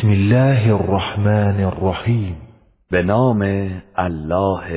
بسم 0.00 0.08
الله 0.08 0.74
الرحمن 0.74 1.64
الرحیم. 1.64 2.36
به 2.90 3.02
نام 3.02 3.42
الله 3.96 4.68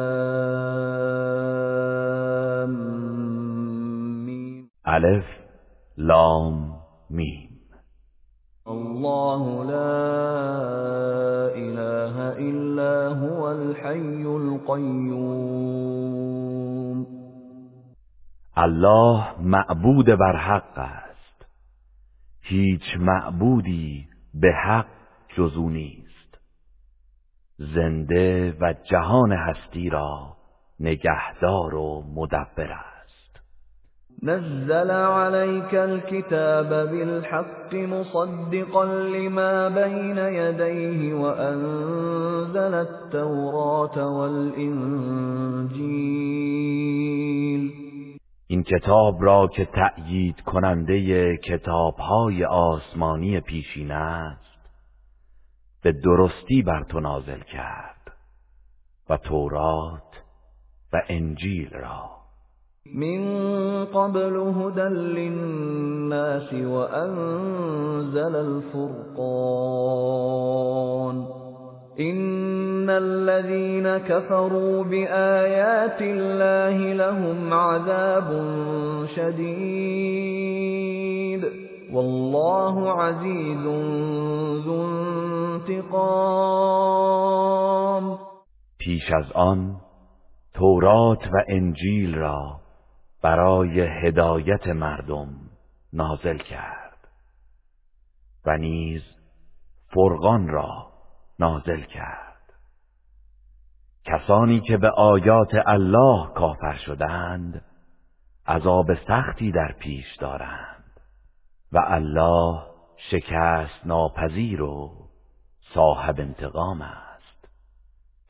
میم. 4.24 4.70
الف 4.86 5.24
لام 5.98 6.76
میم. 7.10 7.48
الله 8.66 9.64
لا 9.64 9.98
اله 11.54 12.14
الا 12.38 13.08
هو 13.08 13.52
الحي 13.52 14.22
القيوم. 14.22 15.95
الله 18.56 19.24
معبود 19.40 20.06
بر 20.06 20.36
حق 20.36 20.78
است. 20.78 21.46
هیچ 22.42 22.82
معبودی 22.98 24.06
به 24.34 24.52
حق 24.52 24.86
جزو 25.36 25.68
نیست. 25.68 26.38
زنده 27.58 28.56
و 28.60 28.74
جهان 28.90 29.32
هستی 29.32 29.88
را 29.88 30.36
نگهدار 30.80 31.74
و 31.74 32.04
مدبر 32.14 32.72
است. 32.72 33.40
نزل 34.22 34.90
عليك 34.90 35.74
الكتاب 35.74 36.68
بالحق 36.68 37.74
مصدقا 37.74 38.84
لما 38.84 39.68
بين 39.68 40.18
يديه 40.18 41.14
وأنزل 41.14 42.74
التوراة 42.74 44.08
والإنجيل. 44.08 45.06
این 48.48 48.62
کتاب 48.62 49.24
را 49.24 49.48
که 49.48 49.64
تأیید 49.64 50.40
کننده 50.40 51.36
کتابهای 51.36 52.44
آسمانی 52.44 53.40
پیشین 53.40 53.90
است 53.90 54.46
به 55.82 55.92
درستی 55.92 56.62
بر 56.62 56.84
تو 56.84 57.00
نازل 57.00 57.40
کرد 57.40 58.12
و 59.08 59.16
تورات 59.16 60.02
و 60.92 61.02
انجیل 61.08 61.70
را. 61.70 62.10
من 62.94 63.84
قبل 63.84 64.36
هدى 64.36 64.88
للناس 64.94 66.52
وأنزل 66.52 68.34
الفرقان. 68.36 69.86
إن 72.00 72.90
الذين 72.90 73.98
كفروا 73.98 74.84
بآيات 74.84 76.02
الله 76.02 76.92
لهم 76.92 77.52
عذاب 77.52 78.46
شديد. 79.16 80.36
والله 81.92 82.92
عزيز 83.02 83.62
ذو 84.64 84.82
انتقام. 85.64 86.16
پیش 88.78 89.12
از 89.12 89.32
آن 89.32 89.76
تورات 90.54 91.26
و 91.32 91.42
انجیل 91.48 92.14
را 92.14 92.60
برای 93.22 93.80
هدایت 93.80 94.66
مردم 94.66 95.28
نازل 95.92 96.36
کرد 96.36 97.08
و 98.46 98.56
نیز 98.56 99.02
فرقان 99.94 100.48
را 100.48 100.95
نازل 101.38 101.80
کرد. 101.80 102.52
کسانی 104.04 104.60
که 104.60 104.76
به 104.76 104.90
آیات 104.90 105.54
الله 105.66 106.28
کافر 106.34 106.76
شدند 106.86 107.64
عذاب 108.46 108.94
سختی 108.94 109.52
در 109.52 109.74
پیش 109.78 110.16
دارند 110.16 111.00
و 111.72 111.78
الله 111.86 112.62
شکست 113.10 113.86
ناپذیر 113.86 114.62
و 114.62 114.90
صاحب 115.74 116.20
انتقام 116.20 116.82
است. 116.82 117.06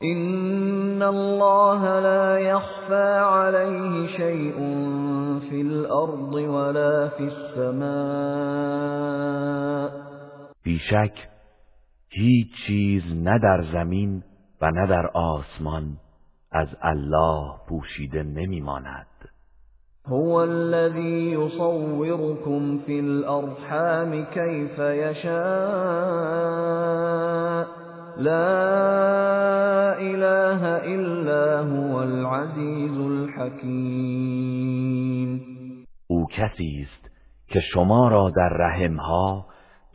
إن 0.03 1.01
الله 1.01 1.99
لا 1.99 2.39
يخفى 2.39 3.19
عليه 3.19 4.07
شيء 4.17 4.57
في 5.49 5.61
الأرض 5.61 6.33
ولا 6.33 7.09
في 7.09 7.23
السماء. 7.23 8.67
بیشک 10.63 11.36
هیچ 12.09 12.47
چیز 12.67 13.03
نه 13.15 13.39
در 13.39 13.63
زمین 13.73 14.23
و 14.61 14.71
نه 14.71 14.87
در 14.87 15.07
آسمان 15.07 15.97
از 16.51 16.67
الله 16.81 17.51
پوشیده 17.69 18.23
نمیماند. 18.23 19.07
هو 20.05 20.35
الذي 20.35 21.31
يصوركم 21.31 22.79
في 22.85 22.99
الأرحام 22.99 24.25
كيف 24.25 24.79
يشاء 24.79 25.37
لا 28.17 29.99
إله 29.99 30.61
إلا 30.95 31.59
هو 31.59 32.03
العزيز 32.03 32.97
الحكيم 32.97 34.47
او 36.07 36.27
کسی 36.27 36.87
است 36.87 37.09
که 37.47 37.59
شما 37.59 38.07
را 38.07 38.29
در 38.29 38.49
رحمها 38.49 39.45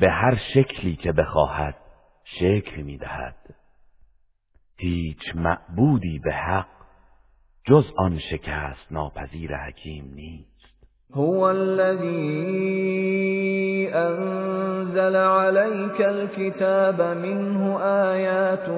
به 0.00 0.10
هر 0.10 0.38
شکلی 0.54 0.96
که 0.96 1.12
بخواهد 1.12 1.74
شکل 2.40 2.82
می‌دهد 2.82 3.54
هیچ 4.76 5.36
معبودی 5.36 6.18
به 6.18 6.32
حق 6.32 6.66
جز 7.64 7.84
آن 7.98 8.18
شکست 8.18 8.92
ناپذیر 8.92 9.56
حکیم 9.56 10.12
نیست. 10.14 10.52
هو 11.14 11.40
الذي 11.42 12.72
أنزل 13.94 15.16
عليك 15.16 16.00
الكتاب 16.00 17.02
منه 17.16 17.78
آيات 18.12 18.68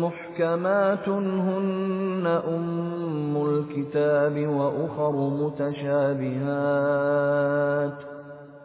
محكمات 0.00 1.08
هن 1.08 2.26
أم 2.26 3.36
الكتاب 3.36 4.46
وأخر 4.46 5.12
متشابهات. 5.12 6.52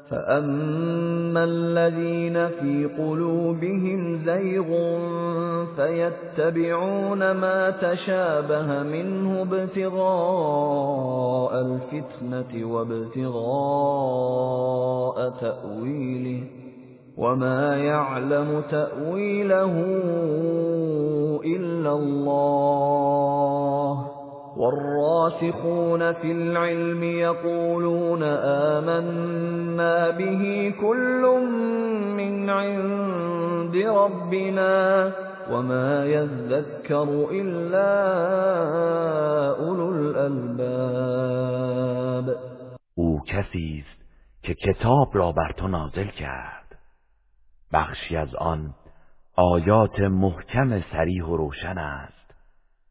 فأما 0.10 1.44
الذين 1.44 2.48
في 2.48 2.86
قلوبهم 2.98 4.26
زيغ 4.26 4.98
فيتبعون 5.76 7.32
ما 7.32 7.70
تشابه 7.70 8.84
منه 8.84 9.42
ابتغاء 9.42 10.82
الفتنة 11.62 12.66
وابتغاء 12.74 13.98
تأويله 15.42 16.44
وما 17.18 17.78
يعلم 17.78 18.64
تأويله 18.72 19.74
إلا 21.46 21.92
الله 21.92 22.58
والراسخون 24.58 26.14
في 26.14 26.32
العلم 26.32 27.04
يقولون 27.04 28.24
آمنا 28.74 30.10
به 30.10 30.74
كل 30.82 31.22
من 32.18 32.50
عند 32.50 33.76
ربنا 33.76 35.12
وما 35.52 36.06
يذكر 36.06 37.28
إلا 37.32 37.90
أولو 39.60 39.90
الألباب. 39.96 41.08
او 42.96 43.22
کسی 43.28 43.84
است 43.86 43.98
که 44.44 44.54
کتاب 44.54 45.10
را 45.14 45.32
بر 45.32 45.52
تو 45.58 45.68
نازل 45.68 46.08
کرد. 46.08 46.76
بخشی 47.74 48.18
از 48.18 48.36
آن 48.36 48.74
آیات 49.36 50.00
محکم 50.00 50.82
سریح 50.92 51.26
و 51.26 51.38
روشن 51.38 51.78
است 51.78 52.34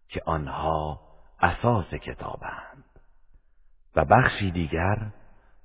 که 0.08 0.22
آنها 0.26 1.05
اساس 1.40 1.94
کتابند. 1.94 2.84
و 3.96 4.04
بخشی 4.04 4.50
دیگر 4.50 4.98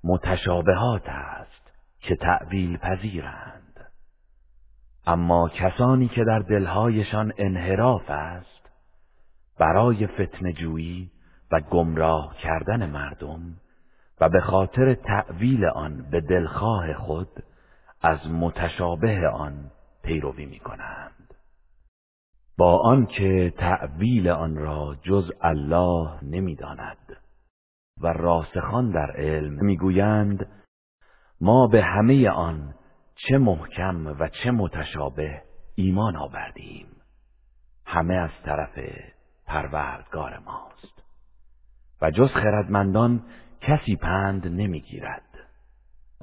متشابهات 0.03 1.09
است 1.09 1.71
که 1.99 2.15
تعویل 2.15 2.77
پذیرند. 2.77 3.91
اما 5.07 5.49
کسانی 5.49 6.07
که 6.07 6.23
در 6.23 6.39
دلهایشان 6.39 7.33
انحراف 7.37 8.09
است 8.09 8.69
برای 9.59 10.07
فتنجویی 10.07 11.11
و 11.51 11.59
گمراه 11.59 12.35
کردن 12.37 12.89
مردم 12.89 13.39
و 14.21 14.29
به 14.29 14.41
خاطر 14.41 14.93
تعویل 14.93 15.65
آن 15.65 16.09
به 16.11 16.21
دلخواه 16.21 16.93
خود 16.93 17.43
از 18.01 18.27
متشابه 18.31 19.29
آن 19.29 19.71
پیروی 20.03 20.45
می 20.45 20.59
کنند 20.59 21.00
با 22.61 22.77
آنکه 22.77 23.53
تعویل 23.57 24.29
آن 24.29 24.55
را 24.55 24.95
جز 25.01 25.31
الله 25.41 26.23
نمی‌داند 26.23 27.17
و 28.01 28.07
راسخان 28.07 28.91
در 28.91 29.11
علم 29.11 29.65
می‌گویند 29.65 30.47
ما 31.41 31.67
به 31.67 31.83
همه 31.83 32.29
آن 32.29 32.73
چه 33.15 33.37
محکم 33.37 34.07
و 34.19 34.27
چه 34.43 34.51
متشابه 34.51 35.41
ایمان 35.75 36.15
آوردیم. 36.15 36.87
همه 37.85 38.13
از 38.13 38.31
طرف 38.45 38.79
پروردگار 39.47 40.39
ماست. 40.45 41.03
و 42.01 42.11
جز 42.11 42.29
خردمندان 42.33 43.23
کسی 43.61 43.95
پند 43.95 44.47
نمی‌گیرد. 44.47 45.30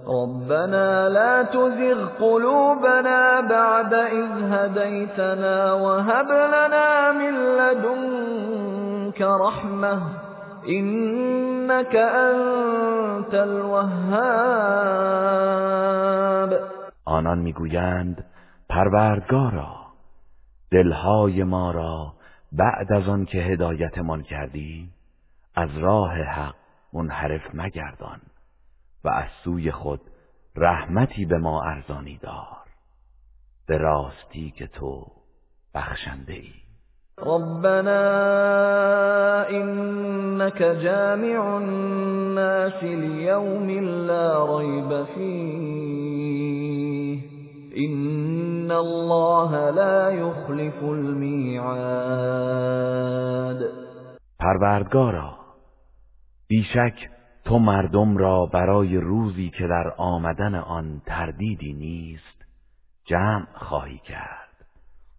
ربنا 0.07 1.09
لا 1.09 1.43
تزغ 1.43 2.07
قلوبنا 2.21 3.41
بعد 3.41 3.95
إذ 3.95 4.31
هديتنا 4.53 5.73
وهب 5.73 6.27
لنا 6.31 7.13
من 7.13 7.35
لدنك 7.59 9.21
رحمة. 9.21 10.01
إنك 10.69 11.97
أنت 11.97 13.35
الوهاب. 13.35 14.59
آنان 17.05 17.39
می‌گویند 17.39 18.25
پروردگارا 18.69 19.77
دلهای 20.73 21.45
ما 21.45 21.71
را 21.71 22.13
بعد 22.53 22.93
از 22.93 23.09
آن 23.09 23.25
که 23.25 23.39
هدایتمان 23.39 24.23
کردی 24.23 24.89
از 25.55 25.69
راه 25.79 26.15
حق 26.15 26.55
منحرف 26.93 27.55
مگردان. 27.55 28.21
و 29.05 29.09
از 29.09 29.29
سوی 29.45 29.71
خود 29.71 30.01
رحمتی 30.57 31.25
به 31.25 31.39
ما 31.39 31.63
ارزانی 31.63 32.19
دار. 32.23 32.59
به 33.67 33.79
راستی 33.79 34.51
که 34.51 34.67
تو 34.67 35.07
بخشنده 35.75 36.33
ای. 36.33 36.53
ربنا 37.19 38.01
انك 39.51 40.63
جامع 40.63 41.57
الناس 41.57 42.83
ليوم 42.83 43.71
لا 44.07 44.59
ريب 44.59 45.05
فيه. 45.05 46.49
ان 47.77 48.71
الله 48.71 49.71
لا 49.71 50.11
يخلف 50.11 50.83
الميعاد. 50.83 52.19
پروردگارا 54.41 55.39
بیشک 56.49 57.18
تو 57.49 57.59
مردم 57.59 58.17
را 58.17 58.47
برای 58.47 58.97
روزی 58.97 59.51
که 59.59 59.67
در 59.67 59.93
آمدن 59.97 60.55
آن 60.55 61.03
تردیدی 61.07 61.73
نیست 61.73 62.45
جمع 63.05 63.47
خواهی 63.55 63.99
کرد. 63.99 64.49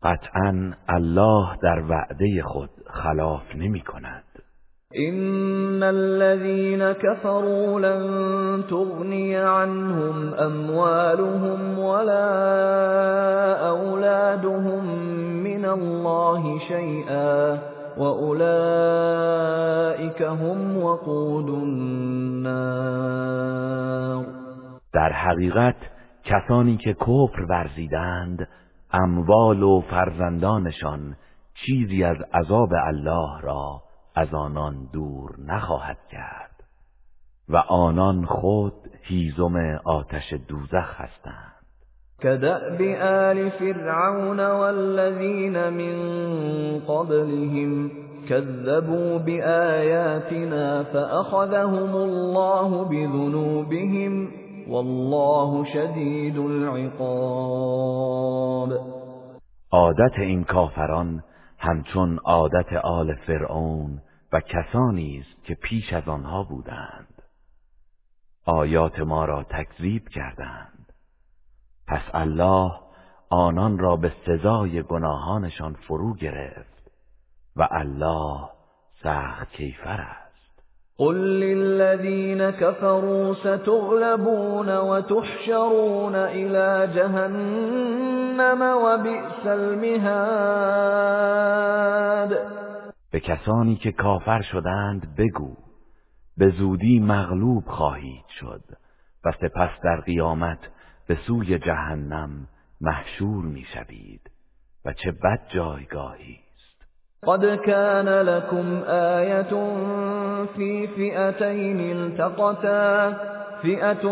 قطعا 0.03 0.73
الله 0.89 1.57
در 1.61 1.79
وعده 1.89 2.43
خود 2.43 2.69
خلاف 2.87 3.55
نمی 3.55 3.81
کند. 3.81 4.23
ان 4.95 5.83
الذين 5.83 6.93
كفروا 6.93 7.79
لن 7.79 8.63
تغني 8.69 9.35
عنهم 9.35 10.33
اموالهم 10.33 11.79
ولا 11.79 12.29
اولادهم 13.69 14.85
من 15.43 15.65
الله 15.65 16.59
شيئا 16.67 17.57
واولئك 17.97 19.41
هم 20.21 20.77
وقود 20.77 21.49
النار. 21.49 22.89
در 24.93 25.11
حقیقت 25.11 25.75
کسانی 26.23 26.77
که 26.77 26.93
کفر 26.93 27.41
ورزیدند 27.49 28.47
اموال 28.91 29.63
و 29.63 29.81
فرزندانشان 29.81 31.15
چیزی 31.53 32.03
از 32.03 32.17
عذاب 32.33 32.69
الله 32.87 33.41
را 33.41 33.81
از 34.15 34.33
آنان 34.33 34.89
دور 34.93 35.35
نخواهد 35.45 35.97
کرد 36.11 36.63
و 37.49 37.57
آنان 37.57 38.25
خود 38.25 38.73
هیزم 39.03 39.55
آتش 39.85 40.33
دوزخ 40.47 41.01
هستند. 41.01 41.58
كدأب 42.21 42.81
آل 43.01 43.51
فرعون 43.51 44.39
والذين 44.39 45.73
من 45.73 45.95
قبلهم 46.79 47.91
كذبوا 48.29 49.17
بآياتنا 49.17 50.83
فأخذهم 50.83 51.95
الله 51.95 52.83
بذنوبهم 52.83 54.31
والله 54.69 55.65
شدید 55.73 56.37
العقاب. 56.37 57.89
عادت 59.71 60.19
این 60.19 60.43
کافران 60.43 61.23
همچون 61.57 62.19
عادت 62.25 62.73
آل 62.83 63.15
فرعون 63.15 64.01
و 64.33 64.39
کسانی 64.39 65.19
است 65.19 65.45
که 65.45 65.55
پیش 65.55 65.93
از 65.93 66.07
آنها 66.07 66.43
بودند. 66.43 67.21
آیات 68.45 68.99
ما 68.99 69.25
را 69.25 69.43
تکذیب 69.43 70.09
کردند. 70.09 70.68
پس 71.89 72.01
الله 72.13 72.71
آنان 73.29 73.79
را 73.79 73.95
به 73.95 74.11
سزای 74.25 74.83
گناهانشان 74.83 75.73
فرو 75.73 76.13
گرفت 76.13 76.91
و 77.55 77.67
الله 77.71 78.49
سخت 79.03 79.51
کیفر 79.51 80.01
است. 80.01 80.29
قل 80.97 81.15
للذين 81.15 82.51
كفروا 82.51 83.33
ستغلبون 83.33 84.77
وتحشرون 84.77 86.15
إلى 86.15 86.93
جهنم 86.93 88.61
وبئس 88.61 89.47
المهاد. 89.47 90.69
به 93.11 93.19
کسانی 93.19 93.75
که 93.75 93.91
کافر 93.91 94.41
شدند 94.41 95.15
بگو 95.17 95.55
به 96.37 96.49
زودی 96.49 96.99
مغلوب 96.99 97.63
خواهید 97.67 98.25
شد 98.39 98.63
و 99.25 99.31
سپس 99.31 99.69
در 99.83 100.01
قیامت 100.01 100.59
به 101.09 101.17
سوی 101.27 101.59
جهنم 101.59 102.29
محشور 102.81 103.45
می‌شوید 103.45 104.21
و 104.85 104.93
چه 104.93 105.11
بد 105.11 105.39
جایگاهی 105.53 106.39
قد 107.23 107.55
كان 107.55 108.07
لكم 108.07 108.83
آية 108.87 109.53
في 110.55 110.87
فئتين 110.87 111.79
التقتا 111.79 113.11
فئة 113.61 114.03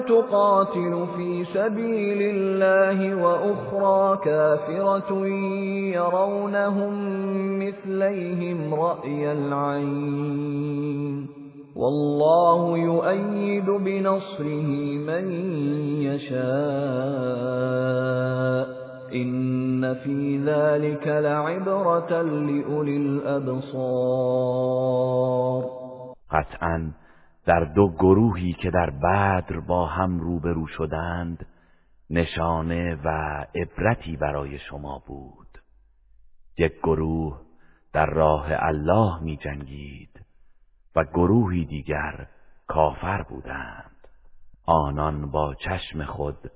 تقاتل 0.00 1.06
في 1.16 1.44
سبيل 1.54 2.22
الله 2.22 3.14
وأخرى 3.14 4.18
كافرة 4.24 5.26
يرونهم 5.94 6.94
مثليهم 7.58 8.74
رأي 8.74 9.32
العين. 9.32 11.28
والله 11.78 12.78
يؤيد 12.78 13.64
بنصره 13.64 14.68
من 14.98 15.24
يشاء. 16.02 17.58
این 19.10 19.94
فی 19.94 20.42
ذلك 20.44 21.06
لعبرة 21.06 22.22
لأولی 22.22 22.96
الابصار 22.96 24.18
قطعا 26.30 26.90
در 27.46 27.64
دو 27.64 27.88
گروهی 27.88 28.52
که 28.52 28.70
در 28.70 28.90
بدر 28.90 29.60
با 29.60 29.86
هم 29.86 30.20
روبرو 30.20 30.66
شدند 30.66 31.46
نشانه 32.10 32.98
و 33.04 33.08
عبرتی 33.54 34.16
برای 34.16 34.58
شما 34.58 35.02
بود. 35.06 35.48
یک 36.58 36.72
گروه 36.82 37.40
در 37.92 38.06
راه 38.06 38.46
الله 38.50 39.22
می 39.22 39.36
جنگید 39.36 40.17
و 40.98 41.04
گروهی 41.04 41.64
دیگر 41.64 42.26
کافر 42.66 43.22
بودند. 43.22 44.08
آنان 44.66 45.30
با 45.30 45.54
چشم 45.54 46.04
خود 46.04 46.50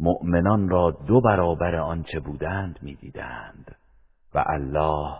مؤمنان 0.00 0.68
را 0.68 0.90
دو 0.90 1.20
برابر 1.20 1.76
آنچه 1.76 2.20
بودند 2.20 2.78
می‌دیدند 2.82 3.76
و 4.34 4.44
الله 4.46 5.18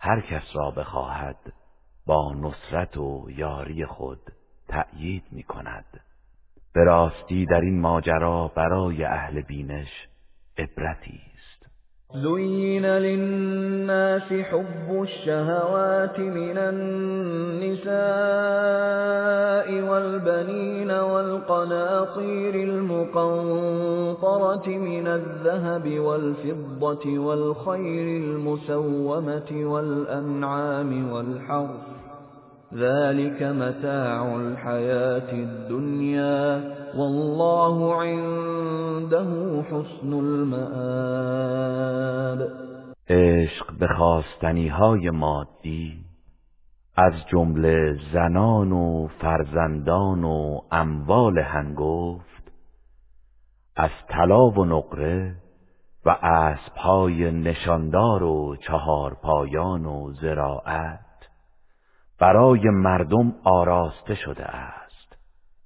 هر 0.00 0.20
کس 0.20 0.42
را 0.54 0.70
بخواهد 0.70 1.52
با 2.06 2.34
نصرت 2.34 2.96
و 2.96 3.26
یاری 3.30 3.86
خود 3.86 4.20
تأیید 4.68 5.24
می 5.30 5.42
کند 5.42 6.00
به 6.72 6.84
راستی 6.84 7.46
در 7.46 7.60
این 7.60 7.80
ماجرا 7.80 8.48
برای 8.56 9.04
اهل 9.04 9.40
بینش 9.40 10.08
عبرتی 10.58 11.20
زين 12.14 12.86
للناس 12.86 14.32
حب 14.32 14.90
الشهوات 14.90 16.18
من 16.18 16.58
النساء 16.58 18.15
والبنين 20.36 20.90
والقناطير 20.90 22.54
المقنطرة 22.68 24.68
من 24.68 25.06
الذهب 25.06 25.98
والفضة 25.98 27.18
والخير 27.18 28.22
المسومة 28.22 29.52
والأنعام 29.52 31.12
والحرث 31.12 31.86
ذلك 32.74 33.42
متاع 33.42 34.36
الحياة 34.36 35.32
الدنيا 35.32 36.74
والله 36.96 37.94
عنده 37.94 39.62
حسن 39.62 40.12
المآب. 40.12 40.66
عشق 43.10 43.72
به 43.80 43.88
خواستنی 43.98 44.68
های 44.68 45.10
مادی 45.10 46.05
از 46.98 47.12
جمله 47.26 47.98
زنان 48.12 48.72
و 48.72 49.06
فرزندان 49.06 50.24
و 50.24 50.60
اموال 50.72 51.38
هنگفت 51.38 52.52
از 53.76 53.90
طلا 54.08 54.50
و 54.50 54.64
نقره 54.64 55.34
و 56.04 56.10
اسبهای 56.22 57.30
نشاندار 57.30 58.22
و 58.22 58.56
چهارپایان 58.56 59.86
و 59.86 60.12
زراعت 60.12 61.00
برای 62.18 62.70
مردم 62.70 63.34
آراسته 63.44 64.14
شده 64.14 64.44
است. 64.44 65.16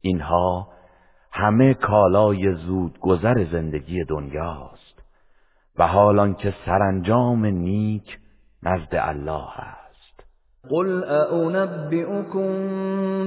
اینها 0.01 0.69
همه 1.33 1.75
کالای 1.75 2.55
زود 2.55 2.99
گذر 2.99 3.45
زندگی 3.53 4.05
دنیاست 4.05 5.03
و 5.79 5.87
حالان 5.87 6.35
که 6.35 6.55
سرانجام 6.67 7.47
نیک 7.47 8.19
نزد 8.63 8.95
الله 8.95 9.61
است. 9.61 9.80
قل 10.69 11.05
اؤنبئكم 11.05 12.51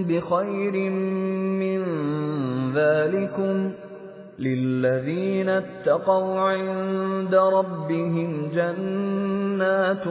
بخیر 0.04 0.90
من 1.60 1.82
ذلكم 2.76 3.72
للذين 4.40 5.50
اتقوا 5.50 6.40
عند 6.40 7.36
ربهم 7.36 8.52
جنات 8.54 10.04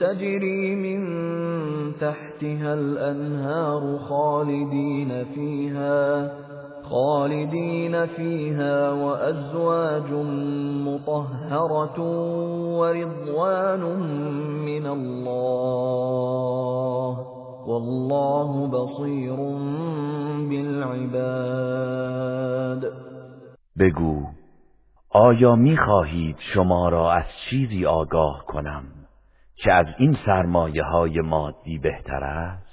تجري 0.00 0.74
من 0.74 1.04
تحتها 2.00 2.74
الأنهار 2.74 3.98
خالدين 3.98 5.24
فيها 5.34 6.32
خالدين 6.90 8.06
فيها 8.06 8.90
وأزواج 8.90 10.10
مطهرة 10.86 12.00
ورضوان 12.78 13.80
من 14.64 14.86
الله 14.86 16.14
والله 17.66 18.66
بصير 18.68 19.36
بالعباد. 20.48 21.84
بگو 23.78 24.22
آیا 25.10 25.56
می 25.56 25.76
خواهید 25.76 26.36
شما 26.54 26.88
را 26.88 27.12
از 27.12 27.24
چیزی 27.50 27.86
آگاه 27.86 28.44
کنم 28.46 28.84
که 29.56 29.72
از 29.72 29.86
این 29.98 30.16
سرمایه 30.26 30.82
های 30.82 31.20
مادی 31.20 31.78
بهتر 31.78 32.24
است؟ 32.24 32.63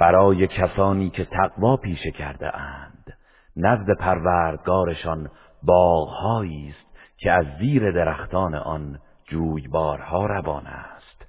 برای 0.00 0.46
کسانی 0.46 1.10
که 1.10 1.24
تقوا 1.24 1.76
پیشه 1.76 2.10
کرده 2.10 2.56
اند. 2.56 3.16
نزد 3.56 3.98
پروردگارشان 3.98 5.30
باغهایی 5.62 6.68
است 6.68 6.96
که 7.16 7.32
از 7.32 7.46
زیر 7.60 7.90
درختان 7.90 8.54
آن 8.54 8.98
جویبارها 9.28 10.26
روان 10.26 10.66
است. 10.66 11.26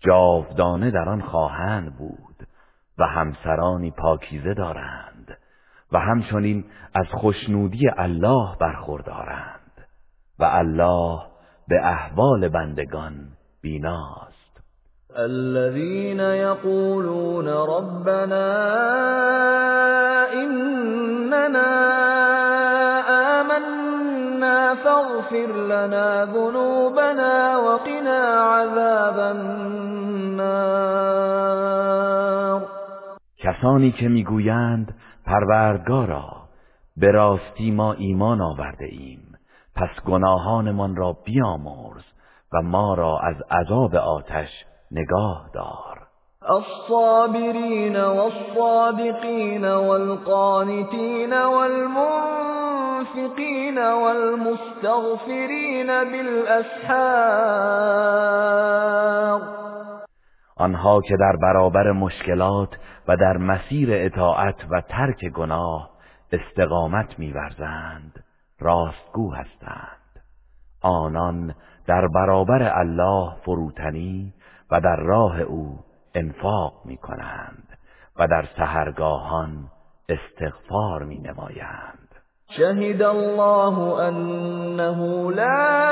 جاودانه 0.00 0.90
در 0.90 1.08
آن 1.08 1.20
خواهند 1.20 1.96
بود 1.96 2.48
و 2.98 3.06
همسرانی 3.06 3.90
پاکیزه 3.90 4.54
دارند 4.54 5.38
و 5.92 5.98
همچنین 5.98 6.64
از 6.94 7.06
خوشنودی 7.10 7.88
الله 7.96 8.56
برخوردارند 8.60 9.86
و 10.38 10.44
الله 10.44 11.20
به 11.68 11.86
احوال 11.86 12.48
بندگان 12.48 13.28
بیناست 13.62 14.31
الذين 15.16 16.20
يقولون 16.20 17.48
ربنا 17.48 18.48
إننا 20.32 21.70
آمنا 23.40 24.74
فاغفر 24.74 25.46
لنا 25.46 26.24
ذنوبنا 26.24 27.58
وقنا 27.58 28.20
عذاب 28.42 29.18
النار. 29.18 29.52
کسانی 33.38 33.92
که 33.92 34.08
می‌گویند 34.08 34.94
پروردگارا 35.26 36.42
به 36.96 37.10
راستی 37.10 37.70
ما 37.70 37.92
ایمان 37.92 38.40
آورده 38.40 38.84
ایم. 38.84 39.38
پس 39.76 40.04
گناهانمان 40.06 40.96
را 40.96 41.16
بیامرز 41.24 42.04
و 42.52 42.62
ما 42.62 42.94
را 42.94 43.18
از 43.18 43.36
عذاب 43.50 43.94
آتش 43.94 44.64
نگاه 44.92 45.50
دار. 45.54 46.02
الصابرين 46.48 47.96
والصادقين 47.96 49.64
والقانتين 49.64 51.32
والمنفقين 51.32 52.58
والمستغفرين 53.78 55.86
بالاسحار. 55.86 57.42
آنها 60.56 61.00
که 61.00 61.16
در 61.16 61.36
برابر 61.42 61.92
مشکلات 61.92 62.68
و 63.08 63.16
در 63.16 63.36
مسیر 63.36 63.88
اطاعت 63.92 64.56
و 64.70 64.80
ترک 64.80 65.24
گناه 65.24 65.90
استقامت 66.32 67.18
میورزند 67.18 68.24
راستگو 68.60 69.34
هستند. 69.34 69.98
آنان 70.82 71.54
در 71.86 72.08
برابر 72.08 72.78
الله 72.78 73.32
فروتنی 73.44 74.34
و 74.72 74.80
در 74.80 74.96
راه 74.96 75.40
او 75.40 75.78
انفاق 76.14 76.72
می 76.84 76.96
کنند 76.96 77.68
و 78.18 78.26
در 78.28 78.44
سهرگاهان 78.56 79.64
استغفار 80.08 81.02
می 81.02 81.18
نمایند 81.18 82.08
شهد 82.56 83.02
الله 83.02 83.78
انه 84.00 85.30
لا 85.30 85.82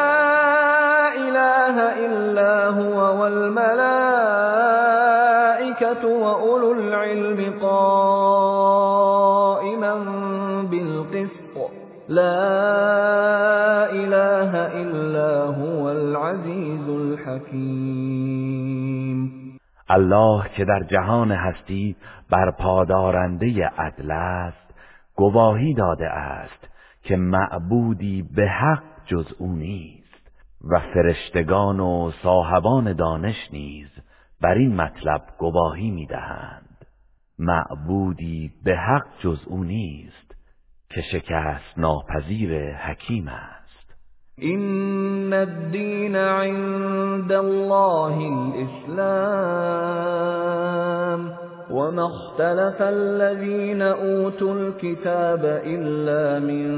اله 1.17 1.77
الا 2.05 2.71
هو 2.71 3.19
والملائكه 3.19 3.81
واولو 6.21 6.71
العلم 6.71 7.59
قائما 7.61 8.31
بالقسط. 10.71 11.57
لا 12.09 13.85
اله 13.85 14.53
الا 14.75 15.47
هو 15.47 15.85
العزیز 15.87 16.89
الحکیم. 16.89 18.30
الله 19.91 20.49
که 20.57 20.65
در 20.65 20.83
جهان 20.83 21.33
هستی 21.33 21.97
بر 22.31 22.51
پادارنده 22.51 23.67
عدل 23.67 24.11
است 24.11 24.75
گواهی 25.15 25.75
داده 25.75 26.09
است 26.11 26.69
که 27.03 27.17
معبودی 27.17 28.23
به 28.23 28.49
حق 28.49 28.83
جز 29.07 29.33
او 29.39 29.53
نیست 29.53 30.31
و 30.71 30.81
فرشتگان 30.95 31.81
و 31.81 32.11
صاحبان 32.23 32.93
دانش 32.93 33.49
نیز 33.53 33.89
بر 34.41 34.55
این 34.55 34.77
مطلب 34.77 35.23
گواهی 35.39 35.91
می‌دهند. 35.91 36.87
معبودی 37.39 38.53
به 38.65 38.77
حق 38.77 39.07
جز 39.19 39.45
او 39.47 39.65
نیست 39.65 40.35
که 40.91 41.03
شکست 41.13 41.79
ناپذیر 41.79 42.77
حکیم 42.77 43.29
است. 43.29 43.60
إن 44.45 45.33
الدين 45.33 46.17
عند 46.17 47.33
الله 47.33 48.17
الإسلام 48.89 49.71
وما 51.71 52.07
اختلف 52.07 52.83
الذين 52.83 53.83
أوتوا 53.83 54.55
الكتاب 54.55 55.63
إلا 55.67 56.39
من 56.39 56.71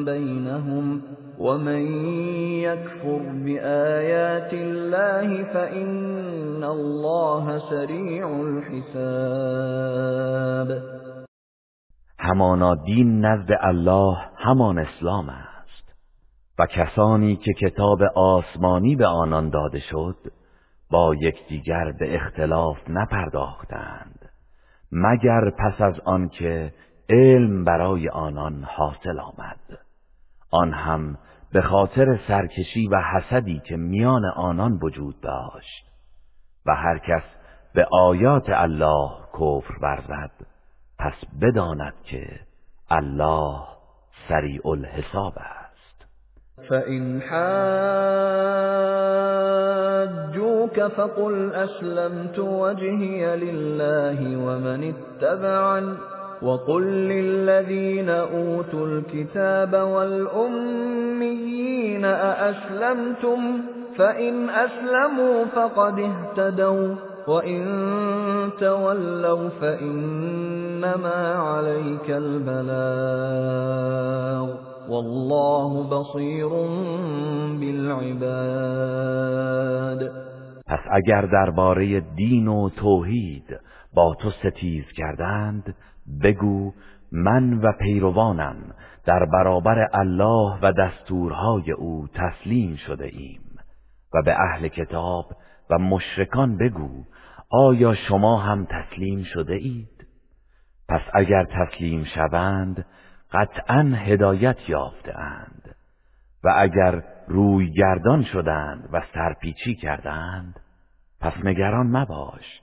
بينهم 0.04 1.02
ومن 1.38 2.06
يكفر 2.62 3.20
بآيات 3.44 4.52
الله 4.52 5.44
فإن 5.44 6.64
الله 6.64 7.58
سريع 7.58 8.40
الحساب 8.42 9.68
همانا 12.28 12.74
دین 12.74 13.24
نزد 13.24 13.52
الله 13.60 14.16
همان 14.36 14.78
اسلام 14.78 15.28
است. 15.28 15.94
و 16.58 16.66
کسانی 16.66 17.36
که 17.36 17.52
کتاب 17.52 18.02
آسمانی 18.14 18.96
به 18.96 19.06
آنان 19.06 19.50
داده 19.50 19.80
شد 19.80 20.16
با 20.90 21.14
یکدیگر 21.14 21.92
به 21.92 22.14
اختلاف 22.14 22.76
نپرداختند 22.88 24.30
مگر 24.92 25.50
پس 25.50 25.80
از 25.80 26.00
آنکه 26.04 26.74
علم 27.08 27.64
برای 27.64 28.08
آنان 28.08 28.64
حاصل 28.64 29.20
آمد. 29.20 29.78
آن 30.50 30.72
هم 30.72 31.18
به 31.52 31.62
خاطر 31.62 32.18
سرکشی 32.28 32.88
و 32.88 33.02
حسدی 33.02 33.62
که 33.64 33.76
میان 33.76 34.24
آنان 34.24 34.78
وجود 34.82 35.20
داشت. 35.20 35.84
و 36.66 36.74
هر 36.74 36.98
کس 36.98 37.22
به 37.74 37.86
آیات 37.92 38.48
الله 38.48 39.10
کفر 39.34 39.74
ورزد. 39.82 40.57
پس 40.98 41.14
بداند 41.42 41.94
که 42.04 42.26
الله 42.90 43.58
سریع 44.28 44.66
الحساب 44.66 45.32
است. 45.36 46.06
فإن 46.68 47.20
حاجوك 47.20 47.68
فقل 50.80 51.52
أسلمت 51.54 52.38
وجهي 52.38 53.36
لله 53.36 54.36
ومن 54.36 54.94
اتبعني 54.94 55.96
وقل 56.42 56.82
للذين 56.82 58.10
أوتوا 58.10 58.86
الكتاب 58.86 59.74
والأميين 59.74 61.24
أأسلمتم؟ 62.04 63.62
فإن 63.98 64.50
أسلموا 64.50 65.44
فقد 65.44 65.98
اهتدوا 65.98 66.94
وإن 67.28 67.64
تولوا 68.60 69.48
فإنما 69.48 71.34
عليك 71.34 72.10
البلاغ 72.10 73.68
والله 74.88 75.88
بصير 75.88 76.48
بالعباد. 77.60 78.48
پس 80.66 80.80
اگر 80.90 81.22
درباره 81.22 82.00
دین 82.00 82.48
و 82.48 82.68
توحید 82.68 83.60
با 83.94 84.14
تو 84.20 84.30
ستیز 84.30 84.84
کردند 84.96 85.74
بگو 86.22 86.72
من 87.12 87.58
و 87.58 87.72
پیروانم 87.80 88.56
در 89.06 89.26
برابر 89.32 89.88
الله 89.92 90.58
و 90.62 90.72
دستورهای 90.72 91.72
او 91.72 92.06
تسلیم 92.14 92.76
شده 92.86 93.04
ایم. 93.04 93.40
و 94.14 94.22
به 94.22 94.34
اهل 94.40 94.68
کتاب 94.68 95.26
و 95.70 95.78
مشرکان 95.78 96.56
بگو 96.56 97.04
آیا 97.50 97.94
شما 97.94 98.38
هم 98.38 98.66
تسلیم 98.66 99.24
شده 99.24 99.54
اید؟ 99.54 100.06
پس 100.88 101.00
اگر 101.14 101.44
تسلیم 101.44 102.04
شوند 102.04 102.86
قطعا 103.32 103.92
هدایت 103.96 104.68
یافته 104.68 105.18
اند. 105.18 105.74
و 106.44 106.54
اگر 106.56 107.04
روی 107.28 107.70
گردان 107.72 108.24
شدند 108.24 108.88
و 108.92 109.02
سرپیچی 109.14 109.74
کردند 109.74 110.60
پس 111.20 111.32
نگران 111.44 111.86
مباش 111.86 112.60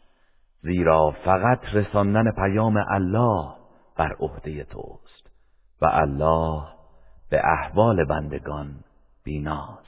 زیرا 0.61 1.11
فقط 1.25 1.59
رساندن 1.73 2.31
پیام 2.31 2.77
الله 2.89 3.53
بر 3.97 4.15
عهده 4.19 4.63
توست. 4.63 5.31
و 5.81 5.85
الله 5.85 6.63
به 7.29 7.41
احوال 7.45 8.05
بندگان 8.05 8.75
بیناست. 9.23 9.84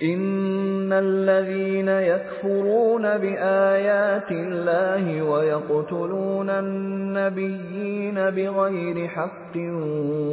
إن 0.00 0.92
الذين 0.92 1.88
يكفرون 1.88 3.02
بآيات 3.02 4.30
الله 4.30 5.22
ويقتلون 5.22 6.50
النبيين 6.50 8.14
بغير 8.14 9.08
حق 9.08 9.56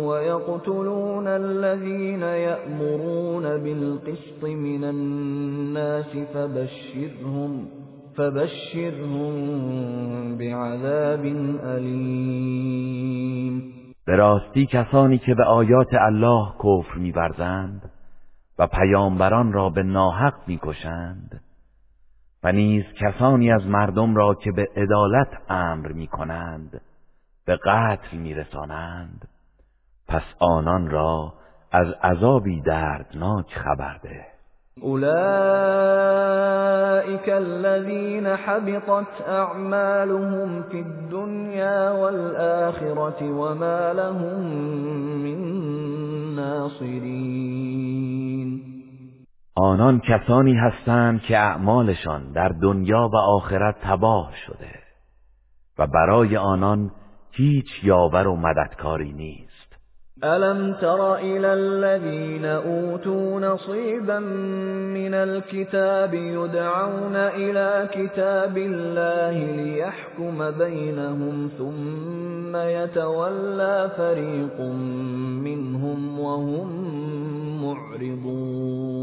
ويقتلون 0.08 1.28
الذين 1.28 2.22
يأمرون 2.22 3.44
بالقسط 3.44 4.44
من 4.44 4.84
الناس 4.84 6.18
فبشرهم 6.34 7.68
فبشرهم 8.18 9.34
بعذاب 10.38 11.26
أليم 11.64 13.00
به 14.08 14.16
راستی 14.16 14.66
کسانی 14.66 15.18
که 15.18 15.36
به 15.36 15.44
آیات 15.44 15.94
الله 15.94 16.48
کفر 16.60 16.98
می‌ورزند 16.98 17.99
و 18.60 18.68
پیامبران 18.68 19.54
را 19.54 19.70
به 19.70 19.84
ناحق 19.84 20.34
می‌کشند 20.48 21.42
و 22.44 22.52
نیز 22.52 22.84
کسانی 23.00 23.52
از 23.52 23.66
مردم 23.66 24.16
را 24.16 24.34
که 24.34 24.52
به 24.52 24.68
عدالت 24.76 25.28
امر 25.50 25.88
می‌کنند 25.92 26.82
به 27.46 27.56
قتل 27.56 28.18
میرسانند. 28.18 29.28
پس 30.08 30.24
آنان 30.40 30.90
را 30.90 31.34
از 31.72 31.88
عذابی 32.04 32.62
دردناک 32.62 33.54
خبر 33.54 33.98
ده. 34.04 34.39
أولئك 34.84 35.10
الذين 37.30 38.36
حبطت 38.36 39.22
أعمالهم 39.28 40.64
في 40.64 40.80
الدنيا 40.80 41.92
والآخرة 41.92 43.24
وما 43.24 43.94
لهم 43.94 44.40
من 45.24 45.40
ناصرين 46.36 47.80
آنان 49.58 50.00
کسانی 50.00 50.54
هستند 50.54 51.22
که 51.22 51.38
اعمالشان 51.38 52.32
در 52.32 52.50
دنیا 52.50 53.10
و 53.14 53.16
آخرت 53.16 53.76
تباه 53.84 54.34
شده 54.48 54.80
و 55.80 55.88
برای 55.88 56.38
آنان 56.38 56.92
هیچ 57.32 57.66
یاور 57.84 58.28
و 58.28 58.36
مددکاری 58.36 59.14
نیست. 59.14 59.49
ألم 60.24 60.74
تر 60.74 61.16
إلى 61.16 61.54
الذين 61.54 62.46
أوتوا 62.46 63.40
نصيبا 63.40 64.20
من 65.00 65.14
الكتاب 65.14 66.14
يدعون 66.14 67.16
إلى 67.16 67.90
كتاب 67.92 68.58
الله 68.58 69.52
ليحكم 69.52 70.52
بينهم 70.52 71.52
ثم 71.58 72.56
يتولى 72.56 73.92
فريق 73.98 74.62
منهم 75.44 76.20
وهم 76.20 76.68
معرضون 77.64 79.00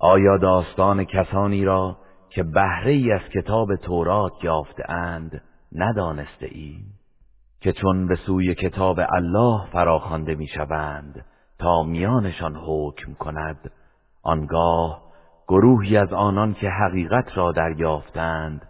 آیا 0.00 0.36
داستان 0.36 1.04
کسانی 1.04 1.64
را 1.64 1.96
که 2.30 2.42
بهره 2.42 2.92
ای 2.92 3.12
از 3.12 3.20
کتاب 3.34 3.76
تورات 3.76 4.32
یافته 4.42 4.90
اند 4.90 5.42
ندانسته 5.72 6.46
ایم؟ 6.50 6.97
که 7.60 7.72
چون 7.72 8.08
به 8.08 8.16
سوی 8.26 8.54
کتاب 8.54 9.00
الله 9.12 9.66
فراخوانده 9.72 10.34
می‌شوند 10.34 11.24
تا 11.58 11.82
میانشان 11.82 12.56
حکم 12.56 13.14
کند 13.14 13.70
آنگاه 14.22 15.02
گروهی 15.48 15.96
از 15.96 16.12
آنان 16.12 16.54
که 16.54 16.68
حقیقت 16.68 17.38
را 17.38 17.52
دریافتند 17.52 18.68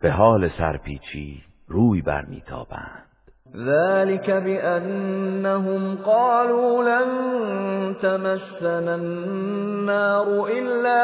به 0.00 0.10
حال 0.10 0.48
سرپیچی 0.48 1.42
روی 1.68 2.02
برمیتابند. 2.02 3.04
ذلك 3.56 4.30
بأنهم 4.30 5.96
قالوا 5.96 6.82
لن 6.82 7.08
تمسنا 8.02 8.94
النار 8.94 10.48
إلا 10.50 11.02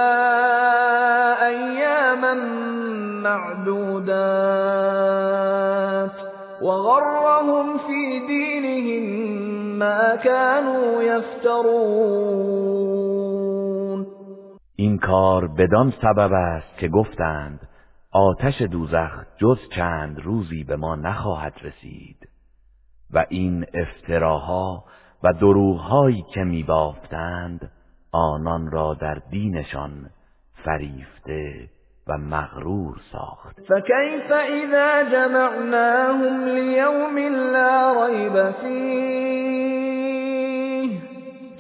أياما 1.47 2.35
معدودات. 3.23 4.25
وغرهم 6.65 7.79
في 7.79 8.27
دينهم 8.27 9.05
ما 9.79 10.17
كانوا 10.17 11.03
يفترون. 11.03 12.45
این 14.77 14.99
کار 14.99 15.47
بدان 15.47 15.93
سبب 16.03 16.33
است 16.33 16.79
که 16.79 16.89
گفتند 16.89 17.69
آتش 18.13 18.63
دوزخ 18.63 19.11
جز 19.37 19.59
چند 19.77 20.21
روزی 20.21 20.65
به 20.65 20.77
ما 20.77 20.97
نخواهد 20.97 21.53
رسید. 21.63 22.29
و 23.11 23.27
این 23.29 23.67
افتراها 23.75 24.85
و 25.25 25.33
دروغهایی 25.33 26.25
که 26.35 26.45
میبافتند 26.45 27.71
آنان 28.13 28.71
را 28.71 28.95
در 28.95 29.23
دینشان 29.31 30.11
فریفته 30.65 31.69
و 32.09 32.19
مغرور 32.19 32.97
ساخت. 33.13 33.61
فكيف 33.61 34.33
اذا 34.33 35.03
جمعناهم 35.03 36.45
ليوم 36.45 37.19
لا 37.53 38.05
ريب 38.05 38.53
فيه 38.61 39.85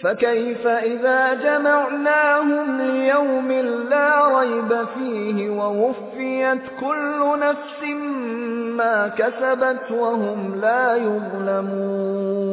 فكيف 0.05 0.67
اذا 0.67 1.35
جمعناهم 1.35 2.81
ليوم 2.81 3.53
لا 3.91 4.39
ريب 4.39 4.85
فيه 4.95 5.51
ووفيت 5.51 6.63
كل 6.81 7.39
نفس 7.41 7.83
ما 8.77 9.09
كسبت 9.09 9.91
وهم 9.91 10.55
لا 10.55 10.97
يظلمون 10.97 12.45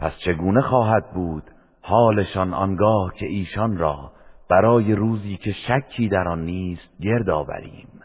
پس 0.00 0.12
چگونه 0.24 0.62
خواهد 0.62 1.04
بود 1.14 1.42
حالشان 1.82 2.54
آنگاه 2.54 3.14
که 3.18 3.26
ایشان 3.26 3.76
را 3.78 4.12
برای 4.52 4.94
روزی 4.94 5.36
که 5.36 5.52
شکی 5.52 6.08
در 6.08 6.28
آن 6.28 6.44
نیست 6.44 6.88
گرد 7.00 7.30
آوریم. 7.30 8.00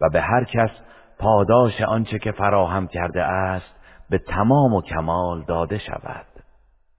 و 0.00 0.08
به 0.12 0.20
هر 0.20 0.44
کس 0.44 0.70
پاداش 1.18 1.80
آنچه 1.80 2.18
که 2.18 2.32
فراهم 2.32 2.86
کرده 2.86 3.22
است 3.22 3.74
به 4.10 4.18
تمام 4.18 4.74
و 4.74 4.82
کمال 4.82 5.44
داده 5.44 5.78
شود 5.78 6.26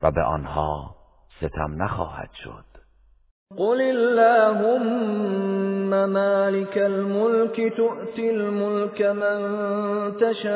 و 0.01 0.11
به 0.11 0.23
آنها 0.23 0.95
ستم 1.37 1.83
نخواهد 1.83 2.29
شد. 2.43 2.74
قل 3.53 3.81
اللهم 3.81 5.89
مالك 5.89 6.77
الملك 6.77 7.73
تؤتي 7.77 8.29
الملك 8.31 9.01
من 9.01 9.37
تشاء 10.17 10.55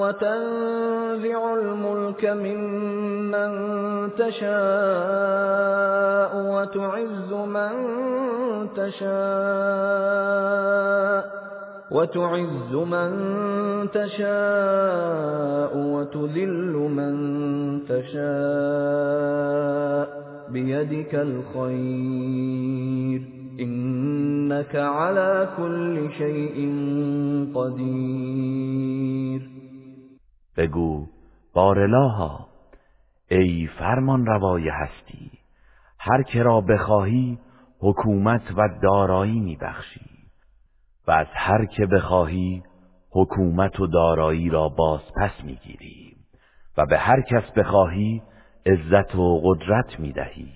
وتنزع 0.00 1.54
الملك 1.54 2.24
ممن 2.24 3.50
تشاء 4.12 4.52
وتعز 6.52 7.32
من 7.32 7.72
تشاء 8.76 9.14
وتعز 11.90 12.74
من 12.74 13.10
تشاء 13.92 15.72
وتذل 15.76 16.72
من 16.76 17.14
تشاء 17.88 19.44
بيدك 20.54 21.14
الخير 21.14 22.54
إنك 23.60 24.76
على 24.76 25.48
كل 25.56 26.10
شيء 26.18 26.56
قدیر 27.54 29.40
بگو 30.58 31.06
بارلاها 31.54 32.46
ای 33.30 33.68
فرمان 33.78 34.26
روای 34.26 34.68
هستی 34.68 35.30
هر 35.98 36.22
که 36.22 36.42
را 36.42 36.60
بخواهی 36.60 37.38
حکومت 37.80 38.52
و 38.56 38.68
دارایی 38.82 39.40
میبخشی 39.40 40.10
و 41.06 41.10
از 41.10 41.26
هر 41.34 41.66
که 41.66 41.86
بخواهی 41.86 42.62
حکومت 43.10 43.80
و 43.80 43.86
دارایی 43.86 44.48
را 44.48 44.68
باز 44.68 45.00
پس 45.16 45.44
می‌گیری 45.44 46.16
و 46.76 46.86
به 46.86 46.98
هر 46.98 47.20
کس 47.20 47.50
بخواهی 47.56 48.22
عزت 48.66 49.14
و 49.14 49.40
قدرت 49.44 50.00
می 50.00 50.12
دهی 50.12 50.48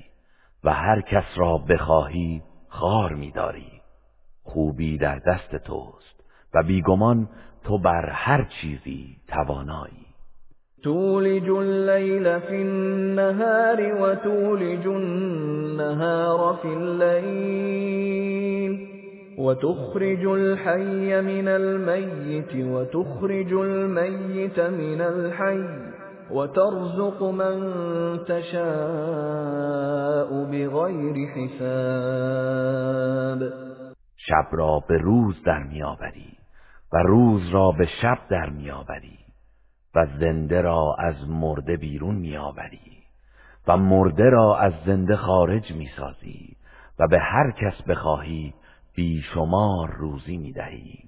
و 0.65 0.73
هر 0.73 1.01
کس 1.01 1.25
را 1.37 1.59
بخواهی 1.59 2.43
خار 2.69 3.13
میداری. 3.15 3.73
خوبی 4.43 4.99
در 4.99 5.19
دست 5.19 5.57
توست 5.57 6.25
و 6.55 6.63
بیگمان 6.63 7.29
تو 7.65 7.79
بر 7.79 8.11
هر 8.11 8.49
چیزی 8.61 9.17
توانایی. 9.29 10.07
تولج 10.83 11.51
الليل 11.51 12.39
في 12.39 12.55
النهار 12.55 13.95
وتولج 14.03 14.87
النهار 14.87 16.59
في 16.63 16.69
الليل 16.69 18.19
وتخرج 19.39 20.27
الحي 20.27 21.21
من 21.21 21.49
الميت 21.49 22.55
وتخرج 22.67 23.53
الميت 23.53 24.61
من 24.61 25.01
الحي 25.01 25.98
وترزق 26.31 27.23
من 27.23 27.73
تشاء 28.29 29.49
بغير 30.45 31.29
حساب. 31.29 32.59
شب 34.17 34.47
را 34.53 34.83
به 34.89 34.99
روز 34.99 35.43
در 35.47 35.63
میآوری 35.63 36.39
و 36.93 36.99
روز 36.99 37.49
را 37.49 37.71
به 37.71 37.87
شب 38.03 38.19
در 38.31 38.51
میآوری 38.51 39.19
و 39.95 40.07
زنده 40.21 40.61
را 40.61 40.97
از 40.99 41.29
مرده 41.29 41.77
بیرون 41.77 42.15
میآوری 42.15 42.99
و 43.69 43.77
مرده 43.77 44.31
را 44.31 44.57
از 44.59 44.73
زنده 44.87 45.17
خارج 45.17 45.73
می‌سازی 45.73 46.57
و 46.99 47.09
به 47.09 47.19
هر 47.19 47.51
کس 47.51 47.83
بخواهی 47.89 48.55
بیشمار 48.95 49.91
روزی 49.91 50.37
می‌دهی 50.37 51.08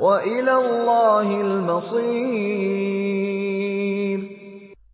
وإلى 0.00 0.52
الله 0.52 1.40
المصير. 1.40 2.98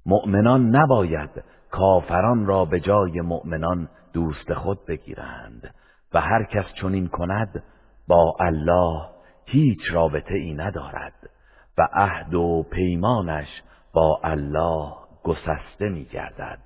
مؤمنان 0.06 0.76
نباید 0.76 1.30
کافران 1.70 2.46
را 2.46 2.64
به 2.64 2.80
جای 2.80 3.20
مؤمنان 3.20 3.88
دوست 4.12 4.54
خود 4.54 4.86
بگیرند 4.86 5.74
و 6.14 6.20
هر 6.20 6.44
کس 6.44 6.64
چنین 6.80 7.08
کند 7.08 7.62
با 8.08 8.36
الله 8.40 9.08
هیچ 9.46 9.80
رابطه 9.92 10.34
ای 10.34 10.54
ندارد 10.54 11.30
و 11.78 11.88
عهد 11.92 12.34
و 12.34 12.62
پیمانش 12.72 13.48
با 13.92 14.20
الله 14.24 14.92
گسسته 15.24 15.88
می 15.88 16.04
گردد 16.04 16.58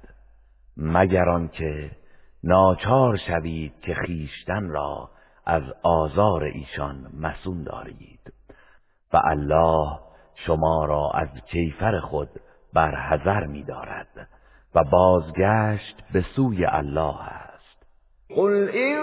مگر 0.77 1.29
آنکه 1.29 1.91
ناچار 2.45 3.17
شوید 3.17 3.73
که 3.83 3.95
خیشتن 3.95 4.69
را 4.69 5.11
از 5.49 5.63
آزار 5.83 6.45
ایشان 6.45 6.97
مسون 7.21 7.63
دارید. 7.63 8.33
و 9.13 9.21
الله 9.25 9.99
شما 10.35 10.85
را 10.85 11.11
از 11.15 11.29
کیفر 11.51 12.01
خود 12.01 12.29
برحذر 12.75 13.47
می 13.47 13.65
دارد 13.65 14.29
و 14.75 14.85
بازگشت 14.85 15.97
به 16.13 16.25
سوی 16.37 16.67
الله 16.67 17.23
است. 17.23 17.87
قل 18.37 18.69
این 18.73 18.99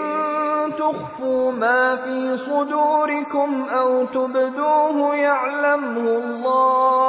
تخفوا 0.72 1.50
ما 1.50 1.96
في 1.96 2.36
صدوركم 2.46 3.68
او 3.74 4.06
تبدوه 4.06 5.16
يعلمه 5.16 6.10
الله 6.10 7.06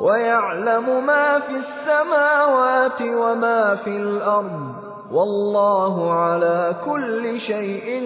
ويعلم 0.00 1.04
ما 1.06 1.40
في 1.40 1.54
السماوات 1.54 3.00
وما 3.00 3.76
في 3.76 3.90
الأرض 3.90 4.81
والله 5.12 6.12
على 6.12 6.76
كل 6.84 7.38
شيء 7.46 8.00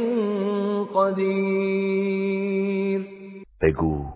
قدیر 0.95 2.27
بگو 3.62 4.07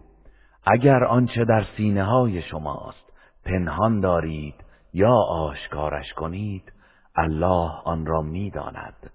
اگر 0.67 1.05
آنچه 1.05 1.45
در 1.45 1.65
سینه 1.77 2.05
های 2.05 2.43
شماست 2.43 3.13
پنهان 3.45 4.01
دارید 4.01 4.55
یا 4.93 5.15
آشکارش 5.31 6.13
کنید 6.13 6.73
الله 7.17 7.71
آن 7.85 8.07
را 8.07 8.23
می‌داند. 8.23 9.11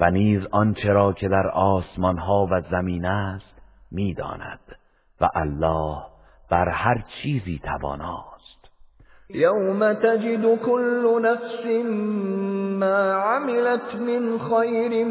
و 0.00 0.10
نیز 0.10 0.46
آنچه 0.52 0.88
را 0.88 1.12
که 1.12 1.28
در 1.28 1.48
آسمان 1.48 2.18
ها 2.18 2.48
و 2.50 2.60
زمین 2.70 3.04
است 3.04 3.62
می‌داند. 3.90 4.60
و 5.20 5.28
الله 5.34 6.02
بر 6.50 6.68
هر 6.68 7.04
چیزی 7.22 7.60
تواناست. 7.64 8.29
یوم 9.34 9.92
تجد 9.92 10.58
كل 10.66 11.22
نفس 11.22 11.66
ما 12.80 13.12
عملت 13.12 13.94
من 14.00 14.38
خیر 14.38 15.04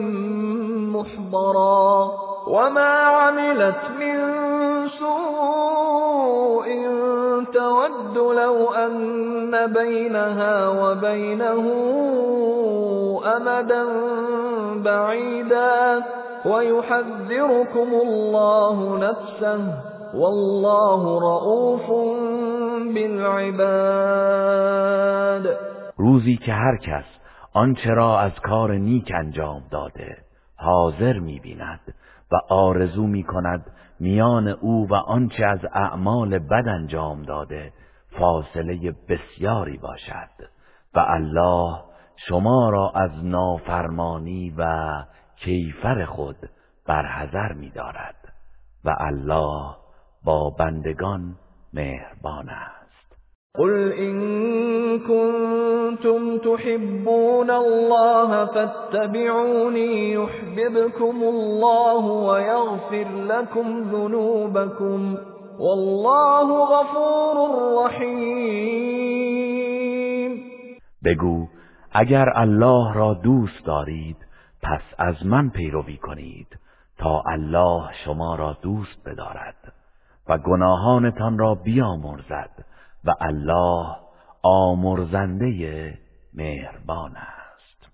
محضرا 0.93 2.11
وما 2.47 2.89
عملت 2.89 3.81
من 3.99 4.17
سوء 4.99 6.67
تود 7.53 8.17
لو 8.17 8.71
أن 8.71 9.73
بينها 9.73 10.69
وبينه 10.69 11.65
أمدا 13.37 13.85
بعيدا 14.75 16.03
ويحذركم 16.45 17.89
الله 17.93 18.97
نفسه 18.97 19.61
والله 20.13 21.19
رؤوف 21.19 21.89
بالعباد. 22.93 24.69
روزی 25.97 26.37
که 26.37 26.53
هر 26.53 26.77
کس 26.77 27.05
آنچه 27.53 27.89
را 27.89 28.19
از 28.19 28.31
کار 28.43 28.73
نیک 28.73 29.11
انجام 29.15 29.63
داده 29.71 30.17
حاضر 30.55 31.19
می‌بیند 31.19 31.93
و 32.31 32.35
آرزو 32.49 33.07
می‌کند 33.07 33.65
میان 33.99 34.47
او 34.47 34.87
و 34.89 34.93
آنچه 34.93 35.45
از 35.45 35.59
اعمال 35.73 36.39
بد 36.39 36.67
انجام 36.67 37.21
داده 37.21 37.73
فاصله 38.19 38.95
بسیاری 39.09 39.77
باشد. 39.77 40.49
و 40.95 40.99
الله 40.99 41.79
شما 42.27 42.69
را 42.69 42.91
از 42.95 43.11
نافرمانی 43.23 44.53
و 44.57 44.65
کیفر 45.35 46.05
خود 46.05 46.37
برحذر 46.87 47.53
می‌دارد. 47.53 48.15
و 48.85 48.95
الله 48.99 49.75
با 50.23 50.49
بندگان 50.49 51.35
مهربان 51.73 52.49
است. 52.49 52.78
قل 53.57 53.91
إن 53.91 54.99
كنتم 54.99 56.37
تحبون 56.37 57.49
الله 57.51 58.45
فاتبعوني 58.45 60.11
يحببكم 60.11 61.23
الله 61.23 62.05
ويغفر 62.05 63.07
لكم 63.09 63.81
ذنوبكم 63.91 65.17
والله 65.59 66.63
غفور 66.63 67.35
رحیم 67.85 68.49
بگو 71.05 71.47
اگر 71.91 72.29
الله 72.35 72.93
را 72.93 73.13
دوست 73.13 73.65
دارید 73.65 74.17
پس 74.63 74.81
از 74.97 75.25
من 75.25 75.49
پیروی 75.49 75.97
کنید 75.97 76.59
تا 76.97 77.23
الله 77.25 77.89
شما 78.05 78.35
را 78.35 78.57
دوست 78.61 78.97
بدارد 79.05 79.73
و 80.29 80.37
گناهانتان 80.37 81.37
را 81.37 81.55
بیامرزد. 81.55 82.68
و 83.05 83.13
الله 83.21 83.95
آمرزنده 84.43 85.93
مهربان 86.33 87.11
است. 87.15 87.89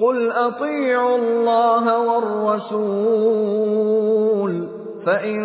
قل 0.00 0.32
اطیعوا 0.32 1.14
الله 1.14 1.84
والرسول 2.08 3.22
فإن 5.04 5.40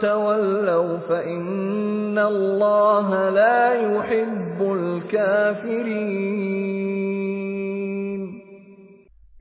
تولوا 0.00 0.98
فإن 0.98 2.18
الله 2.18 3.30
لا 3.30 3.74
يحب 3.74 4.62
الكافرین. 4.62 6.24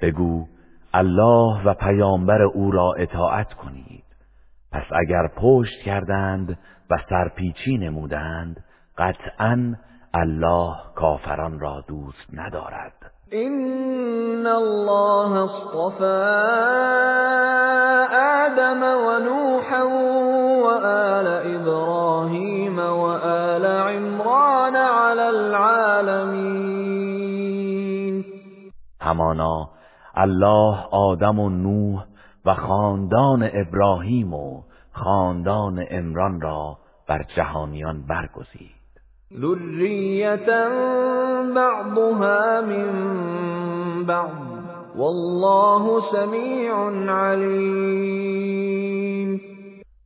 بگو 0.02 0.46
الله 0.94 1.68
و 1.68 1.74
پیامبر 1.74 2.42
او 2.42 2.72
را 2.72 2.94
اطاعت 2.94 3.54
کنید. 3.54 4.04
پس 4.72 4.86
اگر 4.92 5.28
پشت 5.38 5.82
کردند 5.86 6.58
و 6.90 6.98
سرپیچی 7.10 7.78
نمودند 7.78 8.63
قطعا 8.98 9.76
الله 10.14 10.76
کافران 10.96 11.60
را 11.60 11.84
دوست 11.88 12.28
ندارد. 12.34 12.94
این 13.32 14.48
الله 14.48 15.32
اصطفى 15.44 16.24
آدم 18.14 18.84
و 18.84 19.20
نوحا 19.20 19.88
و 20.64 20.68
آل 20.86 21.28
ابراهیم 21.28 22.80
و 22.80 23.08
آل 23.14 23.66
عمران 23.66 24.76
على 24.76 25.22
العالمین 25.22 26.74
همانا 29.02 29.70
الله 30.16 30.78
آدم 30.92 31.40
و 31.40 31.50
نوح 31.50 32.06
و 32.46 32.54
خاندان 32.54 33.50
ابراهیم 33.54 34.34
و 34.34 34.62
خاندان 34.92 35.86
امران 35.90 36.42
را 36.42 36.78
بر 37.08 37.24
جهانیان 37.36 38.02
برگزید. 38.08 38.83
ذریتا 39.42 40.70
بعضها 41.56 42.62
من 42.62 44.06
بعض 44.06 44.54
والله 44.96 46.02
سمیع 46.12 46.74
علیم 47.10 48.14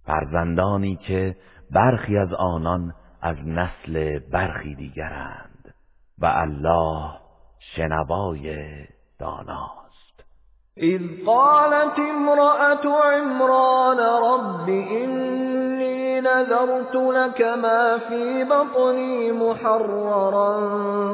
فرزندانی 0.06 0.96
که 0.96 1.36
برخی 1.72 2.18
از 2.18 2.34
آنان 2.34 2.94
از 3.22 3.38
نسل 3.46 4.20
برخی 4.20 4.76
دیگرند 4.76 5.74
و 6.20 6.26
الله 6.26 7.12
شنوای 7.60 8.56
داناست. 9.20 9.77
اذ 10.82 11.02
قالت 11.26 12.00
امرأة 12.00 12.86
عمران 12.86 14.00
رب 14.00 14.70
إني 14.70 16.22
نذرت 16.22 16.96
لك 16.96 17.42
ما 17.42 17.98
في 17.98 18.44
بطني 18.44 19.32
محررا 19.32 20.58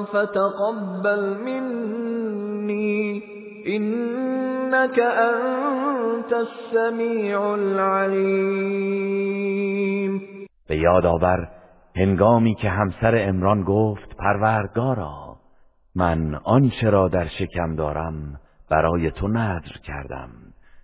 فتقبل 0.04 1.38
مني 1.45 3.23
إنك 3.67 4.99
أنت 4.99 6.34
السمیع 6.34 7.41
العلیم 7.54 8.93
به 10.69 10.76
یاد 10.78 11.06
آور 11.06 11.47
هنگامی 11.95 12.56
که 12.56 12.69
همسر 12.69 13.30
امران 13.30 13.63
گفت 13.63 14.17
پروردگارا 14.17 15.36
من 15.95 16.36
آنچه 16.43 16.89
را 16.89 17.08
در 17.08 17.28
شکم 17.28 17.76
دارم 17.76 18.39
برای 18.73 19.12
تو 19.12 19.27
نذر 19.27 19.77
کردم 19.83 20.29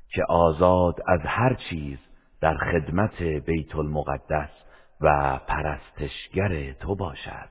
که 0.07 0.23
آزاد 0.29 0.95
از 1.07 1.19
هر 1.25 1.53
چیز 1.53 1.97
در 2.41 2.57
خدمت 2.57 3.21
بیت 3.21 3.75
المقدس 3.75 4.49
و 5.01 5.39
پرستشگر 5.47 6.73
تو 6.73 6.95
باشد. 6.95 7.49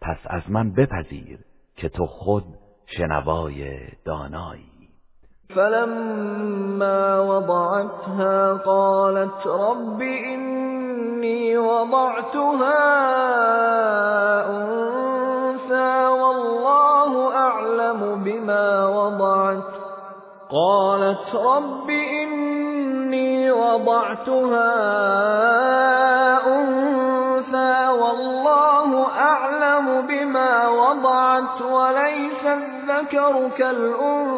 پس 0.00 0.16
از 0.26 0.42
من 0.48 0.72
بپذیر 0.72 1.38
که 1.76 1.88
تو 1.88 2.06
خود 2.06 2.44
شنوای 2.86 3.78
دانایی. 4.04 4.88
فلما 5.54 7.24
وضعتها 7.26 8.56
قالت 8.56 9.46
رب 9.46 10.00
إني 10.00 11.56
وضعتها 11.56 12.80
أنثى 14.48 16.29
والله 17.10 17.34
أعلم 17.36 18.22
بما 18.24 18.86
وضعت. 18.86 19.72
قالت 20.50 21.34
رب 21.34 21.90
إني 21.90 23.50
وضعتها 23.50 24.72
أنثى 26.46 27.88
والله 27.88 29.06
أعلم 29.18 30.06
بما 30.06 30.68
وضعت 30.68 31.62
وليس 31.62 32.44
الذكر 32.46 33.50
كالأنثى. 33.58 34.34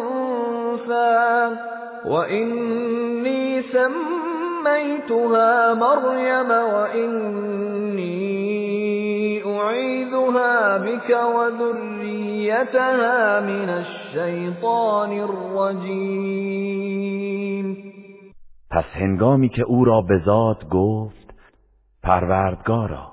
وإني 2.04 3.62
سميتها 3.62 5.04
مريم 5.74 6.50
وإني 6.50 7.62
أعيذها 9.62 10.78
بك 10.78 11.10
وذريتها 11.36 13.20
من 13.40 13.68
الشيطان 13.68 15.12
الرجيم. 15.12 16.52
پس 18.70 18.84
هنگامی 18.94 19.48
که 19.48 19.62
او 19.62 19.84
را 19.84 20.00
به 20.00 20.18
ذات 20.24 20.68
گفت 20.70 21.34
پروردگارا 22.02 23.12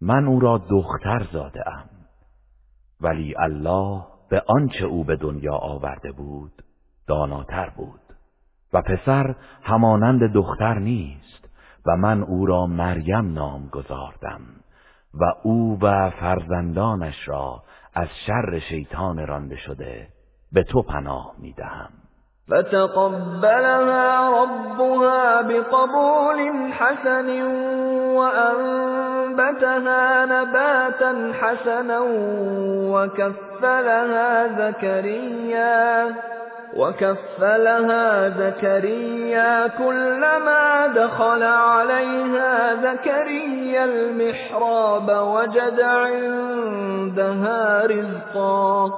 من 0.00 0.26
او 0.26 0.40
را 0.40 0.58
دختر 0.70 1.26
زاده 1.32 1.68
ام. 1.68 1.88
ولی 3.00 3.34
الله 3.38 4.02
به 4.30 4.42
آنچه 4.46 4.84
او 4.84 5.04
به 5.04 5.16
دنیا 5.16 5.54
آورده 5.54 6.12
بود 6.12 6.52
داناتر 7.08 7.70
بود 7.76 8.00
و 8.72 8.82
پسر 8.82 9.34
همانند 9.62 10.32
دختر 10.32 10.78
نیست 10.78 11.48
و 11.86 11.96
من 11.96 12.22
او 12.22 12.46
را 12.46 12.66
مریم 12.66 13.32
نام 13.32 13.68
گذاردم 13.68 14.40
و 15.14 15.24
او 15.42 15.78
و 15.82 16.10
فرزندانش 16.10 17.28
را 17.28 17.62
از 17.94 18.08
شر 18.26 18.58
شیطان 18.58 19.26
رانده 19.26 19.56
شده 19.56 20.08
به 20.52 20.62
تو 20.62 20.82
پناه 20.82 21.34
می‌دهم. 21.38 21.88
فتقبلها 22.50 24.44
ربها 24.44 25.42
بقبول 25.42 26.38
حسن 26.72 27.42
وأنبتها 28.16 29.74
نباتا 30.24 31.32
حسنا 31.32 32.02
وكفلها 32.92 34.48
زكريا. 34.48 36.12
وكفلها 36.76 38.28
زكريا 38.28 39.66
كلما 39.66 40.86
دخل 40.86 41.42
عليها 41.42 42.74
زكريا 42.74 43.84
المحراب 43.84 45.08
وجد 45.08 45.80
عندها 45.80 47.86
رزقا 47.86 48.90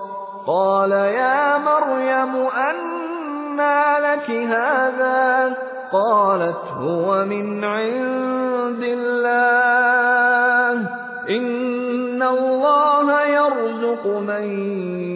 قال 0.46 0.92
يا 0.92 1.58
مريم 1.58 2.46
أنى 2.46 3.98
لك 3.98 4.30
هذا 4.30 5.52
قالت 5.92 6.64
هو 6.80 7.24
من 7.24 7.64
عند 7.64 8.82
الله 8.82 10.88
إن 11.30 11.73
الله 12.24 13.28
يرزق 13.28 14.06
من 14.06 14.44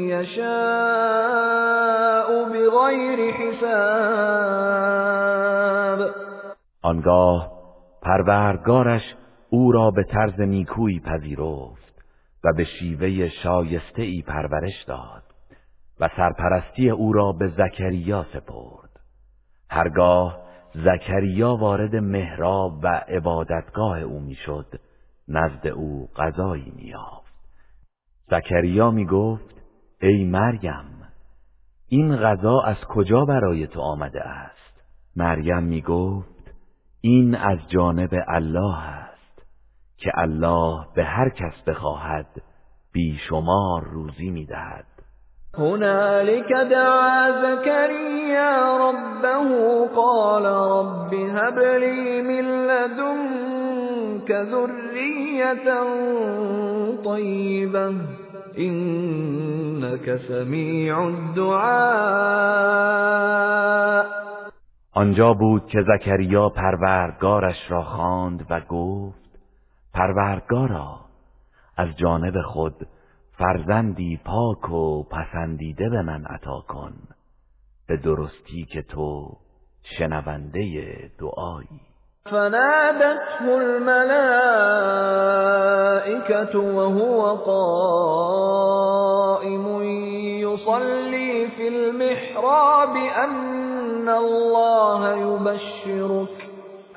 يشاء 0.08 1.48
بغیر 2.44 3.30
حساب. 3.30 4.78
آنگاه 6.82 7.52
پروردگارش 8.02 9.02
او 9.50 9.72
را 9.72 9.90
به 9.90 10.04
طرز 10.04 10.40
نیکویی 10.40 11.00
پذیرفت 11.00 11.94
و 12.44 12.52
به 12.56 12.64
شیوه 12.64 13.28
شایسته 13.28 14.02
ای 14.02 14.22
پرورش 14.26 14.84
داد 14.86 15.22
و 16.00 16.08
سرپرستی 16.16 16.90
او 16.90 17.12
را 17.12 17.32
به 17.32 17.48
زکریا 17.48 18.26
سپرد. 18.32 19.00
هرگاه 19.70 20.38
زکریا 20.74 21.56
وارد 21.56 21.96
محراب 21.96 22.72
و 22.82 22.86
عبادتگاه 23.08 24.00
او 24.00 24.20
می‌شد 24.20 24.80
نزد 25.28 25.66
او 25.66 26.08
غذایی 26.16 26.72
میافت 26.76 27.34
زکریا 28.30 28.90
می‌گفت 28.90 29.62
ای 30.00 30.24
مریم 30.24 30.98
این 31.88 32.16
غذا 32.16 32.60
از 32.60 32.76
کجا 32.88 33.24
برای 33.24 33.66
تو 33.66 33.80
آمده 33.80 34.22
است؟ 34.22 34.82
مریم 35.16 35.62
می‌گفت 35.62 36.54
این 37.00 37.34
از 37.34 37.58
جانب 37.68 38.24
الله 38.28 38.78
است 38.78 39.42
که 39.96 40.10
الله 40.14 40.86
به 40.94 41.04
هر 41.04 41.28
کس 41.28 41.62
بخواهد 41.66 42.42
بیشمار 42.92 43.84
روزی 43.84 44.30
می‌دهد. 44.30 44.97
هنالك 45.58 46.52
دعا 46.52 47.30
زكريا 47.30 48.76
ربه 48.76 49.48
قال 49.96 50.44
رب 50.44 51.14
هب 51.14 51.58
لي 51.58 52.22
من 52.22 52.66
لدنك 52.66 54.30
ذرية 54.30 55.82
طيبة 57.04 57.94
إنك 58.58 60.20
سميع 60.28 61.08
الدعاء. 61.08 62.58
آنجا 64.92 65.32
بود 65.32 65.66
که 65.66 65.78
زکریا 65.82 66.48
پروردگارش 66.48 67.70
را 67.70 67.82
خواند 67.82 68.46
و 68.50 68.60
گفت 68.60 69.28
پروردگارا 69.94 71.00
از 71.76 71.88
جانب 71.96 72.34
خود 72.42 72.86
فرزندی 73.38 74.20
پاک 74.24 74.70
و 74.72 75.02
پسندیده 75.02 75.88
به 75.88 76.02
من 76.02 76.24
عطا 76.24 76.60
کن. 76.68 76.92
به 77.88 77.96
درستی 77.96 78.64
که 78.72 78.82
تو 78.82 79.36
شنونده 79.98 80.60
دعایی. 81.18 81.80
فنادته 82.30 83.44
الملائكة 83.44 84.18
وهو 86.58 87.36
قائم 87.36 88.68
يصلي 90.42 91.48
في 91.56 91.68
المحراب 91.68 92.96
أن 92.96 94.08
الله 94.08 95.16
يبشرك 95.16 96.47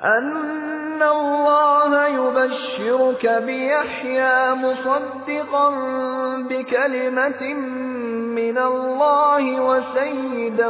أن 0.04 1.04
الله 1.04 2.08
يبشرك 2.08 3.26
بيحيى 3.46 4.54
مصدقا 4.54 5.70
بكلمة 6.50 7.54
من 8.36 8.58
الله 8.58 9.62
وسيدا 9.62 10.70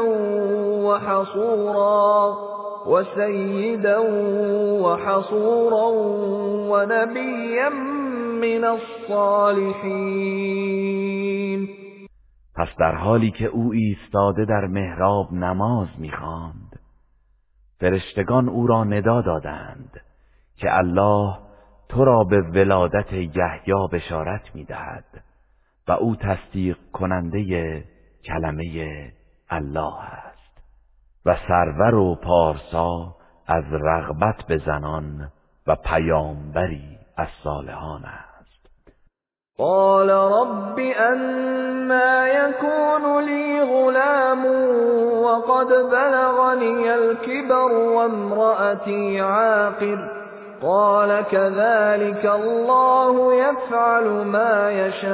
وحصورا 0.85 2.37
وسيدا 2.87 3.97
وحصورا 4.83 5.89
ونبيا 6.71 7.69
من 8.41 8.63
الصالحين 8.65 10.11
پس 12.55 12.67
در 12.79 12.95
حالی 12.95 13.31
که 13.31 13.47
أو 13.47 13.71
ایستاده 13.71 14.45
در 14.45 14.67
محراب 14.67 15.33
نماز 15.33 15.87
میخواند 15.99 16.60
فرشتگان 17.81 18.49
او 18.49 18.67
را 18.67 18.83
ندا 18.83 19.21
دادند 19.21 20.01
که 20.57 20.77
الله 20.77 21.37
تو 21.89 22.05
را 22.05 22.23
به 22.23 22.41
ولادت 22.41 23.13
یحیی 23.13 23.87
بشارت 23.91 24.55
می‌دهد 24.55 25.23
و 25.87 25.91
او 25.91 26.15
تصدیق 26.15 26.77
کننده 26.93 27.83
کلمه 28.25 29.11
الله 29.49 30.03
است 30.03 30.61
و 31.25 31.37
سرور 31.47 31.95
و 31.95 32.15
پارسا 32.15 33.15
از 33.47 33.63
رغبت 33.71 34.43
به 34.47 34.57
زنان 34.57 35.31
و 35.67 35.75
پیامبری 35.75 36.97
از 37.17 37.27
صالحان 37.43 38.05
است. 38.05 38.30
قال 39.61 40.09
رب 40.09 40.79
انا 40.79 42.27
يكون 42.27 43.25
لي 43.25 43.61
غلام 43.61 44.45
وقد 45.23 45.67
بلغني 45.67 46.93
الكبر 46.95 47.71
وامرأتي 47.71 49.21
عاقر. 49.21 50.21
قال 50.61 51.21
كذلك 51.21 52.25
الله 52.25 53.33
يفعل 53.33 54.25
ما 54.25 54.71
يشاء. 54.71 55.11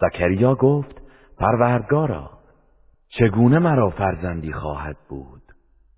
زکریا 0.00 0.54
گفت 0.54 0.96
پروردگارا 1.38 2.30
چگونه 3.08 3.58
مرا 3.58 3.90
فرزندی 3.90 4.52
خواهد 4.52 4.96
بود؟ 5.08 5.42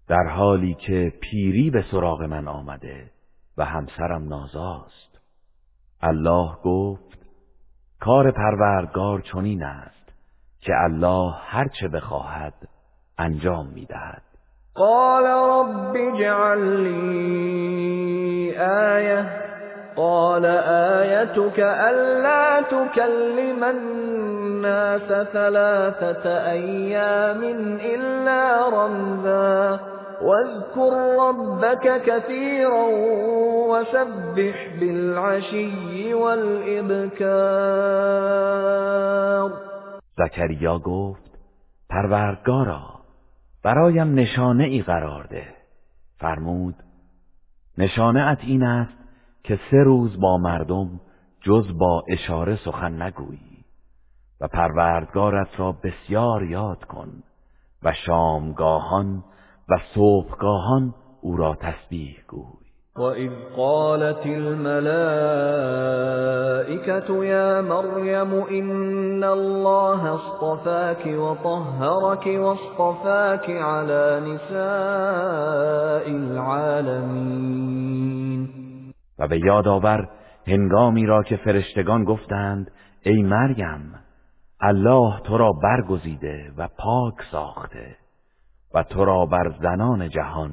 در 0.08 0.26
حالی 0.36 0.74
که 0.74 1.12
پیری 1.20 1.70
به 1.70 1.84
سراغ 1.90 2.22
من 2.22 2.48
آمده 2.48 3.10
و 3.58 3.64
همسرم 3.64 4.28
نازاست. 4.28 5.13
الله 6.04 6.50
گفت 6.64 7.18
کار 8.00 8.30
پروردگار 8.30 9.20
چنین 9.20 9.62
است 9.62 10.12
که 10.60 10.72
الله 10.84 11.34
هر 11.46 11.68
چه 11.80 11.88
بخواهد 11.88 12.54
انجام 13.18 13.66
می‌دهد. 13.66 14.22
قال 14.74 15.24
رب 15.24 15.96
اجعل 15.96 16.58
لي 16.58 18.50
آية. 18.60 19.26
قال 19.96 20.44
آيتك 20.44 21.58
ألا 21.60 22.60
تكلم 22.60 23.64
الناس 23.64 25.26
ثلاثة 25.32 26.50
أيام 26.50 27.42
إلا 27.80 28.68
رمزا. 28.68 29.93
واذكر 30.24 30.92
ربك 31.20 32.02
كثيرا 32.06 32.86
وسبح 33.68 34.56
بالعشي 34.80 36.14
والإبكار. 36.14 37.24
زكريا 40.18 40.76
گفت 40.76 41.30
پروردگارا 41.90 43.00
برایم 43.64 44.14
نشانه 44.14 44.64
ای 44.64 44.82
قرار 44.82 45.26
ده. 45.26 45.54
فرمود 46.18 46.74
نشانه 47.78 48.20
ات 48.20 48.38
این 48.40 48.62
است 48.62 48.98
که 49.42 49.60
سه 49.70 49.76
روز 49.76 50.20
با 50.20 50.38
مردم 50.38 51.00
جز 51.40 51.78
با 51.78 52.04
اشاره 52.08 52.56
سخن 52.64 53.02
نگویی 53.02 53.64
و 54.40 54.48
پروردگارت 54.48 55.48
را 55.56 55.72
بسیار 55.72 56.42
یاد 56.42 56.84
کن 56.84 57.22
و 57.82 57.92
شامگاهان 58.06 59.24
و 59.68 59.78
صبحگاهان 59.94 60.94
او 61.20 61.36
را 61.36 61.54
تسبیح 61.54 62.16
گوی. 62.28 62.64
وَإِذْ 62.96 63.30
قَالَتِ 63.56 64.26
الْمَلَائِكَةُ 64.26 64.84
يَا 67.24 67.60
مَرْيَمُ 67.60 68.32
إِنَّ 68.58 69.24
اللَّهَ 69.24 70.14
اصْطَفَاكِ 70.14 71.06
وَطَهَّرَكِ 71.06 72.26
وَاصْطَفَاكِ 72.26 73.50
عَلَى 73.50 74.20
نِسَاءِ 74.28 76.08
الْعَالَمِينَ 76.08 77.74
و 79.18 79.28
به 79.28 79.38
یاد 79.38 79.68
آور 79.68 80.08
هنگامی 80.46 81.06
را 81.06 81.22
که 81.22 81.36
فرشتگان 81.36 82.04
گفتند 82.04 82.70
ای 83.02 83.22
مریم 83.22 83.94
الله 84.60 85.20
تو 85.20 85.38
را 85.38 85.52
برگزیده 85.52 86.52
و 86.58 86.68
پاک 86.68 87.14
ساخته. 87.32 88.03
و 88.74 88.82
تو 88.82 89.04
را 89.04 89.26
بر 89.26 89.54
زنان 89.62 90.08
جهان 90.08 90.50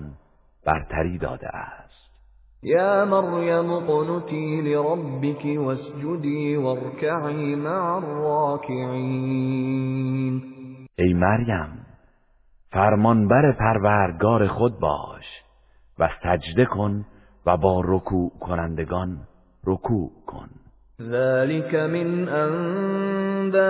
برتری 0.66 1.18
داده 1.18 1.48
است. 1.48 1.92
يا 2.64 3.06
مريم 3.06 3.80
قنتي 3.80 4.62
لربك 4.62 5.46
واسجدي 5.58 6.58
واركعي 6.58 7.56
مع 7.56 7.98
الراكعين 7.98 9.22
ای 11.00 11.14
مریم 11.14 11.86
فرمانبر 12.72 13.52
پروردگار 13.52 14.48
خود 14.48 14.80
باش 14.80 15.26
و 16.00 16.10
سجده 16.24 16.66
کن 16.66 17.06
و 17.46 17.58
با 17.58 17.82
رکوع 17.86 18.32
کنندگان 18.40 19.18
رکوع 19.68 20.12
کن. 20.28 20.50
ذلك 21.10 21.76
من 21.76 22.30
انباء 22.30 23.62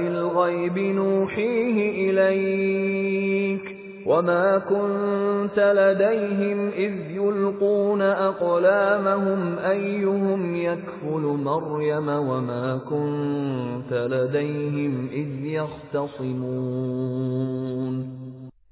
الغیب 0.00 0.78
نوحیه 0.78 2.10
الیک 2.10 3.78
وما 4.08 4.58
كنت 4.58 5.58
لديهم 5.58 6.68
إذ 6.68 7.10
يلقون 7.10 8.02
أقلامهم 8.02 9.58
أيهم 9.58 10.56
يكفل 10.56 11.20
مريم 11.20 12.08
وما 12.08 12.78
كنت 12.78 13.92
لديهم 13.92 15.08
إذ 15.12 15.44
يختصمون 15.44 16.88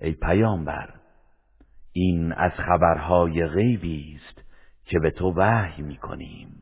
ای 0.00 0.12
پیامبر 0.12 0.88
این 1.92 2.32
از 2.32 2.52
خبرهای 2.52 3.46
غیبی 3.46 4.16
است 4.16 4.42
که 4.84 4.98
به 4.98 5.10
تو 5.10 5.32
وحی 5.36 5.82
می‌کنیم. 5.82 6.55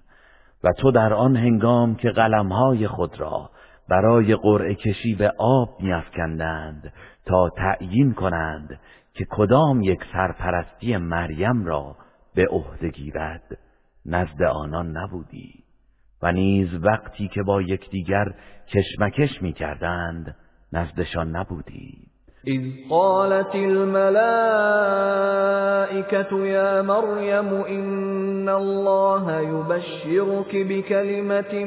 و 0.64 0.72
تو 0.72 0.90
در 0.90 1.12
آن 1.12 1.36
هنگام 1.36 1.94
که 1.94 2.10
قلمهای 2.10 2.88
خود 2.88 3.20
را 3.20 3.50
برای 3.88 4.36
قرعه 4.36 4.74
کشی 4.74 5.14
به 5.14 5.32
آب 5.38 5.80
میافکندند 5.80 6.92
تا 7.26 7.50
تعیین 7.56 8.14
کنند 8.14 8.80
که 9.14 9.26
کدام 9.30 9.82
یک 9.82 10.00
سرپرستی 10.12 10.96
مریم 10.96 11.64
را 11.64 11.96
به 12.34 12.46
عهده 12.50 12.88
گیرد 12.88 13.58
نزد 14.06 14.42
آنان 14.42 14.96
نبودی. 14.96 15.64
و 16.22 16.32
نیز 16.32 16.68
وقتی 16.74 17.28
که 17.28 17.42
با 17.42 17.62
یکدیگر 17.62 18.34
کشمکش 18.68 19.42
می‌کردند 19.42 20.36
نزدشان 20.72 21.36
نبودی 21.36 22.13
اذ 22.46 22.62
قالت 22.90 23.54
الملائكة 23.54 24.36
يا 26.46 26.82
مريم 26.82 27.48
إن 27.68 28.48
الله 28.48 29.40
يبشرك 29.40 30.56
بكلمة 30.56 31.64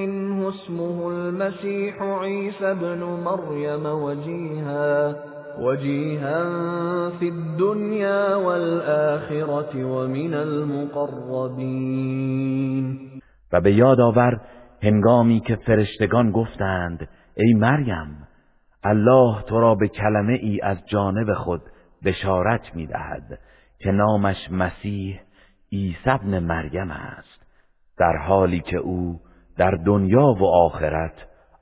منه 0.00 0.48
اسمه 0.48 1.08
المسيح 1.08 2.02
عيسى 2.02 2.74
بن 2.74 3.04
مريم 3.24 3.86
وجيها 3.86 5.16
وجيها 5.58 6.44
في 7.10 7.28
الدنيا 7.28 8.34
والآخرة 8.34 9.84
ومن 9.84 10.34
المقربين. 10.34 11.80
و 13.52 13.60
به 13.60 13.72
یاد 13.72 14.00
آور 14.00 14.40
هنگامی 14.82 15.40
که 15.40 15.56
فرشتگان 15.56 16.30
گفتند 16.30 17.08
ای 17.36 17.54
مریم 17.54 18.29
الله 18.84 19.42
تو 19.42 19.60
را 19.60 19.74
به 19.74 19.88
کلمه 19.88 20.32
ای 20.32 20.60
از 20.60 20.76
جانب 20.86 21.34
خود 21.34 21.62
بشارت 22.04 22.74
می 22.74 22.86
دهد 22.86 23.38
که 23.78 23.90
نامش 23.90 24.36
مسیح 24.50 25.20
عیسی 25.72 26.38
مریم 26.40 26.90
است 26.90 27.46
در 27.98 28.16
حالی 28.16 28.60
که 28.60 28.76
او 28.76 29.20
در 29.58 29.70
دنیا 29.70 30.34
و 30.40 30.44
آخرت 30.44 31.14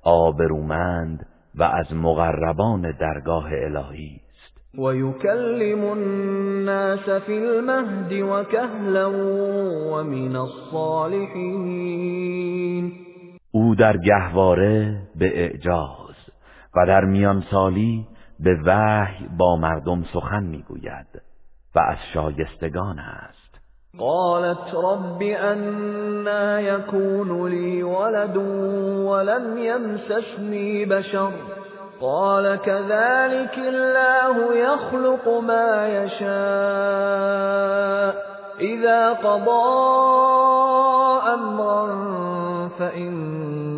آبرومند 0.03 1.27
و 1.55 1.63
از 1.63 1.93
مقربان 1.95 2.93
درگاه 3.01 3.47
الهی 3.53 4.21
است. 4.29 4.79
و 4.79 4.95
یکلم 4.95 5.85
الناس 5.85 7.09
فی 7.09 7.39
المهد 7.39 8.13
و 8.13 8.45
کهلا 8.45 9.11
و 9.91 10.03
من 10.03 10.37
الصالحین 10.37 11.89
او 13.53 13.75
در 13.75 13.97
گهواره 13.97 15.03
به 15.17 15.45
اعجاز 15.45 16.08
و 16.79 16.87
در 16.87 17.05
میان 17.05 17.45
سالی 17.51 18.07
به 18.41 18.59
وحی 18.67 19.29
با 19.39 19.57
مردم 19.57 20.05
سخن 20.15 20.43
می‌گوید 20.43 21.07
و 21.75 21.79
از 21.79 21.97
شایستگان 22.15 22.99
است. 22.99 23.39
قالت 23.99 24.75
رب 24.75 25.23
أنا 25.23 26.61
يكون 26.61 27.49
لي 27.49 27.83
ولد 27.83 28.37
ولم 29.07 29.59
يمسسني 29.59 30.85
بشر. 30.85 31.33
قال 32.01 32.57
كذلك 32.57 33.59
الله 33.59 34.55
يخلق 34.55 35.29
ما 35.29 35.89
يشاء 35.89 36.29
إذا 38.61 39.13
قضى 39.13 39.69
أمرا 41.35 41.89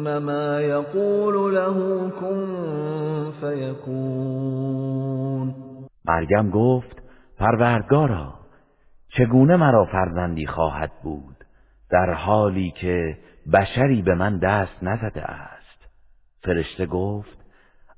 فإنما 0.05 0.61
يقول 0.61 1.55
له 1.55 2.11
كن 2.21 3.33
فيكون. 3.41 4.75
مریم 6.05 6.51
گفت 6.51 7.03
پروردگارا 7.39 8.35
چگونه 9.09 9.57
مرا 9.57 9.85
فرزندی 9.85 10.47
خواهد 10.47 10.91
بود 11.03 11.37
در 11.91 12.15
حالی 12.15 12.71
که 12.71 13.19
بشری 13.53 14.03
به 14.03 14.15
من 14.15 14.39
دست 14.39 14.83
نزده 14.83 15.23
است؟ 15.23 15.89
فرشته 16.43 16.87
گفت 16.87 17.39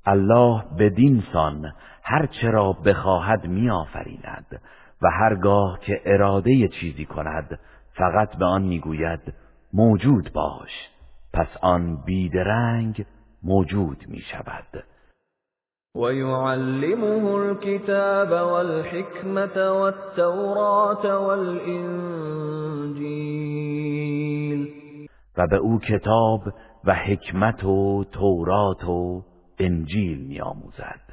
الله 0.05 0.63
بدین 0.79 1.23
سان 1.33 1.73
هر 2.03 2.25
چرا 2.25 2.73
بخواهد 2.73 3.47
میآفریند 3.47 4.61
و 5.01 5.07
هرگاه 5.09 5.79
که 5.79 6.01
اراده 6.05 6.67
چیزی 6.67 7.05
کند 7.05 7.59
فقط 7.93 8.37
به 8.37 8.45
آن 8.45 8.61
می‌گوید 8.61 9.33
موجود 9.73 10.33
باش. 10.33 10.92
پس 11.33 11.47
آن 11.61 12.03
بیدرنگ 12.05 13.05
موجود 13.43 13.97
می 14.07 14.19
شود 14.19 14.83
ويعلمه 15.95 17.35
الكتاب 17.35 18.31
والحكمة 18.31 19.71
والتوراة 19.71 21.19
والإنجيل. 21.27 22.23
و 25.37 25.47
به 25.47 25.57
او 25.57 25.79
کتاب 25.79 26.41
و 26.85 26.93
حکمت 26.95 27.63
و 27.63 28.03
تورات 28.03 28.83
و 28.83 29.23
انجیل 29.59 30.27
میآموزد. 30.27 31.12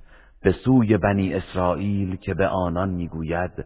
به 0.43 0.51
سوی 0.51 0.97
بنی 0.97 1.33
اسرائیل 1.33 2.15
که 2.15 2.33
به 2.33 2.47
آنان 2.47 2.89
می‌گوید 2.89 3.65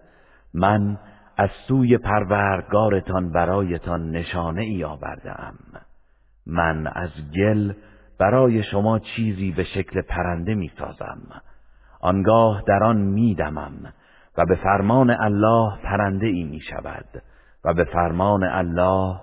من 0.53 0.97
از 1.38 1.49
سوی 1.67 1.97
پروردگارتان 1.97 3.32
برایتان 3.32 4.11
نشانه 4.11 4.61
ای 4.61 4.84
آوردم 4.84 5.55
من 6.47 6.88
از 6.88 7.09
گل 7.36 7.73
برای 8.19 8.63
شما 8.63 8.99
چیزی 8.99 9.51
به 9.51 9.63
شکل 9.63 10.01
پرنده 10.01 10.55
می 10.55 10.71
سازم 10.80 11.21
آنگاه 12.01 12.63
در 12.67 12.84
آن 12.84 12.97
می 12.97 13.36
دمم 13.36 13.93
و 14.38 14.45
به 14.45 14.55
فرمان 14.55 15.09
الله 15.09 15.78
پرنده 15.84 16.28
ای 16.28 16.43
می 16.43 16.59
شود 16.59 17.23
و 17.65 17.73
به 17.73 17.84
فرمان 17.84 18.43
الله 18.43 19.19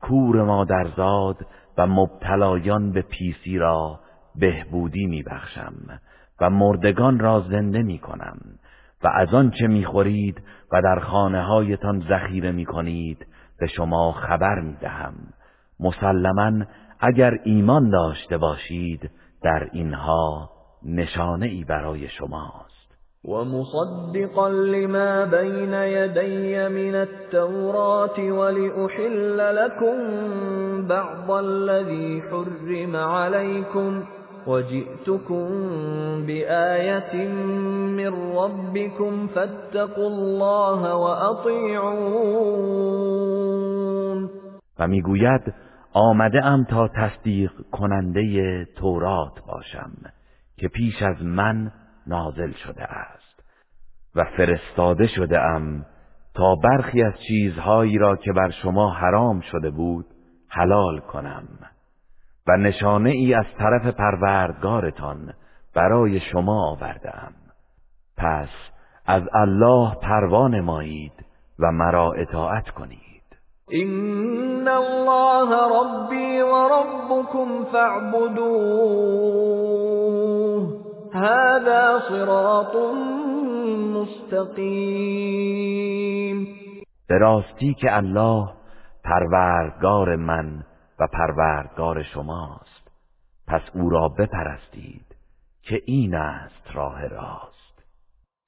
کور 0.00 0.44
مادرزاد 0.44 1.46
و 1.78 1.86
مبتلایان 1.86 2.92
به 2.92 3.02
پیسی 3.02 3.58
را 3.58 4.00
بهبودی 4.36 5.06
می 5.06 5.22
بخشم 5.22 5.74
و 6.40 6.50
مردگان 6.50 7.18
را 7.18 7.44
زنده 7.50 7.82
می 7.82 7.98
کنم 7.98 8.38
و 9.04 9.08
از 9.08 9.34
آنچه 9.34 9.66
می 9.66 9.84
خورید 9.84 10.42
و 10.72 10.82
در 10.82 11.00
خانه 11.00 11.42
هایتان 11.42 12.04
ذخیره 12.08 12.52
می 12.52 12.64
کنید 12.64 13.26
به 13.60 13.66
شما 13.66 14.12
خبر 14.12 14.60
می 14.60 14.76
دهم 14.80 15.14
مسلما 15.80 16.64
اگر 17.00 17.38
ایمان 17.44 17.90
داشته 17.90 18.38
باشید 18.38 19.10
در 19.42 19.68
اینها 19.72 20.50
نشانه 20.82 21.46
ای 21.46 21.64
برای 21.64 22.08
شماست. 22.08 22.70
ومصدقا 23.24 24.48
لما 24.48 25.26
بين 25.26 25.74
يدي 25.74 26.68
من 26.68 26.94
التوراة 26.94 28.18
ولأحل 28.20 29.36
لكم 29.56 29.96
بعض 30.88 31.30
الذي 31.30 32.22
حرم 32.30 32.96
عليكم 32.96 34.04
وجئتكم 34.46 35.46
بآية 36.26 37.28
من 37.96 38.36
ربكم 38.36 39.26
فاتقوا 39.26 40.08
الله 40.08 40.96
وأطيعون 40.96 42.70
و 44.78 44.86
می‌گوید 44.86 45.54
آمده 45.92 46.46
ام 46.46 46.64
تا 46.64 46.88
تصدیق 46.88 47.52
کننده 47.72 48.64
تورات 48.76 49.40
باشم 49.46 49.92
که 50.56 50.68
پیش 50.68 51.02
از 51.02 51.22
من 51.22 51.72
نازل 52.06 52.52
شده 52.52 52.82
است 52.82 53.44
و 54.14 54.24
فرستاده 54.24 55.06
شده 55.06 55.40
ام 55.40 55.86
تا 56.34 56.54
برخی 56.54 57.02
از 57.02 57.12
چیزهایی 57.28 57.98
را 57.98 58.16
که 58.16 58.32
بر 58.32 58.50
شما 58.50 58.90
حرام 58.90 59.40
شده 59.40 59.70
بود 59.70 60.06
حلال 60.48 61.00
کنم. 61.00 61.48
و 62.50 62.56
نشانه 62.56 63.10
ای 63.10 63.34
از 63.34 63.46
طرف 63.58 63.86
پروردگارتان 63.86 65.32
برای 65.74 66.20
شما 66.20 66.70
آوردم 66.70 67.32
پس 68.16 68.48
از 69.06 69.22
الله 69.34 69.94
پروان 70.02 70.60
مایید 70.60 71.12
و 71.58 71.72
مرا 71.72 72.12
اطاعت 72.12 72.70
کنید. 72.70 73.00
إن 73.82 74.68
الله 74.68 75.50
ربي 75.76 76.40
وربكم 76.40 77.64
فاعبدوه. 77.72 79.10
هذا 81.14 82.00
صراط 82.08 82.76
مستقیم 83.94 85.30
به 87.08 87.18
راستی 87.18 87.74
که 87.74 87.96
الله 87.96 88.48
پروردگار 89.04 90.16
من 90.16 90.64
و 91.00 91.06
پروردگار 91.06 92.02
شماست. 92.02 92.90
پس 93.46 93.62
او 93.74 93.90
را 93.90 94.08
بپرستید 94.08 95.16
که 95.62 95.82
این 95.86 96.14
است 96.14 96.62
راه 96.74 97.06
راست. 97.06 97.60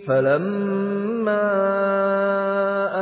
فلما 0.06 1.62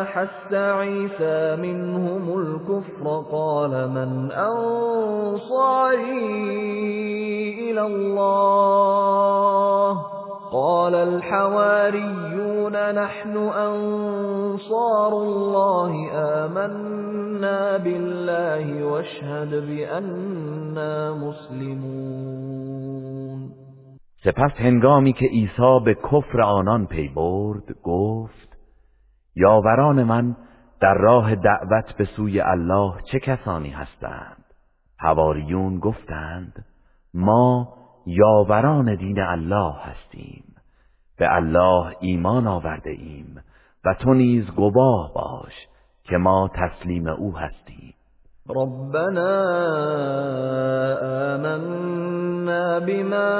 أحس 0.02 0.52
عيسى 0.52 1.56
منهم 1.56 2.32
الكفر 2.38 3.04
قال 3.30 3.88
من 3.88 4.30
أنصاري 4.32 5.70
إلى 7.70 7.80
الله 7.80 9.00
قال 10.52 10.94
الحواريون 10.94 12.72
نحن 12.92 13.36
أنصار 13.36 15.12
الله 15.12 16.10
آمنا 16.12 17.78
بالله 17.78 18.84
واشهد 18.84 19.50
بأننا 19.50 21.14
مسلمون. 21.14 22.60
سپس 24.24 24.52
هنگامی 24.56 25.12
که 25.12 25.26
عیسی 25.26 25.80
به 25.84 25.94
کفر 25.94 26.40
آنان 26.40 26.86
پی 26.86 27.08
برد 27.08 27.64
گفت 27.82 28.56
یاوران 29.36 30.02
من 30.02 30.36
در 30.80 30.94
راه 30.94 31.34
دعوت 31.34 31.96
به 31.98 32.04
سوی 32.16 32.40
الله 32.40 32.94
چه 33.12 33.18
کسانی 33.18 33.70
هستند؟ 33.70 34.44
حواریون 34.98 35.78
گفتند 35.78 36.64
ما 37.14 37.79
یاوران 38.10 38.94
دین 38.94 39.20
الله 39.20 39.74
هستیم. 39.74 40.44
به 41.18 41.34
الله 41.34 41.96
ایمان 42.00 42.46
آورده 42.46 42.90
ایم 42.90 43.42
و 43.84 43.94
تو 43.94 44.14
نیز 44.14 44.46
گواه 44.50 45.12
باش 45.14 45.52
که 46.04 46.16
ما 46.16 46.50
تسلیم 46.54 47.06
او 47.06 47.36
هستیم. 47.36 47.94
ربنا 48.48 49.42
آمنا 51.34 52.80
بما 52.80 53.30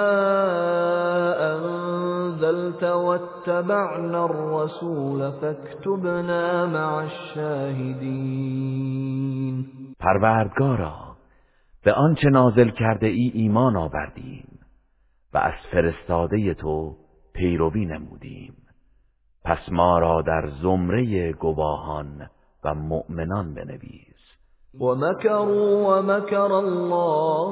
أنزلت 1.55 2.83
واتبعنا 2.83 4.25
الرسول 4.25 5.31
فاكتبنا 5.31 6.67
مع 6.67 6.95
الشاهدين 6.97 8.51
پروردگارا 10.01 10.95
به 11.85 11.93
آنچه 11.93 12.29
نازل 12.29 12.71
کرده 12.71 13.07
ای 13.07 13.31
ایمان 13.35 13.77
آوردیم. 13.77 14.50
و 15.35 15.39
از 15.39 15.55
فرستاده 15.73 16.55
تو 16.55 16.97
پیروی 17.35 17.87
نمودیم. 17.87 18.55
پس 19.45 19.59
ما 19.73 19.99
را 19.99 20.23
در 20.23 20.51
زمره 20.63 21.33
گواهان 21.33 22.31
و 22.65 22.75
مؤمنان 22.75 23.55
بنویس. 23.55 24.11
ومكروا 24.81 25.99
ومكر 25.99 26.53
الله 26.53 27.51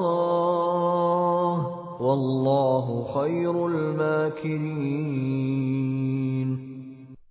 والله 1.99 3.13
خیر 3.13 3.49
الماکرین 3.49 4.99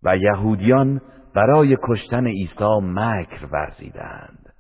و 0.03 0.17
یهودیان 0.17 1.01
برای 1.35 1.77
کشتن 1.89 2.27
عیسی 2.27 2.81
مکر 2.83 3.47
ورزیدند. 3.53 4.53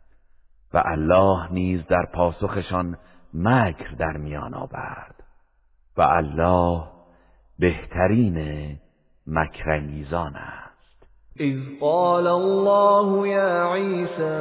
و 0.74 0.82
الله 0.86 1.52
نیز 1.52 1.86
در 1.86 2.06
پاسخشان 2.14 2.96
مکر 3.34 3.90
در 3.98 4.16
میان 4.16 4.54
آورد. 4.54 5.17
و 5.98 6.02
الله 6.02 6.82
بهترین 7.58 8.38
مکرانگیزان 9.26 10.32
است. 10.36 11.06
اذ 11.40 11.58
قال 11.80 12.26
الله 12.26 13.28
يا 13.28 13.64
عيسى 13.64 14.38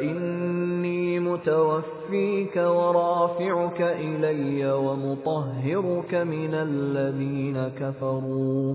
إني 0.00 1.18
متوفيك 1.20 2.56
ورافعك 2.56 3.80
إلي 3.80 4.72
ومطهرك 4.72 6.14
من 6.14 6.54
الذين 6.54 7.68
كفروا. 7.68 8.74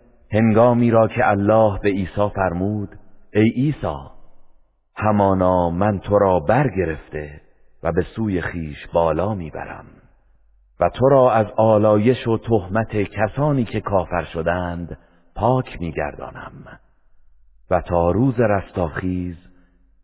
هنگامی 0.33 0.91
را 0.91 1.07
که 1.07 1.29
الله 1.29 1.79
به 1.79 1.89
عیسی 1.89 2.29
فرمود 2.35 2.89
ای 3.33 3.49
عیسی 3.49 3.97
همانا 4.95 5.69
من 5.69 5.99
تو 5.99 6.19
را 6.19 6.39
برگرفته 6.39 7.41
و 7.83 7.91
به 7.91 8.01
سوی 8.01 8.41
خیش 8.41 8.87
بالا 8.93 9.35
می‌برم 9.35 9.85
و 10.79 10.89
تو 10.89 11.09
را 11.09 11.31
از 11.31 11.47
آلایش 11.57 12.27
و 12.27 12.37
تهمت 12.37 12.97
کسانی 12.97 13.63
که 13.63 13.81
کافر 13.81 14.23
شدند 14.23 14.97
پاک 15.35 15.81
میگردانم. 15.81 16.79
و 17.71 17.81
تا 17.81 18.11
روز 18.11 18.39
رستاخیز 18.39 19.35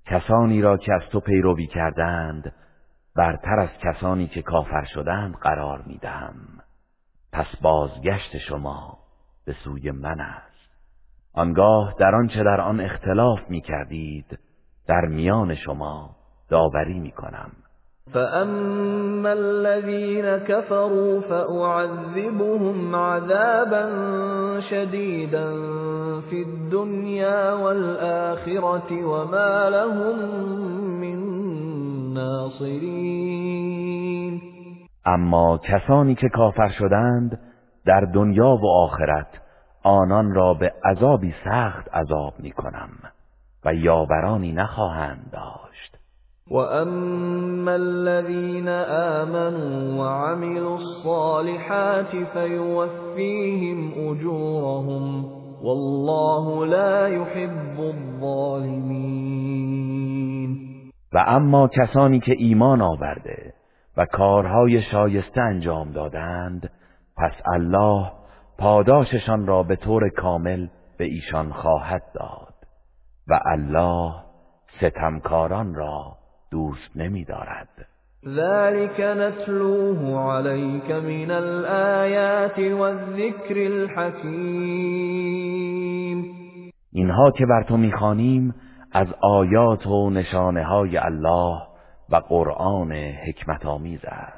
کسانی 0.05 0.61
را 0.61 0.77
که 0.77 0.93
از 0.93 1.01
تو 1.11 1.19
پیروی 1.19 1.67
کردند 1.67 2.53
برتر 3.15 3.59
از 3.59 3.69
کسانی 3.83 4.27
که 4.27 4.41
کافر 4.41 4.83
شدند 4.83 5.35
قرار 5.35 5.83
می‌دهم. 5.85 6.35
پس 7.33 7.55
بازگشت 7.61 8.37
شما. 8.37 8.96
به 9.47 9.53
سوی 9.63 9.91
من 9.91 10.19
است. 10.19 10.57
آنگاه 11.33 11.93
در 11.99 12.15
آنچه 12.15 12.43
در 12.43 12.61
آن 12.61 12.79
اختلاف 12.79 13.39
می 13.49 13.61
کردید 13.61 14.39
در 14.87 15.05
میان 15.05 15.55
شما 15.55 16.09
داوری 16.49 16.99
می 16.99 17.11
کنم. 17.11 17.51
فأما 18.13 19.29
الذين 19.29 20.37
كفروا 20.37 21.21
فأعذبهم 21.21 22.95
عذابا 22.95 23.89
شديدا 24.69 25.51
في 26.29 26.41
الدنيا 26.41 27.53
والآخرة 27.53 29.05
وما 29.05 29.69
لهم 29.69 30.19
من 31.01 31.19
ناصرين. 32.13 33.57
اما 35.05 35.57
کسانی 35.57 36.15
که 36.15 36.29
کافر 36.29 36.69
شدند 36.69 37.39
در 37.87 38.01
دنیا 38.01 38.55
و 38.55 38.65
آخرت 38.65 39.27
آنان 39.83 40.33
را 40.33 40.53
به 40.53 40.73
عذابی 40.85 41.33
سخت 41.45 41.89
عذاب 41.93 42.33
می 42.39 42.51
کنم 42.51 42.89
و 43.65 43.73
یاورانی 43.73 44.51
نخواهند 44.51 45.29
داشت. 45.31 45.97
وأما 46.51 47.71
الذين 47.71 48.67
آمنوا 49.17 50.03
وعملوا 50.03 50.77
الصالحات 50.77 52.15
فيوفيهم 52.33 53.93
أجورهم 54.09 55.25
والله 55.63 56.65
لا 56.65 57.07
يحب 57.07 57.79
الظالمين. 57.79 59.37
و 61.13 61.23
اما 61.27 61.67
کسانی 61.67 62.19
که 62.19 62.35
ایمان 62.37 62.81
آورده 62.81 63.53
و 63.97 64.05
کارهای 64.05 64.81
شایسته 64.81 65.41
انجام 65.41 65.91
دادند 65.91 66.69
پس 67.17 67.33
الله 67.45 68.11
پاداششان 68.57 69.47
را 69.47 69.63
به 69.63 69.75
طور 69.75 70.09
کامل 70.09 70.67
به 70.97 71.05
ایشان 71.05 71.53
خواهد 71.53 72.03
داد 72.13 72.53
و 73.27 73.39
الله 73.45 74.13
ستمکاران 74.77 75.75
را 75.75 76.17
دوست 76.51 76.91
نمی 76.95 77.25
دارد 77.25 77.87
ذلك 78.25 78.99
نتلوه 78.99 80.19
عليك 80.31 80.91
من 80.91 81.31
الآيات 81.31 82.59
والذكر 82.59 83.57
الحكيم. 83.57 84.77
اینها 86.91 87.31
که 87.31 87.45
بر 87.45 87.63
تو 87.63 87.77
می‌خوانیم 87.77 88.55
از 88.91 89.07
آیات 89.21 89.87
و 89.87 90.09
نشانه 90.09 90.63
های 90.63 90.97
الله 90.97 91.61
و 92.09 92.15
قرآن 92.15 92.91
حکمت 92.91 93.65
آمیز 93.65 93.99
است. 94.05 94.36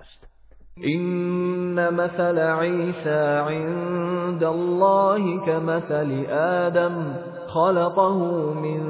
إن 0.85 1.93
مثل 1.93 2.39
عيسى 2.39 3.37
عند 3.37 4.43
الله 4.43 5.45
كمثل 5.45 6.25
آدم 6.29 7.13
خلقه 7.47 8.17
من 8.53 8.81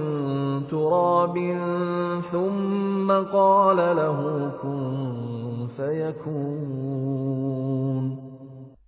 تراب 0.67 1.35
ثم 2.31 3.11
قال 3.11 3.77
له 3.77 4.51
كن 4.61 5.67
فيكون. 5.77 7.09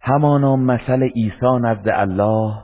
همانا 0.01 0.55
مثل 0.55 1.03
عیسی 1.03 1.57
نزد 1.61 1.89
الله 1.89 2.63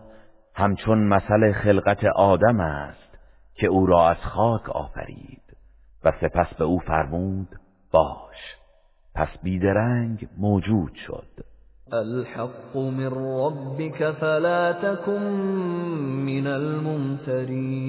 همچون 0.56 1.08
مثل 1.08 1.54
خلقت 1.54 2.04
آدم 2.16 2.60
است 2.60 3.18
که 3.56 3.68
او 3.68 3.86
را 3.86 4.10
از 4.10 4.18
خاک 4.18 4.70
آفرید 4.70 5.42
و 6.04 6.12
سپس 6.22 6.54
به 6.58 6.66
او 6.66 6.80
فرمود 6.80 7.48
باش. 7.94 8.57
پس 9.18 9.28
بیدرنگ 9.44 10.28
موجود 10.38 10.92
شد. 11.08 11.28
الحق 11.92 12.78
من 12.78 13.12
ربك 13.16 14.12
فلا 14.12 14.74
تكن 14.74 15.22
من 16.26 16.48
الممترین. 16.48 17.88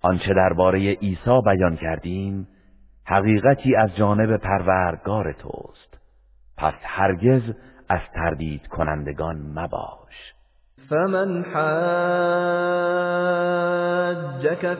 آنچه 0.00 0.34
درباره 0.34 0.78
عیسی 0.78 1.40
بیان 1.44 1.76
کردیم 1.76 2.48
حقیقتی 3.04 3.76
از 3.76 3.96
جانب 3.96 4.36
پروردگار 4.36 5.32
توست. 5.32 5.98
پس 6.56 6.74
هرگز 6.82 7.42
از 7.88 8.00
تردید 8.14 8.66
کنندگان 8.66 9.36
مباش. 9.36 10.31
فمن 10.92 11.44
حاجك 11.44 11.64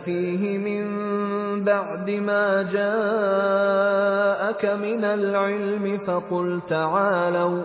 فيه 0.05 0.59
من 0.59 0.85
بعد 1.65 2.11
ما 2.11 2.63
جاءك 2.63 3.05
من 4.65 5.05
العلم 5.05 5.99
فقل 6.07 6.61
تعالوا 6.69 7.65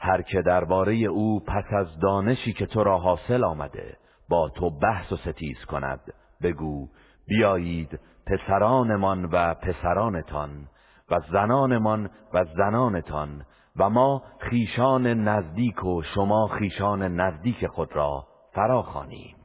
هر 0.00 0.22
که 0.22 0.42
درباره 0.42 0.94
او 0.94 1.40
پس 1.40 1.64
از 1.72 1.98
دانشی 1.98 2.52
که 2.52 2.66
تو 2.66 2.84
را 2.84 2.98
حاصل 2.98 3.44
آمده 3.44 3.96
با 4.28 4.48
تو 4.48 4.70
بحث 4.70 5.12
و 5.12 5.16
ستیز 5.16 5.64
کند. 5.64 6.00
بگو 6.42 6.88
بیایید 7.26 8.00
پسرانمان 8.26 9.24
و 9.24 9.54
پسرانتان 9.54 10.68
و 11.10 11.20
زنانمان 11.32 12.10
و 12.34 12.44
زنانتان 12.44 13.44
و 13.76 13.90
ما 13.90 14.22
خیشان 14.38 15.06
نزدیک 15.06 15.84
و 15.84 16.02
شما 16.02 16.46
خیشان 16.46 17.02
نزدیک 17.20 17.66
خود 17.66 17.96
را 17.96 18.26
فراخوانیم. 18.52 19.36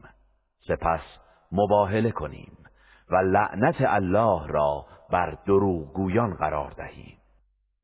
سپس 0.68 1.02
مباهله 1.52 2.12
کنیم 2.12 2.58
و 3.10 3.16
لعنت 3.16 3.76
الله 3.80 4.48
را 4.48 4.86
بر 5.12 5.38
دروغگویان 5.46 6.34
قرار 6.34 6.72
دهیم. 6.72 7.21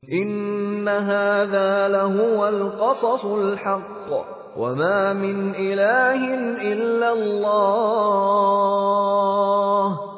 این 0.04 0.88
هذا 0.88 1.88
لهو 1.88 2.39
القصص 2.39 3.26
الحق 3.26 4.26
وما 4.58 5.14
من 5.14 5.56
اله 5.56 6.38
الا 6.62 7.12
الله 7.12 8.38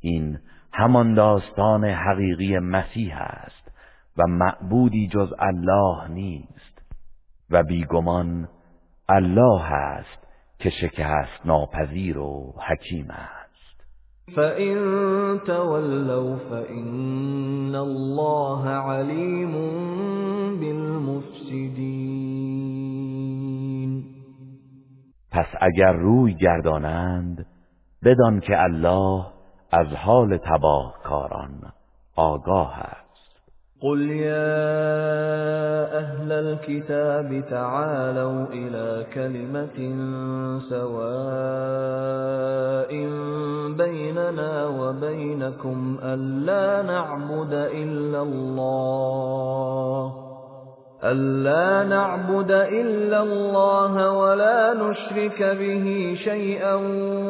این 0.00 0.38
همان 0.72 1.14
داستان 1.14 1.84
حقیقی 1.84 2.58
مسیح 2.58 3.16
است 3.20 3.70
و 4.18 4.22
معبودی 4.26 5.08
جز 5.08 5.32
الله 5.38 6.08
نیست 6.08 6.82
و 7.50 7.62
بیگمان 7.62 8.48
الله 9.08 9.72
است 9.72 10.25
که 10.58 10.70
شکست 10.70 11.46
ناپذیر 11.46 12.18
و 12.18 12.54
حکیم 12.68 13.10
است. 13.10 13.46
فَإِن 14.34 14.76
تَوَلَّوْا 15.46 16.36
فَإِنَّ 16.36 17.74
اللَّهَ 17.74 18.68
عَلِيمٌ 18.68 19.52
بِالْمُفْسِدِينَ. 20.60 21.96
پس 25.30 25.46
اگر 25.60 25.92
روی 25.92 26.34
گردانند 26.34 27.46
بدان 28.04 28.40
که 28.40 28.62
الله 28.62 29.26
از 29.72 29.86
حال 29.86 30.36
تباهکاران 30.36 31.72
آگاه 32.16 32.78
است. 32.78 33.05
قل 33.82 34.10
يا 34.10 34.56
أهل 35.98 36.32
الكتاب 36.32 37.44
تعالوا 37.50 38.46
إلى 38.52 39.06
كلمة 39.14 39.76
سواء 40.70 41.86
بيننا 43.76 44.66
وبينكم 44.66 45.98
ألا 46.02 46.82
نعبد 46.82 47.52
إلا 47.52 48.22
الله 48.22 50.12
ألا 51.04 51.84
نعبد 51.88 52.50
إلا 52.50 53.22
الله 53.22 54.10
ولا 54.10 54.74
نشرك 54.74 55.42
به 55.42 56.16
شيئا 56.24 56.74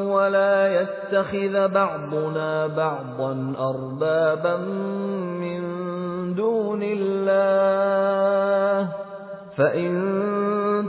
ولا 0.06 0.80
يتخذ 0.80 1.68
بعضنا 1.68 2.66
بعضا 2.66 3.54
أربابا 3.58 4.56
دون 6.36 6.82
الله. 6.82 8.26
فإن 9.56 9.92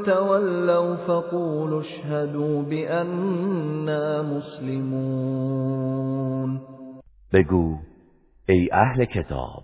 تولوا 0.06 0.96
فقولوا 0.96 1.82
اشهدوا 1.82 2.62
بأننا 2.62 4.24
مسلمون. 4.24 5.38
بگو 7.34 7.78
ای 8.50 8.70
اهل 8.72 9.06
کتاب 9.06 9.64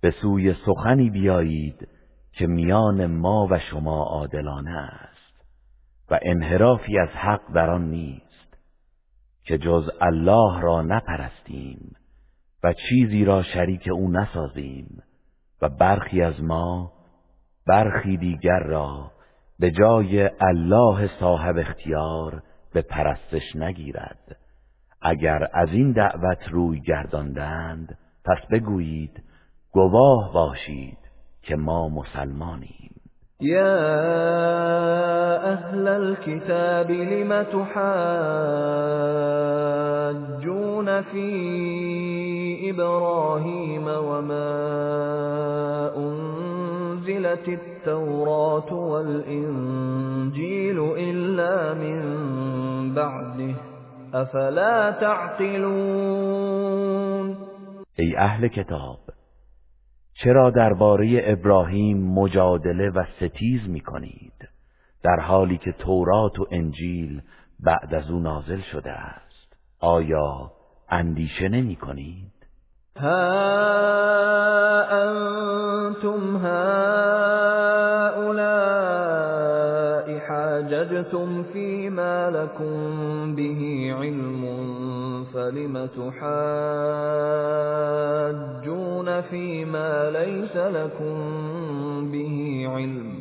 به 0.00 0.10
سوی 0.22 0.54
سخنی 0.66 1.10
بیایید 1.10 1.88
که 2.32 2.46
میان 2.46 3.06
ما 3.06 3.48
و 3.50 3.58
شما 3.58 4.02
عادلانه 4.02 4.70
است 4.70 5.46
و 6.10 6.18
انحرافی 6.22 6.98
از 6.98 7.08
حق 7.08 7.52
در 7.54 7.70
آن 7.70 7.90
نیست 7.90 8.58
که 9.44 9.58
جز 9.58 9.90
الله 10.00 10.60
را 10.60 10.82
نپرستیم. 10.82 11.97
و 12.64 12.72
چیزی 12.72 13.24
را 13.24 13.42
شریک 13.42 13.88
او 13.92 14.10
نسازیم 14.10 15.02
و 15.62 15.68
برخی 15.68 16.22
از 16.22 16.42
ما 16.42 16.92
برخی 17.66 18.16
دیگر 18.16 18.58
را 18.58 19.12
به 19.58 19.70
جای 19.70 20.30
الله 20.40 21.10
صاحب 21.20 21.58
اختیار 21.58 22.42
به 22.72 22.82
پرستش 22.82 23.56
نگیرد. 23.56 24.36
اگر 25.02 25.48
از 25.52 25.68
این 25.72 25.92
دعوت 25.92 26.48
روی 26.50 26.80
گرداندند 26.80 27.98
پس 28.24 28.46
بگویید 28.50 29.22
گواه 29.72 30.32
باشید 30.32 30.98
که 31.42 31.56
ما 31.56 31.88
مسلمانیم. 31.88 32.97
يا 33.40 33.78
أهل 35.52 35.88
الكتاب 35.88 36.90
لم 36.90 37.42
تحاجون 37.42 37.68
في 41.02 42.70
إبراهيم 42.70 43.86
وما 43.86 44.50
أنزلت 45.96 47.48
التوراة 47.48 48.74
والإنجيل 48.74 50.38
إلا 50.98 51.74
من 51.74 52.00
بعده 52.94 53.54
أفلا 54.14 54.90
تعقلون 54.90 56.48
ای 58.00 58.18
أهل 58.18 58.46
کتاب 58.46 59.07
چرا 60.24 60.50
درباره 60.50 61.20
ابراهیم 61.24 62.12
مجادله 62.12 62.90
و 62.90 63.04
ستیز 63.16 63.68
می 63.68 63.80
کنید 63.80 64.48
در 65.02 65.20
حالی 65.20 65.58
که 65.58 65.72
تورات 65.72 66.40
و 66.40 66.46
انجیل 66.50 67.22
بعد 67.60 67.94
از 67.94 68.10
او 68.10 68.20
نازل 68.20 68.60
شده 68.60 68.90
است 68.90 69.56
آیا 69.80 70.52
اندیشه 70.88 71.48
نمی 71.48 71.76
کنید؟ 71.76 72.32
ها 72.96 73.08
انتم 74.90 76.36
حاججتم 80.28 81.42
فيما 81.42 82.30
لكم 82.30 82.76
به 83.36 83.92
علم 84.00 84.44
فلم 85.34 85.86
تحاجون 85.86 86.18
فيما 89.20 90.10
ليس 90.10 90.56
لكم 90.56 91.16
به 92.12 92.66
علم؟ 92.68 93.18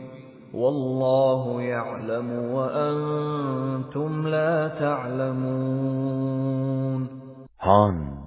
والله 0.53 1.61
يعلم 1.61 2.31
وأنتم 2.31 4.27
لا 4.27 4.67
تعلمون. 4.67 6.57
هان 7.61 8.17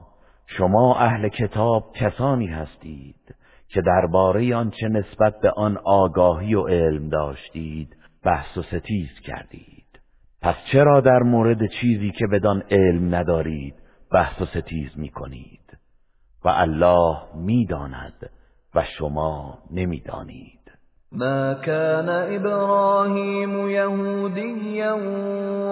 شما 0.47 0.97
اهل 0.97 1.29
کتاب 1.29 1.85
کسانی 1.95 2.47
هستید 2.47 3.17
که 3.69 3.81
درباره 3.81 4.57
آنچه 4.57 4.89
نسبت 4.89 5.35
به 5.43 5.51
آن 5.51 5.79
آگاهی 5.85 6.55
و 6.55 6.67
علم 6.67 7.09
داشتید. 7.09 8.00
بحث 8.25 8.59
و 8.59 8.63
ستیز 8.63 9.09
کردید. 9.25 10.01
پس 10.43 10.55
چرا 10.73 11.01
در 11.01 11.19
مورد 11.19 11.67
چیزی 11.81 12.11
که 12.11 12.27
بدان 12.27 12.63
علم 12.71 13.15
ندارید 13.15 13.75
بحث 14.13 14.43
و 14.43 14.47
ستیز 14.47 14.91
می 14.97 15.09
کنید 15.09 15.79
و 16.45 16.49
الله 16.49 17.17
می‌داند 17.35 18.31
و 18.75 18.85
شما 18.99 19.59
نمی‌دانید. 19.71 20.61
ما 21.13 21.55
كان 21.55 22.09
ابراهیم 22.09 23.69
یهودیا 23.69 24.97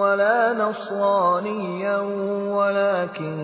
ولا 0.01 0.53
نصرانیا 0.53 2.03
ولكن 2.57 3.37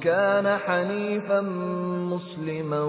كان 0.00 0.46
حنیفا 0.46 1.40
مسلما 2.10 2.84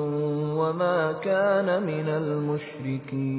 وما 0.58 1.14
كان 1.14 1.84
من 1.84 2.10
المشركين. 2.10 3.38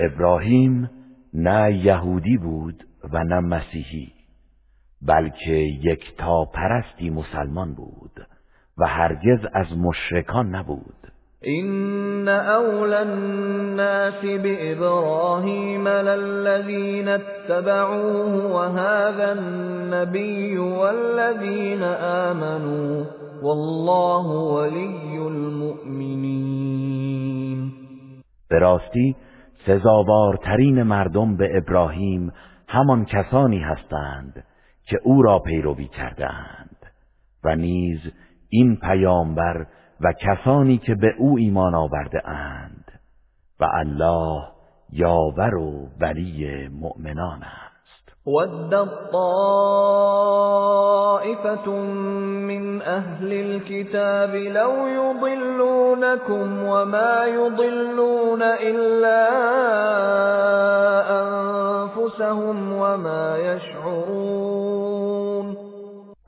ابراهیم 0.00 0.90
نه 1.34 1.74
یهودی 1.84 2.36
بود 2.36 2.84
و 3.12 3.24
نه 3.24 3.40
مسیحی 3.40 4.12
بلکه 5.02 5.52
یک 5.82 6.16
تا 6.18 6.44
پرستی 6.44 7.10
مسلمان 7.10 7.74
بود 7.74 8.26
و 8.78 8.86
هرگز 8.86 9.38
از 9.54 9.66
مشرکان 9.78 10.54
نبود. 10.54 10.94
این 11.42 12.28
اولا 12.28 12.98
الناس 12.98 14.24
بإبراهیم 14.24 15.88
للذین 15.88 17.08
اتبعوه 17.08 18.52
وهذا 18.52 19.30
النبی 19.30 20.56
والذین 20.56 21.82
آمنوا 22.02 23.04
والله 23.42 24.26
ولی 24.26 25.18
المؤمنین 25.18 26.58
به 28.50 28.58
راستی 28.58 29.16
سزاوارترین 29.68 30.82
مردم 30.82 31.36
به 31.36 31.56
ابراهیم 31.56 32.32
همان 32.68 33.04
کسانی 33.04 33.58
هستند 33.58 34.44
که 34.84 34.98
او 35.04 35.22
را 35.22 35.38
پیروی 35.38 35.88
کردند 35.88 36.76
و 37.44 37.56
نیز 37.56 38.00
این 38.48 38.76
پیامبر 38.76 39.66
و 40.00 40.12
کسانی 40.12 40.78
که 40.78 40.94
به 40.94 41.14
او 41.18 41.38
ایمان 41.38 41.74
آورده 41.74 42.28
اند 42.28 43.00
و 43.60 43.66
الله 43.74 44.42
یاور 44.92 45.54
و 45.54 45.88
ولی 46.00 46.68
مؤمنان 46.68 47.42
است. 47.42 47.67
ود 48.28 48.88
طائفة 49.12 49.68
من 52.48 52.82
اهل 52.82 53.32
الكتاب 53.32 54.34
لو 54.34 54.86
يضلونكم 54.86 56.64
وما 56.64 57.24
يضلون 57.24 58.42
الا 58.42 59.28
انفسهم 61.20 62.72
وما 62.72 63.38
يشعرون 63.38 64.68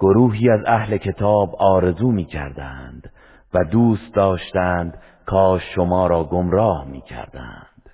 گروهی 0.00 0.50
از 0.50 0.60
اهل 0.66 0.96
کتاب 0.96 1.56
آرزو 1.58 2.10
می 2.10 2.24
کردند 2.24 3.12
و 3.54 3.64
دوست 3.64 4.14
داشتند 4.14 4.98
کاش 5.26 5.62
شما 5.74 6.06
را 6.06 6.24
گمراه 6.24 6.84
می 6.84 7.00
کردند 7.00 7.90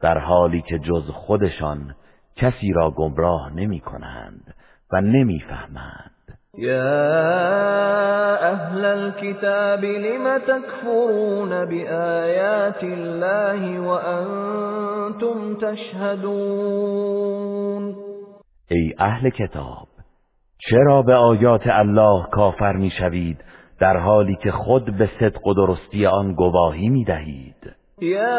در 0.00 0.18
حالی 0.18 0.62
که 0.62 0.78
جز 0.78 1.10
خودشان 1.10 1.94
کسی 2.38 2.72
را 2.72 2.90
گمراه 2.90 3.52
نمی 3.54 3.80
کنند 3.80 4.54
و 4.92 5.00
نمی 5.00 5.40
فهمند. 5.40 6.10
یا 6.58 8.36
اهل 8.36 8.84
الكتاب 8.84 9.84
لم 9.84 10.38
تكفرون 10.38 11.64
بآیات 11.64 12.84
الله 12.84 13.80
وانتم 13.80 15.54
تشهدون؟ 15.54 17.08
ای 18.70 18.94
اهل 18.98 19.30
کتاب 19.30 19.88
چرا 20.58 21.02
به 21.02 21.14
آیات 21.14 21.62
الله 21.66 22.26
کافر 22.32 22.72
می‌شوید 22.72 23.44
در 23.80 23.96
حالی 23.96 24.36
که 24.42 24.50
خود 24.50 24.98
به 24.98 25.10
صدق 25.20 25.46
و 25.46 25.54
درستی 25.54 26.06
آن 26.06 26.34
گواهی 26.34 26.88
می 26.88 27.04
یا 28.00 28.38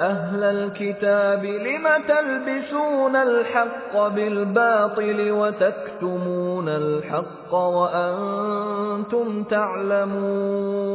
اهل 0.00 0.44
الكتاب 0.44 1.44
لم 1.44 1.88
تلبسون 2.08 3.16
الحق 3.16 4.08
بالباطل 4.08 5.30
وتكتمون 5.30 6.68
الحق 6.68 7.54
وانتم 7.54 9.44
تعلمون 9.44 10.86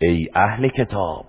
ای 0.00 0.28
اهل 0.34 0.68
کتاب 0.68 1.24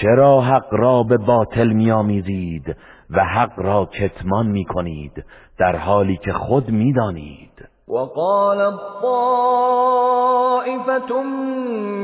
چرا 0.00 0.40
حق 0.40 0.74
را 0.74 1.02
به 1.02 1.16
باطل 1.16 1.68
میآمیزید 1.68 2.76
و 3.10 3.24
حق 3.24 3.58
را 3.58 3.86
کتمان 3.86 4.46
می‌کنید 4.46 5.24
در 5.58 5.76
حالی 5.76 6.16
که 6.16 6.32
خود 6.32 6.70
می‌دانید؟ 6.70 7.49
وقال 7.90 8.60
الطائفة 8.60 9.92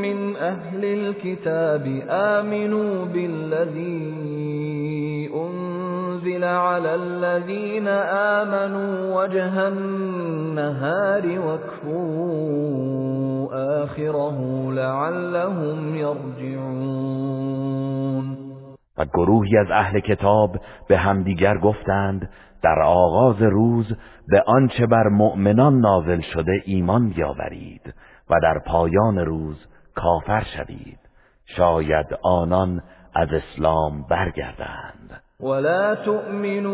من 0.02 0.36
أهل 0.36 0.84
الكتاب 0.84 2.02
آمنوا 2.08 3.04
بالذي 3.04 4.26
أنزل 5.34 6.44
على 6.44 6.94
الذين 6.94 7.88
آمنوا 8.38 9.22
وجه 9.22 9.68
النهار 9.68 11.40
واكفروا 11.40 12.66
آخره 13.84 14.38
لعلهم 14.72 15.94
يرجعون. 15.94 17.46
و 18.98 19.04
گروهی 19.04 19.56
از 19.58 19.70
أهل 19.70 20.00
کتاب 20.00 20.56
به 20.88 20.96
همدیگر 20.96 21.58
گفتند 21.58 22.28
در 22.66 22.82
آغاز 22.82 23.42
روز 23.42 23.86
به 24.28 24.42
آنچه 24.46 24.86
بر 24.86 25.08
مؤمنان 25.08 25.80
نازل 25.80 26.20
شده 26.20 26.52
ایمان 26.64 27.08
بیاورید 27.08 27.94
و 28.30 28.34
در 28.42 28.58
پایان 28.66 29.18
روز 29.18 29.56
کافر 29.94 30.46
شوید. 30.56 30.98
شاید 31.44 32.06
آنان 32.22 32.82
از 33.14 33.28
اسلام 33.32 34.02
برگردند. 34.10 35.22
ولا 35.40 35.94
تؤمنوا 35.94 36.72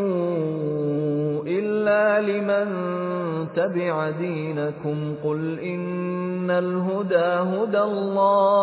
الا 1.46 2.18
لمن 2.18 2.66
تبع 3.56 4.10
دينكم 4.10 5.14
قل 5.22 5.58
ان 5.62 6.50
الهدى 6.50 7.50
هدى 7.52 7.78
الله 7.78 8.62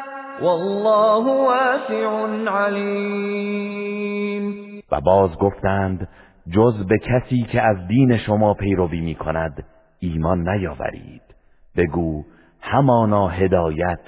والله 0.41 1.25
واسع 1.47 2.05
علیم 2.51 3.61
و 4.91 5.01
باز 5.01 5.37
گفتند 5.37 6.07
جز 6.49 6.85
به 6.87 6.97
کسی 6.97 7.43
که 7.43 7.61
از 7.61 7.87
دین 7.87 8.17
شما 8.17 8.53
پیروی 8.53 9.01
می 9.01 9.15
کند 9.15 9.65
ایمان 9.99 10.49
نیاورید. 10.49 11.21
بگو 11.77 12.23
همانا 12.61 13.27
هدایت 13.27 13.99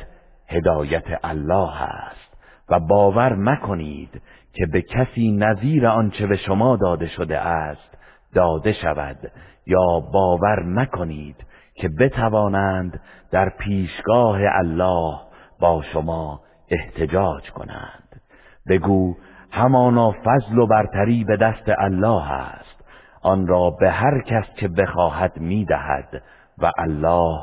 هدایت 0.47 1.19
الله 1.23 1.81
است. 1.81 2.33
و 2.69 2.79
باور 2.79 3.35
مکنید 3.35 4.21
که 4.53 4.65
به 4.65 4.81
کسی 4.81 5.31
نظیر 5.31 5.87
آنچه 5.87 6.27
به 6.27 6.37
شما 6.37 6.75
داده 6.75 7.07
شده 7.07 7.39
است 7.39 7.97
داده 8.35 8.73
شود. 8.73 9.17
یا 9.65 9.99
باور 10.13 10.63
مکنید 10.63 11.45
که 11.75 11.89
بتوانند 11.99 12.99
در 13.31 13.49
پیشگاه 13.49 14.39
الله 14.41 15.32
با 15.63 15.81
شما 15.93 16.39
احتجاج 16.69 17.51
کنند. 17.51 18.21
بگو 18.69 19.15
همانا 19.51 20.11
فضل 20.11 20.57
و 20.57 20.67
برتری 20.67 21.23
به 21.23 21.37
دست 21.37 21.69
الله 21.79 22.31
است. 22.31 22.85
آن 23.21 23.47
را 23.47 23.69
به 23.79 23.91
هر 23.91 24.21
کس 24.21 24.45
که 24.55 24.67
بخواهد 24.67 25.37
می‌دهد 25.37 26.21
و 26.57 26.71
الله 26.77 27.39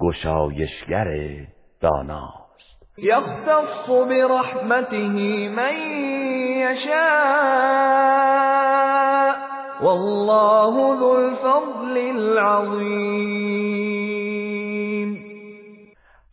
گشایشگر 0.00 1.06
داناست. 1.80 2.98
یختص 2.98 3.88
برحمته 3.88 4.98
من 5.56 5.74
یشاء. 6.56 6.98
والله 9.82 10.96
ذو 10.98 11.06
الفضل 11.06 11.96
العظیم. 12.18 14.07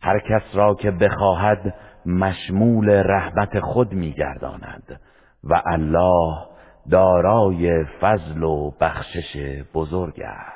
هر 0.06 0.18
کس 0.18 0.42
را 0.54 0.74
که 0.74 0.90
بخواهد 0.90 1.74
مشمول 2.06 2.90
رحمت 2.90 3.60
خود 3.60 3.92
میگرداند 3.92 5.00
و 5.44 5.62
الله 5.66 6.46
دارای 6.90 7.84
فضل 8.00 8.42
و 8.42 8.70
بخشش 8.80 9.62
بزرگ 9.74 10.20
است. 10.20 10.55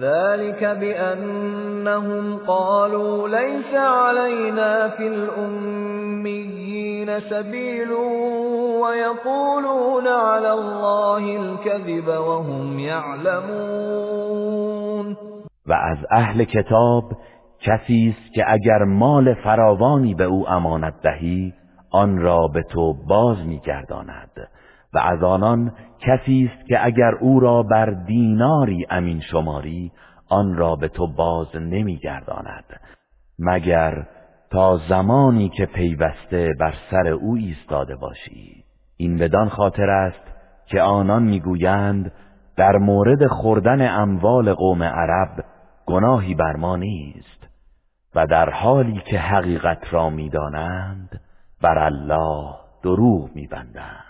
ذلك 0.00 0.64
بأنهم 0.64 2.38
قالوا 2.46 3.28
ليس 3.28 3.74
علينا 3.74 4.88
في 4.88 5.08
الأميين 5.08 6.68
سبيل 7.20 7.92
ويقولون 8.82 10.08
على 10.08 10.52
الله 10.52 11.36
الكذب 11.36 12.08
وهم 12.08 12.78
يعلمون. 12.78 14.28
و 15.66 15.72
از 15.72 15.98
اهل 16.10 16.44
کتاب 16.44 17.04
کسی 17.60 18.14
است 18.16 18.34
که 18.34 18.44
اگر 18.48 18.84
مال 18.84 19.34
فراوانی 19.34 20.14
به 20.14 20.24
او 20.24 20.48
امانت 20.48 20.94
دهی 21.02 21.52
آن 21.90 22.18
را 22.18 22.48
به 22.48 22.62
تو 22.62 22.94
باز 23.08 23.36
میگرداند 23.46 24.30
و 24.94 24.98
از 24.98 25.22
آنان 25.22 25.72
کسی 26.00 26.50
است 26.52 26.68
که 26.68 26.86
اگر 26.86 27.14
او 27.14 27.40
را 27.40 27.62
بر 27.62 27.90
دیناری 27.90 28.86
امین 28.90 29.20
شماری 29.20 29.92
آن 30.28 30.56
را 30.56 30.76
به 30.76 30.88
تو 30.88 31.06
باز 31.06 31.56
نمیگرداند. 31.56 32.80
مگر 33.38 34.06
تا 34.50 34.80
زمانی 34.88 35.48
که 35.48 35.66
پیوسته 35.66 36.54
بر 36.60 36.74
سر 36.90 37.08
او 37.08 37.34
ایستاده 37.34 37.96
باشی. 37.96 38.64
این 38.96 39.18
بدان 39.18 39.48
خاطر 39.48 39.90
است 39.90 40.22
که 40.66 40.80
آنان 40.80 41.22
می‌گویند 41.22 42.12
در 42.56 42.76
مورد 42.76 43.26
خوردن 43.26 43.88
اموال 44.00 44.54
قوم 44.54 44.82
عرب 44.82 45.44
گناهی 45.86 46.34
بر 46.34 46.56
ما 46.56 46.76
نیست 46.76 47.48
و 48.14 48.26
در 48.26 48.50
حالی 48.50 49.02
که 49.06 49.18
حقیقت 49.18 49.94
را 49.94 50.10
می‌دانند 50.10 51.20
بر 51.62 51.78
الله 51.78 52.54
دروغ 52.82 53.30
میبندند. 53.34 54.04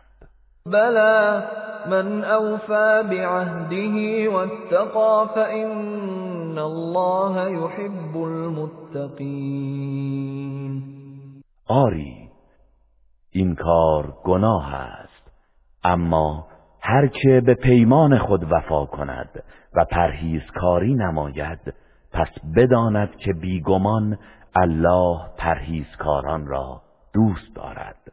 بلى 0.67 1.43
من 1.87 2.25
اوفى 2.25 3.03
بعهده 3.11 4.29
واتقى 4.29 5.29
فإن 5.35 6.59
الله 6.59 7.51
يحب 7.51 8.17
المتقین 8.17 9.79
آری 11.69 12.29
این 13.31 13.55
کار 13.55 14.15
گناه 14.25 14.75
است 14.75 15.31
اما 15.85 16.47
هر 16.81 17.07
که 17.07 17.43
به 17.47 17.55
پیمان 17.55 18.19
خود 18.19 18.53
وفا 18.53 18.85
کند 18.85 19.43
و 19.75 19.85
پرهیزکاری 19.85 20.95
نماید 20.95 21.75
پس 22.13 22.29
بداند 22.57 23.17
که 23.17 23.33
بیگمان 23.33 24.19
الله 24.57 25.19
پرهیزکاران 25.39 26.47
را 26.47 26.83
دوست 27.15 27.55
دارد. 27.55 28.13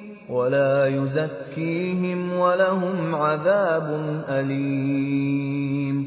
ولا 0.31 0.87
يزكيهم 0.87 2.39
ولهم 2.39 3.15
عذاب 3.15 3.83
علیم 4.29 6.05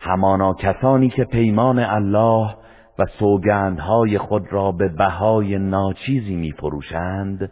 همانا 0.00 0.54
کسانی 0.54 1.08
که 1.08 1.24
پیمان 1.24 1.78
الله 1.78 2.54
و 2.98 3.04
سوگندهای 3.18 4.18
خود 4.18 4.52
را 4.52 4.72
به 4.72 4.88
بهای 4.88 5.58
ناچیزی 5.58 6.36
میفروشند 6.36 7.50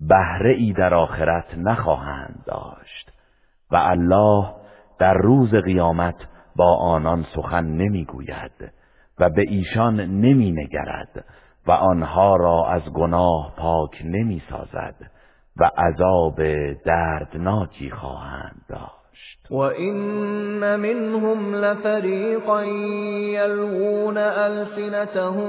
بهره 0.00 0.54
ای 0.54 0.72
در 0.72 0.94
آخرت 0.94 1.58
نخواهند 1.58 2.42
داشت 2.46 3.12
و 3.70 3.76
الله 3.76 4.46
در 4.98 5.14
روز 5.14 5.54
قیامت 5.54 6.16
با 6.56 6.76
آنان 6.76 7.26
سخن 7.34 7.64
نمی‌گوید 7.64 8.72
و 9.18 9.30
به 9.30 9.42
ایشان 9.48 10.00
نمی 10.00 10.52
نگرد 10.52 11.24
و 11.66 11.72
آنها 11.72 12.36
را 12.36 12.66
از 12.68 12.82
گناه 12.92 13.54
پاک 13.56 14.02
نمی 14.04 14.42
سازد 14.50 14.94
و 15.60 15.70
عذاب 15.78 16.36
دردناکی 16.84 17.90
خواهند 17.90 18.62
داشت. 18.68 18.96
و 19.50 19.56
این 19.56 19.96
منهم 20.76 21.54
لفریقا 21.54 22.64
یلوون 22.64 24.18
السنتهم 24.18 25.48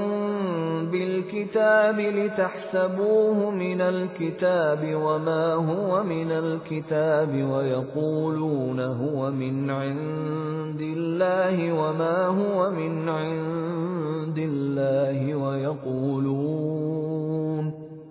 بالكتاب 0.90 2.00
لتحسبوه 2.00 3.50
من 3.50 3.80
الكتاب 3.80 4.78
وما 4.94 5.54
هو 5.54 6.02
من 6.04 6.32
الكتاب 6.32 7.28
ويقولون 7.28 8.80
هو 8.80 9.30
من 9.30 9.70
عند 9.70 10.80
الله 10.80 11.72
وما 11.72 12.26
هو 12.26 12.70
من 12.70 13.08
عند 13.08 14.38
الله 14.38 15.34
ويقولون 15.34 16.58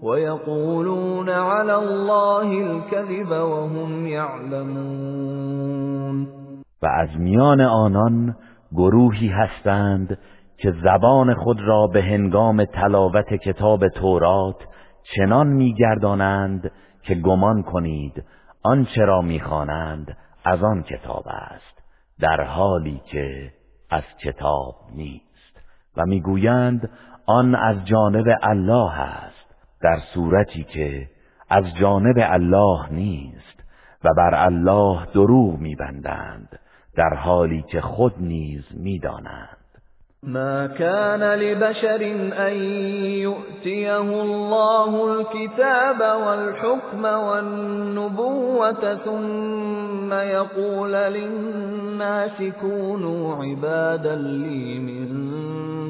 ويقولون 0.03 1.29
على 1.29 1.73
الله 1.73 2.47
الكذب 2.71 3.31
وهم 3.31 4.07
يعلمون. 4.07 5.67
و 6.81 6.85
از 6.85 7.09
میان 7.19 7.61
آنان 7.61 8.35
گروهی 8.71 9.27
هستند 9.27 10.17
که 10.57 10.73
زبان 10.83 11.33
خود 11.33 11.61
را 11.61 11.87
به 11.87 12.01
هنگام 12.01 12.65
تلاوت 12.65 13.33
کتاب 13.33 13.87
تورات 13.87 14.55
چنان 15.15 15.47
میگردانند 15.47 16.71
که 17.01 17.15
گمان 17.15 17.63
کنید 17.63 18.23
آنچه 18.63 19.05
را 19.05 19.21
می‌خوانند 19.21 20.17
از 20.45 20.63
آن 20.63 20.83
کتاب 20.83 21.23
است 21.27 21.83
در 22.19 22.41
حالی 22.43 23.01
که 23.11 23.51
از 23.89 24.03
کتاب 24.23 24.75
نیست. 24.95 25.27
و 25.97 26.05
می‌گویند 26.05 26.89
آن 27.25 27.55
از 27.55 27.85
جانب 27.85 28.25
الله 28.43 28.99
است. 28.99 29.36
در 29.81 29.99
صورتی 30.13 30.63
که 30.63 31.07
از 31.49 31.63
جانب 31.75 32.15
الله 32.17 32.89
نیست 32.91 33.63
و 34.03 34.09
بر 34.17 34.35
الله 34.35 35.05
دروغ 35.13 35.59
میبندند 35.59 36.59
در 36.95 37.13
حالی 37.13 37.61
که 37.61 37.81
خود 37.81 38.13
نیز 38.19 38.63
می‌دانند. 38.73 39.57
ما 40.23 40.67
كان 40.67 41.23
لبشر 41.23 42.15
ان 42.37 42.53
يؤتيه 43.21 44.21
الله 44.21 45.11
الكتاب 45.11 45.99
والحكم 45.99 47.05
والنبوة 47.05 48.95
ثم 48.95 50.13
يقول 50.13 50.91
للناس 50.91 52.43
كونوا 52.61 53.45
عبادا 53.45 54.15
لي 54.15 54.79
من 54.79 55.07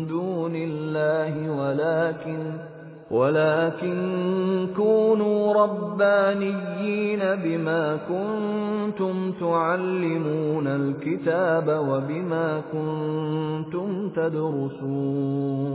دون 0.07 0.55
الله 0.55 1.49
ولكن 1.49 2.76
ولكن 3.11 4.67
كونوا 4.75 5.53
ربانيين 5.53 7.19
بما 7.19 7.97
كنتم 7.97 9.31
تعلمون 9.31 10.67
الكتاب 10.67 11.67
وبما 11.67 12.61
كنتم 12.71 14.09
تدرسون. 14.09 15.67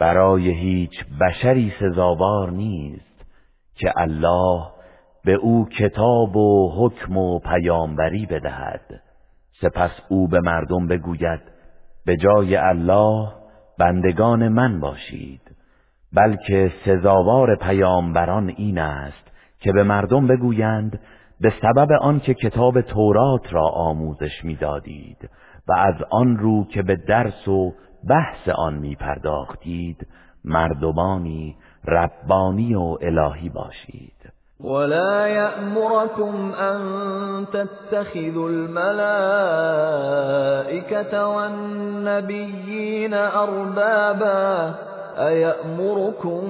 برای 0.00 0.50
هیچ 0.50 1.04
بشری 1.20 1.72
سزاوار 1.80 2.50
نیست 2.50 3.26
که 3.74 3.92
الله 3.96 4.66
به 5.24 5.34
او 5.34 5.68
کتاب 5.78 6.36
و 6.36 6.72
حکم 6.76 7.16
و 7.16 7.38
پیامبری 7.38 8.26
بدهد. 8.26 9.02
سپس 9.60 9.90
او 10.08 10.28
به 10.28 10.40
مردم 10.40 10.86
بگوید 10.86 11.40
به 12.06 12.16
جای 12.16 12.56
الله 12.56 13.28
بندگان 13.78 14.48
من 14.48 14.80
باشید. 14.80 15.49
بلکه 16.12 16.72
سزاوار 16.84 17.56
پیامبران 17.56 18.48
این 18.56 18.78
است 18.78 19.30
که 19.60 19.72
به 19.72 19.82
مردم 19.82 20.26
بگویند 20.26 21.00
به 21.40 21.52
سبب 21.62 21.92
آنکه 22.00 22.34
کتاب 22.34 22.80
تورات 22.80 23.52
را 23.52 23.68
آموزش 23.68 24.44
می‌دادید 24.44 25.30
و 25.68 25.72
از 25.72 25.94
آن 26.10 26.36
رو 26.36 26.64
که 26.64 26.82
به 26.82 26.96
درس 26.96 27.48
و 27.48 27.72
بحث 28.08 28.48
آن 28.48 28.74
می 28.74 28.94
پرداختید 28.94 30.06
مردمانی 30.44 31.56
ربانی 31.84 32.74
و 32.74 32.96
الهی 33.02 33.48
باشید. 33.48 34.12
ولا 34.64 35.28
يأمركم 35.28 36.52
أن 36.52 36.80
تتخذوا 37.46 38.48
الملائكة 38.48 38.80
والنبيين 41.28 43.14
أربابا 43.14 44.74
أَيَأْمُرُكُم 45.18 46.40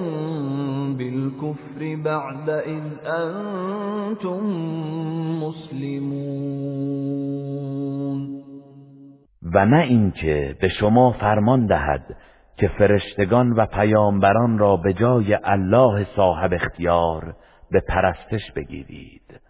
بِالْكُفْرِ 0.97 1.97
بَعْدَ 2.05 2.49
إِذْ 2.49 2.83
أَنْتُمْ 3.07 4.41
مُسْلِمُونَ 5.45 7.01
و 9.55 9.67
نه 9.67 9.83
اینکه 9.83 10.57
به 10.61 10.69
شما 10.69 11.13
فرمان 11.13 11.67
دهد 11.67 12.17
که 12.57 12.69
فرشتگان 12.69 13.53
و 13.53 13.67
پیامبران 13.67 14.59
را 14.59 14.77
به 14.77 14.93
جای 14.93 15.39
الله 15.45 16.07
صاحب 16.17 16.53
اختیار 16.53 17.35
به 17.71 17.81
پرستش 17.81 18.53
بگیرید. 18.57 19.41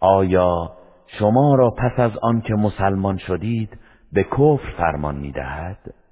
آیا 0.00 0.72
شما 1.06 1.54
را 1.54 1.70
پس 1.70 2.00
از 2.00 2.12
آن 2.22 2.40
که 2.40 2.54
مسلمان 2.54 3.16
شدید 3.16 3.78
به 4.12 4.22
کفر 4.22 4.70
فرمان 4.76 5.16
می‌دهد؟ 5.16 5.94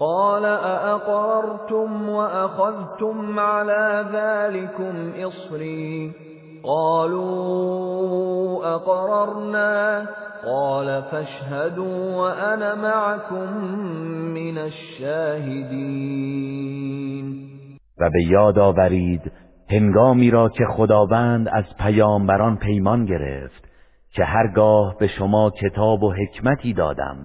قال 0.00 0.44
أأقررتم 0.44 2.08
وأخذتم 2.08 3.40
على 3.40 4.06
ذلكم 4.12 5.12
إصري؟ 5.26 6.12
قالوا 6.62 8.74
أقررنا. 8.74 10.06
قال 10.46 11.02
فاشهدوا 11.02 12.16
وأنا 12.16 12.74
معكم 12.74 13.64
من 14.34 14.58
الشاهدين. 14.58 16.20
و 18.00 18.10
به 18.10 18.22
یاد 18.22 18.58
آورید 18.58 19.32
هنگامی 19.70 20.30
را 20.30 20.48
که 20.48 20.64
خداوند 20.76 21.48
از 21.48 21.64
پیامبران 21.78 22.56
پیمان 22.56 23.04
گرفت 23.04 23.64
که 24.12 24.24
هرگاه 24.24 24.96
به 24.98 25.06
شما 25.06 25.50
کتاب 25.50 26.02
و 26.02 26.12
حکمتی 26.12 26.72
دادم 26.72 27.16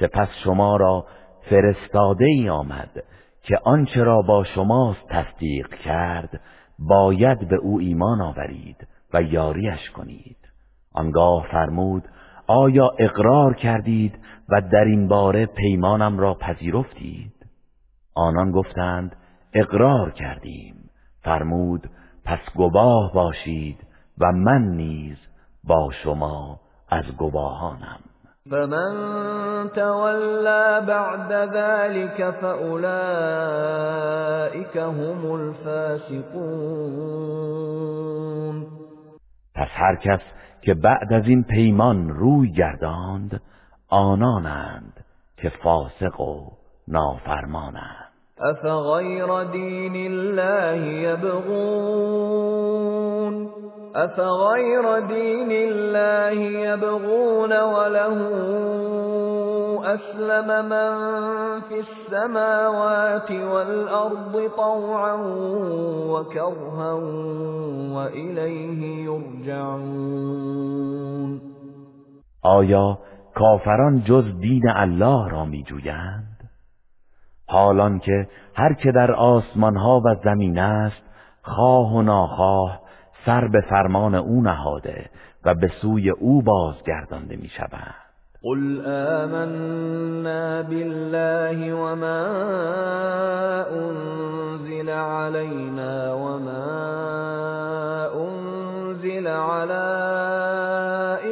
سپس 0.00 0.28
شما 0.44 0.76
را 0.76 1.06
فرستاده 1.50 2.24
ای 2.24 2.48
آمد 2.48 3.04
که 3.42 3.58
آنچه 3.64 4.02
را 4.02 4.22
با 4.22 4.44
شماست 4.44 5.08
تصدیق 5.08 5.68
کرد 5.74 6.40
باید 6.78 7.48
به 7.48 7.56
او 7.56 7.80
ایمان 7.80 8.20
آورید 8.20 8.88
و 9.14 9.22
یاریش 9.22 9.90
کنید. 9.90 10.36
آنگاه 10.92 11.46
فرمود 11.50 12.04
آیا 12.46 12.90
اقرار 12.98 13.54
کردید 13.54 14.18
و 14.48 14.60
در 14.60 14.84
این 14.84 15.08
باره 15.08 15.46
پیمانم 15.46 16.18
را 16.18 16.34
پذیرفتید؟ 16.34 17.32
آنان 18.14 18.50
گفتند 18.50 19.16
اقرار 19.54 20.10
کردیم. 20.10 20.90
فرمود 21.22 21.90
پس 22.24 22.38
گواه 22.54 23.12
باشید 23.12 23.78
و 24.18 24.32
من 24.32 24.62
نیز 24.62 25.16
با 25.64 25.90
شما 26.02 26.60
از 26.88 27.04
گواهانم. 27.16 28.00
فمن 28.50 29.70
تولى 29.74 30.84
بعد 30.86 31.32
ذلك 31.32 32.30
فأولئك 32.30 32.76
هم 34.76 35.32
الفاسقون 35.32 36.44
پس 39.54 39.68
هر 39.74 39.96
کس 39.96 40.20
که 40.62 40.74
بعد 40.74 41.12
از 41.12 41.26
این 41.26 41.42
پیمان 41.42 42.08
روی 42.08 42.52
گرداند 42.52 43.40
آنانند 43.88 45.04
که 45.36 45.48
فاسق 45.62 46.20
و 46.20 46.50
نافرمانند. 46.88 48.03
افغیر 48.44 49.44
دین 49.52 49.96
الله 49.96 50.86
یبغون 50.86 52.54
أفغير 53.96 54.98
دين 55.00 55.52
الله 55.52 56.38
يبغون 56.40 57.52
وله 57.60 58.18
أسلم 59.84 60.48
من 60.68 60.94
في 61.60 61.80
السماوات 61.80 63.30
والأرض 63.30 64.50
طوعا 64.56 65.16
وكرها 66.08 66.92
وإليه 67.94 69.04
يرجعون 69.04 70.54
آیا 72.44 72.98
کافران 73.34 74.02
جز 74.04 74.24
دین 74.40 74.68
الله 74.68 75.28
را 75.30 75.44
می 75.44 75.62
جویند؟ 75.62 76.33
حالان 77.46 77.98
که 77.98 78.28
هر 78.54 78.72
که 78.74 78.92
در 78.92 79.12
آسمان 79.12 79.76
ها 79.76 80.02
و 80.04 80.16
زمین 80.24 80.58
است 80.58 81.02
خواه 81.42 81.94
و 81.94 82.02
ناخواه 82.02 82.80
سر 83.26 83.48
به 83.48 83.60
فرمان 83.60 84.14
او 84.14 84.42
نهاده 84.42 85.10
و 85.44 85.54
به 85.54 85.68
سوی 85.82 86.10
او 86.10 86.42
بازگردانده 86.42 87.36
می 87.36 87.48
شود 87.48 87.94
قل 88.42 88.86
آمنا 88.86 90.62
بالله 90.62 91.74
وما 91.74 92.26
انزل 93.70 94.90
علينا 94.90 96.16
وما 96.16 96.64
انزل 98.14 98.53
على 99.28 99.84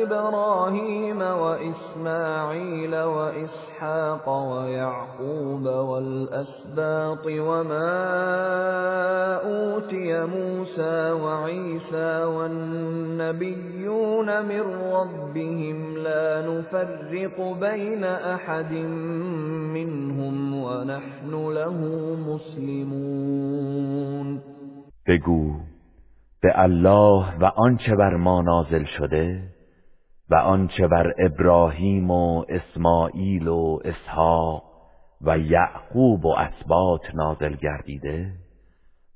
إبراهيم 0.02 1.20
وإسماعيل 1.22 2.96
وإسحاق 2.96 4.28
ويعقوب 4.28 5.66
والأسباط 5.66 7.26
وما 7.26 7.92
أوتي 9.44 10.26
موسى 10.26 11.12
وعيسى 11.12 12.24
والنبيون 12.24 13.62
من 14.44 14.60
ربهم 14.92 15.96
لا 15.98 16.46
نفرق 16.46 17.56
بين 17.60 18.04
أحد 18.04 18.72
منهم 19.72 20.62
ونحن 20.64 21.48
له 21.48 21.76
مسلمون. 22.28 23.72
به 26.42 26.52
الله 26.54 27.38
و 27.40 27.44
آنچه 27.44 27.96
بر 27.96 28.16
ما 28.16 28.42
نازل 28.42 28.84
شده 28.84 29.42
و 30.30 30.34
آنچه 30.34 30.88
بر 30.88 31.12
ابراهیم 31.18 32.10
و 32.10 32.44
اسماعیل 32.48 33.48
و 33.48 33.78
اسحاق 33.84 34.62
و 35.20 35.38
یعقوب 35.38 36.24
و 36.24 36.28
اسبات 36.28 37.14
نازل 37.14 37.54
گردیده 37.54 38.32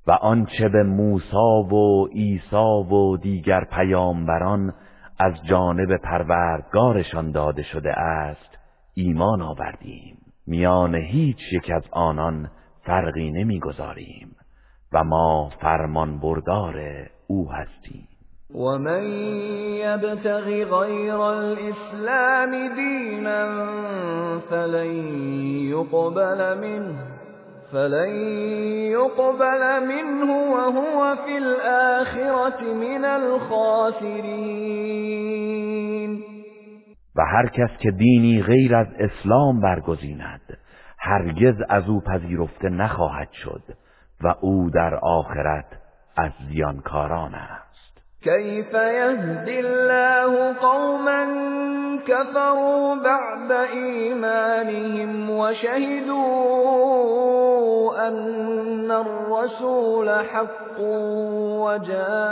و 0.07 0.13
آنچه 0.13 0.69
به 0.69 0.83
موسی 0.83 1.75
و 1.75 2.07
عیسی 2.07 2.87
و 2.91 3.17
دیگر 3.17 3.65
پیامبران 3.65 4.75
از 5.19 5.33
جانب 5.45 5.97
پروردگارشان 5.97 7.33
داده 7.33 7.63
شده 7.63 7.93
است 7.93 8.59
ایمان 8.95 9.43
آوردیم. 9.43 10.19
میان 10.47 10.95
هیچ 10.95 11.39
یک 11.53 11.71
از 11.71 11.83
آنان 11.91 12.51
فرقی 12.83 13.31
نمی‌گذاریم 13.31 14.37
و 14.93 15.05
ما 15.05 15.51
فرمان 15.61 16.19
بردار 16.19 17.07
او 17.27 17.53
هستیم. 17.53 18.09
ومن 18.55 19.03
يبتغ 19.85 20.47
غير 20.49 21.33
الإسلام 21.33 22.75
دينا 22.75 23.67
فلن 24.51 24.91
يقبل 25.71 26.59
منه 26.61 26.99
فلن 27.73 28.11
يقبل 28.91 29.87
منه 29.87 30.31
وهو 30.53 31.17
في 31.27 31.39
الآخرة 31.39 32.75
من 32.75 33.05
الخاسرين. 33.05 34.57
و 37.17 37.21
هر 37.23 37.47
کس 37.47 37.71
که 37.79 37.91
دینی 37.91 38.43
غیر 38.43 38.75
از 38.75 38.87
اسلام 38.99 39.61
برگزیند 39.61 40.59
هرگز 40.99 41.55
از 41.69 41.89
او 41.89 42.01
پذیرفته 42.01 42.69
نخواهد 42.69 43.29
شد 43.33 43.63
و 44.23 44.35
او 44.41 44.71
در 44.71 44.95
آخرت 44.95 45.86
از 46.17 46.33
زیانکاران 46.53 47.35
است. 47.35 47.77
كيف 48.23 48.75
يهدي 48.75 49.61
الله 49.61 50.53
قوما 50.53 51.27
كفروا 52.07 52.95
بعد 52.95 53.53
إيمانهم 53.53 55.31
وشهدوا 55.31 56.57
أن 58.09 58.91
الرسول 58.91 60.11
حق 60.11 60.81
وجاءهم 61.65 62.31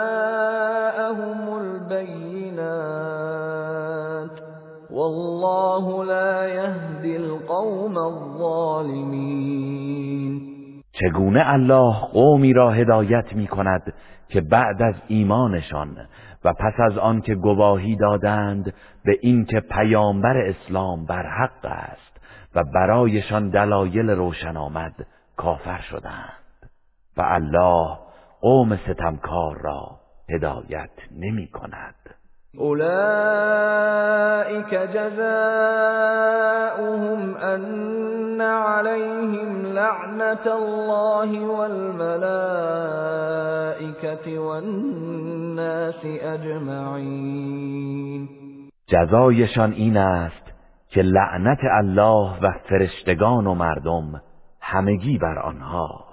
البينات 1.59 2.85
والله 4.91 6.05
لا 6.05 6.47
يهدي 6.47 7.17
القوم 7.17 7.99
الظالمين. 7.99 9.75
چگونه 11.01 11.43
الله 11.47 11.95
قومی 12.13 12.53
را 12.53 12.71
هدایت 12.71 13.33
می 13.33 13.47
کند 13.47 13.95
که 14.29 14.41
بعد 14.41 14.83
از 14.83 14.95
ایمانشان 15.09 15.97
و 16.45 16.53
پس 16.53 16.81
از 16.81 16.99
آن 16.99 17.21
که 17.21 17.35
گواهی 17.35 17.97
دادند 17.97 18.75
به 19.05 19.19
اینکه 19.21 19.61
پیامبر 19.61 20.37
اسلام 20.37 21.07
بر 21.07 21.27
حق 21.27 21.65
است 21.65 22.21
و 22.55 22.65
برایشان 22.75 23.51
دلایل 23.51 24.11
روشن 24.11 24.57
آمد 24.57 25.07
کافر 25.37 25.81
شدند. 25.81 26.45
و 27.17 27.23
الله 27.23 27.99
قوم 28.41 28.77
ستمکار 28.77 29.61
را 29.61 30.01
هدایت 30.31 30.91
نمی 31.19 31.47
کند 31.47 31.95
أولئك 34.45 34.75
جزاؤهم 34.95 36.35
أن 37.37 38.41
عليهم 38.41 39.67
لعنة 39.67 40.47
الله 40.47 41.41
والملائكة 41.41 42.19
والناس 44.39 46.05
أجمعين. 46.23 47.65
جزایشان 48.89 49.73
این 49.73 49.97
است 49.97 50.53
که 50.89 51.03
لعنت 51.03 51.61
الله 51.83 52.39
و 52.43 52.53
فرشتگان 52.69 53.47
و 53.47 53.55
مردم 53.55 54.23
همگی 54.61 55.19
بر 55.19 55.39
آنهاست 55.39 56.04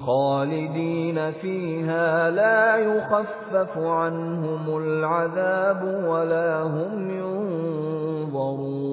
خالدین 0.00 1.30
فیها 1.30 2.28
لا 2.28 2.78
یخفف 2.78 3.76
عنهم 3.76 4.74
العذاب 4.74 5.82
ولا 6.08 6.68
هم 6.68 7.10
ینظرون 7.10 8.90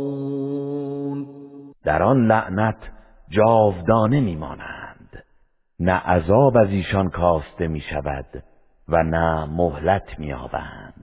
در 1.83 2.03
آن 2.03 2.27
لعنت 2.27 2.77
جاودانه 3.29 4.19
میمانند. 4.19 5.23
نه 5.79 5.91
عذاب 5.91 6.57
از 6.57 6.69
ایشان 6.69 7.09
کاسته 7.09 7.67
می 7.67 7.81
شود 7.81 8.43
و 8.89 9.03
نه 9.03 9.45
مهلت 9.45 10.19
مییابند. 10.19 10.96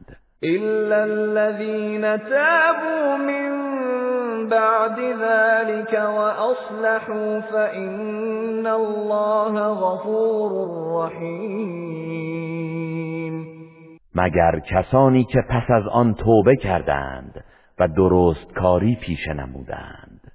الا 0.45 1.05
الذين 1.05 2.03
تابوا 2.19 3.17
من 3.17 3.55
بعد 4.49 4.99
ذلك 5.01 5.93
وأصلحوا 5.93 7.41
فإن 7.41 8.67
الله 8.67 9.61
غفور 9.61 10.53
رحیم 10.97 12.35
مگر 14.15 14.61
کسانی 14.61 15.25
که 15.25 15.39
پس 15.51 15.71
از 15.71 15.87
آن 15.93 16.15
توبه 16.15 16.57
کردند 16.57 17.45
و 17.79 17.89
درست 17.89 18.53
کاری 18.55 18.97
پیش 19.01 19.29
نمودند. 19.29 20.33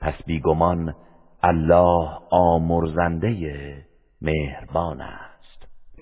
پس 0.00 0.14
بیگمان 0.26 0.94
الله 1.42 2.08
آمرزنده 2.30 3.36
مهربان 4.22 5.00
است. 5.00 5.25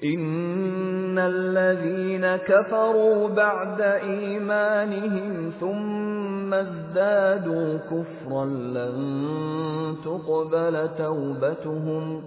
إن 0.05 1.19
الذين 1.19 2.37
كفروا 2.37 3.29
بعد 3.29 3.81
إيمانهم 3.81 5.53
ثم 5.61 6.55
ازدادوا 6.55 7.79
كفرا 7.79 8.45
لن 8.45 9.97
تقبل 10.05 10.89
توبتهم 10.99 12.23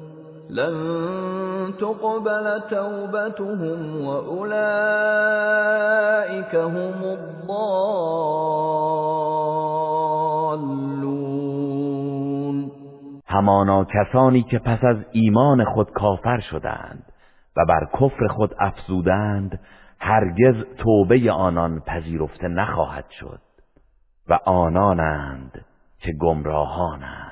لن 0.49 1.73
تقبل 1.79 2.61
توبتهم 2.69 4.05
وأولئك 4.05 4.55
هم 6.55 7.03
الضالون 7.03 7.77
همانا 13.27 13.85
کسانی 13.85 14.43
که 14.43 14.59
پس 14.59 14.79
از 14.83 14.97
ایمان 15.11 15.63
خود 15.63 15.89
کافر 15.91 16.39
شدند. 16.39 17.06
و 17.57 17.65
بر 17.65 17.87
کفر 17.93 18.27
خود 18.27 18.55
افزودند 18.59 19.59
هرگز 19.99 20.55
توبه 20.77 21.31
آنان 21.31 21.79
پذیرفته 21.79 22.47
نخواهد 22.47 23.05
شد 23.09 23.39
و 24.29 24.39
آنانند 24.45 25.65
که 25.99 26.11
گمراهانند. 26.19 27.31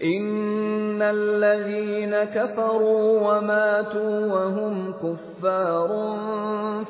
ان 0.00 1.02
الذين 1.02 2.24
كفروا 2.24 3.20
وماتوا 3.20 4.26
وهم 4.26 4.92
كفار 4.92 5.88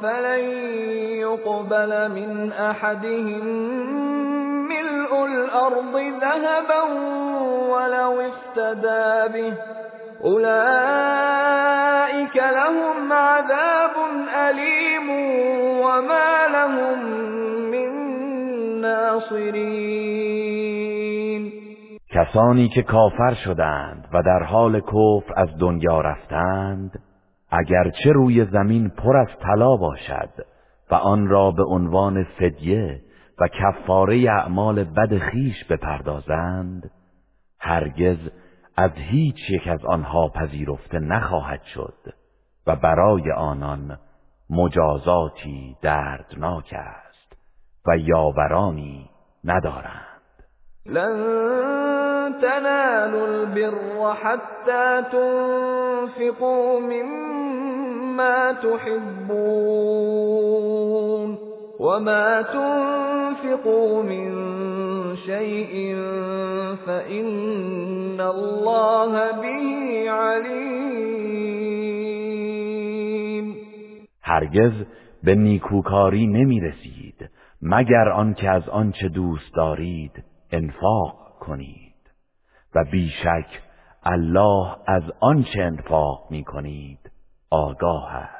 فلن 0.02 0.40
يقبل 1.18 2.08
من 2.08 2.52
احدهم 2.52 3.44
ملء 4.68 5.24
الارض 5.24 5.96
ذهبا 6.20 6.82
ولو 7.70 8.20
افتدى 8.20 9.32
به 9.32 9.79
اولئك 10.22 11.56
لهم 12.36 13.12
عذاب 13.12 13.96
علیم 14.34 15.10
وما 15.80 16.46
لهم 16.52 16.98
من 17.70 17.90
ناصرین 18.80 20.30
کسانی 22.08 22.68
که 22.68 22.82
کافر 22.82 23.34
شدند 23.44 24.08
و 24.12 24.22
در 24.22 24.42
حال 24.42 24.80
کفر 24.80 25.32
از 25.36 25.48
دنیا 25.60 26.00
رفتند 26.00 27.02
اگرچه 27.50 28.12
روی 28.12 28.44
زمین 28.44 28.88
پر 28.88 29.16
از 29.16 29.28
طلا 29.42 29.76
باشد 29.76 30.30
و 30.90 30.94
آن 30.94 31.28
را 31.28 31.50
به 31.50 31.64
عنوان 31.64 32.24
فدیه 32.24 33.00
و 33.40 33.48
کفاره 33.48 34.30
اعمال 34.30 34.84
بد 34.84 35.18
خیش 35.18 35.64
بپردازند 35.64 36.90
هرگز 37.60 38.18
از 38.80 38.90
هیچ 38.94 39.50
یک 39.50 39.68
از 39.68 39.84
آنها 39.84 40.28
پذیرفته 40.28 40.98
نخواهد 40.98 41.62
شد 41.62 41.94
و 42.66 42.76
برای 42.76 43.32
آنان 43.32 43.98
مجازاتی 44.50 45.76
دردناک 45.82 46.74
است 46.76 47.32
و 47.86 47.96
یاورانی 47.96 49.10
ندارند. 49.44 50.44
لن 50.86 52.40
تنالوا 52.40 53.26
البر 53.26 54.12
حتى 54.12 55.02
تنفقوا 55.12 56.80
مما 56.80 58.52
تحبون. 58.62 60.10
وما 61.80 62.42
تنفقوا 62.42 64.02
من 64.02 64.30
شيء 65.16 65.96
فإن 66.86 68.20
الله 68.20 69.32
به 69.40 70.10
علیم 70.10 71.30
هرگز 74.22 74.72
به 75.22 75.34
نیکوکاری 75.34 76.26
نمی 76.26 76.60
رسید 76.60 77.30
مگر 77.62 78.08
آنکه 78.08 78.50
از 78.50 78.68
آنچه 78.68 79.08
دوست 79.08 79.54
دارید 79.54 80.24
انفاق 80.50 81.38
کنید. 81.40 81.90
و 82.74 82.84
بیشک 82.92 83.60
الله 84.02 84.76
از 84.86 85.02
آنچه 85.20 85.62
انفاق 85.62 86.30
می 86.30 86.44
کنید 86.44 87.10
آگاه 87.50 88.14
است. 88.14 88.39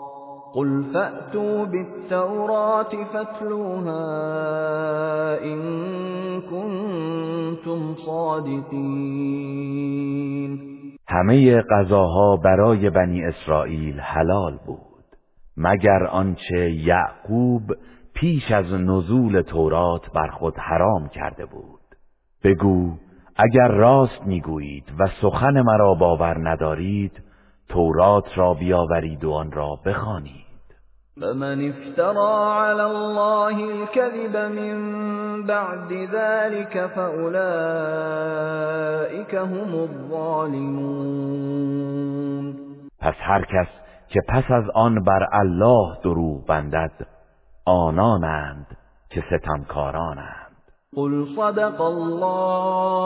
قل 0.53 0.83
فأتوا 0.93 1.65
بالتوراة 1.65 3.05
فاتلوها 3.13 4.03
إن 5.43 5.61
كنتم 6.41 7.95
صادقین 8.05 9.51
همه 11.07 11.61
غذاها 11.61 12.35
برای 12.35 12.89
بنی 12.89 13.23
اسرائیل 13.23 13.99
حلال 13.99 14.59
بود 14.65 14.91
مگر 15.57 16.03
آنچه 16.11 16.71
یعقوب 16.71 17.63
پیش 18.13 18.51
از 18.51 18.73
نزول 18.73 19.41
تورات 19.41 20.11
بر 20.15 20.27
خود 20.27 20.57
حرام 20.57 21.09
کرده 21.09 21.45
بود. 21.45 21.79
بگو 22.43 22.91
اگر 23.35 23.67
راست 23.67 24.21
می‌گویید 24.25 24.83
و 24.99 25.07
سخن 25.21 25.61
مرا 25.61 25.93
باور 25.93 26.49
ندارید 26.49 27.23
تورات 27.69 28.37
را 28.37 28.53
بیاورید 28.53 29.23
و 29.23 29.31
آن 29.31 29.51
را 29.51 29.79
بخوانید. 29.85 30.40
فمن 31.15 31.69
افترى 31.69 32.33
على 32.53 32.85
الله 32.85 33.55
الكذب 33.71 34.37
من 34.37 34.77
بعد 35.43 35.93
ذلك 35.93 36.85
فأولئك 36.95 37.31
هم 39.35 39.73
الظالمون. 39.73 41.11
پس 42.99 43.15
هر 43.19 43.45
کس 43.45 43.67
که 44.07 44.19
پس 44.29 44.43
از 44.51 44.63
آن 44.75 45.03
بر 45.03 45.27
الله 45.33 45.97
دروغ 46.03 46.45
بندد 46.47 47.07
آنانند 47.65 48.77
که 49.09 49.23
ستمکارانند. 49.31 50.55
قل 50.95 51.25
صدق 51.35 51.81
الله. 51.81 53.01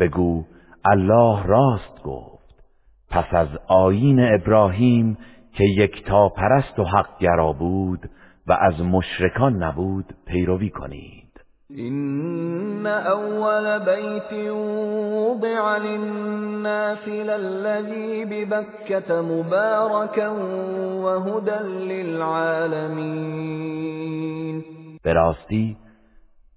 بگو 0.00 0.44
الله 0.84 1.46
راست 1.46 2.02
گفت. 2.04 2.64
پس 3.10 3.24
از 3.32 3.48
آیین 3.68 4.20
ابراهیم 4.20 5.18
که 5.52 5.64
یکتا 5.64 6.28
پرست 6.28 6.78
و 6.78 6.84
حق 6.84 7.22
بود 7.58 8.10
و 8.46 8.52
از 8.52 8.80
مشرکان 8.80 9.62
نبود 9.62 10.14
پیروی 10.26 10.70
کنید. 10.70 11.40
إن 12.86 12.92
أول 12.92 13.84
بيت 13.84 14.32
وضع 15.12 15.76
للناس 15.76 17.08
للذي 17.08 18.24
ببكة 18.24 19.22
مباركا 19.22 20.28
وهدى 21.04 21.58
للعالمين 21.92 22.96
به 25.04 25.12
راستی 25.12 25.76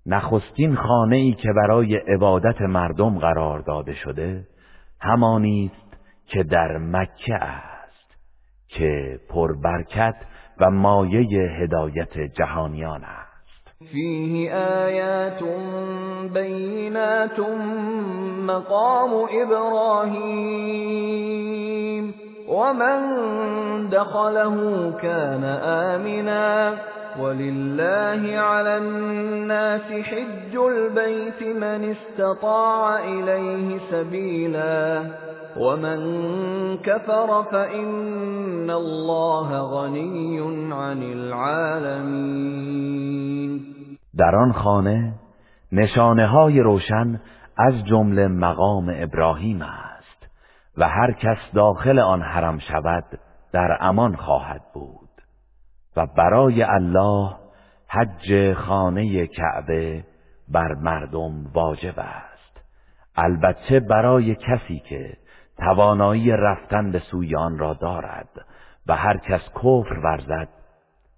نخستین 0.06 0.76
خانه 0.76 1.16
ای 1.16 1.34
که 1.34 1.50
برای 1.56 1.96
عبادت 1.96 2.62
مردم 2.62 3.20
قرار 3.20 3.60
داده 3.60 3.94
شده 3.94 4.48
همانی 5.02 5.72
است 5.74 5.98
که 6.26 6.44
در 6.44 6.78
مکه 6.78 7.36
است 7.36 8.18
که 8.68 9.20
پربرکت 9.30 10.16
و 10.60 10.72
مایه 10.72 11.50
هدایت 11.50 12.20
جهانیان 12.20 13.04
است. 13.04 13.29
فيه 13.88 14.52
آيات 14.54 15.40
بينات 16.34 17.40
مقام 18.40 19.12
إبراهيم 20.80 22.14
ومن 22.48 23.00
دخله 23.90 24.56
كان 25.02 25.44
آمنا 25.64 26.78
ولله 27.20 28.40
على 28.40 28.78
الناس 28.78 29.82
حج 29.92 30.56
البيت 30.56 31.44
من 31.44 31.96
استطاع 31.96 33.00
إليه 33.00 33.80
سبيلا 33.92 35.04
ومن 35.60 36.00
كفر 36.78 37.44
فإن 37.52 38.70
الله 38.70 39.60
غني 39.60 40.40
عن 40.74 41.04
العالمين 41.04 42.60
در 44.18 44.36
آن 44.36 44.54
خانه 44.54 45.14
نشانه 45.72 46.28
های 46.28 46.60
روشن 46.60 47.22
از 47.58 47.86
جمله 47.86 48.28
مقام 48.28 48.94
ابراهیم 48.96 49.62
است 49.62 50.28
و 50.78 50.88
هر 50.88 51.12
کس 51.12 51.38
داخل 51.54 52.00
آن 52.00 52.22
حرم 52.22 52.60
شود 52.60 53.04
در 53.54 53.78
امان 53.82 54.16
خواهد 54.16 54.62
بود 54.74 55.10
و 55.96 56.06
برای 56.18 56.64
الله 56.64 57.36
حج 57.88 58.54
خانه 58.54 59.28
کعبه 59.28 60.04
بر 60.48 60.74
مردم 60.74 61.52
واجب 61.54 61.94
است. 61.98 62.62
البته 63.16 63.80
برای 63.80 64.36
کسی 64.36 64.82
که 64.90 65.18
توانایی 65.66 66.32
رفتن 66.32 66.92
به 66.92 67.00
سوی 67.00 67.36
آن 67.36 67.58
را 67.58 67.74
دارد 67.74 68.30
و 68.88 68.96
هر 68.96 69.18
کس 69.18 69.42
کفر 69.56 70.00
ورزد 70.04 70.48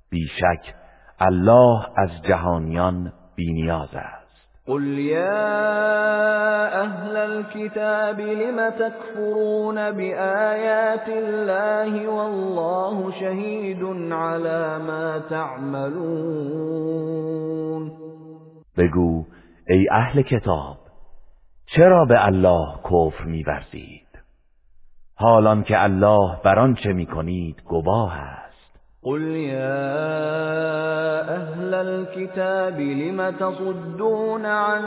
بیشک 0.10 0.76
الله 1.20 1.86
از 1.98 2.10
جهانیان 2.28 3.14
بینیاز 3.36 3.90
است. 3.96 4.22
قل 4.66 4.84
یا 4.84 5.32
اهل 6.68 7.18
الكتاب 7.18 8.20
لم 8.20 8.70
تكفرون 8.70 9.92
بآیات 9.92 11.10
الله 11.10 12.10
والله 12.10 13.12
شهید 13.20 13.84
على 14.12 14.78
ما 14.88 15.20
تعملون؟ 15.30 16.82
بگو 18.78 19.26
ای 19.68 19.88
اهل 19.92 20.22
کتاب 20.22 20.78
چرا 21.66 22.06
به 22.06 22.26
الله 22.26 22.76
کفر 22.84 23.24
میورزید 23.26 24.01
حالان 25.22 25.64
که 25.64 25.84
الله 25.84 26.38
بر 26.44 26.60
آنچه 26.60 26.94
می‌کنید 26.94 27.56
گواه 27.70 28.14
است. 28.14 28.42
قل 29.04 29.22
يا 29.22 30.02
أهل 31.22 31.74
الكتاب 31.74 32.80
لم 32.80 33.32
تصدون 33.32 34.46
عن 34.46 34.82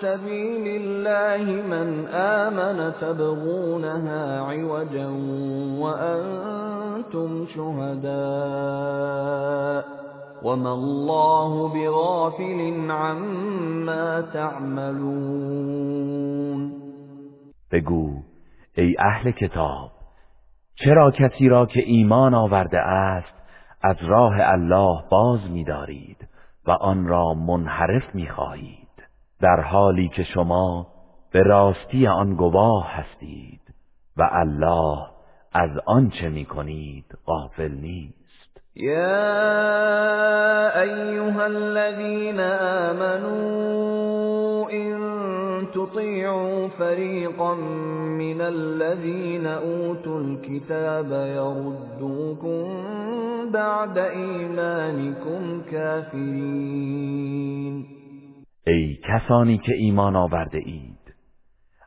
سبيل 0.00 0.82
الله 0.82 1.62
من 1.62 2.06
آمن 2.14 2.92
تبغونها 3.00 4.40
عوجا 4.40 5.08
وأنتم 5.80 7.46
شهداء 7.46 8.20
وما 10.42 10.72
الله 10.74 11.68
بغافل 11.68 12.90
عما 12.90 14.22
تعملون. 14.32 15.80
بگو 17.72 18.29
ای 18.74 18.96
اهل 18.98 19.30
کتاب 19.30 19.90
چرا 20.74 21.10
کسی 21.10 21.48
را 21.48 21.66
که 21.66 21.80
ایمان 21.80 22.34
آورده 22.34 22.78
است 22.78 23.34
از 23.82 23.96
راه 24.02 24.34
الله 24.38 25.04
باز 25.10 25.50
می‌دارید 25.50 26.28
و 26.66 26.70
آن 26.70 27.06
را 27.06 27.34
منحرف 27.34 28.14
می‌خواهید؟ 28.14 28.88
در 29.40 29.60
حالی 29.60 30.08
که 30.08 30.22
شما 30.22 30.86
به 31.32 31.42
راستی 31.42 32.06
آن 32.06 32.34
گواه 32.34 32.92
هستید 32.92 33.60
و 34.16 34.28
الله 34.32 35.06
از 35.52 35.70
آنچه 35.86 36.28
می‌کنید 36.28 37.18
غافل 37.26 37.72
نیست. 37.72 38.19
یا 38.76 39.22
ایها 40.82 41.44
الذین 41.44 42.40
آمنوا 42.90 43.70
ان 44.70 45.00
تطیعوا 45.74 46.68
فریقا 46.68 47.54
من 48.18 48.40
الذین 48.40 49.46
اوتوا 49.46 50.18
الكتاب 50.20 51.12
يردوكم 51.12 52.64
بعد 53.52 53.98
ایمانکم 53.98 55.62
کافرین 55.70 57.40
ای 58.66 58.98
کسانی 59.08 59.58
که 59.58 59.72
ایمان 59.74 60.16
آورده 60.16 60.58
اید 60.58 61.14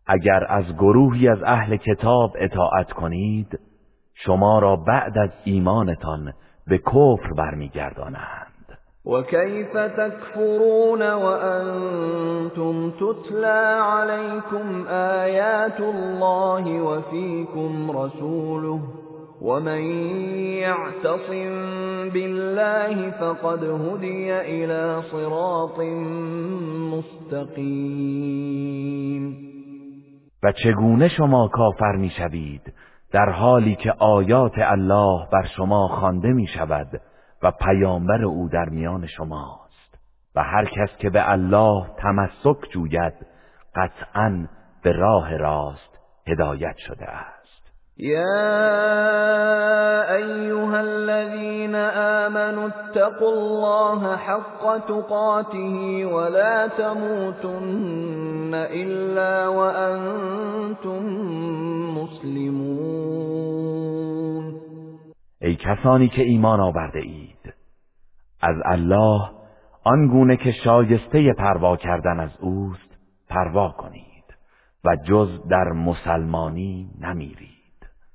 اگر 0.07 0.45
از 0.49 0.65
گروهی 0.65 1.27
از 1.27 1.43
اهل 1.43 1.75
کتاب 1.77 2.35
اطاعت 2.39 2.91
کنید 2.91 3.59
شما 4.13 4.59
را 4.59 4.75
بعد 4.75 5.17
از 5.17 5.29
ایمانتان 5.43 6.33
به 6.67 6.77
کفر 6.77 7.33
برمیگردانند. 7.37 8.53
وكيف 9.05 9.77
تكفرون 9.77 11.01
وأنتم 11.13 12.91
تتلى 12.91 13.79
عليكم 13.81 14.87
آيات 14.87 15.79
الله 15.79 16.81
وفيكم 16.81 17.91
رسوله 17.91 18.79
ومن 19.41 19.81
يعتصم 20.63 22.09
بالله 22.09 23.11
فقد 23.11 23.63
هدي 23.63 24.33
الى 24.33 25.01
صراط 25.11 25.79
مستقیم. 26.93 28.43
و 30.43 30.51
چگونه 30.51 31.07
شما 31.07 31.47
کافر 31.47 31.95
می‌شوید؟ 31.95 32.61
در 33.13 33.29
حالی 33.29 33.75
که 33.75 33.91
آیات 33.99 34.53
الله 34.57 35.27
بر 35.31 35.47
شما 35.57 35.87
خوانده 35.87 36.27
می 36.27 36.47
شود 36.47 37.01
و 37.43 37.51
پیامبر 37.51 38.23
او 38.23 38.49
در 38.49 38.69
میان 38.69 39.07
شماست. 39.07 39.63
و 40.35 40.43
هر 40.43 40.65
کس 40.65 40.97
که 40.97 41.09
به 41.09 41.31
الله 41.31 41.87
تمسک 41.97 42.71
جوید 42.73 43.13
قطعا 43.75 44.47
به 44.83 44.91
راه 44.91 45.37
راست 45.37 45.99
هدایت 46.27 46.77
شده 46.77 47.05
است. 47.05 47.32
يا 47.97 48.25
ايها 50.15 50.81
الذين 50.81 51.75
آمنوا 52.25 52.67
اتقوا 52.67 53.33
الله 53.33 54.15
حق 54.15 54.77
تقاته 54.77 56.05
ولا 56.05 56.67
تموتن 56.67 58.53
الا 58.53 59.47
وانتم 59.47 61.03
مسلمون. 61.97 63.33
ای 65.41 65.55
کسانی 65.55 66.07
که 66.07 66.21
ایمان 66.21 66.59
آورده 66.59 66.99
اید 66.99 67.53
از 68.41 68.55
الله 68.65 69.29
آنگونه 69.83 70.37
که 70.37 70.51
شایسته 70.51 71.33
پروا 71.37 71.77
کردن 71.77 72.19
از 72.19 72.31
اوست 72.39 72.97
پروا 73.29 73.69
کنید 73.69 74.23
و 74.85 74.95
جز 75.07 75.47
در 75.49 75.71
مسلمانی 75.71 76.89
نمیرید. 77.01 77.52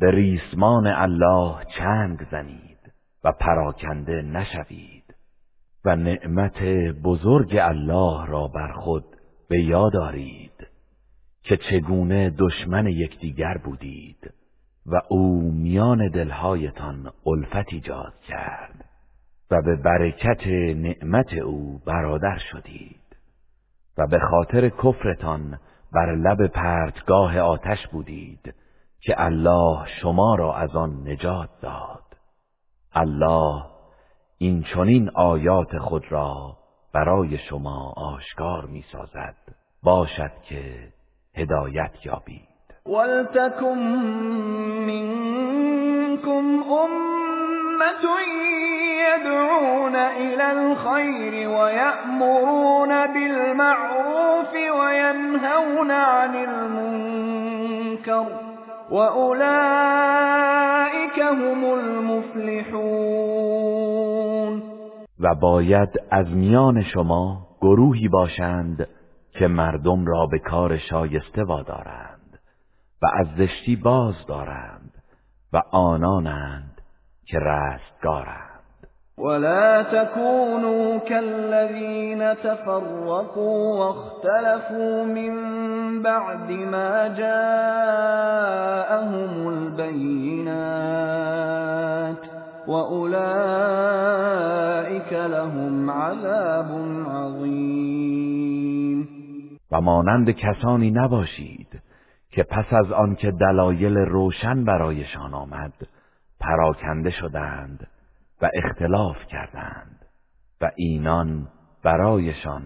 به 0.00 0.10
ریسمان 0.10 0.86
الله 0.86 1.64
چنگ 1.78 2.26
زنید 2.30 2.92
و 3.24 3.32
پراکنده 3.32 4.22
نشوید 4.22 5.14
و 5.84 5.96
نعمت 5.96 6.62
بزرگ 7.04 7.56
الله 7.56 8.26
را 8.26 8.48
بر 8.48 8.72
خود 8.72 9.04
به 9.48 9.60
یاد 9.62 9.96
آرید 9.96 10.66
که 11.42 11.56
چگونه 11.56 12.30
دشمن 12.38 12.86
یکدیگر 12.86 13.58
بودید 13.64 14.34
و 14.86 15.00
او 15.08 15.52
میان 15.52 16.08
دلهایتان 16.08 17.12
الفت 17.26 17.72
ایجاد 17.72 18.14
کرد 18.28 18.84
و 19.50 19.62
به 19.62 19.76
برکت 19.76 20.46
نعمت 20.76 21.32
او 21.32 21.80
برادر 21.86 22.38
شدید 22.52 23.16
و 23.98 24.06
به 24.06 24.18
خاطر 24.18 24.68
کفرتان 24.68 25.58
بر 25.92 26.14
لب 26.14 26.46
پرتگاه 26.46 27.38
آتش 27.38 27.86
بودید 27.86 28.54
که 29.06 29.14
الله 29.16 29.86
شما 30.02 30.34
را 30.34 30.54
از 30.54 30.76
آن 30.76 31.08
نجات 31.08 31.48
داد. 31.62 32.02
الله 32.94 33.62
این 34.38 34.64
چنین 34.74 35.10
آیات 35.14 35.78
خود 35.78 36.12
را 36.12 36.56
برای 36.94 37.38
شما 37.38 37.94
آشکار 37.96 38.66
می 38.66 38.84
سازد 38.92 39.36
باشد 39.82 40.32
که 40.42 40.92
هدایت 41.36 42.06
یابید. 42.06 42.48
ولتكن 42.86 43.78
منكم 44.86 46.62
أمة 46.84 48.04
يدعون 49.04 49.96
إلى 49.96 50.52
الخير 50.52 51.48
ويأمرون 51.48 53.06
بالمعروف 53.06 54.54
وينهون 54.54 55.90
عن 55.90 56.34
المنكر 56.34 58.53
وأولئك 58.90 60.44
هم 61.18 61.64
المفلحون 61.64 63.14
و 65.20 65.34
باید 65.34 65.88
از 66.10 66.26
میان 66.30 66.82
شما 66.82 67.46
گروهی 67.60 68.08
باشند 68.08 68.88
که 69.30 69.46
مردم 69.46 70.06
را 70.06 70.26
به 70.26 70.38
کار 70.38 70.78
شایسته 70.78 71.44
وادارند 71.44 72.40
و 73.02 73.06
از 73.14 73.26
زشتی 73.36 73.76
باز 73.76 74.14
دارند 74.28 74.92
و 75.52 75.62
آنانند 75.72 76.80
که 77.26 77.38
رستگارند. 77.38 78.43
ولا 79.18 79.82
تكونوا 79.82 80.98
كالذين 80.98 82.36
تفرقوا 82.36 83.78
واختلفوا 83.78 85.04
من 85.04 85.32
بعد 86.02 86.50
ما 86.50 87.08
جاءهم 87.08 88.28
البينات 89.48 90.74
وأولئك 92.68 93.84
لهم 95.12 95.90
عذاب 95.90 96.66
عظیم 97.06 97.94
و 99.72 99.80
مانند 99.80 100.30
کسانی 100.30 100.90
نباشید 100.90 101.80
که 102.30 102.42
پس 102.42 102.72
از 102.72 102.92
آنکه 102.92 103.30
دلایل 103.30 103.96
روشن 103.96 104.64
برایشان 104.64 105.34
آمد 105.34 105.72
پراکنده 106.40 107.10
شدند 107.10 107.86
و 108.44 108.50
اختلاف 108.54 109.16
کردند 109.26 110.04
و 110.60 110.70
اینان 110.76 111.46
برایشان 111.84 112.62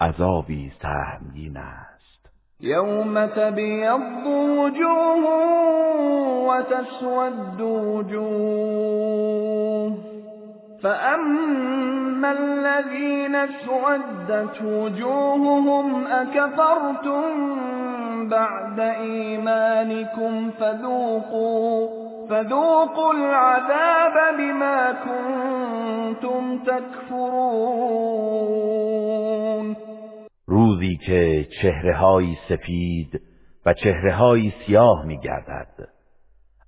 عذابی 0.00 0.72
سهمگین 0.82 1.56
است. 1.56 2.30
یوم 2.60 3.26
تبیض 3.26 4.26
وجوه 4.26 5.24
و 6.48 6.62
تسود 6.62 7.60
وجوه 7.60 9.12
فأما 10.82 12.28
الذين 12.28 13.34
اسودت 13.34 14.62
وجوههم 14.62 16.06
أكفرتم 16.06 17.58
بعد 18.28 18.80
إيمانكم 18.80 20.50
فذوقوا 20.50 22.11
فذوقوا 22.32 23.10
العذاب 23.12 24.16
بما 24.38 24.92
كنتم 25.04 26.58
تكفرون. 26.64 28.16
روزی 30.46 30.96
که 31.06 31.48
چهره 31.62 32.36
سفید 32.48 33.20
و 33.66 33.74
چهره 33.74 34.52
سیاه 34.66 35.04
می 35.06 35.18
گردد 35.20 35.88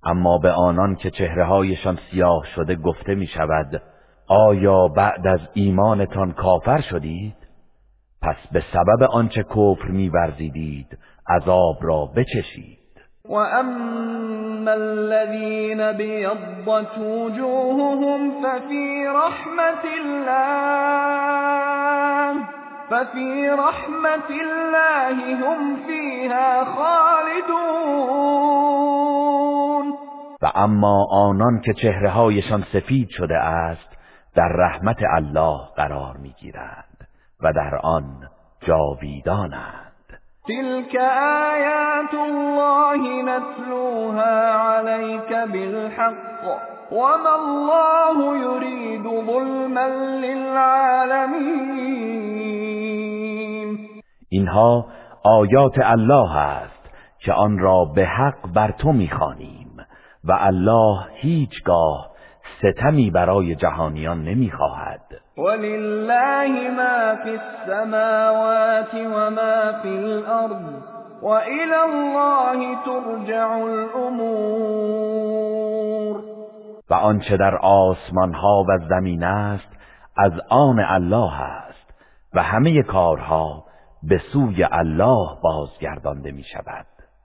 اما 0.03 0.37
به 0.37 0.51
آنان 0.51 0.95
که 0.95 1.11
چهره 1.11 1.45
هایشان 1.45 1.99
سیاه 2.11 2.45
شده 2.55 2.75
گفته 2.75 3.15
می 3.15 3.27
شود 3.27 3.81
آیا 4.27 4.87
بعد 4.87 5.27
از 5.27 5.39
ایمانتان 5.53 6.31
کافر 6.31 6.81
شدید؟ 6.81 7.35
پس 8.21 8.37
به 8.51 8.63
سبب 8.73 9.03
آنچه 9.03 9.43
کفر 9.43 9.87
میورزیدید 9.89 10.97
عذاب 11.29 11.77
را 11.81 12.05
بچشید. 12.05 12.84
و 13.29 13.33
اما 13.33 14.71
الذین 14.71 15.91
بیضت 15.91 16.97
وجوههم 16.97 18.31
ففی 18.41 19.05
رحمت 19.05 19.85
الله 19.99 20.85
ففي 22.89 23.47
رحمت 23.47 24.29
الله 24.29 25.35
هم 25.35 25.75
فيها 25.87 26.65
خالدون 26.65 27.95
و 30.41 30.51
اما 30.55 31.07
آنان 31.11 31.61
که 31.65 31.73
چهره 31.73 32.09
هایشان 32.09 32.63
سفید 32.73 33.09
شده 33.09 33.37
است 33.37 33.89
در 34.35 34.47
رحمت 34.47 34.99
الله 35.17 35.59
قرار 35.75 36.17
می‌گیرند 36.17 37.07
و 37.43 37.53
در 37.53 37.75
آن 37.83 38.29
جاویدانند 38.67 39.84
تلك 40.47 40.95
آیات 40.95 42.13
الله 42.13 43.21
نتلوها 43.21 44.51
عليك 44.53 45.33
بالحق 45.53 46.43
وما 46.91 47.35
الله 47.35 48.37
يريد 48.37 49.03
ظلما 49.03 49.87
للعالمين 50.25 51.65
اینها 54.29 54.85
آیات 55.23 55.79
الله 55.79 56.37
است 56.37 56.89
که 57.19 57.33
آن 57.33 57.59
را 57.59 57.85
به 57.95 58.05
حق 58.05 58.53
بر 58.55 58.71
تو 58.71 58.91
می‌خوانیم 58.91 59.77
و 60.23 60.31
الله 60.39 60.99
هیچگاه 61.13 62.14
ستمی 62.59 63.11
برای 63.11 63.55
جهانیان 63.55 64.23
نمی‌خواهد. 64.23 65.01
ولله 65.37 66.69
ما 66.69 67.15
فی 67.23 67.29
السماوات 67.29 68.93
و 68.93 69.31
ما 69.31 69.73
فی 69.81 69.97
الارض 69.97 70.65
و 71.21 71.27
الى 71.27 71.73
الله 71.73 72.75
ترجع 72.85 73.49
الامور. 73.51 75.05
و 76.89 76.93
آنچه 76.93 77.37
در 77.37 77.55
آسمان 77.55 78.33
ها 78.33 78.65
و 78.69 78.77
زمین 78.89 79.23
است 79.23 79.69
از 80.17 80.31
آن 80.49 80.79
الله 80.79 81.41
است 81.41 81.93
و 82.33 82.43
همه 82.43 82.83
کارها 82.83 83.63
به 84.03 84.21
سوی 84.33 84.63
الله 84.71 85.27
بازگردانده 85.43 86.31
می 86.31 86.43
شود 86.43 86.85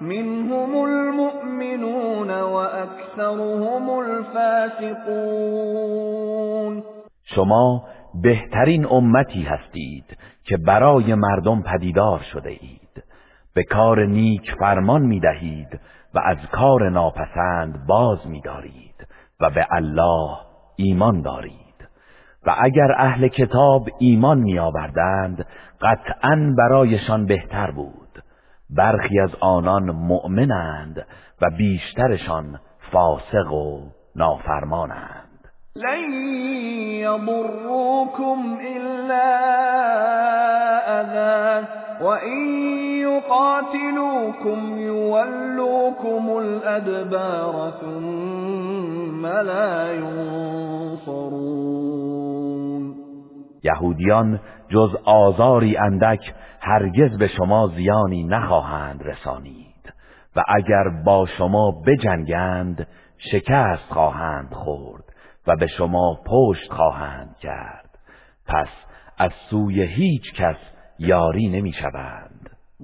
منهم 0.00 0.76
المؤمنون 0.76 2.30
وأكثرهم 2.30 3.90
الفاسقون. 3.90 5.30
شما 7.24 7.84
بهترین 8.22 8.86
امتی 8.90 9.42
هستید 9.42 10.04
که 10.44 10.56
برای 10.56 11.14
مردم 11.14 11.62
پدیدار 11.62 12.20
شده 12.32 12.50
اید. 12.50 13.04
به 13.54 13.62
کار 13.64 14.06
نیک 14.06 14.54
فرمان 14.58 15.02
می 15.02 15.20
دهید 15.20 15.80
و 16.14 16.18
از 16.18 16.38
کار 16.52 16.88
ناپسند 16.88 17.86
باز 17.86 18.26
می 18.26 18.40
دارید 18.40 19.06
و 19.40 19.50
به 19.50 19.66
الله 19.70 20.36
ایمان 20.76 21.22
دارید. 21.22 21.60
و 22.46 22.54
اگر 22.58 22.92
اهل 22.98 23.28
کتاب 23.28 23.88
ایمان 23.98 24.38
می 24.38 24.58
آوردند 24.58 25.46
قطعا 25.80 26.54
برایشان 26.58 27.26
بهتر 27.26 27.70
بود. 27.70 27.99
برخی 28.76 29.20
از 29.20 29.30
آنان 29.40 29.90
مؤمنند 29.90 31.06
و 31.42 31.50
بیشترشان 31.58 32.60
فاسق 32.92 33.52
و 33.52 33.80
نافرمانند. 34.16 35.30
لن 35.76 36.12
يضروكم 37.00 38.58
إلا 38.76 39.28
أذى 41.00 41.66
وإن 42.04 42.38
يقاتلوكم 42.98 44.78
يولوكم 44.78 46.38
الأدبار 46.38 47.72
ثم 47.80 49.26
لا 49.26 49.92
ينصرون. 49.92 51.40
یهودیان 53.64 54.38
جز 54.70 54.96
آزاری 55.04 55.76
اندک 55.76 56.34
هرگز 56.60 57.18
به 57.18 57.28
شما 57.28 57.68
زیانی 57.76 58.22
نخواهند 58.24 59.02
رسانید 59.02 59.92
و 60.36 60.42
اگر 60.48 60.84
با 61.04 61.26
شما 61.26 61.70
بجنگند 61.86 62.86
شکست 63.32 63.92
خواهند 63.92 64.52
خورد 64.52 65.04
و 65.46 65.56
به 65.56 65.66
شما 65.66 66.18
پشت 66.26 66.72
خواهند 66.72 67.36
کرد. 67.40 67.90
پس 68.46 68.68
از 69.18 69.30
سوی 69.50 69.82
هیچ 69.82 70.34
کس 70.34 70.56
یاری 70.98 71.48
نمی 71.48 71.72
شوند 71.72 72.29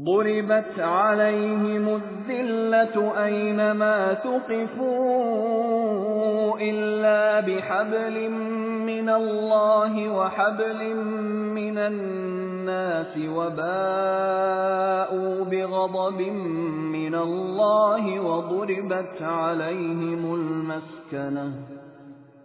ضربت 0.05 0.79
عليهم 0.79 2.01
الذلة 2.03 3.25
أينما 3.25 4.15
ثقفوا 4.15 5.37
إلا 6.61 7.41
بحبل 7.41 8.31
من 8.87 9.09
الله 9.09 10.09
وحبل 10.09 10.95
من 11.55 11.79
الناس 11.79 13.19
وباءوا 13.37 14.65
بغضب 15.45 16.21
من 16.93 17.15
الله 17.15 18.21
وضربت 18.21 19.23
عليهم 19.23 20.35
المسكنه 20.35 21.53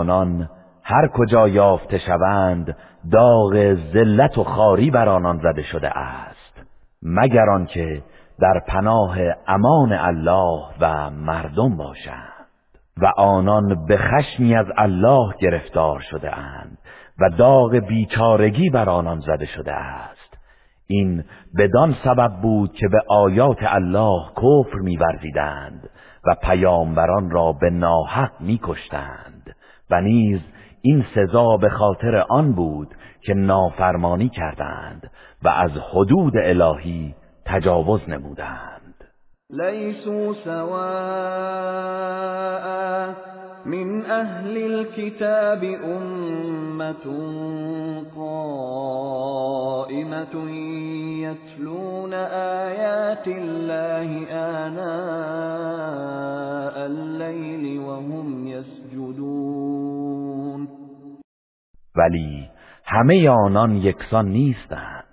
آنان 0.00 0.48
هر 0.84 1.08
کجا 1.08 1.48
یافته 1.48 1.98
شوند 1.98 2.76
داغ 3.12 3.54
ذلت 3.94 4.38
و 4.38 4.44
خاری 4.44 4.90
بر 4.90 5.08
آنان 5.08 5.38
زده 5.38 5.62
شده 5.62 5.98
است. 5.98 6.66
مگر 7.02 7.50
آنکه 7.50 8.02
در 8.40 8.62
پناه 8.68 9.18
امان 9.46 9.92
الله 9.92 10.64
و 10.80 11.10
مردم 11.10 11.76
باشند. 11.76 12.36
و 13.02 13.06
آنان 13.16 13.86
به 13.86 13.96
خشمی 13.96 14.56
از 14.56 14.66
الله 14.76 15.34
گرفتار 15.40 16.00
شده 16.00 16.38
اند 16.38 16.78
و 17.18 17.30
داغ 17.30 17.76
بیچارگی 17.76 18.70
بر 18.70 18.88
آنان 18.88 19.20
زده 19.20 19.46
شده 19.46 19.72
است. 19.72 20.38
این 20.86 21.24
بدان 21.58 21.96
سبب 22.04 22.32
بود 22.42 22.72
که 22.72 22.88
به 22.88 23.02
آیات 23.08 23.58
الله 23.60 24.20
کفر 24.36 24.78
می‌ورزیدند 24.78 25.90
و 26.26 26.34
پیامبران 26.42 27.30
را 27.30 27.52
به 27.52 27.70
ناحق 27.70 28.30
می‌کشتند 28.40 29.56
و 29.90 30.00
نیز 30.00 30.40
این 30.82 31.04
سزا 31.14 31.56
به 31.56 31.68
خاطر 31.68 32.16
آن 32.16 32.52
بود 32.52 32.94
که 33.20 33.34
نافرمانی 33.34 34.28
کردند 34.28 35.10
و 35.42 35.48
از 35.48 35.70
حدود 35.92 36.32
الهی 36.36 37.14
تجاوز 37.46 38.00
نمودند. 38.08 39.04
لیسوا 39.50 40.34
سواء 40.44 41.86
من 43.66 44.06
اهل 44.06 44.56
الكتاب 44.56 45.64
امت 45.84 47.06
قائمة 48.16 49.30
يتلون 51.20 52.14
آیات 52.64 53.28
الله 53.28 54.26
آناء 54.66 55.66
الليل 56.86 57.80
وهم 57.80 58.46
يسجدون 58.46 59.66
ولی 61.96 62.50
همه 62.86 63.28
آنان 63.28 63.76
یکسان 63.76 64.26
نیستند. 64.28 65.05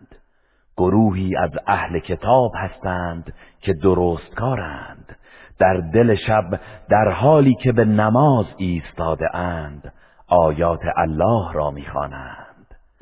گروهی 0.78 1.36
از 1.38 1.52
اهل 1.68 2.00
کتاب 2.00 2.52
هستند 2.56 3.34
که 3.62 3.74
درستکارند. 3.74 5.18
در 5.60 5.74
دل 5.94 6.16
شب 6.16 6.60
در 6.90 7.12
حالی 7.12 7.56
که 7.56 7.72
به 7.72 7.86
نماز 7.86 8.46
ایستاده 8.58 9.36
اند 9.36 9.94
آیات 10.28 10.82
الله 10.98 11.54
را 11.54 11.72
می‌خوانند. 11.72 12.43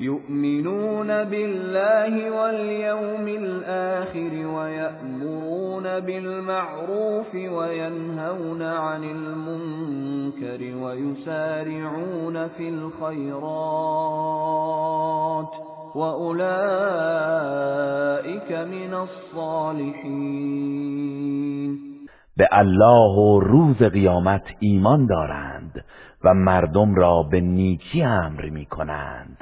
یؤمنون 0.02 1.08
بالله 1.08 2.32
واليوم 2.32 3.28
الآخر 3.28 4.48
ويأمرون 4.56 6.00
بالمعروف 6.00 7.36
وينهون 7.36 8.62
عن 8.62 9.04
المنكر 9.04 10.62
ويسارعون 10.84 12.48
في 12.48 12.70
الخيرات 12.70 13.92
وَأُولَئِكَ 15.96 16.42
من 18.52 18.94
الصالحین 18.94 20.42
به 22.38 22.48
الله 22.52 23.18
و 23.18 23.40
روز 23.40 23.78
قیامت 23.78 24.44
ایمان 24.60 25.06
دارند 25.06 25.86
و 26.24 26.34
مردم 26.34 26.96
را 26.96 27.24
به 27.24 27.42
نیکی 27.42 28.04
امر 28.04 28.50
می 28.50 28.66
کنند 28.66 29.38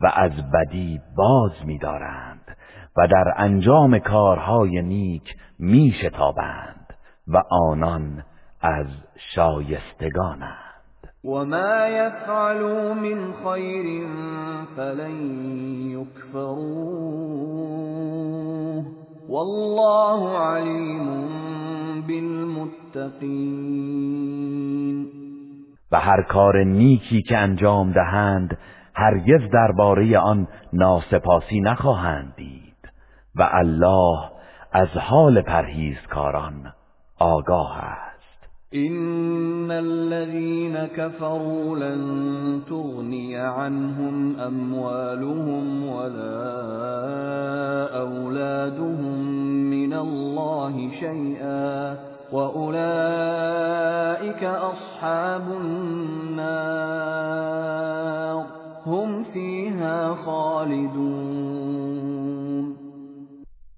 و 0.00 0.10
از 0.14 0.32
بدی 0.54 1.00
باز 1.16 1.52
می 1.64 1.78
دارند 1.78 2.56
و 2.96 3.06
در 3.06 3.32
انجام 3.36 3.98
کارهای 3.98 4.82
نیک 4.82 5.36
می 5.58 5.94
شتابند 6.02 6.94
و 7.28 7.42
آنان 7.50 8.24
از 8.60 8.86
شایستگانند. 9.34 10.54
وما 11.24 11.86
يفعلوا 11.88 12.94
من 12.94 13.32
خير 13.44 14.08
فلن 14.76 15.16
يكفروه 15.90 17.34
والله 19.28 20.38
عليم 20.38 21.24
بالمتقين. 22.06 23.94
و 25.92 26.00
هر 26.00 26.22
کار 26.22 26.64
نیکی 26.64 27.22
که 27.22 27.38
انجام 27.38 27.92
دهند 27.92 28.58
هرگز 28.94 29.50
درباره 29.52 30.18
آن 30.18 30.48
ناسپاسی 30.72 31.60
نخواهند 31.60 32.34
دید 32.36 32.64
و 33.34 33.48
الله 33.52 34.18
از 34.72 34.88
حال 34.88 35.40
پرهیزکاران 35.40 36.72
آگاه 37.18 37.78
است. 37.78 38.14
إن 38.74 39.70
الذين 39.70 40.86
كفروا 40.86 41.76
لن 41.76 42.62
تغني 42.68 43.36
عنهم 43.36 44.36
أموالهم 44.40 45.88
ولا 45.88 46.64
أولادهم 48.00 49.18
من 49.70 49.92
الله 49.92 50.90
شيئا 51.00 51.96
وأولئك 52.32 52.84
أصحاب 54.44 55.42
النار 55.60 56.84
هم 58.86 59.24
فيها 59.24 60.14
خالدون. 60.14 61.84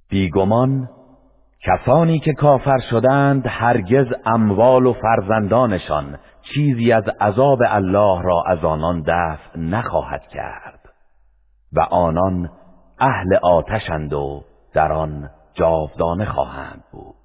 بیگمان 0.08 0.88
کسانی 1.66 2.18
که 2.18 2.32
کافر 2.32 2.78
شدند 2.90 3.42
هرگز 3.46 4.06
اموال 4.24 4.86
و 4.86 4.92
فرزندانشان 4.92 6.18
چیزی 6.42 6.92
از 6.92 7.04
عذاب 7.20 7.58
الله 7.66 8.22
را 8.22 8.44
از 8.46 8.64
آنان 8.64 9.02
دفع 9.02 9.58
نخواهد 9.58 10.22
کرد 10.32 10.80
و 11.72 11.80
آنان 11.80 12.50
اهل 12.98 13.36
آتشند 13.42 14.12
و 14.12 14.44
در 14.74 14.92
آن 14.92 15.30
جاودانه 15.54 16.24
خواهند 16.24 16.84
بود. 16.92 17.15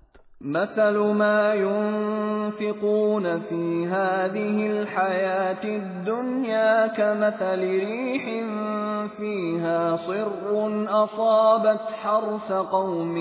مثل 0.45 0.97
ما 0.97 1.53
ينفقون 1.53 3.39
في 3.39 3.88
هذه 3.88 4.68
الحياة 4.68 5.63
الدنيا 5.63 6.88
كمثل 6.88 7.59
ريح 7.59 8.43
فيها 9.18 9.97
صر 9.97 10.69
أصابت 11.03 11.81
حرث 12.03 12.51
قوم 12.51 13.15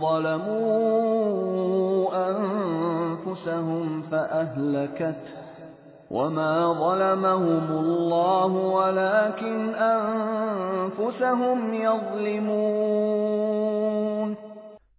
ظلموا 0.00 2.08
أنفسهم 2.30 4.02
فأهلكته 4.02 5.14
وما 6.10 6.72
ظلمهم 6.72 7.66
الله 7.70 8.46
ولكن 8.46 9.74
أنفسهم 9.74 11.74
يظلمون 11.74 13.12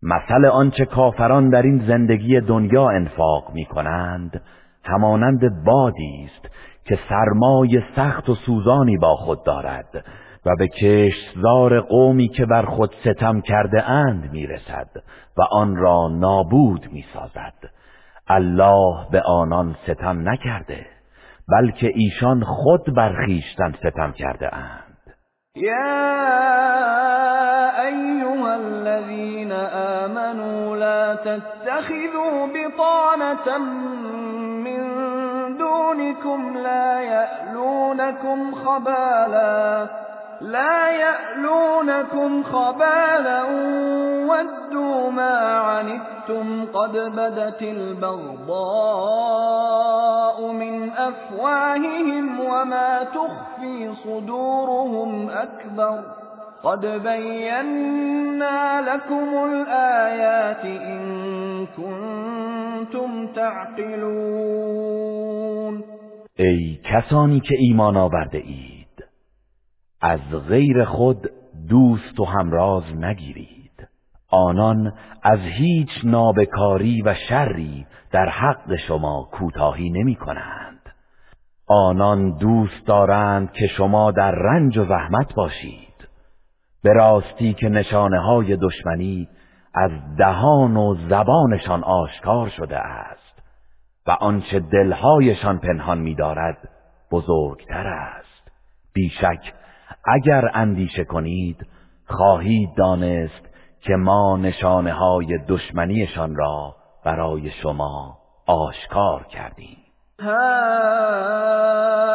مثل 0.04 0.46
آنچه 0.46 0.86
کافران 0.86 1.50
در 1.50 1.62
این 1.62 1.86
زندگی 1.88 2.42
دنیا 2.42 2.90
انفاق 2.90 3.54
می 3.54 3.66
کنند 3.66 4.42
همانند 4.84 5.64
بادی 5.66 6.26
است 6.26 6.56
که 6.86 7.00
سرمای 7.10 7.82
سخت 7.96 8.30
و 8.30 8.36
سوزانی 8.36 8.98
با 8.98 9.16
خود 9.16 9.46
دارد 9.46 10.06
و 10.46 10.56
به 10.60 10.68
کشتزار 10.68 11.80
قومی 11.82 12.28
که 12.28 12.46
بر 12.46 12.66
خود 12.66 12.96
ستم 13.06 13.42
کرده 13.42 13.90
اند 13.90 14.32
می 14.32 14.48
رسد 14.48 14.90
و 15.38 15.42
آن 15.52 15.76
را 15.76 16.08
نابود 16.08 16.88
می 16.92 17.06
سازد 17.14 17.54
الله 18.28 19.08
به 19.12 19.22
آنان 19.22 19.76
ستم 19.84 20.30
نکرده 20.30 20.86
بلکه 21.50 21.92
ایشان 21.96 22.44
خود 22.44 22.96
بر 22.96 23.26
خویشتن 23.26 23.72
ستم 23.72 24.12
کرده 24.12 24.56
اند. 24.56 24.83
یا 25.56 25.90
ایها 27.82 28.54
الذین 28.54 29.52
آمنوا 30.02 30.78
لا 30.78 31.16
تتخذوا 31.16 32.48
بطانة 32.48 33.58
من 34.66 34.82
دونكم 35.58 36.58
لا 36.58 37.02
يألونكم 37.02 38.52
خبالا 38.56 39.88
لا 40.44 40.90
يألونكم 40.90 42.44
خبالا 42.44 43.44
ودوا 44.30 45.12
ما 45.12 45.38
عنتم 45.58 46.66
قد 46.74 46.92
بدت 46.92 47.62
البغضاء 47.62 48.54
من 50.52 50.90
أفواههم 50.92 52.40
وما 52.40 53.04
تخفي 53.04 53.94
صدورهم 54.04 55.30
أكبر 55.30 56.00
قد 56.64 56.86
بينا 56.86 58.82
لكم 58.82 59.46
الآيات 59.46 60.66
إن 60.66 61.68
كنتم 61.78 63.28
تعقلون 63.28 64.84
ای 66.40 66.80
کسانی 66.84 67.40
که 67.40 67.56
ایمان 67.60 67.98
آورده 67.98 68.73
از 70.04 70.20
غیر 70.48 70.86
خود 70.86 71.30
دوست 71.70 72.20
و 72.20 72.26
همراز 72.26 72.84
نگیرید. 72.96 73.88
آنان 74.30 74.94
از 75.24 75.40
هیچ 75.40 75.90
نابکاری 76.04 77.02
و 77.02 77.16
شری 77.30 77.86
در 78.12 78.30
حق 78.30 78.76
شما 78.88 79.30
کوتاهی 79.32 79.90
نمی 79.90 80.16
کنند. 80.16 80.80
آنان 81.68 82.38
دوست 82.38 82.88
دارند 82.88 83.52
که 83.52 83.68
شما 83.68 84.12
در 84.12 84.32
رنج 84.32 84.78
و 84.78 84.86
زحمت 84.86 85.34
باشید. 85.36 86.08
به 86.84 86.94
راستی 86.94 87.54
که 87.54 87.70
نشانه 87.70 88.20
های 88.20 88.58
دشمنی 88.58 89.28
از 89.74 89.92
دهان 90.18 90.78
و 90.78 90.96
زبانشان 91.10 91.84
آشکار 91.84 92.50
شده 92.50 92.78
است 92.78 93.44
و 94.08 94.12
آنچه 94.12 94.60
دلهایشان 94.60 95.60
پنهان 95.60 96.00
می‌دارد 96.00 96.70
بزرگتر 97.12 97.88
است. 97.88 98.52
بیشک 98.94 99.54
اگر 100.06 100.50
اندیشه 100.54 101.04
کنید 101.04 101.68
خواهید 102.06 102.70
دانست 102.78 103.50
که 103.82 103.96
ما 103.96 104.38
نشانه 104.38 104.94
های 104.94 105.40
دشمنیشان 105.48 106.36
را 106.36 106.76
برای 107.06 107.50
شما 107.50 108.18
آشکار 108.48 109.24
کردیم. 109.24 109.78
ها 110.20 110.34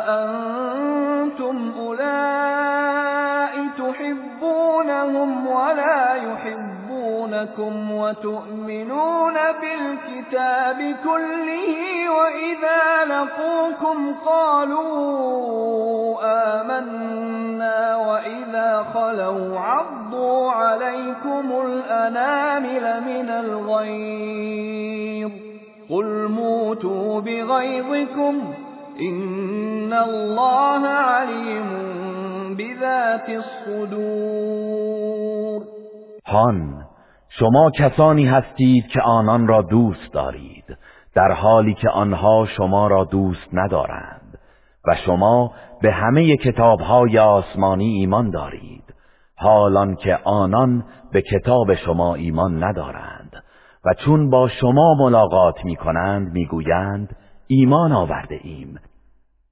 انتم 0.09 1.81
اولائی 1.81 3.69
تحبونهم 3.79 5.47
ولا 5.47 6.17
يحبون 6.17 6.78
يَخْشَوْنَكُمْ 7.19 7.91
وَتُؤْمِنُونَ 7.93 9.35
بِالْكِتَابِ 9.35 10.97
كُلِّهِ 11.05 12.11
وَإِذَا 12.11 13.05
لَقُوكُمْ 13.05 14.15
قَالُوا 14.27 16.19
آمَنَّا 16.61 17.97
وَإِذَا 17.97 18.83
خَلَوْا 18.95 19.59
عَضُّوا 19.59 20.53
عَلَيْكُمُ 20.53 21.53
الْأَنَامِلَ 21.67 23.01
مِنَ 23.05 23.29
الْغَيْظِ 23.31 25.31
قُلْ 25.91 26.29
مُوتُوا 26.29 27.21
بِغَيْظِكُمْ 27.21 28.55
إِنَّ 29.01 29.93
اللَّهَ 29.93 30.89
عَلِيمٌ 30.89 31.69
بِذَاتِ 32.57 33.29
الصُّدُورِ 33.29 34.79
شما 37.39 37.71
کسانی 37.71 38.27
هستید 38.27 38.87
که 38.87 39.01
آنان 39.01 39.47
را 39.47 39.63
دوست 39.63 40.13
دارید 40.13 40.79
در 41.15 41.33
حالی 41.33 41.75
که 41.75 41.91
آنها 41.91 42.47
شما 42.47 42.87
را 42.87 43.05
دوست 43.05 43.49
ندارند 43.53 44.39
و 44.89 44.95
شما 44.95 45.53
به 45.83 45.93
همه 45.93 46.37
کتابهای 46.37 47.19
آسمانی 47.19 47.87
ایمان 47.87 48.31
دارید 48.31 48.95
حالان 49.37 49.97
که 49.97 50.19
آنان 50.25 50.85
به 51.13 51.23
کتاب 51.23 51.75
شما 51.75 52.15
ایمان 52.15 52.65
ندارند 52.65 53.33
و 53.85 53.95
چون 53.95 54.31
با 54.31 54.49
شما 54.49 54.95
ملاقات 54.99 55.65
می 55.65 55.77
کنند 55.77 56.33
می 56.33 56.47
گویند 56.47 57.17
ایمان 57.47 57.93
آورده 57.93 58.41
ایم 58.43 58.81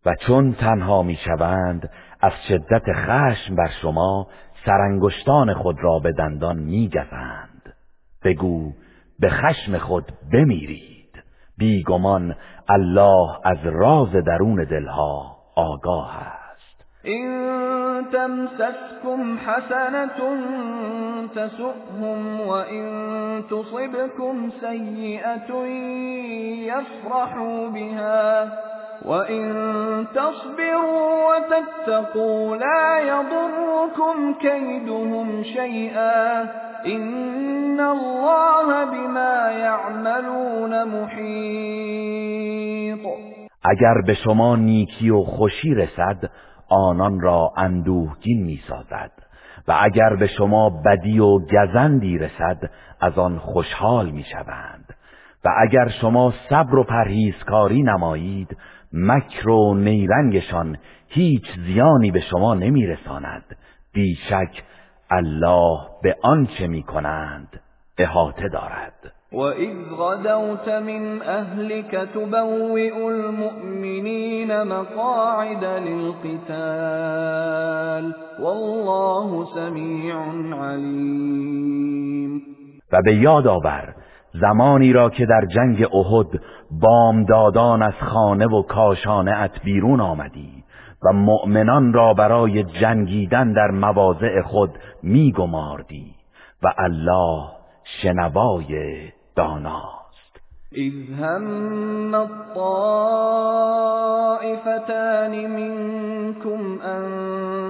و 0.06 0.14
چون 0.26 0.52
تنها 0.52 1.02
می 1.02 1.16
شوند 1.16 1.90
از 2.20 2.32
شدت 2.48 2.92
خشم 2.92 3.56
بر 3.56 3.70
شما 3.82 4.26
سرانگشتان 4.66 5.54
خود 5.54 5.76
را 5.80 5.98
به 5.98 6.12
دندان 6.12 6.56
می 6.58 6.88
گفند. 6.88 7.45
بگو 8.26 8.72
به 9.20 9.28
خشم 9.30 9.78
خود 9.78 10.04
بمیرید. 10.32 11.22
بیگمان 11.58 12.34
الله 12.68 13.28
از 13.44 13.58
راز 13.64 14.12
درون 14.12 14.64
دلها 14.64 15.36
آگاه 15.56 16.16
است. 16.16 16.84
این 17.04 17.56
تمسسكم 18.12 19.38
حسنة 19.38 20.18
تسؤهم 21.34 22.40
وإن 22.40 22.84
تصبكم 23.50 24.50
سيئة 24.60 25.66
يفرحوا 26.66 27.68
بها 27.68 28.52
وَإِن 29.04 30.06
تَصْبِرُوا 30.14 31.28
وَتَتَّقُوا 31.28 32.56
لَا 32.56 32.98
يَضُرُّكُمْ 33.00 34.34
كَيْدُهُمْ 34.34 35.42
شَيْئًا 35.42 36.65
إِنَّ 36.86 37.80
اللَّهَ 37.80 38.84
بِمَا 38.84 39.52
يَعْمَلُونَ 39.52 40.84
مُحِيطٌ. 40.84 41.86
اگر 43.64 43.94
به 44.06 44.14
شما 44.14 44.56
نیکی 44.56 45.10
و 45.10 45.22
خوشی 45.22 45.74
رسد 45.74 46.30
آنان 46.68 47.20
را 47.20 47.52
اندوهگین 47.56 48.42
می‌سازد. 48.44 49.12
و 49.68 49.78
اگر 49.80 50.16
به 50.16 50.26
شما 50.26 50.70
بدی 50.70 51.18
و 51.18 51.38
گزندی 51.38 52.18
رسد 52.18 52.70
از 53.00 53.18
آن 53.18 53.38
خوشحال 53.38 54.10
می‌شوند. 54.10 54.94
و 55.44 55.48
اگر 55.58 55.88
شما 55.88 56.32
صبر 56.50 56.76
و 56.76 56.84
پرهیزکاری 56.84 57.82
نمایید 57.82 58.56
مکر 58.92 59.48
و 59.48 59.74
نیرنگشان 59.74 60.78
هیچ 61.08 61.44
زیانی 61.66 62.10
به 62.10 62.20
شما 62.20 62.54
نمیرساند. 62.54 63.56
بیشک 63.92 64.62
الله 65.10 65.80
به 66.02 66.16
آنچه 66.22 66.66
می‌کنند 66.66 67.60
احاطه 67.98 68.48
دارد. 68.48 69.12
وَإِذْ 69.32 69.76
غَدَوْتَ 69.98 70.68
مِنْ 70.68 71.22
أَهْلِكَ 71.22 72.08
تُبَوِّئُ 72.14 72.96
الْمُؤْمِنِينَ 73.08 74.62
مَقَاعِدَ 74.62 75.64
لِلْقِتَالِ 75.88 76.54
وَاللَّهُ 78.40 79.44
سَمِيعٌ 79.54 80.16
عَلِيمٌ 80.62 82.42
و 82.92 83.02
به 83.04 83.14
یاد 83.14 83.46
آور 83.46 83.94
زمانی 84.40 84.92
را 84.92 85.10
که 85.10 85.26
در 85.26 85.46
جنگ 85.54 85.88
احد 85.94 86.40
بامدادان 86.70 87.82
از 87.82 87.94
خانه 88.00 88.46
و 88.46 88.62
کاشانه 88.62 89.32
ات 89.32 89.60
بیرون 89.64 90.00
آمدی. 90.00 90.55
و 91.04 91.12
مؤمنان 91.12 91.92
را 91.92 92.14
برای 92.14 92.64
جنگیدن 92.64 93.52
در 93.52 93.70
مواضع 93.70 94.42
خود 94.42 94.70
میگماردی 95.02 96.14
و 96.62 96.72
الله 96.78 97.48
شنوای 98.02 98.98
داناست. 99.36 99.96
اذ 100.72 100.92
هم 101.20 102.14
الطائفتان 102.14 102.66
منكم 105.46 106.80
ان 106.84 107.04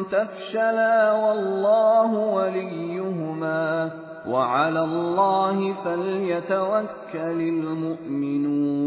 تفشلا 0.04 1.20
والله 1.22 2.10
وليهما 2.34 3.90
وعلى 4.28 4.78
الله 4.78 5.74
فلیتوکل 5.84 7.40
المؤمنون. 7.40 8.86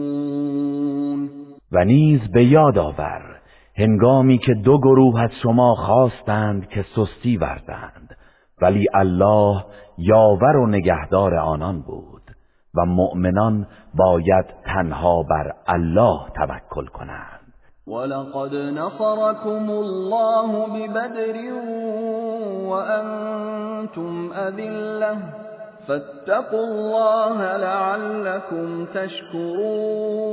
و 1.71 1.85
نیز 1.85 2.19
به 2.33 2.43
یاد 2.45 2.77
آور 2.77 3.38
هنگامی 3.79 4.37
که 4.37 4.53
دو 4.53 4.77
گروه 4.77 5.21
از 5.21 5.29
شما 5.43 5.75
خواستند 5.75 6.69
که 6.69 6.85
سستی 6.95 7.37
ورزند 7.37 8.17
ولی 8.61 8.87
الله 8.93 9.63
یاور 9.97 10.57
و 10.57 10.67
نگهدار 10.67 11.35
آنان 11.35 11.81
بود 11.81 12.21
و 12.75 12.85
مؤمنان 12.85 13.67
باید 13.93 14.45
تنها 14.65 15.23
بر 15.23 15.53
الله 15.67 16.19
توکل 16.35 16.85
کنند. 16.85 17.53
ولقد 17.87 18.55
نصركم 18.55 19.69
الله 19.69 20.67
ببدر 20.67 21.53
وأنتم 22.69 24.31
أذلة 24.33 25.17
فاتقوا 25.87 26.65
الله 26.65 27.57
لعلكم 27.57 28.85
تشكرون. 28.85 30.29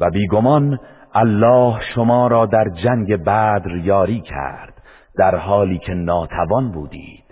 و 0.00 0.10
بیگمان 0.10 0.78
الله 1.18 1.80
شما 1.94 2.26
را 2.26 2.46
در 2.46 2.64
جنگ 2.84 3.16
بدر 3.16 3.76
یاری 3.76 4.20
کرد 4.20 4.82
در 5.18 5.36
حالی 5.36 5.78
که 5.78 5.94
ناتوان 5.94 6.72
بودید. 6.72 7.24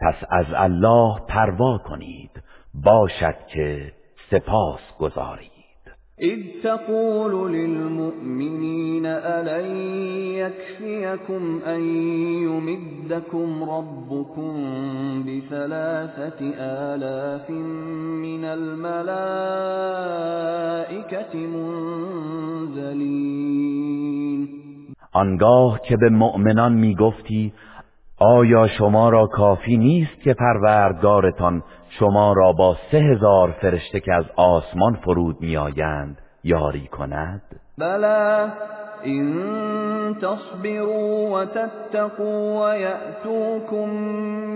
پس 0.00 0.14
از 0.30 0.46
الله 0.54 1.20
پروا 1.28 1.78
کنید. 1.78 2.42
باشد 2.74 3.36
که 3.46 3.92
سپاس 4.30 4.80
گذارید. 4.98 5.51
إذ 6.20 6.38
تقول 6.62 7.52
للمؤمنين 7.52 9.06
ألن 9.06 9.76
يكفيكم 10.36 11.60
أن 11.66 11.80
يمدكم 12.42 13.62
ربكم 13.62 14.52
بثلاثة 15.22 16.54
آلاف 16.58 17.50
من 18.20 18.44
الملائكة 18.44 18.92
منزلين. 21.46 23.22
آنگاه 25.14 25.80
که 25.88 25.96
به 25.96 26.08
مؤمنان 26.08 26.72
میگفتی 26.72 27.52
آیا 28.24 28.68
شما 28.78 29.08
را 29.08 29.26
کافی 29.26 29.76
نیست 29.76 30.20
که 30.24 30.34
پروردگارتان 30.34 31.62
شما 31.88 32.32
را 32.32 32.52
با 32.52 32.76
سه 32.90 32.98
هزار 32.98 33.50
فرشته 33.60 34.00
که 34.00 34.14
از 34.14 34.24
آسمان 34.36 34.94
فرود 34.94 35.36
میآیند 35.40 36.18
یاری 36.44 36.86
کند؟ 36.86 37.42
بلا 37.78 38.48
این 39.02 40.14
تصبروا 40.14 41.30
و 41.32 41.44
تتقوا 41.44 42.72
و 42.72 42.78
یأتوكم 42.78 43.90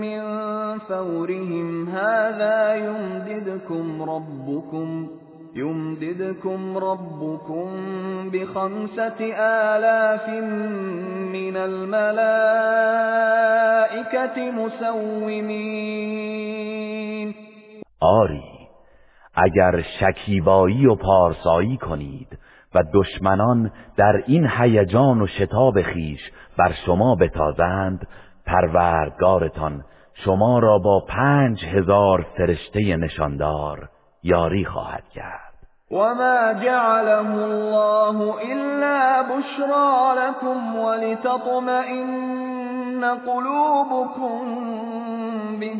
من 0.01 0.77
فورهم 0.87 1.87
هذا 1.89 2.77
یمددكم 2.77 4.03
ربكم. 4.03 5.09
يمددكم 5.57 6.77
ربكم 6.77 7.69
بخمسة 8.29 9.35
آلاف 9.35 10.29
من 11.33 11.57
الملائكة 11.57 11.97
مسومين. 14.51 15.77
آری 18.01 18.43
اگر 19.35 19.83
شکیبایی 19.99 20.85
و 20.85 20.95
پارسایی 20.95 21.77
کنید 21.77 22.37
و 22.75 22.83
دشمنان 22.93 23.71
در 23.97 24.23
این 24.27 24.49
هیجان 24.57 25.21
و 25.21 25.27
شتاب 25.27 25.81
خیش 25.81 26.31
بر 26.57 26.73
شما 26.85 27.15
بتازند 27.15 28.07
پروردگارتان 28.45 29.83
شما 30.13 30.59
را 30.59 30.79
با 30.79 31.05
پنج 31.09 31.65
هزار 31.65 32.25
فرشته 32.37 32.97
نشاندار 32.97 33.89
یاری 34.23 34.65
خواهد 34.65 35.03
کرد. 35.13 35.46
وما 35.91 36.53
جعله 36.53 37.45
الله 37.45 38.41
إلا 38.43 39.21
بشرى 39.21 40.15
لكم 40.17 40.75
ولتطمئن 40.75 42.17
قلوبكم 43.05 44.41
به 45.59 45.79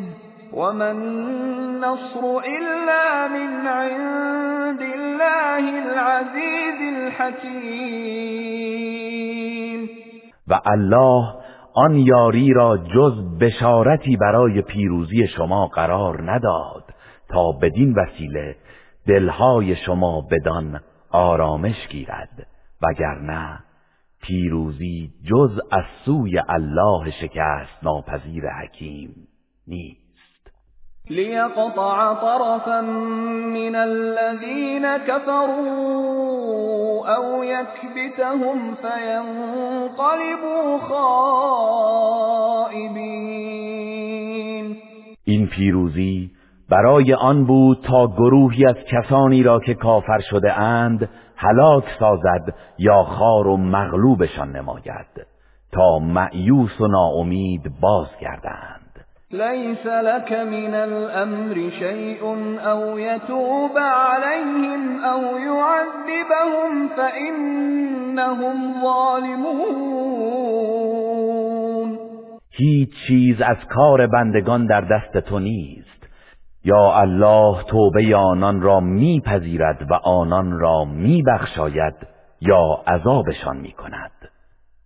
وما 0.53 0.91
النصر 0.91 2.37
إلا 2.37 3.27
من 3.27 3.67
عند 3.67 4.81
الله 4.81 5.69
العزيز 5.83 6.81
الحكيم 6.97 8.27
و 10.47 10.53
الله 10.73 11.33
آن 11.75 11.95
یاری 11.95 12.53
را 12.53 12.77
جز 12.77 13.39
بشارتی 13.41 14.17
برای 14.17 14.61
پیروزی 14.61 15.27
شما 15.27 15.67
قرار 15.67 16.31
نداد 16.31 16.83
تا 17.29 17.51
بدین 17.61 17.95
وسیله 17.97 18.55
دلهای 19.07 19.75
شما 19.75 20.21
بدان 20.21 20.79
آرامش 21.11 21.87
گیرد 21.89 22.47
وگرنه 22.81 23.59
پیروزی 24.21 25.11
جز 25.29 25.59
از 25.71 25.83
سوی 26.05 26.41
الله 26.49 27.11
شکست 27.11 27.83
ناپذیر 27.83 28.49
حکیم 28.49 29.27
نیست. 29.67 30.07
لیقطع 31.09 32.13
طرفا 32.21 32.81
من 33.51 33.75
الذين 33.75 34.97
كفروا 34.97 36.27
او 37.15 37.43
يكبتهم 37.43 38.75
فينقلبوا 38.75 40.77
خائبين 40.77 42.37
این 45.23 45.47
پیروزی 45.47 46.36
برای 46.69 47.13
آن 47.13 47.45
بود 47.45 47.77
تا 47.83 48.07
گروهی 48.07 48.65
از 48.65 48.75
کسانی 48.75 49.43
را 49.43 49.59
که 49.59 49.73
کافر 49.73 50.19
شده 50.19 50.59
اند 50.59 51.09
هلاک 51.35 51.83
سازد 51.99 52.55
یا 52.77 53.03
خار 53.03 53.47
و 53.47 53.57
مغلوبشان 53.57 54.55
نماید 54.55 55.27
تا 55.71 55.99
معیوس 55.99 56.81
و 56.81 56.87
ناامید 56.87 57.79
بازگردند. 57.81 59.05
لیس 59.31 59.85
لك 59.85 60.31
من 60.31 60.73
الامر 60.73 61.69
شیء 61.69 62.23
او 62.73 62.99
یتوب 62.99 63.77
علیهم 63.79 65.03
او 65.03 65.39
یعذبهم 65.39 66.89
فانهم 66.95 68.81
ظالمون. 68.81 70.27
هیچ 72.51 72.89
چیز 73.07 73.41
از 73.41 73.57
کار 73.69 74.07
بندگان 74.07 74.65
در 74.65 74.81
دست 74.81 75.17
تو 75.17 75.39
نیست. 75.39 75.86
یا 76.63 76.93
الله 76.93 77.63
توبه 77.63 78.15
آنان 78.15 78.61
را 78.61 78.79
میپذیرد 78.79 79.91
و 79.91 79.93
آنان 79.93 80.59
را 80.59 80.85
میبخشاید 80.85 81.95
یا 82.41 82.83
عذابشان 82.87 83.57
می‌کند. 83.57 84.11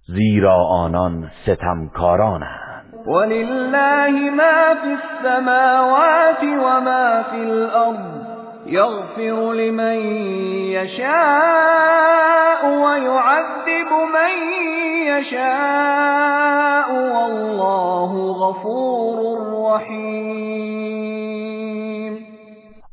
زیرا 0.07 0.65
آنان 0.65 1.31
ستمکارانند. 1.45 3.07
ولله 3.07 4.30
ما 4.30 4.76
فی 4.81 4.98
السماوات 5.02 6.43
و 6.43 6.81
ما 6.81 7.23
فی 7.31 7.41
الارض 7.52 8.22
یغفر 8.65 9.53
لمن 9.53 9.99
یشاء 10.72 11.11
و 12.65 12.98
یعذب 12.98 13.91
من 14.14 14.34
یشاء 15.07 16.89
والله 17.14 18.34
غفور 18.34 19.18
رحیم. 19.53 21.31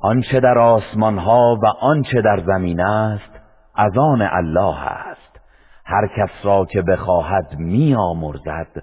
آنچه 0.01 0.41
در 0.41 0.59
آسمان 0.59 1.19
ها 1.19 1.59
و 1.63 1.67
آنچه 1.67 2.23
در 2.23 2.43
زمین 2.47 2.81
است 2.81 3.31
از 3.75 3.93
آن 3.99 4.23
الله 4.23 4.87
است. 4.87 5.41
هر 5.85 6.07
کس 6.07 6.31
را 6.45 6.65
که 6.65 6.83
بخواهد 6.83 7.55
میآمرزد 7.59 8.83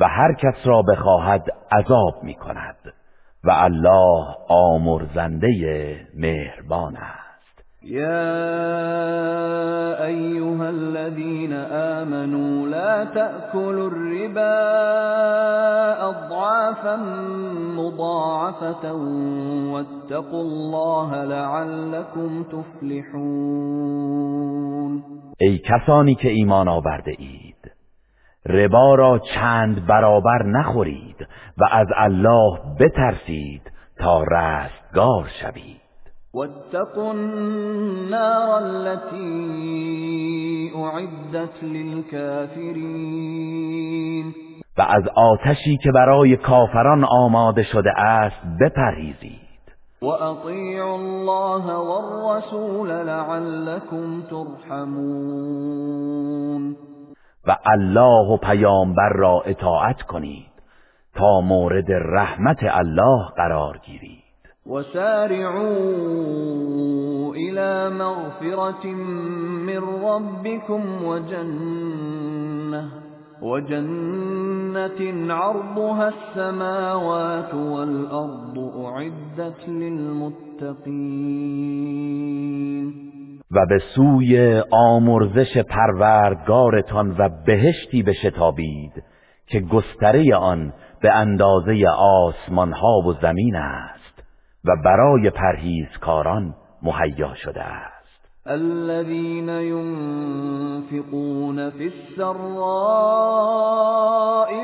و 0.00 0.08
هر 0.08 0.34
کس 0.34 0.66
را 0.66 0.82
بخواهد 0.82 1.44
عذاب 1.72 2.22
می 2.22 2.34
کند 2.34 2.76
و 3.44 3.50
الله 3.50 4.26
آمرزنده 4.48 5.48
مهربان 6.14 6.96
است. 6.96 7.19
يا 7.82 8.44
أيها 10.06 10.70
الذين 10.70 11.52
آمنوا 11.72 12.68
لا 12.68 13.04
تأكلوا 13.04 13.90
الربا 13.90 14.60
أضعافا 16.08 16.96
مضاعفة 17.76 18.92
واتقوا 19.72 20.42
الله 20.42 21.24
لعلكم 21.24 22.44
تفلحون. 22.44 23.40
ای 25.40 25.58
کسانی 25.58 26.14
که 26.14 26.28
ایمان 26.28 26.68
آورده 26.68 27.14
اید 27.18 27.72
ربا 28.46 28.94
را 28.94 29.18
چند 29.34 29.86
برابر 29.86 30.42
نخورید 30.46 31.26
و 31.58 31.64
از 31.72 31.86
الله 31.96 32.58
بترسید 32.80 33.62
تا 33.98 34.22
رستگار 34.22 35.28
شوید. 35.42 35.79
واتقوا 36.34 37.10
النار 37.12 38.58
التي 38.62 39.30
اعدت 40.76 41.64
للكافرین 41.64 43.00
و 44.78 44.82
از 44.82 45.08
آتشی 45.14 45.76
که 45.76 45.92
برای 45.92 46.36
کافران 46.36 47.04
آماده 47.04 47.62
شده 47.62 48.00
است 48.00 48.36
بپرهیزید. 48.60 49.40
و 50.02 50.06
اطیعوا 50.06 50.94
الله 50.94 51.74
والرسول 51.74 52.88
لعلكم 52.88 54.22
ترحمون. 54.22 55.66
و 57.46 57.56
الله 57.66 58.28
و 58.32 58.36
پیامبر 58.36 59.08
را 59.14 59.42
اطاعت 59.46 60.02
کنید 60.02 60.50
تا 61.14 61.40
مورد 61.40 61.90
رحمت 61.90 62.58
الله 62.62 63.24
قرار 63.36 63.78
گیرید. 63.86 64.19
وسارعوا 64.70 65.70
الى 67.34 67.90
مغفرة 67.90 68.86
من 69.66 69.82
ربكم 70.04 71.04
وجنة 71.04 72.84
وجنة 73.42 75.00
عرضها 75.34 76.08
السماوات 76.08 77.54
والأرض 77.54 78.58
أعدت 78.58 79.68
للمتقين. 79.68 81.10
و 83.50 83.66
به 83.68 83.78
سوی 83.94 84.62
آمرزش 84.70 85.58
پروردگارتان 85.58 87.10
و 87.18 87.28
بهشتی 87.46 88.02
بشتابید 88.02 89.02
که 89.46 89.60
گستره 89.60 90.36
آن 90.36 90.72
به 91.02 91.12
اندازه 91.12 91.88
آسمان 91.98 92.72
ها 92.72 92.98
و 93.06 93.12
زمین 93.12 93.56
است. 93.56 93.99
و 94.64 94.76
برای 94.84 95.30
پرهیزکاران 95.30 96.54
مهیا 96.82 97.34
شده 97.34 97.62
است. 97.62 98.00
الذين 98.46 99.48
ينفقون 99.48 100.90
في 101.70 101.84
السراء 101.86 102.30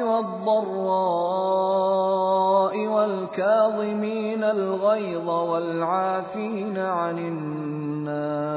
والضراء 0.02 1.56
والكاظمين 2.86 4.44
الغيظ 4.44 5.28
والعافين 5.28 6.78
عن 6.78 7.18
الناس 7.18 8.56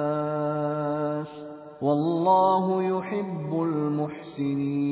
والله 1.82 2.84
يحب 2.84 3.54
المحسنين 3.54 4.90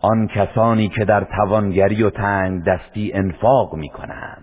آن 0.00 0.26
کسانی 0.26 0.88
که 0.88 1.04
در 1.04 1.26
توانگری 1.36 2.02
و 2.02 2.10
تنگ 2.10 2.62
دستی 2.64 3.12
انفاق 3.14 3.74
می 3.74 3.88
کنند 3.88 4.41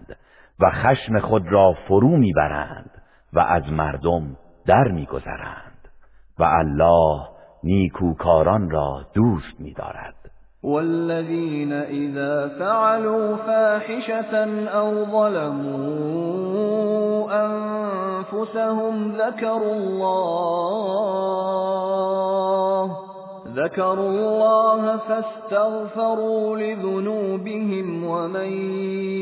و 0.62 0.72
خشم 0.72 1.20
خود 1.20 1.48
را 1.48 1.74
فرو 1.88 2.18
می‌برند 2.18 2.92
و 3.34 3.40
از 3.40 3.72
مردم 3.72 4.38
در 4.68 4.88
میگذرند 4.88 5.88
و 6.40 6.44
الله 6.44 7.22
نیکوکاران 7.64 8.70
را 8.70 9.06
دوست 9.14 9.60
می‌دارد. 9.60 10.16
والذین 10.64 11.74
اذا 11.74 12.50
فعلوا 12.50 13.38
فاحشة 13.38 14.36
او 14.78 15.06
ظلموا 15.06 16.50
انفسهم 17.32 19.12
ذكروا 19.18 19.74
الله 19.74 21.00
ذكروا 23.64 24.10
الله 24.10 24.98
فاستغفروا 24.98 26.58
لذنوبهم 26.58 28.04
ومن 28.06 28.52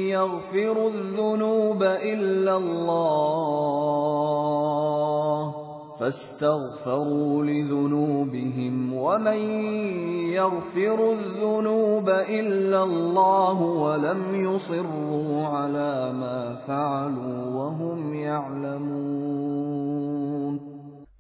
يغفر 0.10 0.88
الذنوب 0.88 1.84
إلا 1.84 2.58
الله 2.58 4.28
فاستغفروا 6.00 7.44
لذنوبهم 7.44 8.94
ومن 8.94 9.40
يغفر 10.30 11.12
الذنوب 11.12 12.10
إلا 12.10 12.84
الله 12.84 13.62
ولم 13.62 14.46
يصروا 14.46 15.46
على 15.48 16.14
ما 16.14 16.56
فعلوا 16.68 17.46
وهم 17.56 18.14
يعلمون 18.14 19.47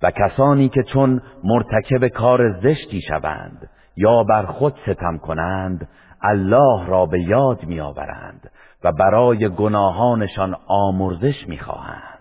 و 0.01 0.11
کسانی 0.11 0.69
که 0.69 0.83
چون 0.83 1.21
مرتکب 1.43 2.07
کار 2.07 2.59
زشتی 2.59 3.01
شوند 3.01 3.69
یا 3.97 4.23
بر 4.23 4.45
خود 4.45 4.75
ستم 4.85 5.17
کنند 5.17 5.87
الله 6.21 6.87
را 6.87 7.05
به 7.05 7.21
یاد 7.21 7.63
میآورند 7.63 8.51
و 8.83 8.91
برای 8.91 9.49
گناهانشان 9.49 10.55
آمرزش 10.67 11.47
می‌خواهند. 11.47 12.17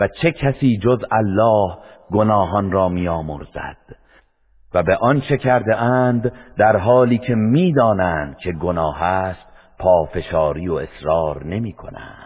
و 0.00 0.08
چه 0.22 0.32
کسی 0.32 0.78
جز 0.78 0.98
الله 1.10 1.76
گناهان 2.10 2.72
را 2.72 2.88
میآمرزد؟ 2.88 3.76
و 4.74 4.82
به 4.82 4.96
آنچه 4.96 5.36
کرده 5.36 5.76
اند 5.76 6.32
در 6.58 6.76
حالی 6.76 7.18
که 7.18 7.34
می‌دانند 7.34 8.36
که 8.36 8.52
گناه 8.52 9.02
است 9.02 9.46
پافشاری 9.78 10.68
و 10.68 10.74
اصرار 10.74 11.44
نمی 11.44 11.72
کنند 11.72 12.25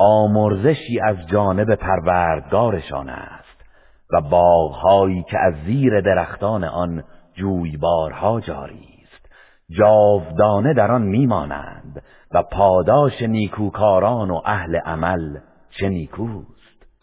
آمرزشی 0.00 1.00
از 1.00 1.16
جانب 1.26 1.74
پروردگارشان 1.74 3.08
است 3.08 3.64
و 4.12 4.20
باغهایی 4.20 5.22
که 5.30 5.38
از 5.38 5.54
زیر 5.66 6.00
درختان 6.00 6.64
آن 6.64 7.04
جویبارها 7.34 8.40
جاری 8.40 8.88
است. 9.02 9.32
جاودانه 9.70 10.74
در 10.74 10.92
آن 10.92 11.02
میمانند 11.02 12.02
و 12.30 12.42
پاداش 12.42 13.22
نیکوکاران 13.22 14.30
و 14.30 14.40
اهل 14.44 14.76
عمل 14.76 15.38
چه 15.70 15.88
نیکوست 15.88 16.49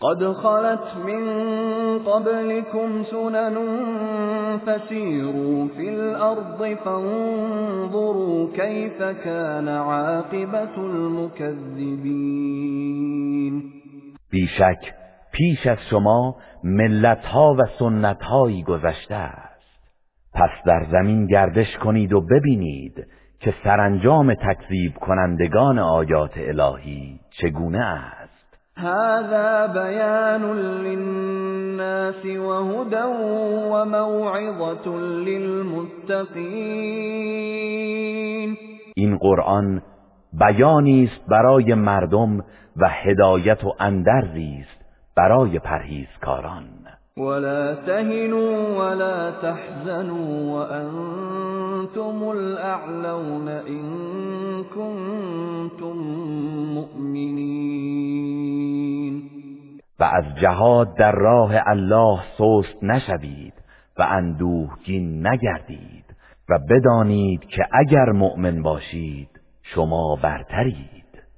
قد 0.01 0.33
خلت 0.33 0.95
من 1.05 1.23
قبلكم 1.99 3.03
سنن 3.03 3.57
فسيروا 4.65 5.67
في 5.67 5.89
الأرض 5.89 6.77
فانظروا 6.85 8.47
كيف 8.55 9.03
كان 9.03 9.67
عاقبة 9.67 10.75
المكذبين 10.77 12.17
بیشک 14.31 14.93
پیش 15.31 15.67
از 15.67 15.77
شما 15.89 16.35
ملتها 16.63 17.55
و 17.59 17.65
سنتهایی 17.79 18.63
گذشته 18.63 19.15
است. 19.15 19.57
پس 20.33 20.49
در 20.65 20.85
زمین 20.91 21.25
گردش 21.27 21.77
کنید 21.77 22.13
و 22.13 22.21
ببینید 22.21 23.07
که 23.39 23.53
سرانجام 23.63 24.33
تکذیب 24.33 24.93
کنندگان 24.93 25.79
آیات 25.79 26.37
الهی 26.37 27.19
چگونه 27.41 27.85
است. 27.85 28.16
هذا 28.77 29.65
بيان 29.73 30.53
للناس 30.53 32.25
وهدى 32.25 33.03
وموعظة 33.71 34.87
للمتقين. 34.97 36.37
این 38.95 39.17
قرآن 39.17 39.81
بیانی 40.33 41.03
است 41.03 41.29
برای 41.29 41.73
مردم 41.73 42.37
و 42.77 42.89
هدایت 42.89 43.63
و 43.63 43.73
اندرزی 43.79 44.57
است 44.61 44.85
برای 45.15 45.59
پرهیزکاران. 45.59 46.76
ولا 47.17 47.73
تهنوا 47.73 48.77
ولا 48.79 49.31
تحزنوا 49.41 50.53
وأنتم 50.53 52.29
الأعلون 52.29 53.47
إن 53.47 53.83
كنتم 54.63 55.97
مؤمنين. 56.73 58.07
و 59.99 60.03
از 60.03 60.25
جهاد 60.41 60.95
در 60.97 61.11
راه 61.11 61.51
الله 61.67 62.19
سست 62.37 62.83
نشوید 62.83 63.53
و 63.99 64.01
اندوهگین 64.09 65.27
نگردید 65.27 66.05
و 66.49 66.59
بدانید 66.69 67.39
که 67.39 67.63
اگر 67.71 68.11
مؤمن 68.11 68.61
باشید 68.61 69.29
شما 69.63 70.19
برترید. 70.23 70.96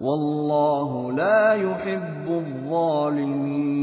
والله 0.00 1.12
لا 1.12 1.54
يحب 1.54 2.30
الظالمين 2.30 3.80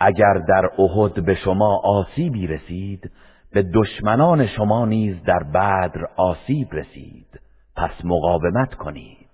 اگر 0.00 0.34
در 0.48 0.70
احد 0.78 1.24
به 1.24 1.34
شما 1.34 1.80
آسیبی 1.84 2.46
رسید 2.46 3.10
به 3.52 3.62
دشمنان 3.74 4.46
شما 4.46 4.86
نیز 4.86 5.16
در 5.26 5.42
بدر 5.54 6.06
آسیب 6.16 6.68
رسید. 6.72 7.40
پس 7.76 8.04
مقاومت 8.04 8.74
کنید. 8.74 9.28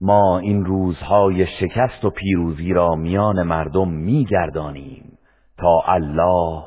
ما 0.00 0.38
این 0.38 0.64
روزهای 0.64 1.46
شکست 1.46 2.04
و 2.04 2.10
پیروزی 2.10 2.72
را 2.72 2.94
میان 2.94 3.42
مردم 3.42 3.88
میگردانیم 3.88 5.18
تا 5.58 5.82
الله 5.86 6.62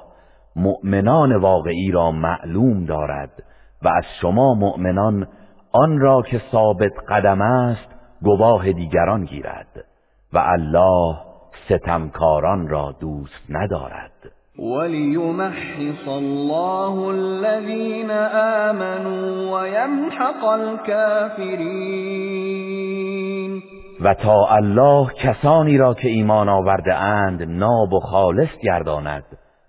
مؤمنان 0.56 1.36
واقعی 1.36 1.92
را 1.92 2.12
معلوم 2.12 2.86
دارد 2.86 3.44
و 3.84 3.88
از 3.88 4.04
شما 4.22 4.54
مؤمنان 4.54 5.28
آن 5.76 6.00
را 6.00 6.22
که 6.22 6.42
ثابت 6.52 6.94
قدم 7.10 7.42
است 7.42 7.88
گواه 8.22 8.72
دیگران 8.72 9.26
گیرد 9.26 9.86
و 10.34 10.38
الله 10.38 11.18
ستمکاران 11.70 12.68
را 12.68 12.96
دوست 13.00 13.46
ندارد. 13.50 14.12
وليمحص 14.60 16.08
الله 16.08 17.08
الذين 17.08 18.12
آمنوا 18.72 19.60
ويمحق 19.60 20.46
الكافرين 20.46 21.66
و 24.02 24.14
تا 24.14 24.46
الله 24.50 25.10
کسانی 25.14 25.78
را 25.78 25.94
که 25.94 26.08
ایمان 26.08 26.50
آورده 26.50 26.94
اند 26.94 27.44
ناب 27.44 27.94
و 27.94 28.00
خالص 28.00 28.50
گرداند 28.64 29.26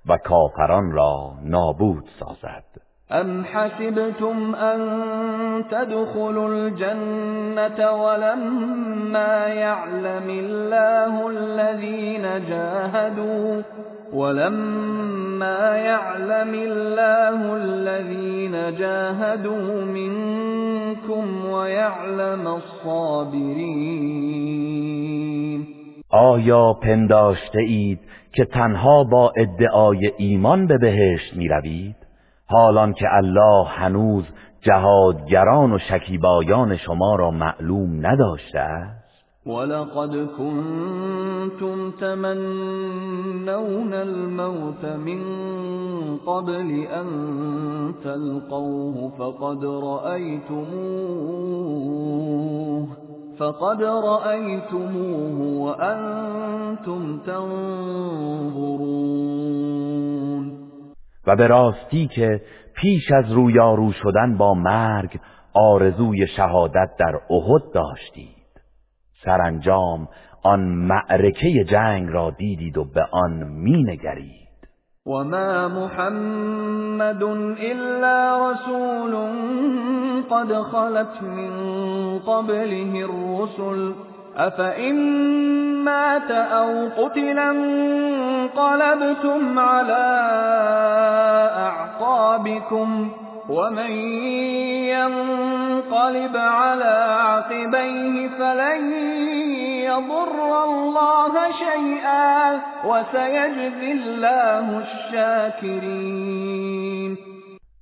و 0.09 0.17
کافران 0.17 0.93
را 0.93 1.33
نابود 1.45 2.05
سازد. 2.21 2.66
ام 3.11 3.45
حسبتم 3.45 4.55
ان 4.55 4.81
تدخلوا 5.71 6.49
الجنة 6.49 7.93
ولما 7.93 9.47
يعلم 9.47 10.31
الله 10.31 11.29
الذين 11.31 12.23
جاهدوا 12.49 13.63
ولما 14.13 15.77
يعلم 15.77 16.55
الله 16.55 17.57
الذين 17.57 18.53
جاهدوا 18.79 19.85
منكم 19.85 21.45
ويعلم 21.51 22.47
الصابرين 22.47 24.07
آیا 26.11 26.73
پنداشته 26.73 27.61
اید 27.61 27.99
که 28.33 28.45
تنها 28.45 29.05
با 29.05 29.33
ادعای 29.37 30.13
ایمان 30.19 30.67
به 30.67 30.79
بهشت 30.79 31.37
می 31.37 31.49
روید؟ 31.49 32.06
حالان 32.49 32.93
که 32.93 33.07
الله 33.13 33.67
هنوز 33.69 34.25
جهادگران 34.61 35.73
و 35.73 35.79
شکیبایان 35.79 36.77
شما 36.77 37.17
را 37.17 37.31
معلوم 37.31 38.07
نداشته 38.07 38.59
است؟ 38.59 39.07
ولقد 39.47 40.27
كنتم 40.39 41.91
تمنون 42.01 43.95
الموت 43.95 44.85
من 44.85 45.23
قبل 46.27 46.87
أن 46.91 47.07
تلقوه 48.05 49.11
فقد 49.19 49.65
رأيتموه 49.65 50.77
فقد 53.39 53.83
رأيتموه 53.83 55.39
وأنتم 55.61 57.19
تنظرون. 57.19 58.67
و 61.27 61.37
به 61.37 61.47
راستی 61.47 62.07
که 62.07 62.41
پیش 62.75 63.13
از 63.13 63.33
رویارو 63.33 63.93
شدن 63.93 64.37
با 64.37 64.55
مرگ 64.55 65.21
آرزوی 65.55 66.27
شهادت 66.27 66.91
در 66.99 67.21
احد 67.31 67.63
داشتید. 67.75 68.37
سرانجام 69.25 70.09
آن 70.43 70.61
معرکه 70.61 71.65
جنگ 71.65 72.09
را 72.09 72.31
دیدید 72.31 72.79
و 72.79 72.85
به 72.85 73.03
آن 73.13 73.45
مینگرید. 73.45 74.47
وما 75.07 75.69
محمد 75.69 77.23
الا 77.23 78.51
رسول 78.51 79.15
قد 80.31 80.63
خلت 80.63 81.23
من 81.23 82.19
قبله 82.19 83.05
الرسل 83.05 83.93
افئن 84.37 84.97
مات 85.85 86.31
أو 86.31 86.89
قتل 86.89 87.39
انقلبتم 87.39 89.59
على 89.59 90.07
اعقابكم 91.57 93.11
ومن 93.49 93.91
ينقلب 94.91 96.37
على 96.37 97.19
عقبيه 97.21 98.29
فلن 98.29 98.93
يضر 99.85 100.65
الله 100.65 101.33
شيئا 101.53 102.61
وسيجزي 102.85 103.93
الله 103.93 104.83
الشاكرين 106.07 107.17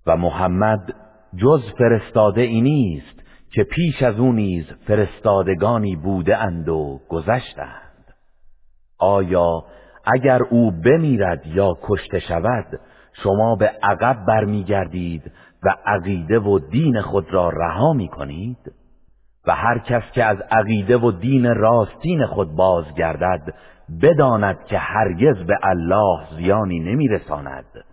و 0.07 0.17
محمد 0.17 0.91
جز 1.35 1.73
فرستاده 1.79 2.47
نیست 2.61 3.24
که 3.55 3.65
پیش 3.65 4.03
از 4.03 4.19
او 4.19 4.33
نیز 4.33 4.65
فرستادگانی 4.87 5.97
بوده 5.97 6.37
اند 6.37 6.69
و 6.69 7.01
گذشتند. 7.09 8.15
آیا 8.99 9.65
اگر 10.05 10.43
او 10.43 10.71
بمیرد 10.71 11.47
یا 11.47 11.73
کشته 11.83 12.19
شود 12.19 12.81
شما 13.23 13.57
به 13.57 13.73
عقب 13.83 14.17
برمیگردید 14.27 15.33
و 15.63 15.77
عقیده 15.87 16.39
و 16.39 16.59
دین 16.59 17.01
خود 17.01 17.35
را 17.35 17.49
رها 17.49 17.93
می 17.93 18.09
کنید 18.09 18.73
و 19.47 19.55
هر 19.55 19.79
کس 19.79 20.03
که 20.13 20.25
از 20.25 20.39
عقیده 20.51 20.97
و 20.97 21.13
دین 21.13 21.55
راستین 21.55 22.27
خود 22.27 22.57
بازگردد 22.57 23.55
بداند 24.03 24.65
که 24.65 24.79
هرگز 24.79 25.47
به 25.47 25.59
الله 25.63 26.19
زیانی 26.37 26.81
نمیرساند 26.81 27.85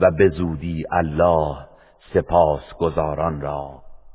و 0.00 0.10
به 0.18 0.28
زودی 0.28 0.84
الله 0.92 1.56
سپاس 2.14 2.74
گذاران 2.78 3.40
را 3.40 3.89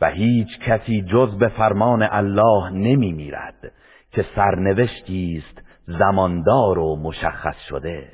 و 0.00 0.10
هیچ 0.10 0.58
کسی 0.58 1.02
جز 1.02 1.38
به 1.38 1.48
فرمان 1.48 2.02
الله 2.10 2.70
نمی 2.70 3.12
میرد 3.12 3.72
که 4.12 4.24
سرنوشتی 4.36 5.42
است 5.42 5.62
زماندار 5.98 6.78
و 6.78 6.96
مشخص 6.96 7.56
شده 7.68 8.08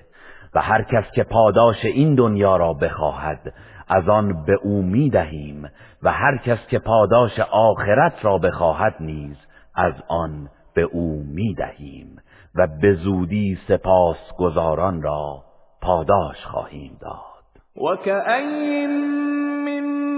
و 0.55 0.61
هر 0.61 0.83
کس 0.83 1.05
که 1.15 1.25
پاداش 1.25 1.85
این 1.85 2.15
دنیا 2.15 2.57
را 2.57 2.73
بخواهد 2.73 3.55
از 3.89 4.09
آن 4.09 4.45
به 4.45 4.59
او 4.63 4.83
می 4.83 5.11
دهیم 5.11 5.69
و 6.03 6.13
هر 6.13 6.37
کس 6.37 6.67
که 6.67 6.79
پاداش 6.79 7.41
آخرت 7.51 8.25
را 8.25 8.39
بخواهد 8.39 8.95
نیز 9.01 9.37
از 9.75 9.95
آن 10.09 10.49
به 10.75 10.83
او 10.83 11.23
می 11.27 11.55
دهیم 11.55 12.17
و 12.55 12.67
به 12.83 12.95
زودی 12.95 13.59
سپاس 13.69 14.17
گذاران 14.39 15.03
را 15.03 15.43
پاداش 15.83 16.45
خواهیم 16.45 16.99
داد. 17.01 17.21
و 17.77 17.97
من 19.65 20.10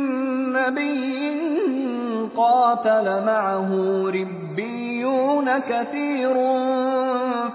نبی 0.52 1.32
قاتل 2.36 3.24
معه 3.26 3.70
ربیون 4.08 5.58
كثير 5.58 6.34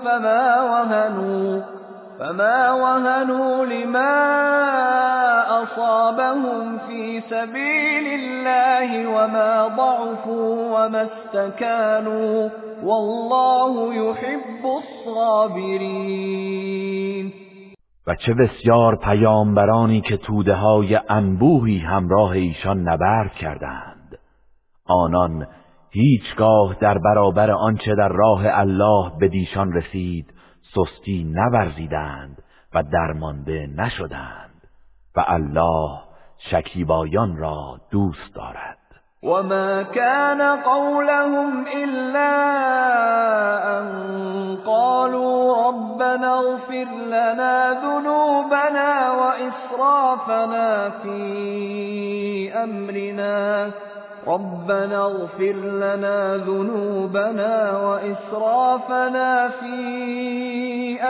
فما 0.06 0.62
وهنوا 0.62 1.62
فما 2.20 2.72
وهنوا 2.72 3.66
لما 3.66 4.18
أصابهم 5.64 6.78
في 6.88 7.22
سبيل 7.22 8.08
الله 8.08 9.08
وما 9.08 9.68
ضعفوا 9.68 10.86
وما 10.86 11.08
استكانوا 11.08 12.50
والله 12.84 13.94
يحب 13.94 14.66
الصابرين. 15.08 16.08
و 18.08 18.16
چه 18.16 18.34
بسیار 18.34 18.96
پیامبرانی 18.96 20.02
که 20.02 20.18
توده 20.18 20.56
های 20.56 21.00
انبوهی 21.10 21.80
همراه 21.80 22.30
ایشان 22.32 22.90
نبرد 22.90 23.34
کردند. 23.34 24.20
آنان 24.86 25.48
هیچگاه 25.92 26.76
در 26.80 26.98
برابر 26.98 27.52
آنچه 27.52 27.96
در 27.96 28.10
راه 28.10 28.42
الله 28.46 29.12
به 29.20 29.28
دیشان 29.28 29.74
رسید 29.74 30.34
سستی 30.76 31.24
نورزیدند 31.24 32.44
و 32.74 32.84
درمانده 32.84 33.68
نشدند 33.76 34.62
و 35.16 35.24
الله 35.28 36.00
شکیبایان 36.52 37.38
را 37.38 37.82
دوست 37.92 38.36
دارد. 38.36 38.77
وما 39.24 39.84
كان 39.84 40.42
قولهم 40.42 41.68
إلا 41.68 42.34
أن 43.80 43.88
قالوا 44.66 45.68
ربنا 45.68 46.34
اغفر 46.40 46.88
لنا 47.08 47.80
ذنوبنا 47.84 49.12
وإسرافنا 49.12 50.90
في 50.90 52.54
أمرنا 52.64 53.72
ربنا 54.28 55.06
اغفر 55.06 55.54
لنا 55.54 56.38
ذنوبنا 56.38 57.78
وإسرافنا 57.78 59.50
في 59.50 59.78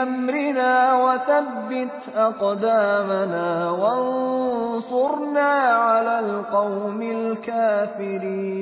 أمرنا 0.02 0.94
وثبت 1.04 2.16
أقدامنا 2.16 3.70
وانصرنا 3.70 5.50
على 5.88 6.18
القوم 6.18 7.02
الكافرين. 7.02 8.58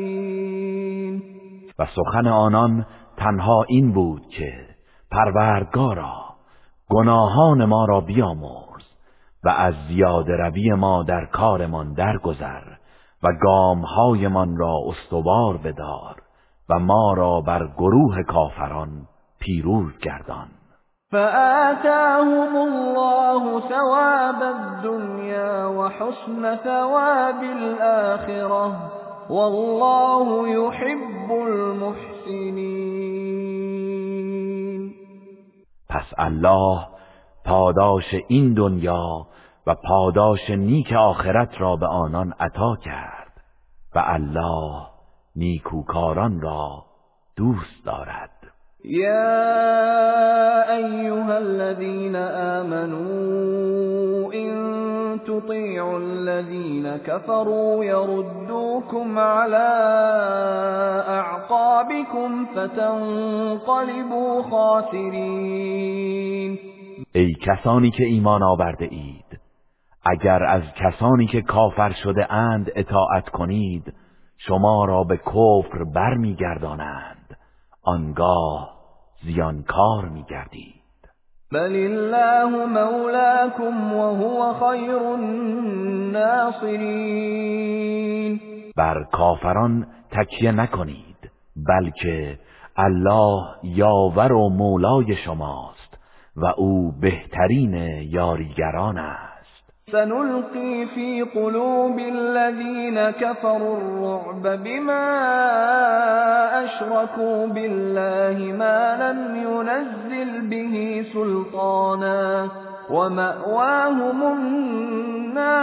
و 1.79 1.87
سخن 1.87 2.27
آنان 2.27 2.87
تنها 3.17 3.65
این 3.69 3.93
بود 3.93 4.23
که 4.31 4.53
پروردگارا 5.11 6.15
گناهان 6.91 7.65
ما 7.65 7.85
را 7.85 8.01
بیامرز 8.01 8.85
و 9.45 9.49
از 9.49 9.75
زیاد 9.89 10.31
روی 10.31 10.73
ما 10.73 11.03
در 11.03 11.25
کارمان 11.33 11.93
درگذر. 11.93 12.66
و 13.27 13.33
گامهایمان 13.33 14.57
را 14.57 14.75
استوار 14.87 15.57
بدار 15.57 16.23
و 16.69 16.79
ما 16.79 17.15
را 17.15 17.41
بر 17.41 17.69
گروه 17.79 18.23
کافران 18.23 18.91
پیروز 19.39 19.99
گردان. 19.99 20.49
فآتاهم 21.13 22.57
الله 22.57 23.61
ثواب 23.61 24.43
الدنيا 24.43 25.73
وحسن 25.73 26.57
ثواب 26.65 27.43
الآخرة 27.43 28.73
والله 29.31 30.49
يحب 30.49 31.33
المحسنين. 31.33 32.87
پس 35.89 36.15
الله 36.19 36.87
پاداش 37.45 38.15
این 38.29 38.55
دنیا 38.55 39.27
و 39.67 39.75
پاداش 39.75 40.51
نیک 40.51 40.93
آخرت 40.93 41.61
را 41.61 41.77
به 41.77 41.87
آنان 41.87 42.35
عطا 42.41 42.77
کرد. 42.85 43.16
و 43.97 43.99
الله 43.99 44.87
نیکوکاران 45.37 46.41
را 46.41 46.85
دوست 47.37 47.85
دارد. 47.85 48.31
یا 48.85 50.63
ایها 50.73 51.37
الذين 51.37 52.17
آمنوا 52.57 54.33
إن 54.35 54.57
تطيعوا 55.27 55.99
الذين 55.99 56.97
كفروا 56.97 57.85
يردوكم 57.85 59.19
على 59.19 59.69
أعقابكم 61.09 62.47
فتنقلبوا 62.47 64.43
خاسرين 64.43 66.07
ای 67.15 67.35
کسانی 67.35 67.91
که 67.91 68.05
ایمان 68.05 68.43
آورده 68.43 68.89
اید 68.91 69.16
اگر 70.11 70.45
از 70.45 70.63
کسانی 70.77 71.27
که 71.27 71.43
کافر 71.43 71.93
شده 72.03 72.33
اند 72.33 72.71
اطاعت 72.77 73.29
کنید 73.29 73.93
شما 74.39 74.85
را 74.85 75.05
به 75.05 75.17
کفر 75.17 75.85
برمیگردانند. 75.95 77.37
آنگاه 77.83 78.77
زیانکار 79.25 80.09
میگردید. 80.09 80.75
بل 81.53 81.77
الله 81.77 82.67
مولاكم 82.67 83.93
وهو 83.93 84.53
خیر 84.53 84.97
الناصرین. 84.97 86.71
بر 88.77 89.05
کافران 89.13 89.87
تکیه 90.11 90.53
نکنید 90.53 91.31
بلکه 91.57 92.39
الله 92.77 93.43
یاور 93.63 94.33
و 94.33 94.49
مولای 94.49 95.17
شماست 95.17 95.99
و 96.37 96.47
او 96.57 96.93
بهترین 97.01 97.75
یاریگران 98.03 98.99
است. 98.99 99.36
سنلقي 99.93 100.87
في 100.95 101.23
قلوب 101.23 101.99
الذين 101.99 103.11
كفروا 103.11 103.77
الرعب 103.77 104.43
بما 104.65 105.05
أشركوا 106.65 107.47
بالله 107.47 108.53
ما 108.53 108.97
لم 109.03 109.37
ينزل 109.37 110.49
به 110.51 111.05
سلطانا 111.13 112.49
ومأواهم 112.91 114.23
النار 114.23 115.57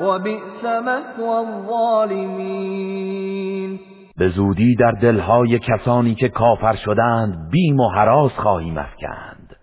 وبئس 0.00 0.64
مثوى 0.64 1.38
الظالمين. 1.38 2.60
به 4.18 4.28
زودی 4.28 4.74
در 4.74 4.92
دلهای 5.02 5.58
کسانی 5.58 6.14
که 6.14 6.28
کافر 6.28 6.76
شدند 6.84 7.50
بیم 7.50 7.80
و 7.80 7.88
حراس 7.88 8.32
خواهیم 8.32 8.78
افکند. 8.78 9.56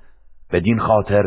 بدین 0.54 0.80
خاطر 0.80 1.24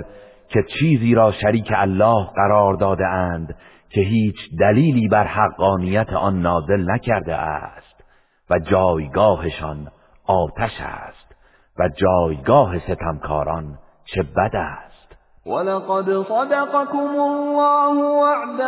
که 0.48 0.62
چیزی 0.78 1.14
را 1.14 1.32
شریک 1.32 1.72
الله 1.76 2.26
قرار 2.26 2.74
داده 2.74 3.06
اند 3.06 3.54
که 3.90 4.00
هیچ 4.00 4.36
دلیلی 4.60 5.08
بر 5.08 5.26
حقانیت 5.26 6.12
آن 6.12 6.40
نازل 6.40 6.90
نکرده 6.90 7.34
است 7.34 8.04
و 8.50 8.58
جایگاهشان 8.58 9.88
آتش 10.26 10.80
است 10.80 11.36
و 11.78 11.88
جایگاه 11.88 12.78
ستمکاران 12.78 13.78
چه 14.04 14.22
بد 14.22 14.56
است. 14.56 15.16
ولقد 15.46 16.04
صدقكم 16.04 17.20
الله 17.20 18.02
وعده 18.02 18.64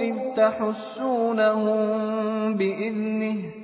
اذ 0.00 0.16
تحسونهم 0.36 1.78
بإذنه 2.56 3.63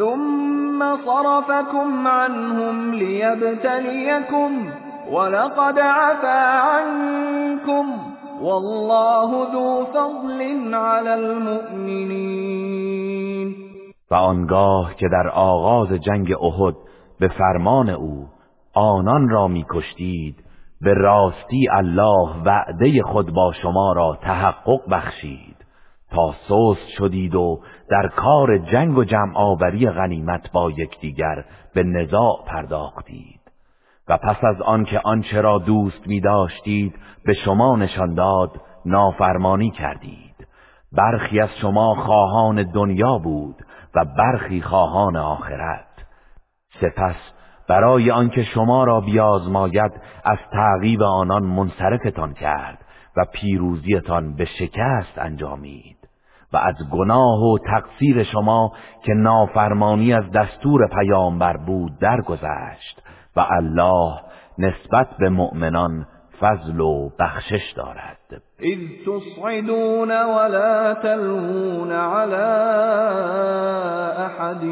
ثم 0.00 0.80
صرفكم 1.04 2.06
عنهم 2.06 2.94
ليبتليكم 2.94 4.50
ولقد 5.10 5.78
عفا 5.78 6.40
عنكم 6.58 7.86
والله 8.42 9.52
ذو 9.52 9.84
فضل 9.84 10.40
على 10.74 11.14
المؤمنين. 11.14 12.70
و 14.10 14.14
آنگاه 14.14 14.94
که 14.94 15.08
در 15.08 15.28
آغاز 15.28 15.88
جنگ 15.92 16.32
احد 16.32 16.74
به 17.20 17.28
فرمان 17.28 17.90
او 17.90 18.26
آنان 18.74 19.28
را 19.28 19.48
میکشتید 19.48 20.36
به 20.80 20.94
راستی 20.94 21.68
الله 21.72 22.42
وعده 22.44 23.02
خود 23.02 23.34
با 23.34 23.52
شما 23.62 23.92
را 23.92 24.18
تحقق 24.22 24.90
بخشید. 24.90 25.60
تا 26.10 26.34
سست 26.48 26.88
شدید 26.98 27.34
و 27.34 27.60
در 27.90 28.08
کار 28.08 28.58
جنگ 28.58 28.98
و 28.98 29.04
جمع 29.04 29.32
آوری 29.34 29.90
غنیمت 29.90 30.52
با 30.52 30.70
یکدیگر 30.70 31.44
به 31.74 31.82
نزاع 31.82 32.44
پرداختید. 32.46 33.40
و 34.08 34.16
پس 34.16 34.44
از 34.44 34.60
آنکه 34.60 35.00
آنچه 35.04 35.40
را 35.40 35.58
دوست 35.58 36.06
می 36.06 36.20
داشتید 36.20 36.94
به 37.24 37.34
شما 37.34 37.76
نشان 37.76 38.14
داد 38.14 38.60
نافرمانی 38.86 39.70
کردید. 39.70 40.46
برخی 40.92 41.40
از 41.40 41.48
شما 41.60 41.94
خواهان 41.94 42.62
دنیا 42.62 43.18
بود 43.18 43.56
و 43.94 44.04
برخی 44.04 44.62
خواهان 44.62 45.16
آخرت. 45.16 45.86
سپس 46.80 47.16
برای 47.68 48.10
آنکه 48.10 48.42
شما 48.42 48.84
را 48.84 49.00
بیازماید 49.00 49.92
از 50.24 50.38
تعقیب 50.52 51.02
آنان 51.02 51.42
منصرفتان 51.42 52.34
کرد 52.34 52.78
و 53.16 53.24
پیروزیتان 53.32 54.34
به 54.34 54.44
شکست 54.44 55.18
انجامید. 55.18 55.99
و 56.52 56.56
از 56.56 56.74
گناه 56.90 57.42
و 57.42 57.58
تقصیر 57.58 58.22
شما 58.22 58.72
که 59.04 59.12
نافرمانی 59.12 60.14
از 60.14 60.30
دستور 60.30 60.88
پیامبر 60.88 61.56
بود 61.56 61.98
درگذشت 62.00 63.02
و 63.36 63.46
الله 63.50 64.20
نسبت 64.58 65.08
به 65.18 65.28
مؤمنان 65.28 66.06
فضل 66.40 66.80
و 66.80 67.10
بخشش 67.18 67.72
دارد. 67.76 68.42
اذ 68.58 68.78
تصعدون 69.06 70.10
ولا 70.10 70.94
تلوون 70.94 71.92
على 71.92 72.36
احد 74.26 74.64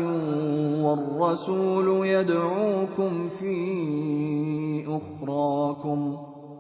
والرسول 0.83 2.07
يدعوكم 2.07 3.31
في 3.41 4.87
اخراكم 4.89 6.28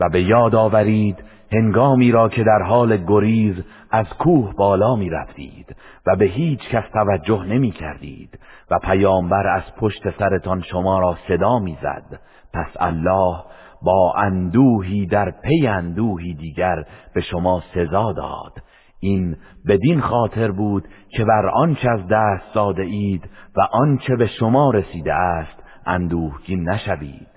و 0.00 0.08
به 0.08 0.22
یاد 0.22 0.54
آورید 0.54 1.24
هنگامی 1.52 2.12
را 2.12 2.28
که 2.28 2.44
در 2.44 2.62
حال 2.62 2.96
گریز 2.96 3.56
از 3.90 4.06
کوه 4.08 4.54
بالا 4.54 4.96
می 4.96 5.10
رفتید 5.10 5.76
و 6.06 6.16
به 6.16 6.24
هیچ 6.24 6.68
کس 6.68 6.84
توجه 6.92 7.44
نمی 7.44 7.70
کردید 7.70 8.38
و 8.70 8.78
پیامبر 8.78 9.46
از 9.46 9.62
پشت 9.76 10.18
سرتان 10.18 10.62
شما 10.62 10.98
را 10.98 11.16
صدا 11.28 11.58
می 11.58 11.78
زد 11.82 12.20
پس 12.54 12.76
الله 12.80 13.36
با 13.82 14.14
اندوهی 14.16 15.06
در 15.06 15.30
پی 15.30 15.66
اندوهی 15.66 16.34
دیگر 16.34 16.84
به 17.14 17.20
شما 17.20 17.62
سزا 17.74 18.12
داد. 18.12 18.52
این 19.00 19.36
بدین 19.68 20.00
خاطر 20.00 20.50
بود 20.50 20.88
که 21.16 21.24
بر 21.24 21.46
آنچه 21.46 21.90
از 21.90 22.00
دست 22.10 22.54
داده 22.54 22.82
اید 22.82 23.30
و 23.56 23.60
آنچه 23.72 24.16
به 24.16 24.26
شما 24.26 24.70
رسیده 24.70 25.14
است 25.14 25.62
اندوهگین 25.86 26.68
نشوید. 26.68 27.29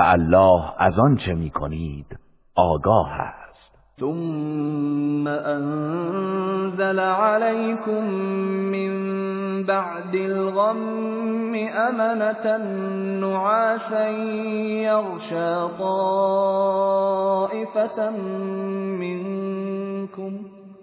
الله 0.00 0.62
از 0.78 0.98
آنچه 0.98 1.34
می‌کنید 1.34 2.18
آگاه 2.54 3.12
است. 3.12 3.40
ثم 4.00 5.26
انزل 5.26 6.98
عليكم 6.98 8.04
من 8.72 8.92
بعد 9.62 10.14
الغم 10.14 11.54
امنة 11.74 12.56
نعاسا 13.20 14.08
يغشى 14.88 15.68
طائفة 15.78 16.90
منكم 19.00 20.32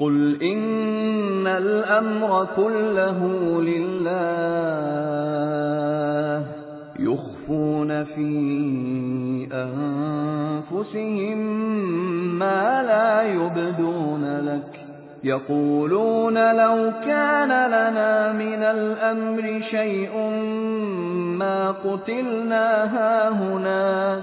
قل 0.00 0.42
إن 0.42 1.46
الأمر 1.46 2.48
كله 2.56 3.18
لله 3.62 3.98
يخفون 6.98 8.04
في 8.04 8.28
أنفسهم 9.52 11.38
ما 12.38 12.82
لا 12.82 13.22
يبدون 13.22 14.38
لك 14.46 14.80
يقولون 15.24 16.34
لو 16.56 16.92
كان 17.04 17.48
لنا 17.48 18.32
من 18.32 18.62
الأمر 18.62 19.60
شيء 19.70 20.18
ما 21.38 21.70
قتلنا 21.70 22.84
هاهنا 22.96 24.22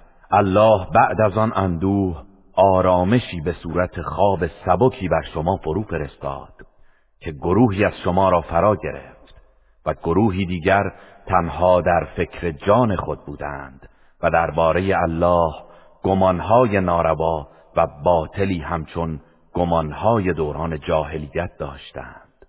الله 0.33 0.87
بعد 0.93 1.21
از 1.21 1.37
آن 1.37 1.53
اندوه 1.55 2.23
آرامشی 2.55 3.41
به 3.41 3.53
صورت 3.53 4.01
خواب 4.01 4.47
سبکی 4.47 5.07
بر 5.07 5.21
شما 5.33 5.57
فرو 5.57 5.83
فرستاد 5.83 6.53
که 7.19 7.31
گروهی 7.31 7.85
از 7.85 7.93
شما 8.03 8.29
را 8.29 8.41
فرا 8.41 8.75
گرفت 8.75 9.35
و 9.85 9.93
گروهی 9.93 10.45
دیگر 10.45 10.91
تنها 11.25 11.81
در 11.81 12.07
فکر 12.15 12.51
جان 12.51 12.95
خود 12.95 13.25
بودند 13.25 13.89
و 14.23 14.29
درباره 14.29 14.95
الله 15.01 15.53
گمانهای 16.03 16.79
ناروا 16.79 17.47
و 17.75 17.87
باطلی 18.03 18.59
همچون 18.59 19.19
گمانهای 19.53 20.33
دوران 20.33 20.79
جاهلیت 20.79 21.57
داشتند. 21.59 22.45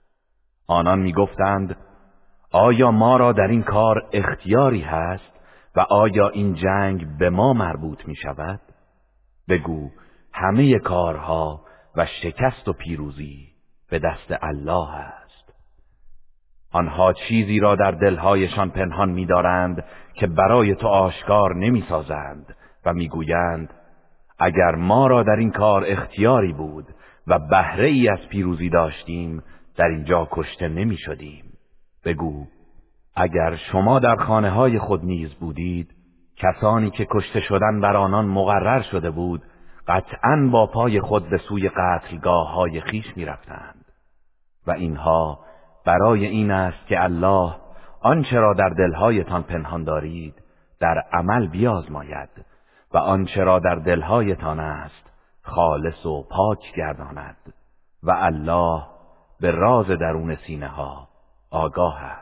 آنان 0.68 0.98
می‌گفتند 0.98 1.76
آیا 2.52 2.90
ما 2.90 3.16
را 3.16 3.32
در 3.32 3.46
این 3.46 3.62
کار 3.62 4.02
اختیاری 4.12 4.80
هست؟ 4.80 5.31
و 5.76 5.80
آیا 5.80 6.28
این 6.28 6.54
جنگ 6.54 7.18
به 7.18 7.30
ما 7.30 7.52
مربوط 7.52 8.08
می 8.08 8.16
شود؟ 8.16 8.60
بگو 9.48 9.90
همه 10.32 10.78
کارها 10.78 11.64
و 11.96 12.06
شکست 12.06 12.68
و 12.68 12.72
پیروزی 12.72 13.48
به 13.90 13.98
دست 13.98 14.38
الله 14.42 14.94
است 14.94 15.54
آنها 16.72 17.12
چیزی 17.12 17.60
را 17.60 17.74
در 17.74 17.90
دلهایشان 17.90 18.70
پنهان 18.70 19.10
می‌دارند 19.10 19.84
که 20.14 20.26
برای 20.26 20.74
تو 20.74 20.86
آشکار 20.88 21.56
نمی‌سازند 21.56 22.56
و 22.84 22.92
می‌گویند 22.92 23.74
اگر 24.38 24.74
ما 24.74 25.06
را 25.06 25.22
در 25.22 25.36
این 25.36 25.50
کار 25.50 25.84
اختیاری 25.86 26.52
بود 26.52 26.86
و 27.26 27.38
بهره 27.38 27.86
ای 27.86 28.08
از 28.08 28.18
پیروزی 28.30 28.68
داشتیم 28.68 29.42
در 29.76 29.84
اینجا 29.84 30.28
کشته 30.30 30.68
نمی 30.68 30.96
شدیم 30.96 31.44
بگو 32.04 32.46
اگر 33.14 33.56
شما 33.56 33.98
در 33.98 34.16
خانه 34.16 34.50
های 34.50 34.78
خود 34.78 35.04
نیز 35.04 35.34
بودید 35.34 35.94
کسانی 36.36 36.90
که 36.90 37.06
کشته 37.10 37.40
شدن 37.40 37.80
بر 37.80 37.96
آنان 37.96 38.26
مقرر 38.26 38.82
شده 38.82 39.10
بود 39.10 39.42
قطعا 39.88 40.48
با 40.52 40.66
پای 40.66 41.00
خود 41.00 41.28
به 41.30 41.38
سوی 41.38 41.68
قتلگاه 41.68 42.54
های 42.54 42.80
خیش 42.80 43.16
می 43.16 43.24
رفتند. 43.24 43.84
و 44.66 44.70
اینها 44.70 45.38
برای 45.86 46.26
این 46.26 46.50
است 46.50 46.86
که 46.86 47.04
الله 47.04 47.54
آنچه 48.00 48.40
را 48.40 48.54
در 48.54 48.68
دلهایتان 48.68 49.42
پنهان 49.42 49.84
دارید 49.84 50.34
در 50.80 51.04
عمل 51.12 51.46
بیازماید 51.46 52.28
و 52.94 52.98
آنچه 52.98 53.44
را 53.44 53.58
در 53.58 53.74
دلهایتان 53.74 54.60
است 54.60 55.10
خالص 55.42 56.06
و 56.06 56.22
پاک 56.22 56.74
گرداند 56.76 57.36
و 58.02 58.10
الله 58.10 58.82
به 59.40 59.50
راز 59.50 59.86
درون 59.86 60.34
سینه 60.34 60.68
ها 60.68 61.08
آگاه 61.50 62.02
است 62.02 62.21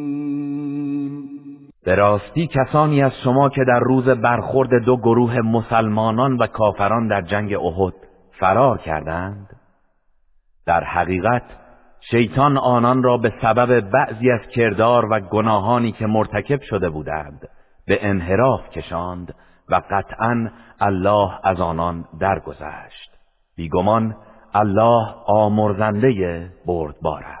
به 1.85 1.95
راستی 1.95 2.47
کسانی 2.47 3.03
از 3.03 3.11
شما 3.23 3.49
که 3.49 3.63
در 3.67 3.79
روز 3.79 4.09
برخورد 4.09 4.83
دو 4.85 4.97
گروه 4.97 5.39
مسلمانان 5.39 6.37
و 6.37 6.47
کافران 6.47 7.07
در 7.07 7.21
جنگ 7.21 7.53
احد 7.53 7.93
فرار 8.39 8.77
کردند 8.77 9.49
در 10.65 10.83
حقیقت 10.83 11.43
شیطان 12.11 12.57
آنان 12.57 13.03
را 13.03 13.17
به 13.17 13.33
سبب 13.41 13.79
بعضی 13.79 14.31
از 14.31 14.47
کردار 14.55 15.05
و 15.11 15.19
گناهانی 15.19 15.91
که 15.91 16.07
مرتکب 16.07 16.61
شده 16.61 16.89
بودند 16.89 17.49
به 17.87 18.05
انحراف 18.05 18.69
کشاند 18.69 19.35
و 19.69 19.81
قطعا 19.89 20.49
الله 20.79 21.29
از 21.43 21.59
آنان 21.59 22.05
درگذشت. 22.19 23.11
بیگمان 23.55 24.15
الله 24.53 25.15
آمرزنده 25.25 26.49
بردبار 26.65 27.23
است. 27.23 27.40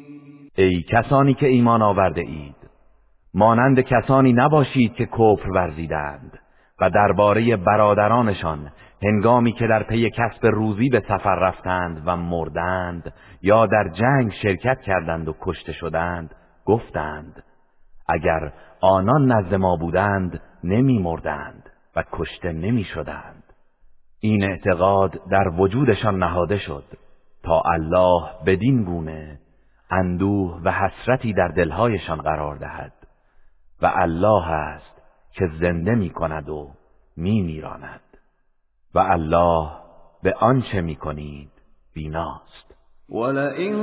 ای 0.63 0.83
کسانی 0.83 1.33
که 1.33 1.47
ایمان 1.47 1.81
آورده 1.81 2.21
اید 2.21 2.55
مانند 3.33 3.79
کسانی 3.79 4.33
نباشید 4.33 4.93
که 4.93 5.05
کفر 5.05 5.49
ورزیدند 5.49 6.39
و 6.81 6.89
درباره 6.89 7.57
برادرانشان 7.57 8.71
هنگامی 9.03 9.51
که 9.51 9.67
در 9.67 9.83
پی 9.83 10.09
کسب 10.09 10.45
روزی 10.45 10.89
به 10.89 10.99
سفر 10.99 11.35
رفتند 11.35 12.03
و 12.05 12.17
مردند 12.17 13.13
یا 13.41 13.65
در 13.65 13.89
جنگ 13.93 14.31
شرکت 14.41 14.81
کردند 14.81 15.27
و 15.27 15.35
کشته 15.41 15.73
شدند 15.73 16.35
گفتند 16.65 17.43
اگر 18.09 18.53
آنان 18.81 19.31
نزد 19.31 19.55
ما 19.55 19.75
بودند 19.75 20.41
نمی 20.63 20.99
مردند 20.99 21.69
و 21.95 22.03
کشته 22.11 22.51
نمی 22.51 22.83
شدند 22.83 23.43
این 24.19 24.43
اعتقاد 24.43 25.19
در 25.31 25.47
وجودشان 25.47 26.17
نهاده 26.17 26.57
شد 26.57 26.83
تا 27.43 27.61
الله 27.65 28.23
بدین 28.45 28.83
گونه 28.83 29.39
اندوه 29.91 30.61
و 30.63 30.71
حسرتی 30.71 31.33
در 31.33 31.47
دلهایشان 31.47 32.21
قرار 32.21 32.55
دهد 32.55 32.93
و 33.81 33.91
الله 33.95 34.47
است 34.51 35.01
که 35.31 35.49
زنده 35.61 35.95
می 35.95 36.09
کند 36.09 36.49
و 36.49 36.71
می 37.17 37.41
میراند 37.41 38.01
و 38.95 38.99
الله 38.99 39.69
به 40.23 40.33
آنچه 40.39 40.81
می 40.81 40.95
کنید 40.95 41.51
بیناست. 41.93 42.75
ولئن 43.09 43.75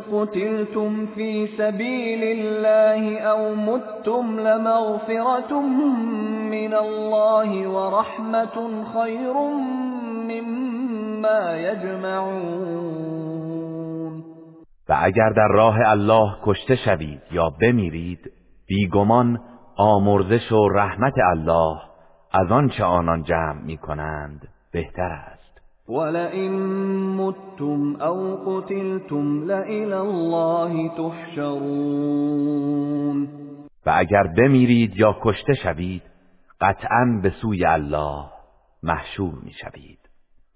قتلتم 0.00 1.06
في 1.06 1.48
سبيل 1.58 2.24
الله 2.24 3.22
او 3.26 3.54
متم 3.54 4.38
لمغفرة 4.38 5.60
من 6.50 6.74
الله 6.74 7.68
ورحمة 7.68 8.84
خير 8.94 9.32
مما 10.30 11.56
يجمعون 11.56 13.09
و 14.90 14.98
اگر 15.02 15.30
در 15.30 15.48
راه 15.48 15.76
الله 15.86 16.36
کشته 16.42 16.76
شوید 16.76 17.22
یا 17.30 17.50
بمیرید 17.60 18.32
بیگمان 18.66 19.40
آمرزش 19.76 20.52
و 20.52 20.68
رحمت 20.68 21.14
الله 21.30 21.76
از 22.32 22.50
آنچه 22.50 22.84
آنان 22.84 23.22
جمع 23.22 23.62
می 23.62 23.76
کنند 23.76 24.48
بهتر 24.72 25.12
است. 25.12 25.60
ولئن 25.88 26.52
متم 27.16 28.02
او 28.02 28.36
قتلتم 28.46 29.44
لإلى 29.44 29.92
الله 29.92 30.88
تحشرون. 30.88 32.30
و 33.86 33.92
اگر 33.96 34.26
بمیرید 34.38 34.96
یا 34.96 35.16
کشته 35.22 35.54
شوید 35.62 36.02
قطعا 36.60 37.20
به 37.22 37.30
سوی 37.30 37.64
الله 37.64 38.24
محشور 38.82 39.34
می 39.42 39.52
شوید 39.52 39.99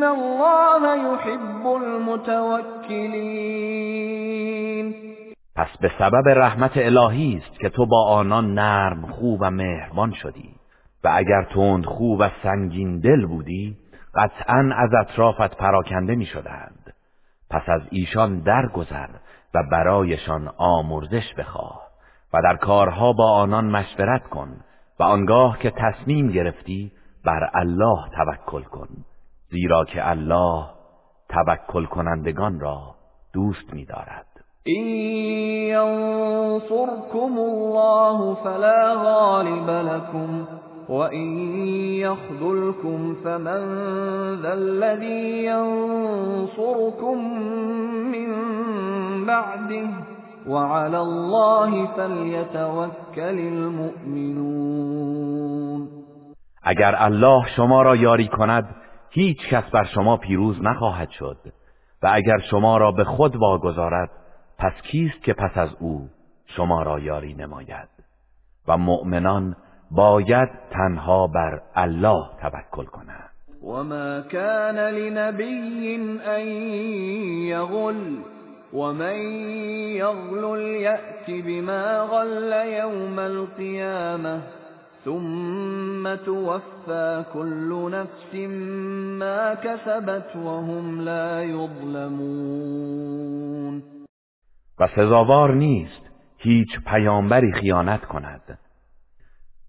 این 0.00 0.08
الله 0.08 0.98
يحب 0.98 1.66
المتوکلین 1.66 2.54
پس 5.56 5.68
به 5.80 5.90
سبب 5.98 6.28
رحمت 6.28 6.72
الهی 6.74 7.42
است 7.42 7.60
که 7.60 7.68
تو 7.68 7.86
با 7.86 8.06
آنان 8.08 8.54
نرم 8.54 9.06
خوب 9.06 9.40
و 9.40 9.50
مهربان 9.50 10.12
شدی. 10.12 10.54
و 11.04 11.10
اگر 11.14 11.42
تند 11.54 11.84
خوب 11.86 12.20
و 12.20 12.28
سنگین 12.42 13.00
دل 13.00 13.26
بودی 13.26 13.76
قطعا 14.14 14.70
از 14.76 14.90
اطرافت 15.00 15.56
پراکنده 15.56 16.14
می 16.14 16.26
شدند 16.26 16.94
پس 17.50 17.62
از 17.68 17.82
ایشان 17.90 18.40
درگذر 18.40 19.08
و 19.54 19.62
برایشان 19.72 20.48
آمرزش 20.56 21.34
بخواه 21.38 21.82
و 22.32 22.42
در 22.42 22.56
کارها 22.56 23.12
با 23.12 23.32
آنان 23.32 23.64
مشورت 23.64 24.22
کن 24.22 24.56
و 25.00 25.02
آنگاه 25.02 25.58
که 25.58 25.70
تصمیم 25.70 26.28
گرفتی 26.28 26.92
بر 27.24 27.50
الله 27.54 28.08
توکل 28.16 28.62
کن. 28.62 28.88
زیرا 29.50 29.84
که 29.84 30.08
الله 30.10 30.64
توکل 31.28 31.84
کنندگان 31.84 32.60
را 32.60 32.80
دوست 33.34 33.74
می‌دارد. 33.74 34.26
این 34.64 34.86
ینصركم 35.68 37.38
الله 37.38 38.34
فلا 38.34 38.94
غالب 39.04 39.70
لكم 39.70 40.46
وإن 40.88 41.38
يخذلكم 41.96 43.14
فمن 43.24 43.62
ذا 44.42 44.52
الذي 44.52 45.44
ينصركم 45.44 47.18
من 48.12 48.30
بعده 49.26 49.88
وعلى 50.48 50.98
الله 50.98 51.86
فليتوكل 51.86 53.38
المؤمنون. 53.38 54.80
اگر 56.62 56.94
الله 56.98 57.46
شما 57.56 57.82
را 57.82 57.96
یاری 57.96 58.28
کند 58.28 58.79
هیچ 59.10 59.48
کس 59.48 59.64
بر 59.70 59.84
شما 59.84 60.16
پیروز 60.16 60.62
نخواهد 60.62 61.10
شد 61.10 61.36
و 62.02 62.10
اگر 62.12 62.38
شما 62.50 62.76
را 62.76 62.92
به 62.92 63.04
خود 63.04 63.36
واگذارد 63.36 64.10
پس 64.58 64.72
کیست 64.82 65.22
که 65.22 65.32
پس 65.32 65.58
از 65.58 65.70
او 65.80 66.08
شما 66.46 66.82
را 66.82 66.98
یاری 66.98 67.34
نماید؟ 67.34 67.88
و 68.68 68.78
مؤمنان 68.78 69.56
باید 69.90 70.48
تنها 70.70 71.26
بر 71.26 71.60
الله 71.76 72.26
توکل 72.40 72.84
کنند. 72.84 73.30
وما 73.62 74.20
كان 74.20 74.78
لنبي 74.78 75.96
ان 76.26 76.46
يغل 77.46 78.18
ومن 78.72 79.16
يغل 79.96 80.60
يأتي 80.60 81.42
بما 81.42 82.00
غل 82.00 82.52
يوم 82.52 83.18
القيامه 83.18 84.59
ثم 85.04 86.16
توفى 86.16 87.24
كل 87.32 87.90
نفس 87.92 88.34
ما 89.20 89.54
كسبت 89.54 90.36
وهم 90.36 91.00
لا 91.00 91.44
يظلمون 91.44 93.00
و 94.80 94.86
سزاوار 94.86 95.54
نیست 95.54 96.10
هیچ 96.38 96.68
پیامبری 96.86 97.52
خیانت 97.52 98.04
کند. 98.04 98.58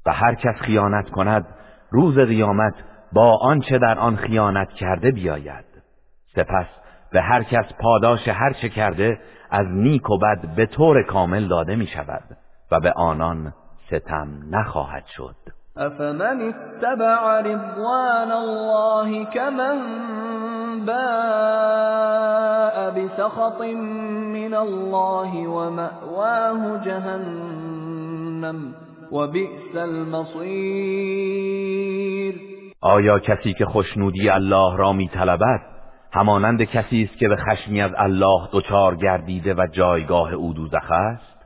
و 0.06 0.12
هر 0.14 0.36
کس 0.36 0.56
خیانت 0.62 1.10
کند 1.10 1.46
روز 1.92 2.18
قیامت 2.20 2.74
با 3.14 3.38
آنچه 3.42 3.78
در 3.78 4.00
آن 4.00 4.16
خیانت 4.16 4.70
کرده 4.70 5.12
بیاید. 5.12 5.66
سپس 6.36 6.68
به 7.12 7.22
هر 7.22 7.44
کس 7.44 7.74
پاداش 7.80 8.28
هر 8.28 8.54
چه 8.62 8.70
کرده 8.70 9.20
از 9.52 9.68
نیک 9.68 10.10
و 10.10 10.18
بد 10.18 10.56
به 10.56 10.66
طور 10.66 11.04
کامل 11.04 11.48
داده 11.48 11.76
می 11.76 11.88
شود 11.88 12.24
و 12.72 12.80
به 12.80 12.92
آنان 12.92 13.54
ستم 13.92 14.28
نخواهد 14.50 15.06
شد. 15.06 15.36
افمن 15.78 16.42
اتبع 16.42 17.40
رضوان 17.40 18.32
الله 18.32 19.26
كمن 19.26 19.80
باء 20.86 22.90
بسخط 22.90 23.62
من 23.62 24.54
الله 24.54 25.48
ومأواه 25.48 26.78
جهنم 26.86 28.76
وبئس 29.12 29.76
المصير. 29.76 31.22
آیا 32.82 33.20
کسی 33.20 33.54
که 33.54 33.66
خوشنودی 33.66 34.30
الله 34.30 34.78
را 34.78 34.94
میطلبد 34.94 35.62
همانند 36.14 36.64
کسی 36.64 37.04
است 37.04 37.18
که 37.18 37.28
به 37.28 37.36
خشمی 37.36 37.82
از 37.82 37.92
الله 37.98 38.50
دچار 38.52 38.96
گردیده 38.96 39.54
و 39.54 39.68
جایگاه 39.72 40.34
او 40.34 40.54
دوزخ 40.54 40.92
است؟ 40.92 41.42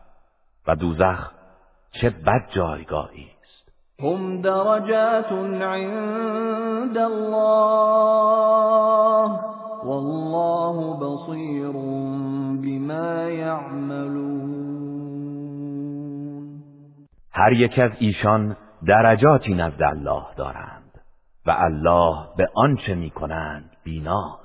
و 0.67 0.75
دوزخ 0.75 1.34
چه 2.01 2.09
بد 2.09 2.49
جایگاهی 2.55 3.27
است. 3.43 3.71
هم 3.99 4.41
درجات 4.41 5.31
عند 5.61 6.97
الله 6.97 7.75
والله 9.85 10.99
بصیر 10.99 11.71
بما 12.61 13.29
یعملون. 13.29 14.55
هر 17.31 17.53
یک 17.53 17.79
از 17.79 17.91
ایشان 17.99 18.57
درجاتی 18.87 19.53
نزد 19.53 19.83
الله 19.83 20.23
دارند 20.37 21.01
و 21.45 21.55
الله 21.57 22.15
به 22.37 22.49
آنچه 22.55 22.95
می‌کنند 22.95 23.69
بیناست. 23.83 24.44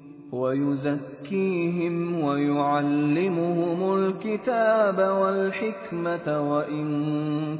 ويزكيهم 0.51 2.23
ويعلمهم 2.23 3.79
الكتاب 3.97 4.97
والحكمة 4.97 6.27
وإن 6.51 6.87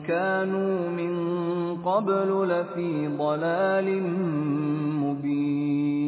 كانوا 0.08 0.90
من 0.90 1.14
قبل 1.84 2.30
لفي 2.50 3.08
ضلال 3.18 4.04
مبين. 5.04 6.02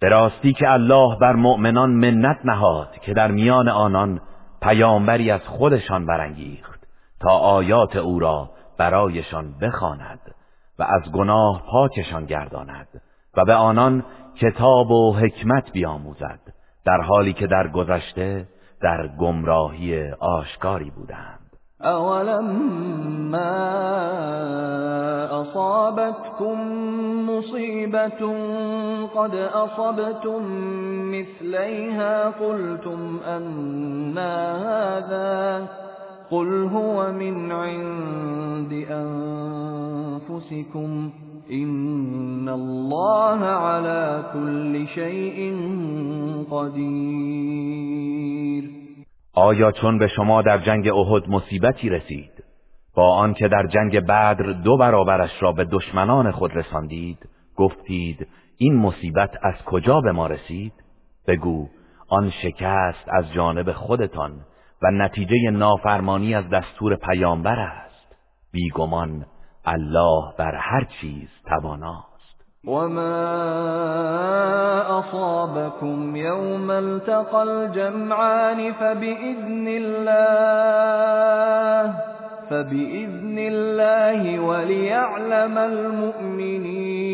به 0.00 0.08
راستی 0.08 0.52
که 0.52 0.72
الله 0.72 1.18
بر 1.20 1.32
مؤمنان 1.36 1.90
منت 1.90 2.38
نهاد 2.44 2.88
که 3.02 3.14
در 3.14 3.30
میان 3.30 3.68
آنان 3.68 4.20
پیامبری 4.62 5.30
از 5.30 5.40
خودشان 5.40 6.06
برانگیخت 6.06 6.80
تا 7.20 7.30
آیات 7.30 7.96
او 7.96 8.18
را 8.18 8.50
برایشان 8.78 9.54
بخواند 9.62 10.20
و 10.78 10.82
از 10.82 11.12
گناه 11.12 11.62
پاکشان 11.70 12.26
گرداند 12.26 12.88
و 13.36 13.44
به 13.44 13.54
آنان 13.54 14.04
کتاب 14.40 14.90
و 14.90 15.12
حکمت 15.12 15.72
بیاموزد 15.72 16.40
در 16.86 17.00
حالی 17.00 17.32
که 17.32 17.46
در 17.46 17.68
گذشته 17.68 18.48
در 18.82 19.08
گمراهی 19.20 20.10
آشکاری 20.10 20.90
بودند. 20.90 21.40
اولما 21.80 23.38
اصابتكم 25.40 26.54
مصیبت 27.30 28.22
قد 29.16 29.34
اصبتم 29.34 30.42
مثلیها 31.10 32.30
قلتم 32.30 33.20
ان 33.26 34.18
هذا 34.18 35.68
قل 36.30 36.64
هو 36.64 37.12
من 37.12 37.52
عند 37.52 38.72
انفسكم 40.30 41.12
این 41.48 42.48
الله 42.48 43.44
على 43.44 44.22
كل 44.32 44.86
شيء 44.94 45.52
قدیر 46.50 47.84
آیا 49.34 49.72
چون 49.72 49.98
به 49.98 50.08
شما 50.08 50.42
در 50.42 50.58
جنگ 50.58 50.88
احد 50.88 51.28
مصیبتی 51.28 51.88
رسید 51.88 52.30
با 52.94 53.14
آنکه 53.14 53.48
در 53.48 53.66
جنگ 53.66 54.00
بدر 54.00 54.52
دو 54.52 54.76
برابرش 54.76 55.30
را 55.40 55.52
به 55.52 55.64
دشمنان 55.64 56.30
خود 56.30 56.56
رساندید 56.56 57.28
گفتید 57.56 58.26
این 58.56 58.76
مصیبت 58.76 59.30
از 59.42 59.54
کجا 59.66 60.00
به 60.00 60.12
ما 60.12 60.26
رسید؟ 60.26 60.72
بگو 61.26 61.68
آن 62.08 62.30
شکست 62.30 63.08
از 63.08 63.32
جانب 63.32 63.72
خودتان 63.72 64.32
و 64.82 64.90
نتیجه 64.90 65.50
نافرمانی 65.52 66.34
از 66.34 66.48
دستور 66.48 66.96
پیامبر 66.96 67.58
است. 67.58 68.16
بیگمان 68.52 69.26
الله 69.66 70.32
بر 70.38 70.54
هر 70.54 70.84
چیز 71.00 71.28
تواناست. 71.46 72.14
وما 72.66 73.24
اصابكم 74.98 76.16
يوم 76.16 76.70
التقى 76.70 77.42
الجمعان 77.42 78.72
فبإذن 78.72 79.68
الله 79.68 80.84
فبإذن 82.50 83.38
الله 83.38 84.40
وليعلم 84.40 85.58
المؤمنين. 85.58 87.04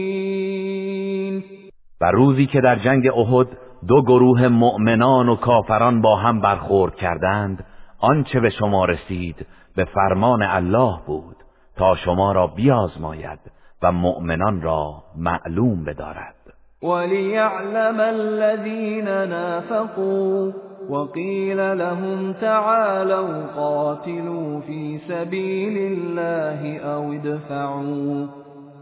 و 2.01 2.11
روزی 2.11 2.47
که 2.47 2.61
در 2.61 2.77
جنگ 2.77 3.09
احد 3.09 3.47
دو 3.89 4.03
گروه 4.03 4.49
مؤمنان 4.49 5.29
و 5.29 5.37
کافران 5.37 6.01
با 6.01 6.17
هم 6.17 6.41
برخورد 6.41 6.95
کردند 6.95 7.65
آنچه 7.99 8.41
به 8.41 8.51
شما 8.51 8.85
رسید 8.85 9.47
به 9.77 9.85
فرمان 9.85 10.43
الله 10.43 10.99
بود. 11.07 11.37
تا 11.81 11.97
شما 11.97 12.33
را 12.33 12.47
بیازماید 12.47 13.39
و 13.83 13.93
مؤمنان 13.93 14.63
را 14.63 14.95
معلوم 15.17 15.85
بدارد. 15.85 16.35
وليعلم 16.83 18.01
الذين 18.01 19.05
نافقوا 19.05 20.53
وقيل 20.91 21.79
لهم 21.79 22.33
تعالوا 22.33 23.47
قاتلوا 23.57 24.61
في 24.61 24.99
سبيل 25.09 25.93
الله 25.93 26.79
او 26.79 27.13
ادفعوا. 27.13 28.27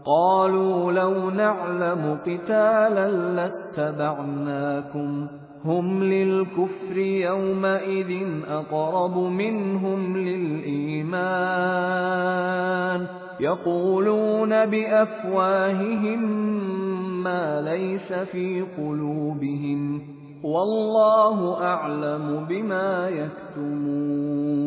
قالوا 0.05 0.91
لو 0.91 1.29
نعلم 1.29 2.19
قتالا 2.25 3.07
لاتبعناكم 3.35 5.27
هم 5.65 6.03
للكفر 6.03 6.97
يومئذ 6.97 8.27
أقرب 8.49 9.17
منهم 9.17 10.17
للإيمان. 10.17 11.19
يقولون 13.39 14.65
بأفواههم 14.65 16.23
ما 17.23 17.61
ليس 17.61 18.13
في 18.31 18.65
قلوبهم. 18.77 20.01
والله 20.43 21.63
أعلم 21.63 22.45
بما 22.49 23.09
يكتمون. 23.09 24.59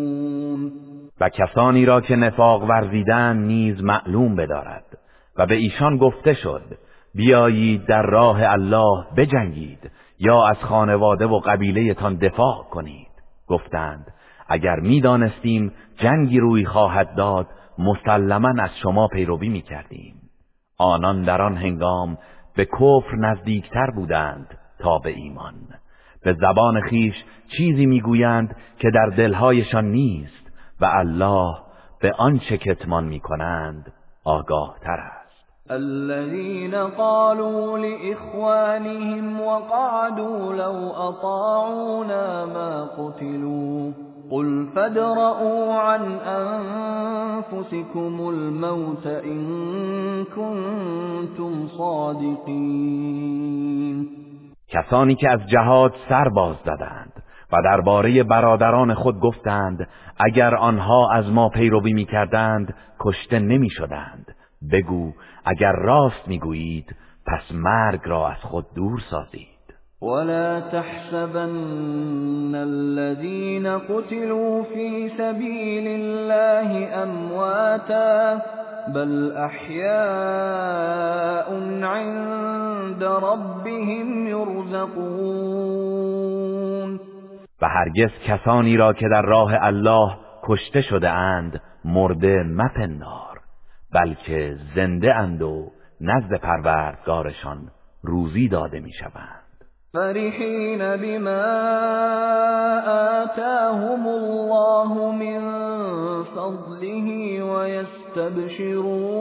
و 1.20 1.28
کسانی 1.28 1.86
را 1.86 2.00
که 2.00 2.16
نفاق 2.16 2.62
ورزیدن 2.62 3.36
نیز 3.36 3.82
معلوم 3.82 4.36
بدارد 4.36 4.84
و 5.38 5.46
به 5.46 5.54
ایشان 5.54 5.96
گفته 5.96 6.34
شد 6.34 6.62
بیایید 7.14 7.86
در 7.86 8.02
راه 8.02 8.38
الله 8.42 9.04
بجنگید. 9.16 9.90
یا 10.24 10.46
از 10.46 10.56
خانواده 10.56 11.26
و 11.26 11.38
قبیلهتان 11.38 12.16
دفاع 12.16 12.64
کنید. 12.70 13.08
گفتند 13.46 14.06
اگر 14.48 14.80
می‌دانستیم 14.80 15.72
جنگی 15.96 16.38
روی 16.38 16.66
خواهد 16.66 17.14
داد 17.14 17.46
مسلما 17.78 18.62
از 18.62 18.70
شما 18.82 19.08
پیروی 19.08 19.48
می‌کردیم. 19.48 20.14
آنان 20.78 21.22
در 21.22 21.42
آن 21.42 21.56
هنگام 21.56 22.18
به 22.54 22.64
کفر 22.64 23.16
نزدیکتر 23.16 23.90
بودند 23.90 24.58
تا 24.78 24.98
به 24.98 25.10
ایمان. 25.10 25.54
به 26.22 26.32
زبان 26.32 26.80
خیش 26.80 27.14
چیزی 27.56 27.86
می‌گویند 27.86 28.56
که 28.78 28.90
در 28.90 29.06
دلهایشان 29.06 29.84
نیست 29.84 30.52
و 30.80 30.84
الله 30.84 31.54
به 32.00 32.12
آنچه 32.12 32.58
کتمان 32.58 33.04
می‌کنند 33.04 33.92
آگاه 34.24 34.76
تر 34.82 35.00
است. 35.00 35.21
الذين 35.70 36.74
قالوا 36.74 37.78
لإخوانهم 37.78 39.40
وقعدوا 39.40 40.52
لو 40.52 40.90
أطاعونا 40.90 42.46
ما 42.46 42.84
قتلوا 42.84 43.92
قل 44.30 44.66
فادرءوا 44.74 45.74
عن 45.74 46.02
أنفسكم 47.22 48.28
الموت 48.28 49.06
إن 49.06 50.24
كنتم 50.24 51.68
صادقين. 51.78 53.42
کسانی 54.68 55.14
که 55.14 55.30
از 55.30 55.40
جهاد 55.46 55.92
سر 56.08 56.28
باز 56.28 56.56
دادند 56.64 57.22
و 57.52 57.56
درباره 57.64 58.22
برادران 58.22 58.94
خود 58.94 59.20
گفتند 59.20 59.88
اگر 60.18 60.54
آنها 60.54 61.10
از 61.12 61.32
ما 61.32 61.48
پیروی 61.48 61.92
می‌کردند 61.92 62.74
کشته 63.00 63.38
نمی‌شدند. 63.38 64.34
بگو 64.72 65.12
اگر 65.44 65.72
راست 65.72 66.28
می‌گویید 66.28 66.96
پس 67.26 67.52
مرگ 67.52 68.00
را 68.04 68.28
از 68.28 68.38
خود 68.42 68.66
دور 68.74 69.02
سازید. 69.10 69.48
ولا 70.02 70.60
تحسبن 70.60 72.54
الذين 72.54 73.78
قتلوا 73.78 74.62
في 74.62 75.10
سبيل 75.18 75.86
الله 75.86 76.88
امواتا 76.94 78.42
بل 78.94 79.32
احياء 79.36 80.72
عند 81.82 83.04
ربهم 83.04 84.26
يرزقون. 84.26 85.72
و 87.62 87.68
هرگز 87.68 88.10
کسانی 88.26 88.76
را 88.76 88.92
که 88.92 89.08
در 89.08 89.22
راه 89.22 89.52
الله 89.60 90.12
کشته 90.42 90.82
شده 90.82 91.10
اند 91.10 91.60
مرده 91.84 92.42
مپندار. 92.42 93.31
بلکه 93.94 94.56
زنده 94.76 95.14
اند 95.14 95.42
و 95.42 95.70
نزد 96.00 96.34
پروردگارشان 96.34 97.58
روزی 98.02 98.48
داده 98.48 98.80
می‌شوند. 98.80 99.42
فرحين 99.92 100.96
بما 100.96 101.42
آتاهم 103.22 104.06
الله 104.06 105.12
من 105.12 105.42
فضله 106.24 107.42
ويستبشرون 107.42 109.12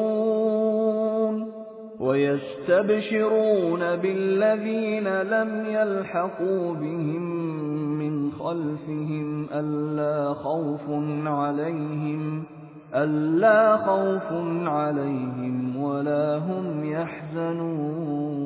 ويستبشرون 2.00 3.80
بالذين 3.96 5.08
لم 5.08 5.66
يلحقوا 5.66 6.74
بهم 6.74 7.22
من 8.00 8.32
خلفهم 8.32 9.50
ألا 9.54 10.34
خوف 10.34 10.90
عليهم 11.28 12.46
ألا 12.96 13.78
خوف 13.78 14.32
عليهم 14.68 15.84
ولا 15.84 16.40
هم 16.40 16.84
يحزنون 16.84 18.42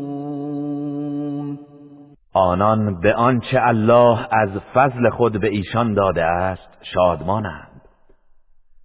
آنان 2.33 2.99
به 2.99 3.13
آنچه 3.13 3.59
الله 3.61 4.27
از 4.31 4.49
فضل 4.73 5.09
خود 5.09 5.41
به 5.41 5.47
ایشان 5.47 5.93
داده 5.93 6.23
است 6.23 6.77
شادمانند. 6.81 7.81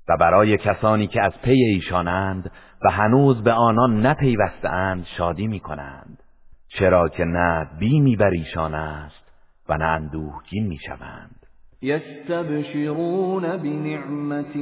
و 0.08 0.16
برای 0.20 0.56
کسانی 0.56 1.06
که 1.06 1.22
از 1.22 1.32
پی 1.42 1.64
ایشانند 1.64 2.50
و 2.84 2.90
هنوز 2.90 3.42
به 3.42 3.52
آنان 3.52 4.06
نپیوستهاند 4.06 5.04
شادی 5.18 5.46
می 5.46 5.60
کنند 5.60 6.22
چرا 6.68 7.08
که 7.08 7.24
نه 7.24 7.68
بیمی 7.78 8.16
بر 8.16 8.30
ایشان 8.30 8.74
است 8.74 9.24
و 9.68 9.76
نه 9.76 9.84
اندوهگین 9.84 10.66
می 10.66 10.78
شوند 10.86 11.39
يستبشرون 11.82 13.56
بنعمة 13.56 14.56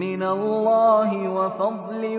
من 0.00 0.22
الله 0.22 1.28
وفضل 1.28 2.18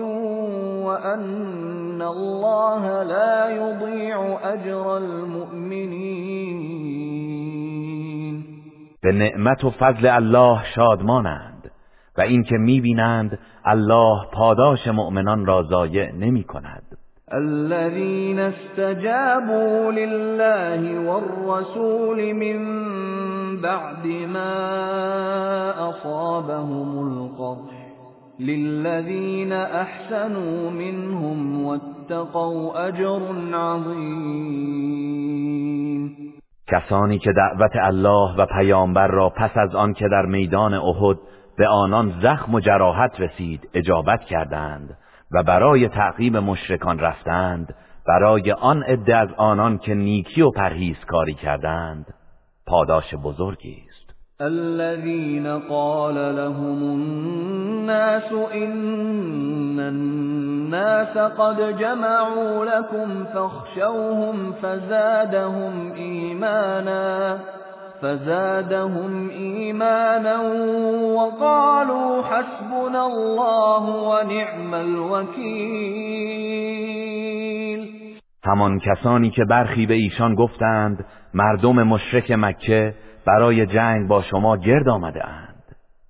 وأن 0.86 2.02
الله 2.02 3.02
لا 3.02 3.50
يضيع 3.50 4.38
أجر 4.54 4.96
المؤمنين. 4.96 6.46
به 9.02 9.12
نعمت 9.12 9.64
و 9.64 9.70
فضل 9.70 10.06
الله 10.06 10.62
شادمانند 10.74 11.70
و 12.18 12.20
اینکه 12.20 12.56
می‌بینند 12.56 13.38
الله 13.64 14.26
پاداش 14.32 14.86
مؤمنان 14.86 15.46
را 15.46 15.62
ضایع 15.62 16.12
نمی 16.12 16.44
کند 16.44 16.85
الذين 17.36 18.38
استجابوا 18.38 19.92
لله 19.92 20.98
والرسول 21.08 22.34
من 22.34 22.58
بعد 23.60 24.06
ما 24.06 24.54
أصابهم 25.88 26.98
القرح 26.98 27.86
للذين 28.40 29.52
أحسنوا 29.52 30.70
منهم 30.70 31.64
واتقوا 31.64 32.88
أجر 32.88 33.20
عظیم 33.54 35.06
کسانی 36.68 37.18
که 37.18 37.32
دعوت 37.32 37.76
الله 37.76 38.36
و 38.38 38.46
پیامبر 38.46 39.06
را 39.06 39.30
پس 39.30 39.50
از 39.54 39.74
آن 39.74 39.92
که 39.92 40.08
در 40.08 40.26
میدان 40.26 40.74
احد 40.74 41.16
به 41.58 41.68
آنان 41.68 42.12
زخم 42.22 42.54
و 42.54 42.60
جراحت 42.60 43.20
رسید 43.20 43.68
اجابت 43.74 44.20
کردند. 44.20 44.98
و 45.32 45.42
برای 45.42 45.88
تعقیب 45.88 46.36
مشرکان 46.36 46.98
رفتند 46.98 47.74
برای 48.06 48.52
آن 48.52 48.82
عده 48.82 49.16
از 49.16 49.28
آنان 49.36 49.78
که 49.78 49.94
نیکی 49.94 50.42
و 50.42 50.50
پرهیزکاری 50.50 51.34
کردند. 51.34 52.14
پاداش 52.66 53.14
بزرگی 53.14 53.82
است. 53.88 54.06
الذين 54.40 55.58
قال 55.58 56.14
لهم 56.14 56.82
الناس 56.82 58.32
إن 58.54 59.78
الناس 59.78 61.16
قد 61.16 61.78
جمعوا 61.78 62.64
لكم 62.64 63.24
فاخشوهم 63.24 64.52
فزادهم 64.52 65.92
إيمانا. 65.92 67.38
فزادهم 68.02 69.30
إيمانا 69.30 70.40
وقالوا 71.16 72.22
حسبنا 72.22 73.06
الله 73.06 73.84
ونعم 74.08 74.74
الوكيل. 74.74 75.96
همان 78.44 78.78
کسانی 78.78 79.30
که 79.30 79.44
برخی 79.44 79.86
به 79.86 79.94
ایشان 79.94 80.34
گفتند 80.34 81.04
مردم 81.34 81.82
مشرک 81.82 82.30
مکه 82.30 82.94
برای 83.26 83.66
جنگ 83.66 84.08
با 84.08 84.22
شما 84.22 84.56
گرد 84.56 84.88
آمده 84.88 85.26
اند. 85.26 85.62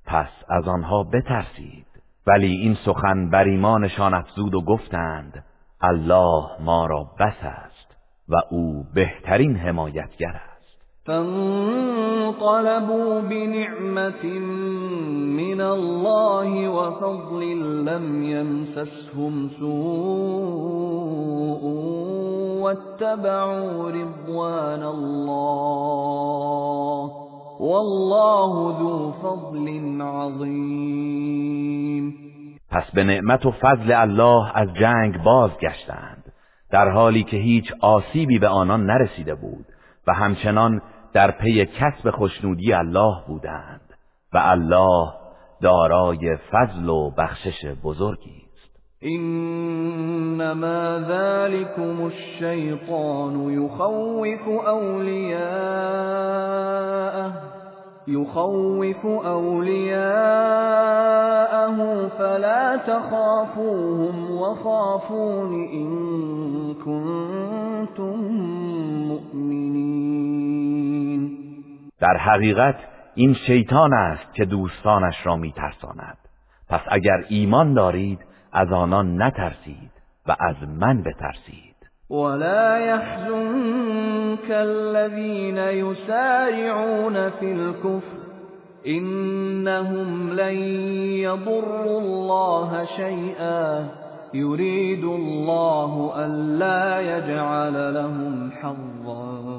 پس 0.06 0.30
از 0.48 0.68
آنها 0.68 1.02
بترسید. 1.02 1.86
ولی 2.26 2.52
این 2.56 2.74
سخن 2.84 3.30
بر 3.30 3.44
ایمانشان 3.44 4.14
افزود 4.14 4.54
و 4.54 4.64
گفتند 4.64 5.44
الله 5.80 6.44
ما 6.60 6.86
را 6.86 7.04
بس 7.20 7.36
است 7.42 7.96
و 8.28 8.34
او 8.50 8.84
بهترین 8.94 9.56
حمایتگر 9.56 10.40
است. 10.50 10.55
فانقلبوا 11.06 12.70
بنعمة 13.20 14.24
من 15.36 15.60
الله 15.60 16.68
وفضل 16.68 17.40
لم 17.84 18.22
يمسسهم 18.22 19.50
سوء 19.58 20.96
واتبعوا 22.62 23.90
رضوان 23.90 24.82
الله 24.82 25.66
والله 27.60 28.78
ذو 28.78 29.12
فضل 29.12 29.66
عظیم 30.02 31.66
پس 32.70 32.90
به 32.94 33.04
نعمت 33.04 33.46
و 33.46 33.50
فضل 33.50 33.92
الله 33.92 34.50
از 34.54 34.68
جنگ 34.74 35.22
بازگشتند 35.22 36.32
در 36.70 36.88
حالی 36.88 37.24
که 37.24 37.36
هیچ 37.36 37.72
آسیبی 37.80 38.38
به 38.38 38.48
آنان 38.48 38.86
نرسیده 38.86 39.34
بود 39.34 39.66
و 40.06 40.12
همچنان 40.12 40.82
در 41.16 41.30
پی 41.30 41.66
کسب 41.66 42.10
خوشنودی 42.10 42.72
الله 42.72 43.14
بودند 43.26 43.80
و 44.32 44.38
الله 44.44 45.12
دارای 45.62 46.36
فضل 46.52 46.88
و 46.88 47.10
بخشش 47.10 47.64
بزرگی 47.84 48.42
است. 48.52 48.80
انما 49.02 50.98
ذلكم 50.98 52.02
الشیطان 52.02 53.50
یخوف 53.50 54.48
اولیاءه 54.66 55.46
يخوف 58.08 59.06
أولياءه 59.26 59.76
فلا 62.08 62.76
تخافوهم 62.76 64.30
وخافون 64.30 65.52
إن 65.72 65.88
كنتم 66.74 68.16
مؤمنين 69.08 70.45
در 72.00 72.16
حقیقت 72.16 72.76
این 73.14 73.34
شیطان 73.34 73.92
است 73.92 74.34
که 74.34 74.44
دوستانش 74.44 75.14
را 75.24 75.36
میترساند. 75.36 76.18
پس 76.68 76.80
اگر 76.88 77.24
ایمان 77.28 77.74
دارید 77.74 78.18
از 78.52 78.72
آنان 78.72 79.22
نترسید 79.22 79.90
و 80.26 80.36
از 80.40 80.56
من 80.68 81.02
بترسید. 81.02 81.76
ولا 82.10 82.78
يحزنك 82.78 84.50
الذين 84.50 85.56
يسارعون 85.56 87.30
في 87.30 87.52
الكفر 87.52 88.16
إنهم 88.86 90.32
لن 90.32 90.56
يضروا 91.26 92.00
الله 92.00 92.84
شيئا 92.96 93.88
يريد 94.34 95.04
الله 95.04 96.12
ألا 96.16 97.00
يجعل 97.00 97.94
لهم 97.94 98.50
حظا 98.62 99.55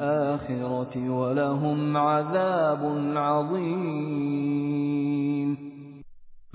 الآخرة 0.00 1.10
ولهم 1.10 1.96
عذاب 1.96 2.78
عظیم 3.16 4.40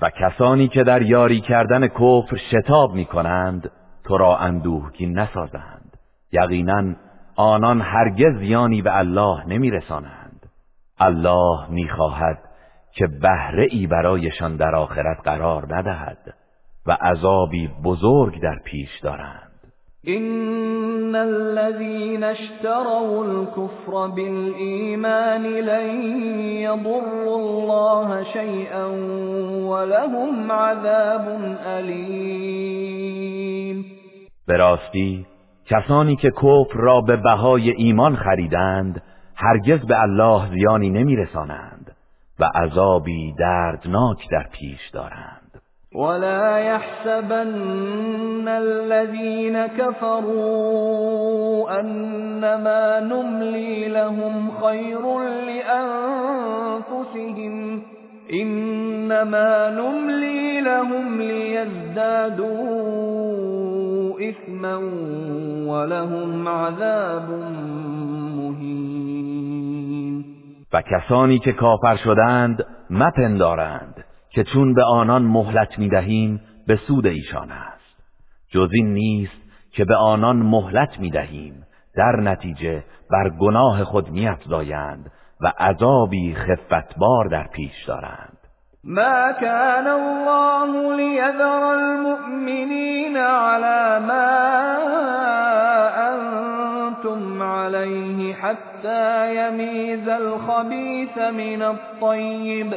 و 0.00 0.10
کسانی 0.10 0.68
که 0.68 0.84
در 0.84 1.02
یاری 1.02 1.40
کردن 1.40 1.88
کفر 1.88 2.36
شتاب 2.50 2.94
می 2.94 3.04
کنند 3.04 3.70
تو 4.04 4.18
را 4.18 4.36
اندوهگین 4.36 5.18
نسازند. 5.18 5.96
یقینا 6.32 6.94
آنان 7.36 7.80
هرگز 7.80 8.38
زیانی 8.38 8.82
به 8.82 8.98
الله 8.98 9.46
نمی 9.46 9.70
رسانند 9.70 10.50
الله 10.98 11.70
می 11.70 11.88
خواهد 11.88 12.38
که 12.92 13.06
بهره 13.22 13.66
ای 13.70 13.86
برایشان 13.86 14.56
در 14.56 14.74
آخرت 14.74 15.18
قرار 15.24 15.76
ندهد 15.76 16.34
و 16.86 16.92
عذابی 16.92 17.70
بزرگ 17.84 18.42
در 18.42 18.58
پیش 18.64 19.00
دارند. 19.02 19.45
إن 20.08 21.16
الذين 21.16 22.24
اشتروا 22.24 23.24
الكفر 23.24 24.06
بالإيمان 24.06 25.42
لن 25.42 26.02
يضروا 26.42 27.36
الله 27.36 28.24
شيئا 28.32 28.84
ولهم 29.66 30.52
عذاب 30.52 31.56
أليم 31.66 33.06
به 34.48 34.56
راستی 34.56 35.26
کسانی 35.66 36.16
که 36.16 36.30
کفر 36.30 36.74
را 36.74 37.00
به 37.00 37.16
بهای 37.16 37.70
ایمان 37.70 38.16
خریدند 38.16 39.02
هرگز 39.36 39.86
به 39.86 40.02
الله 40.02 40.50
زیانی 40.50 40.90
نمیرسانند 40.90 41.96
و 42.40 42.44
عذابی 42.54 43.34
دردناک 43.38 44.28
در 44.30 44.46
پیش 44.52 44.88
دارند. 44.92 45.35
ولا 45.96 46.58
يحسبن 46.58 48.48
الذين 48.48 49.66
كفروا 49.66 51.00
أنما 51.80 53.00
نملي 53.00 53.88
لهم 53.88 54.50
خير 54.62 55.18
لأنفسهم 55.48 57.12
إنما 58.32 59.70
نملي 59.70 60.60
لهم 60.60 61.20
ليزدادوا 61.20 62.56
إثما 64.30 64.76
ولهم 65.66 66.48
عذاب 66.48 67.30
مهین 68.36 70.24
و 70.72 70.82
کسانی 70.82 71.38
که 71.38 71.52
کافر 71.52 71.96
شدند 71.96 72.64
که 74.36 74.44
چون 74.44 74.74
به 74.74 74.84
آنان 74.84 75.22
مهلت 75.22 75.78
می‌دهیم 75.78 76.40
به 76.66 76.76
سود 76.76 77.06
ایشان 77.06 77.50
است. 77.50 77.96
جز 78.48 78.68
این 78.72 78.92
نیست 78.92 79.40
که 79.72 79.84
به 79.84 79.96
آنان 79.96 80.36
مهلت 80.36 81.00
می‌دهیم 81.00 81.66
در 81.96 82.20
نتیجه 82.20 82.84
بر 83.10 83.30
گناه 83.40 83.84
خود 83.84 84.10
میافزایند 84.10 85.10
و 85.40 85.52
عذابی 85.58 86.34
خفتبار 86.34 87.28
در 87.30 87.46
پیش 87.52 87.84
دارند. 87.86 88.38
ما 88.84 89.32
كان 89.40 89.86
الله 89.86 90.96
ليذر 90.96 91.64
المؤمنين 91.74 93.16
على 93.16 94.06
ما 94.06 94.30
أنتم 96.12 97.42
عليه 97.42 98.34
حتى 98.34 99.36
يميز 99.36 100.08
الخبيث 100.08 101.18
من 101.18 101.62
الطيب 101.62 102.74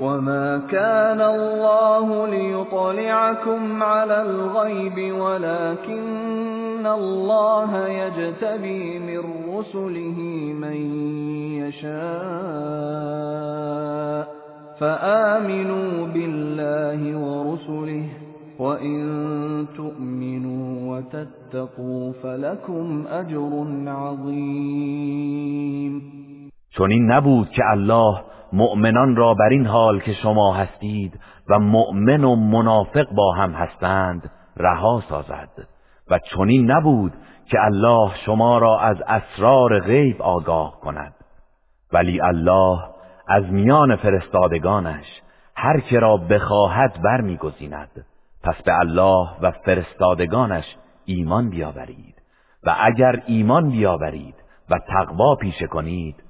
وما 0.00 0.58
كان 0.70 1.20
الله 1.20 2.26
ليطلعكم 2.26 3.82
على 3.82 4.22
الغيب 4.22 5.14
ولكن 5.14 6.86
الله 6.86 7.88
يجتبي 7.88 8.98
من 8.98 9.22
رسله 9.56 10.18
من 10.56 10.76
يشاء 11.60 13.00
فآمنوا 14.80 16.06
بالله 16.06 17.00
ورسله 17.18 18.04
وإن 18.58 19.00
تؤمنوا 19.76 20.96
وتتقوا 20.96 22.12
فلكم 22.22 23.04
أجر 23.08 23.66
عظيم. 23.86 25.40
چون 26.70 26.90
نبود 27.12 27.48
که 27.50 27.62
الله 27.72 28.20
مؤمنان 28.52 29.16
را 29.16 29.34
بر 29.34 29.48
این 29.48 29.66
حال 29.66 30.00
که 30.00 30.12
شما 30.12 30.54
هستید 30.54 31.20
و 31.48 31.58
مؤمن 31.58 32.24
و 32.24 32.36
منافق 32.36 33.10
با 33.14 33.32
هم 33.32 33.52
هستند 33.52 34.30
رها 34.56 35.02
سازد. 35.08 35.48
و 36.10 36.18
چنین 36.18 36.70
نبود 36.70 37.12
که 37.50 37.58
الله 37.60 38.10
شما 38.26 38.58
را 38.58 38.80
از 38.80 38.96
اسرار 39.06 39.80
غیب 39.80 40.22
آگاه 40.22 40.80
کند. 40.80 41.14
ولی 41.92 42.20
الله 42.20 42.78
از 43.28 43.44
میان 43.44 43.96
فرستادگانش 43.96 45.06
هر 45.56 45.80
که 45.80 45.98
را 45.98 46.16
بخواهد 46.16 47.02
برمیگزیند. 47.02 48.06
پس 48.42 48.62
به 48.62 48.78
الله 48.78 49.28
و 49.42 49.50
فرستادگانش 49.50 50.64
ایمان 51.04 51.50
بیاورید. 51.50 52.14
و 52.66 52.76
اگر 52.80 53.22
ایمان 53.26 53.70
بیاورید 53.70 54.34
و 54.70 54.78
تقوا 54.88 55.34
پیشه 55.34 55.66
کنید 55.66 56.29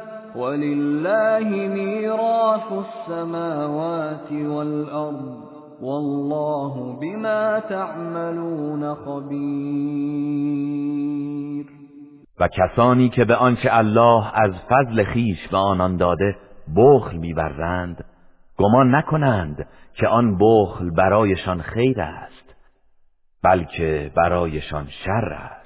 ولله 0.35 1.67
ميراث 1.67 2.71
السماوات 2.71 4.31
والأرض 4.31 5.37
والله 5.81 6.99
بما 7.01 7.59
تعملون 7.59 8.95
خبیر 8.95 10.41
و 12.39 12.47
کسانی 12.47 13.09
که 13.09 13.25
به 13.25 13.35
آنچه 13.35 13.69
الله 13.71 14.25
از 14.33 14.51
فضل 14.69 15.03
خیش 15.03 15.47
به 15.47 15.57
آنان 15.57 15.97
داده 15.97 16.35
بخل 16.75 17.17
میورزند 17.17 18.05
گمان 18.57 18.95
نکنند 18.95 19.67
که 19.93 20.07
آن 20.07 20.37
بخل 20.37 20.89
برایشان 20.89 21.61
خیر 21.61 22.01
است 22.01 22.55
بلکه 23.43 24.11
برایشان 24.15 24.87
شر 25.05 25.33
است. 25.33 25.60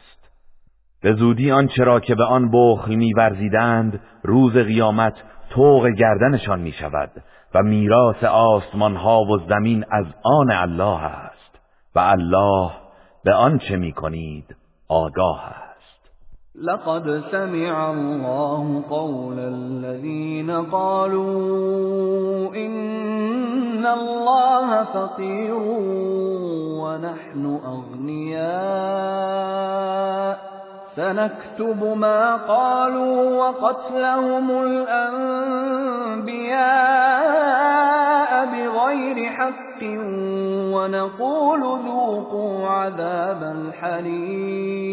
به 1.06 1.14
زودی 1.14 1.52
آنچه 1.52 1.84
را 1.84 2.00
که 2.00 2.16
به 2.16 2.24
آن 2.24 2.52
بخل 2.52 2.96
میورزیدند 2.96 4.00
روز 4.24 4.54
قیامت 4.54 5.14
توق 5.50 5.88
گردنشان 5.88 6.60
می 6.60 6.72
شود 6.72 7.12
و 7.56 7.64
میراث 7.64 8.24
آسمان 8.24 8.96
ها 8.96 9.22
و 9.22 9.38
زمین 9.50 9.86
از 9.92 10.06
آن 10.24 10.52
الله 10.52 11.04
است 11.04 11.60
و 11.96 12.00
الله 12.00 12.72
به 13.26 13.34
آنچه 13.34 13.76
می 13.76 13.92
کنید 13.92 14.56
آگاه 14.90 15.46
است. 15.46 16.12
لقد 16.56 17.20
سمع 17.32 17.90
الله 17.90 18.82
قول 18.82 19.40
الذين 19.40 20.62
قالوا 20.62 22.56
إن 22.56 23.86
الله 23.86 24.84
فقير 24.84 25.54
ونحن 26.82 27.46
أغنياء. 27.66 29.16
سنكتب 30.96 31.84
ما 31.84 32.36
قالوا 32.36 33.38
وقتلهم 33.38 34.52
الأنبياء 34.52 35.16
بغير 38.46 39.30
حق 39.32 39.84
ونقول 40.74 41.62
ذوقوا 41.62 42.70
عذاب 42.70 43.44
الحريق. 43.44 44.86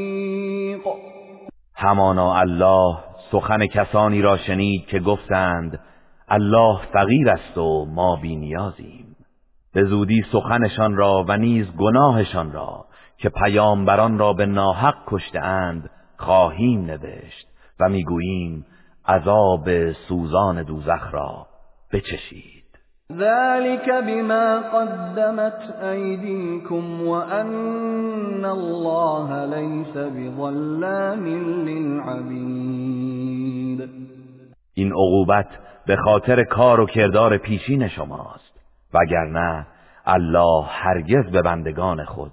همانا 1.76 2.40
الله 2.40 2.98
سخن 3.32 3.66
کسانی 3.66 4.22
را 4.22 4.36
شنید 4.36 4.86
که 4.86 5.00
گفتند 5.00 5.80
الله 6.28 6.78
فقیر 6.92 7.30
است 7.30 7.58
و 7.58 7.84
ما 7.84 8.16
بینیازیم 8.16 9.16
به 9.74 9.84
زودی 9.84 10.24
سخنشان 10.32 10.96
را 10.96 11.24
و 11.28 11.36
نیز 11.36 11.66
گناهشان 11.76 12.52
را 12.52 12.84
که 13.22 13.28
پیامبران 13.28 14.18
را 14.18 14.32
به 14.32 14.46
ناحق 14.46 14.94
کشته 15.06 15.40
خواهیم 16.16 16.84
نوشت 16.84 17.46
و 17.80 17.88
می‌گوییم 17.88 18.66
عذاب 19.08 19.92
سوزان 19.92 20.62
دوزخ 20.62 21.14
را 21.14 21.46
بچشید. 21.92 22.64
ذلك 23.12 23.88
بما 23.88 24.60
قدمت 24.74 25.82
ایدیکم 25.82 27.08
وان 27.08 28.44
الله 28.44 29.46
لیس 29.46 29.96
بظلام 29.96 31.24
للعبید 31.64 32.82
این 34.74 34.92
عقوبت 34.92 35.48
به 35.86 35.96
خاطر 35.96 36.44
کار 36.44 36.80
و 36.80 36.86
کردار 36.86 37.36
پیشین 37.36 37.88
شماست 37.88 38.60
وگرنه 38.94 39.66
الله 40.06 40.64
هرگز 40.68 41.30
به 41.32 41.42
بندگان 41.42 42.04
خود 42.04 42.32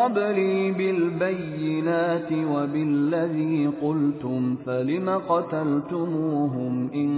قبلي 0.00 0.72
بالبينات 0.72 2.32
وبالذي 2.32 3.70
قلتم 3.82 4.56
فلم 4.66 5.08
قتلتموهم 5.28 6.90
إن 6.94 7.10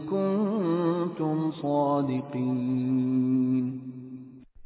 كنتم 0.00 1.50
صادقين 1.62 3.02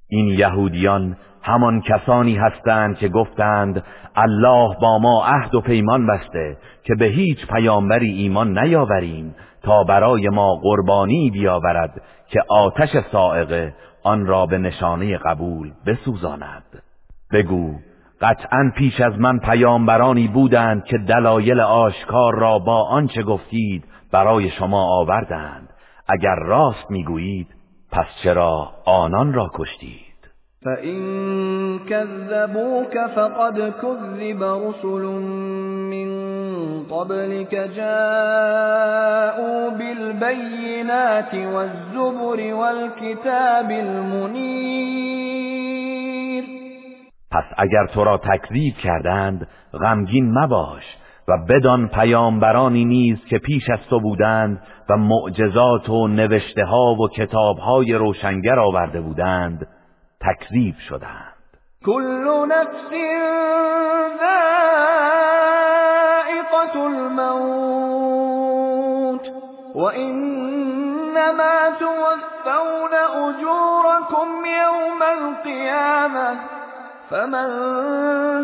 این 0.08 0.28
یهودیان 0.38 1.16
همان 1.42 1.80
کسانی 1.80 2.36
هستند 2.36 2.96
که 2.96 3.08
گفتند 3.08 3.84
الله 4.16 4.76
با 4.80 4.98
ما 4.98 5.24
عهد 5.24 5.54
و 5.54 5.60
پیمان 5.60 6.06
بسته 6.06 6.56
که 6.84 6.94
به 6.98 7.04
هیچ 7.04 7.46
پیامبری 7.46 8.10
ایمان 8.12 8.58
نیاوریم 8.58 9.34
تا 9.62 9.84
برای 9.84 10.28
ما 10.28 10.54
قربانی 10.62 11.30
بیاورد 11.30 12.02
که 12.28 12.40
آتش 12.48 12.90
سائقه 13.12 13.74
آن 14.02 14.26
را 14.26 14.46
به 14.46 14.58
نشانه 14.58 15.18
قبول 15.18 15.72
بسوزاند. 15.86 16.85
بگو 17.32 17.74
قطعا 18.20 18.72
پیش 18.76 19.00
از 19.00 19.18
من 19.18 19.38
پیامبرانی 19.38 20.28
بودند 20.28 20.84
که 20.84 20.98
دلایل 20.98 21.60
آشکار 21.60 22.34
را 22.34 22.58
با 22.58 22.88
آنچه 22.88 23.22
گفتید 23.22 23.84
برای 24.12 24.50
شما 24.50 25.00
آوردند. 25.00 25.68
اگر 26.08 26.34
راست 26.34 26.90
می‌گویید 26.90 27.46
پس 27.92 28.06
چرا 28.22 28.72
آنان 28.84 29.32
را 29.32 29.50
کشتید؟ 29.54 30.06
فَإِن 30.64 30.98
كَذَّبُوكَ 31.78 32.94
فَقَدْ 33.16 33.58
كُذِّبَ 33.82 34.42
رُسُلٌ 34.42 35.04
مِّن 35.92 36.08
قَبْلِكَ 36.84 37.54
جَاءُوا 37.76 39.70
بِالْبَيِّنَاتِ 39.70 41.34
وَالزُّبُرِ 41.34 42.54
وَالْكِتَابِ 42.54 43.70
الْمُنِيرِ 43.70 45.75
پس 47.30 47.44
اگر 47.56 47.86
تو 47.86 48.04
را 48.04 48.18
تکذیب 48.18 48.74
کردند 48.74 49.48
غمگین 49.72 50.38
مباش 50.38 50.84
و 51.28 51.32
بدان 51.48 51.88
پیامبرانی 51.88 52.84
نیز 52.84 53.24
که 53.24 53.38
پیش 53.38 53.70
از 53.70 53.78
تو 53.90 54.00
بودند 54.00 54.62
و 54.90 54.96
معجزات 54.96 55.88
و 55.88 56.08
نوشته 56.08 56.64
ها 56.64 56.94
و 56.94 57.08
کتاب 57.08 57.58
های 57.58 57.92
روشنگر 57.92 58.58
آورده 58.58 59.00
بودند 59.00 59.66
تکذیب 60.20 60.74
شدند. 60.88 61.32
كل 61.86 62.46
نفس 62.48 62.90
ذائقة 64.20 65.26
الموت 66.86 68.26
وإنما 69.74 71.70
توفون 71.78 72.94
أجوركم 72.94 74.28
يوم 74.46 75.02
القيامة 75.02 76.55
فمن 77.10 77.48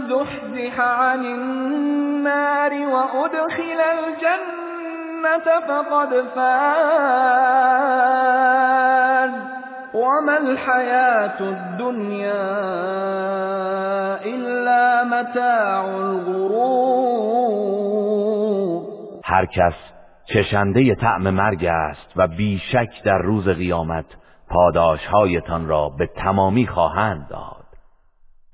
زحزح 0.08 0.80
عن 0.80 1.24
النار 1.24 2.72
وأدخل 2.72 3.80
الجنة 3.80 5.46
فقد 5.68 6.10
فاز. 6.34 7.72
وما 9.94 10.36
الحياة 10.38 11.40
الدنيا 11.40 12.42
الا 14.24 15.04
متاع 15.04 15.84
الغرور. 15.84 17.32
هر 19.24 19.46
کس 19.46 19.74
چشنده 20.24 20.94
طعم 20.94 21.30
مرگ 21.30 21.64
است 21.64 22.12
و 22.16 22.28
بیشک 22.28 23.02
در 23.04 23.18
روز 23.18 23.48
قیامت 23.48 24.04
پاداشهایتان 24.48 25.68
را 25.68 25.88
به 25.98 26.06
تمامی 26.06 26.66
خواهند 26.66 27.28
داد. 27.30 27.61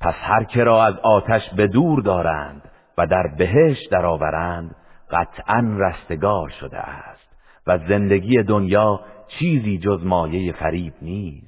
پس 0.00 0.14
هر 0.20 0.44
که 0.44 0.64
را 0.64 0.84
از 0.84 0.94
آتش 1.02 1.50
به 1.56 1.66
دور 1.66 2.02
دارند 2.02 2.62
و 2.98 3.06
در 3.06 3.26
بهشت 3.38 3.90
درآورند 3.90 4.74
قطعا 5.10 5.76
رستگار 5.78 6.48
شده 6.48 6.78
است 6.78 7.28
و 7.66 7.78
زندگی 7.88 8.42
دنیا 8.42 9.00
چیزی 9.28 9.78
جز 9.78 10.04
مایه 10.04 10.52
فریب 10.52 10.92
نیست. 11.02 11.47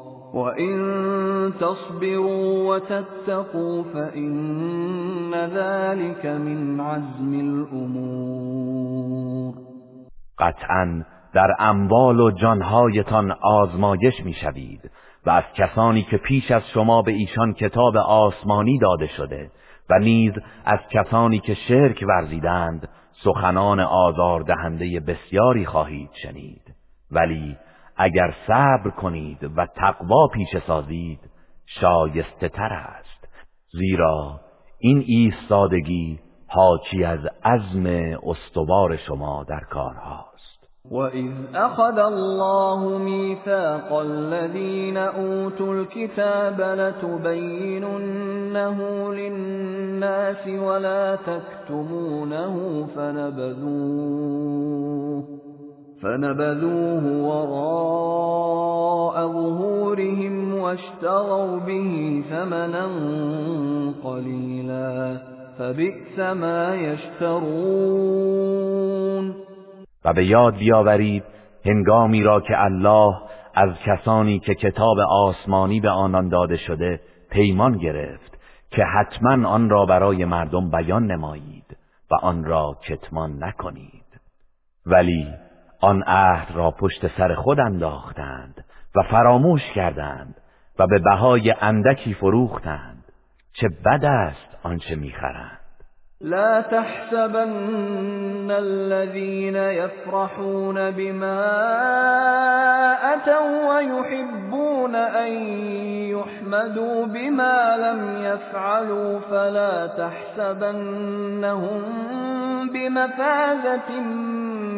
وَإِن 0.33 1.53
تَصْبِرُوا 1.59 2.69
وَتَتَّقُوا 2.69 3.83
فَإِنَّ 3.83 5.33
ذَلِكَ 5.33 6.25
مِنْ 6.25 6.79
عَزْمِ 6.79 7.33
الْأُمُورِ. 7.33 9.53
قطعا 10.39 11.05
در 11.33 11.55
اموال 11.59 12.19
و 12.19 12.31
جانهایتان 12.31 13.31
آزمایش 13.41 14.13
می‌شوید 14.25 14.91
و 15.25 15.29
از 15.29 15.43
کسانی 15.55 16.03
که 16.03 16.17
پیش 16.17 16.51
از 16.51 16.61
شما 16.73 17.01
به 17.01 17.11
ایشان 17.11 17.53
کتاب 17.53 17.97
آسمانی 17.97 18.77
داده 18.77 19.07
شده 19.07 19.51
و 19.89 19.99
نیز 19.99 20.33
از 20.65 20.79
کسانی 20.91 21.39
که 21.39 21.53
شرک 21.53 22.05
ورزیدند 22.07 22.89
سخنان 23.23 23.79
آزار 23.79 24.41
دهنده 24.41 24.99
بسیاری 24.99 25.65
خواهید 25.65 26.09
شنید. 26.23 26.75
ولی 27.11 27.57
اگر 28.03 28.33
صبر 28.47 28.89
کنید 28.89 29.43
و 29.57 29.67
تقوا 29.75 30.27
پیش 30.27 30.57
سازید 30.67 31.19
شایسته 31.65 32.49
تر 32.49 32.73
است. 32.73 33.27
زیرا 33.71 34.39
این 34.79 35.03
ایستادگی 35.07 36.19
حاکی 36.47 37.03
از 37.03 37.19
عزم 37.43 37.85
استوار 38.23 38.97
شما 38.97 39.45
در 39.49 39.59
کارهاست 39.59 40.31
وَإِذْ 40.91 41.31
أَخَذَ 41.55 41.97
اللَّهُ 41.99 42.97
مِيثَاقَ 42.97 43.93
الَّذِينَ 43.93 44.97
أُوتُوا 44.97 45.73
الْكِتَابَ 45.73 46.61
لَتُبَيِّنُنَّهُ 46.61 47.87
لِلنَّاسِ 49.13 50.47
وَلَا 50.47 51.15
تَكْتُمُونَهُ 51.15 52.87
فَنَبَذُوهُ 52.95 54.41
فنبذوه 56.01 57.03
وراء 57.03 58.61
ظهورهم 59.27 60.59
واشتروا 60.59 61.59
به 61.59 62.23
ثمنا 62.29 62.89
قلیلا 64.03 65.17
فبئس 65.57 66.19
ما 66.19 66.75
یشترون 66.75 68.21
و 70.05 70.13
به 70.13 70.25
یاد 70.25 70.55
بیاورید 70.55 71.23
هنگامی 71.65 72.23
را 72.23 72.41
که 72.41 72.63
الله 72.63 73.15
از 73.55 73.69
کسانی 73.85 74.39
که 74.39 74.55
کتاب 74.55 74.99
آسمانی 74.99 75.79
به 75.79 75.89
آنان 75.89 76.29
داده 76.29 76.57
شده 76.57 76.99
پیمان 77.31 77.77
گرفت 77.77 78.37
که 78.71 78.83
حتما 78.83 79.49
آن 79.49 79.69
را 79.69 79.85
برای 79.85 80.25
مردم 80.25 80.69
بیان 80.69 81.11
نمایید 81.11 81.77
و 82.11 82.15
آن 82.21 82.43
را 82.43 82.77
کتمان 82.87 83.43
نکنید. 83.43 84.21
ولی 84.85 85.27
آن 85.81 86.03
عهد 86.07 86.51
را 86.55 86.71
پشت 86.71 87.07
سر 87.17 87.35
خود 87.35 87.59
انداختند 87.59 88.65
و 88.95 89.03
فراموش 89.03 89.61
کردند 89.75 90.35
و 90.79 90.87
به 90.87 90.99
بهای 90.99 91.53
اندکی 91.61 92.13
فروختند. 92.13 93.03
چه 93.53 93.69
بد 93.69 94.05
است 94.05 94.57
آنچه 94.63 94.95
می‌خرند. 94.95 95.60
لا 96.23 96.61
تحسبن 96.61 98.51
الذين 98.51 99.55
يفرحون 99.55 100.91
بما 100.91 101.41
أتوا 103.13 103.75
ويحبون 103.75 104.95
أن 104.95 105.31
يحمدوا 106.13 107.05
بما 107.05 107.77
لم 107.77 108.17
يفعلوا 108.23 109.19
فلا 109.19 109.87
تحسبنهم 109.87 111.81
بمفازة 112.69 113.99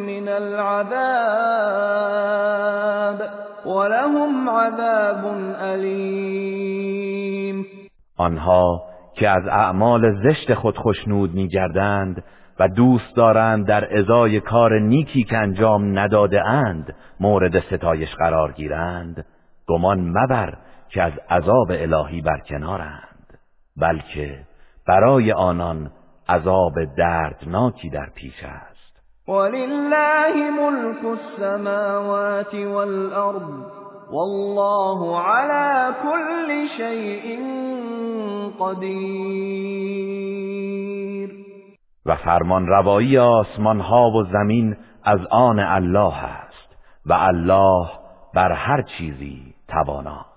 من 0.06 0.28
العذاب 0.28 0.94
ولهم 3.66 4.48
عذاب 4.48 5.24
أليم. 5.60 7.64
آنها 8.20 8.93
که 9.14 9.28
از 9.28 9.46
اعمال 9.46 10.22
زشت 10.22 10.54
خود 10.54 10.78
خشنود 10.78 11.34
میگردند 11.34 12.24
و 12.60 12.68
دوست 12.68 13.16
دارند 13.16 13.66
در 13.66 13.98
ازای 13.98 14.40
کار 14.40 14.78
نیکی 14.78 15.24
که 15.24 15.38
انجام 15.38 15.98
نداده 15.98 16.46
اند 16.46 16.94
مورد 17.20 17.60
ستایش 17.60 18.14
قرار 18.14 18.52
گیرند. 18.52 19.26
گمان 19.66 20.00
مبر 20.00 20.54
که 20.88 21.02
از 21.02 21.12
عذاب 21.30 21.70
الهی 21.70 22.20
برکنارند. 22.20 23.38
بلکه 23.76 24.38
برای 24.86 25.32
آنان 25.32 25.90
عذاب 26.28 26.84
دردناکی 26.96 27.90
در 27.90 28.10
پیش 28.14 28.44
است. 28.44 28.74
ولله 29.28 30.50
ملك 30.50 31.04
السماوات 31.04 32.54
والارض. 32.54 33.83
والله 34.14 35.20
على 35.20 35.94
كل 36.02 36.68
شيء 36.76 37.38
قدیر 38.60 40.04
و 42.06 42.16
فرمان 42.16 42.66
روایی 42.66 43.18
آسمان 43.18 43.80
ها 43.80 44.10
و 44.10 44.24
زمین 44.24 44.76
از 45.04 45.20
آن 45.30 45.58
الله 45.58 46.24
است 46.24 46.76
و 47.06 47.12
الله 47.12 47.88
بر 48.34 48.52
هر 48.52 48.82
چیزی 48.82 49.54
تواناست. 49.68 50.34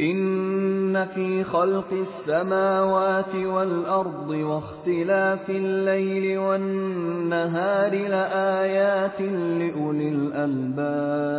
إن 0.00 1.04
في 1.04 1.44
خلق 1.44 1.92
السماوات 1.92 3.34
والأرض 3.34 4.30
واختلاف 4.30 5.50
الليل 5.50 6.38
والنهار 6.38 7.90
لآيات 7.90 9.20
لأولي 9.20 10.08
الألباب. 10.08 11.36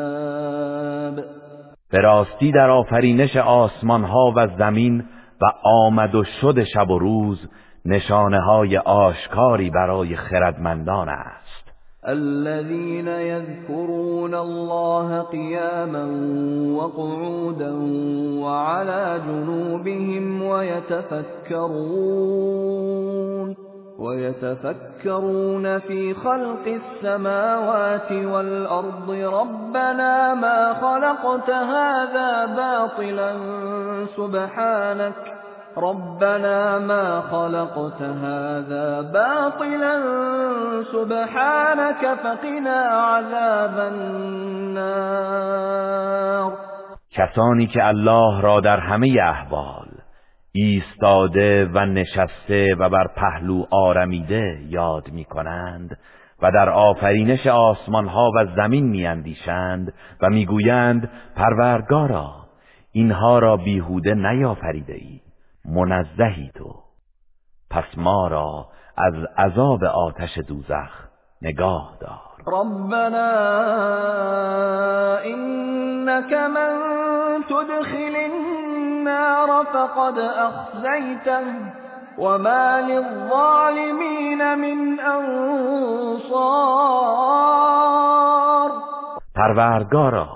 به 1.91 2.01
راستی 2.01 2.51
در 2.51 2.69
آفرینش 2.69 3.35
آسمان 3.35 4.03
ها 4.03 4.33
و 4.35 4.47
زمین 4.57 5.05
و 5.41 5.45
آمد 5.63 6.15
و 6.15 6.23
شد 6.23 6.63
شب 6.63 6.89
و 6.89 6.99
روز 6.99 7.49
نشانه 7.85 8.39
های 8.39 8.77
آشکاری 8.77 9.69
برای 9.69 10.15
خردمندان 10.15 11.09
است. 11.09 11.67
الذين 12.03 13.07
يذكرون 13.07 14.33
الله 14.33 15.21
قياما 15.21 16.07
وقعودا 16.77 17.73
وعلى 18.41 19.19
جنوبهم 19.27 20.41
ويتفكرون. 20.41 21.67
ويتفكرون 23.99 25.79
في 25.79 26.13
خلق 26.13 26.67
السماوات 26.67 28.11
والأرض 28.11 29.09
ربنا 29.11 30.33
ما 30.33 30.73
خلقت 30.73 31.49
هذا 31.49 32.45
باطلا 32.45 33.33
سبحانك. 34.17 35.13
ربنا 35.77 36.79
ما 36.79 37.21
خلقت 37.21 38.01
هذا 38.01 39.01
باطلا 39.01 40.03
سبحانك. 40.91 42.15
فقنا 42.23 42.79
عذاب 42.85 43.79
النار. 43.79 45.27
کسانی 47.11 47.67
که 47.67 47.87
الله 47.87 48.41
را 48.41 48.59
در 48.59 48.79
همه 48.79 49.07
احوال 49.21 49.86
ایستاده 50.59 51.65
و 51.65 51.85
نشسته 51.85 52.75
و 52.75 52.89
بر 52.89 53.07
پهلو 53.15 53.65
آرمیده 53.71 54.59
یاد 54.69 55.09
می 55.09 55.25
کنند 55.25 55.97
و 56.41 56.51
در 56.51 56.69
آفرینش 56.69 57.47
آسمان 57.47 58.07
ها 58.07 58.31
و 58.35 58.45
زمین 58.55 58.85
میاندیشند 58.85 59.93
و 60.21 60.29
می‌گویند 60.29 61.09
پروردگارا 61.35 62.33
اینها 62.91 63.39
را 63.39 63.57
بیهوده 63.57 64.13
نیافریده 64.13 64.93
ای 64.93 65.21
منزهی 65.65 66.51
تو. 66.55 66.75
پس 67.69 67.97
ما 67.97 68.27
را 68.27 68.67
از 68.97 69.13
عذاب 69.37 69.83
آتش 69.83 70.37
دوزخ 70.37 71.07
نگاه 71.41 71.97
دار. 72.01 72.26
ربنا 72.47 73.31
انك 75.25 76.33
من 76.33 76.73
تدخل 77.43 78.15
النار 78.15 79.65
فقد 79.65 80.19
اخزيته 80.19 81.43
وما 82.17 82.79
للظالمين 82.79 84.55
من 84.55 84.99
انصار 84.99 86.37
پروردگارا 89.35 90.27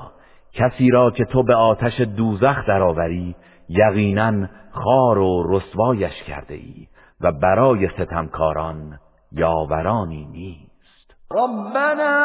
کسی 0.54 0.90
را 0.90 1.12
که 1.12 1.26
تو 1.26 1.44
به 1.44 1.56
آتش 1.56 2.02
دوزخ 2.02 2.66
درآوری 2.68 3.36
یقینا 3.70 4.48
خار 4.72 5.18
و 5.18 5.44
رسوایش 5.50 6.24
کرده 6.28 6.54
ای 6.54 6.88
و 7.22 7.32
برای 7.32 7.88
ستمکاران 7.88 9.00
یاورانی 9.32 10.26
نیست. 10.26 10.71
ربنا 11.36 12.16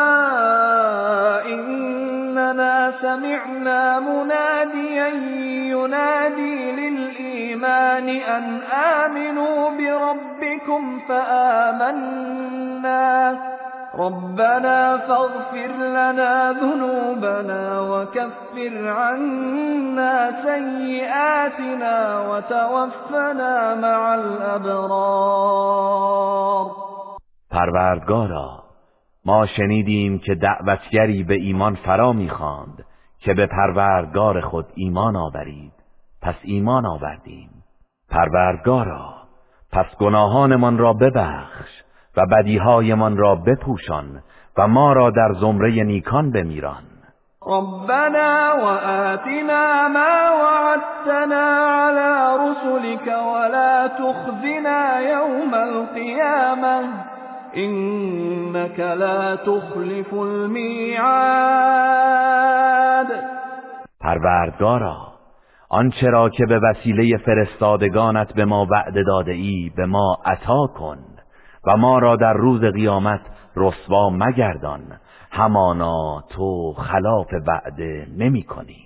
اننا 1.46 2.92
سمعنا 3.00 4.00
منادیا 4.00 5.08
ینادی 5.70 6.72
للایمان 6.72 8.08
ان 8.08 8.62
آمنوا 8.72 9.70
بربكم 9.78 11.00
فآمنا 11.08 12.26
ربنا 13.98 14.96
فاغفر 14.96 15.72
لنا 15.76 16.52
ذنوبنا 16.52 17.80
وكفر 17.80 18.88
عنا 18.88 20.32
سيئاتنا 20.44 22.20
وتوفنا 22.28 23.74
مع 23.74 24.14
پروردگارا 27.50 28.65
ما 29.26 29.46
شنیدیم 29.46 30.18
که 30.18 30.34
دعوتگری 30.34 31.22
به 31.22 31.34
ایمان 31.34 31.74
فرا 31.74 32.12
می‌خواند 32.12 32.84
که 33.18 33.34
به 33.34 33.46
پروردگار 33.46 34.40
خود 34.40 34.66
ایمان 34.74 35.16
آورید. 35.16 35.72
پس 36.22 36.34
ایمان 36.42 36.86
آوردیم. 36.86 37.50
پروردگارا 38.10 39.14
پس 39.72 39.96
گناهانمان 39.98 40.78
را 40.78 40.92
ببخش 40.92 41.70
و 42.16 42.26
بدیهایمان 42.26 43.16
را 43.16 43.34
بپوشان 43.34 44.22
و 44.58 44.68
ما 44.68 44.92
را 44.92 45.10
در 45.10 45.32
زمره 45.40 45.84
نیکان 45.84 46.30
بمیران. 46.30 46.82
ربنا 47.46 48.56
وآتنا 48.62 49.88
ما 49.88 50.16
وعدتنا 50.42 51.46
على 51.84 52.38
رسلك 52.44 53.06
ولا 53.06 53.88
تخزنا 53.88 55.00
يوم 55.00 55.54
القيامة. 55.54 57.15
إنك 57.56 58.80
لا 58.80 59.36
تخلف 59.36 60.14
الميعاد. 60.14 61.06
پروردگارا 64.00 64.96
آنچه 65.70 66.06
را 66.06 66.28
که 66.28 66.46
به 66.46 66.58
وسیله 66.58 67.16
فرستادگانت 67.16 68.34
به 68.34 68.44
ما 68.44 68.66
وعده 68.70 69.02
داده 69.02 69.32
ای 69.32 69.72
به 69.76 69.86
ما 69.86 70.16
عطا 70.24 70.66
کن 70.66 70.98
و 71.66 71.76
ما 71.76 71.98
را 71.98 72.16
در 72.16 72.32
روز 72.32 72.60
قیامت 72.60 73.20
رسوا 73.56 74.10
مگردان. 74.10 74.80
همانا 75.30 76.24
تو 76.30 76.72
خلاف 76.72 77.26
وعده 77.46 78.06
نمی 78.18 78.42
کنی 78.42 78.85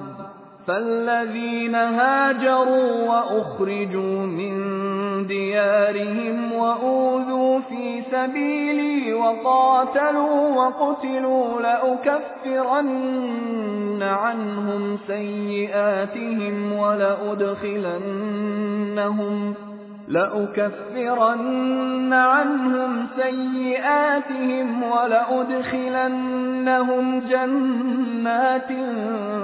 فالذين 0.71 1.75
هاجروا 1.75 3.09
وأخرجوا 3.09 4.25
من 4.25 4.55
ديارهم 5.27 6.53
وأوذوا 6.53 7.59
في 7.59 8.01
سبيلي 8.11 9.13
وقاتلوا 9.13 10.55
وقتلوا 10.55 11.61
لأكفرن 11.61 12.91
عنهم 14.01 14.97
سيئاتهم 15.07 16.73
ولأدخلنهم 16.73 18.01
لأكفرن 20.07 21.33
عنهم 22.13 23.07
سيئاتهم 23.15 24.83
ولأدخلنهم 24.83 25.99
جنات 27.19 28.71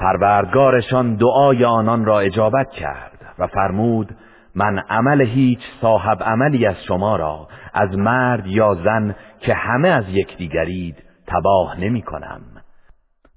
پروردگارشان 0.00 1.16
دعای 1.16 1.64
آنان 1.64 2.04
را 2.04 2.20
اجابت 2.20 2.70
کرد 2.70 3.34
و 3.38 3.46
فرمود 3.46 4.16
من 4.54 4.78
عمل 4.78 5.20
هیچ 5.20 5.60
صاحب 5.80 6.22
عملی 6.22 6.66
از 6.66 6.76
شما 6.88 7.16
را 7.16 7.48
از 7.74 7.98
مرد 7.98 8.46
یا 8.46 8.74
زن 8.74 9.14
که 9.40 9.54
همه 9.54 9.88
از 9.88 10.08
یکدیگرید 10.08 11.02
تباه 11.26 11.80
نمی 11.80 12.02
کنم. 12.02 12.40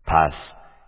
پس 0.08 0.34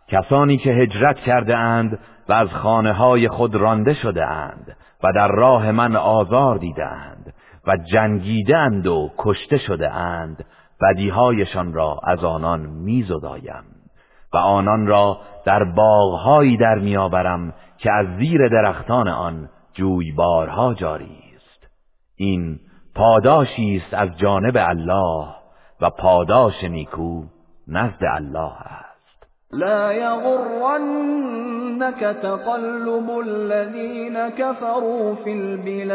کسانی 0.07 0.57
که 0.57 0.69
هجرت 0.69 1.15
کرده 1.15 1.57
اند 1.57 1.99
و 2.29 2.33
از 2.33 2.47
خانه 2.49 2.93
های 2.93 3.27
خود 3.27 3.55
رانده 3.55 3.93
شده 3.93 4.25
اند 4.25 4.77
و 5.03 5.07
در 5.15 5.27
راه 5.27 5.71
من 5.71 5.95
آزار 5.95 6.57
دیده 6.57 6.85
اند 6.85 7.33
و 7.67 7.77
جنگیده 7.77 8.57
اند 8.57 8.87
و 8.87 9.11
کشته 9.17 9.57
شده 9.57 9.91
اند 9.91 10.45
بدیهایشان 10.81 11.73
را 11.73 11.99
از 12.03 12.23
آنان 12.23 12.59
میزدایم 12.59 13.63
و 14.33 14.37
آنان 14.37 14.87
را 14.87 15.17
در 15.45 15.63
باغهایی 15.63 16.57
در 16.57 16.75
میآورم 16.75 17.53
که 17.77 17.91
از 17.91 18.07
زیر 18.17 18.47
درختان 18.47 19.07
آن 19.07 19.49
جویبارها 19.73 20.73
جاری 20.73 21.17
است 21.35 21.67
این 22.15 22.59
پاداشی 22.95 23.81
است 23.83 23.93
از 23.93 24.17
جانب 24.17 24.57
الله 24.57 25.27
و 25.81 25.89
پاداش 25.89 26.63
نیکو 26.63 27.23
نزد 27.67 28.03
الله 28.03 28.61
است. 28.61 29.27
لا 29.51 29.93
یغرنك 29.93 31.99
تقلب 32.21 33.09
الذين 33.09 34.29
كفروا 34.29 35.15
في 35.15 35.31
البلاد. 35.31 35.91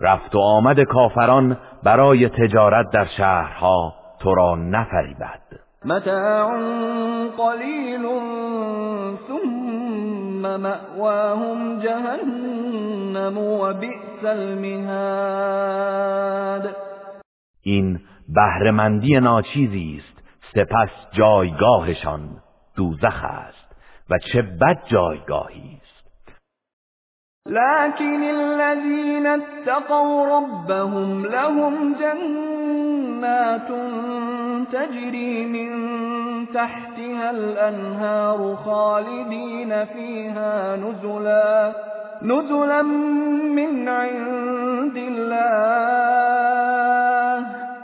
رفت 0.00 0.34
و 0.34 0.38
آمد 0.38 0.80
کافران 0.80 1.58
برای 1.82 2.28
تجارت 2.28 2.90
در 2.92 3.06
شهرها 3.16 3.94
تو 4.20 4.34
را 4.34 4.54
نفریبد. 4.54 5.61
متاع 5.84 6.48
قلیل 7.36 8.02
ثم 9.28 10.56
مأواهم 10.56 11.80
جهنم 11.80 13.38
و 13.38 13.72
بئس 13.72 14.24
المهاد. 14.24 15.62
این 17.62 18.00
بهرهمندی 18.28 19.20
ناچیزی 19.20 20.00
است. 20.00 20.22
سپس 20.54 20.90
جایگاهشان 21.12 22.20
دوزخ 22.76 23.24
است 23.24 23.76
و 24.10 24.18
چه 24.32 24.42
بد 24.42 24.82
جایگاهی. 24.86 25.81
لكن 27.46 28.22
الذين 28.22 29.26
اتقوا 29.26 30.26
ربهم 30.36 31.26
لهم 31.26 31.94
جنات 31.94 33.68
تجري 34.72 35.46
من 35.46 35.72
تحتها 36.54 37.30
الأنهار 37.30 38.56
خالدين 38.64 39.84
فيها 39.84 40.76
نزلا 40.76 41.72
نزلا 42.22 42.82
من 43.52 43.88
عند 43.88 44.96
الله. 44.96 46.42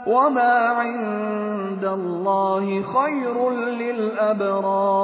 وما 0.07 0.67
عند 0.67 1.85
الله 1.85 2.83
خير 2.83 3.49
للأبرار. 3.51 4.99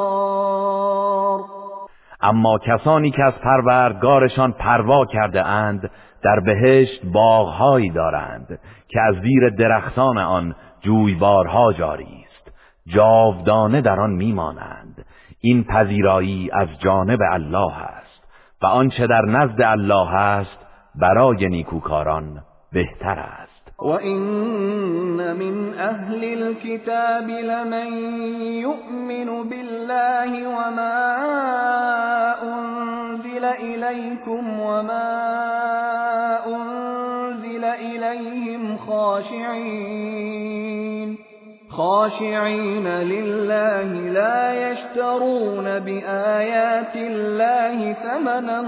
اما 2.25 2.57
کسانی 2.57 3.11
که 3.11 3.23
از 3.23 3.33
پروردگارشان 3.33 4.51
پروا 4.51 5.05
کرده 5.05 5.45
اند 5.45 5.91
در 6.23 6.39
بهشت 6.39 7.05
باغهایی 7.05 7.89
دارند 7.89 8.59
که 8.87 9.01
از 9.01 9.15
زیر 9.15 9.49
درختان 9.49 10.17
آن 10.17 10.55
جویبارها 10.81 11.73
جاری 11.73 12.25
است. 12.25 12.51
جاودانه 12.87 13.81
در 13.81 13.99
آن 13.99 14.11
میمانند. 14.11 15.05
این 15.41 15.63
پذیرایی 15.63 16.49
از 16.53 16.67
جانب 16.79 17.19
الله 17.31 17.77
است 17.77 18.23
و 18.61 18.65
آنچه 18.65 19.07
در 19.07 19.25
نزد 19.25 19.61
الله 19.61 20.15
است 20.15 20.57
برای 20.95 21.49
نیکوکاران 21.49 22.43
بهتر 22.71 23.19
است. 23.19 23.44
وَإِنَّ 23.81 25.35
مِنْ 25.39 25.73
أَهْلِ 25.73 26.23
الْكِتَابِ 26.23 27.29
لَمَن 27.29 27.93
يُؤْمِنُ 28.67 29.49
بِاللَّهِ 29.49 30.47
وَمَا 30.47 30.97
أُنْزِلَ 32.43 33.45
إِلَيْكُمْ 33.45 34.59
وَمَا 34.59 35.09
أُنْزِلَ 36.47 37.63
إِلَيْهِمْ 37.63 38.77
خَاشِعِينَ 38.77 40.35
خاشعين 41.69 42.87
لله 42.87 43.89
لا 44.19 44.71
يشترون 44.71 45.79
بآيات 45.79 46.95
الله 46.95 47.93
ثمنا 47.93 48.61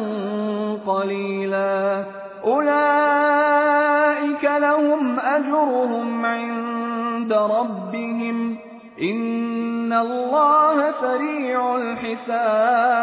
قليلا 0.88 2.04
أولئك 2.46 4.44
لهم 4.44 5.20
أجرهم 5.20 6.26
عند 6.26 7.34
ربهم 7.34 8.58
إن 9.02 9.94
الله 9.94 10.92
سریع 11.02 11.62
الحساب 11.62 12.98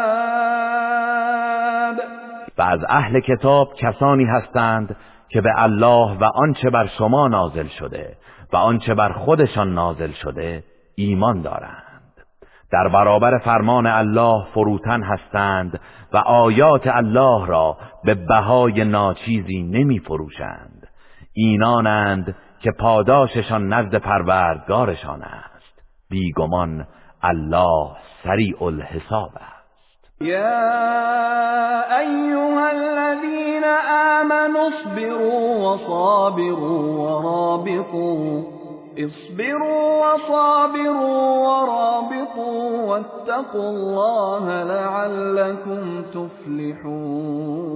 و 2.57 2.61
از 2.61 2.79
اهل 2.89 3.19
کتاب 3.19 3.73
کسانی 3.73 4.25
هستند 4.25 4.95
که 5.29 5.41
به 5.41 5.49
الله 5.57 6.17
و 6.17 6.23
آنچه 6.23 6.69
بر 6.69 6.87
شما 6.97 7.27
نازل 7.27 7.67
شده 7.67 8.17
و 8.53 8.57
آنچه 8.57 8.93
بر 8.93 9.11
خودشان 9.11 9.73
نازل 9.73 10.11
شده 10.11 10.63
ایمان 10.95 11.41
دارند. 11.41 11.81
در 12.71 12.87
برابر 12.87 13.37
فرمان 13.37 13.87
الله 13.87 14.45
فروتن 14.53 15.03
هستند 15.03 15.79
و 16.15 16.17
آیات 16.17 16.87
الله 16.87 17.45
را 17.47 17.77
به 18.03 18.13
بهای 18.15 18.83
ناچیزی 18.83 19.63
نمی 19.63 19.99
فروشند 19.99 20.87
اینانند 21.33 22.35
که 22.61 22.71
پاداششان 22.71 23.73
نزد 23.73 23.95
پروردگارشان 23.95 25.21
است. 25.21 25.81
بیگمان 26.09 26.87
الله 27.23 27.89
سریع 28.23 28.63
الحساب 28.63 29.29
است. 29.35 30.21
یا 30.21 30.39
ایها 31.99 32.67
الذین 32.67 33.63
آمنوا 34.21 34.67
اصبروا 34.67 35.73
وصابروا 35.73 37.21
ورابطوا 37.21 38.54
اصبروا 38.97 40.01
وصابروا 40.01 41.17
ورابطوا 41.45 42.85
واتقوا 42.87 43.69
الله 43.69 44.63
لعلكم 44.63 46.03
تفلحون. 46.03 47.75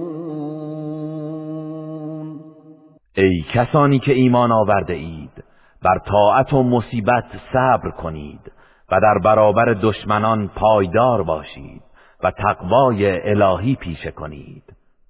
ای 3.16 3.44
کسانی 3.54 3.98
که 3.98 4.12
ایمان 4.12 4.52
آورده 4.52 4.94
اید 4.94 5.44
بر 5.82 5.98
طاعت 5.98 6.52
و 6.52 6.62
مصیبت 6.62 7.24
صبر 7.52 7.90
کنید 7.90 8.52
و 8.92 9.00
در 9.00 9.18
برابر 9.24 9.74
دشمنان 9.82 10.48
پایدار 10.48 11.22
باشید 11.22 11.82
و 12.22 12.30
تقوای 12.30 13.30
الهی 13.30 13.74
پیشه 13.74 14.10
کنید. 14.10 14.64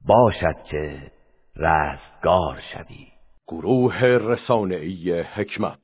باشد 0.07 0.57
که 0.71 0.99
رستگار 1.57 2.59
شوید. 2.73 3.11
گروه 3.49 4.05
رسانه‌ای 4.05 5.21
حکمت 5.21 5.79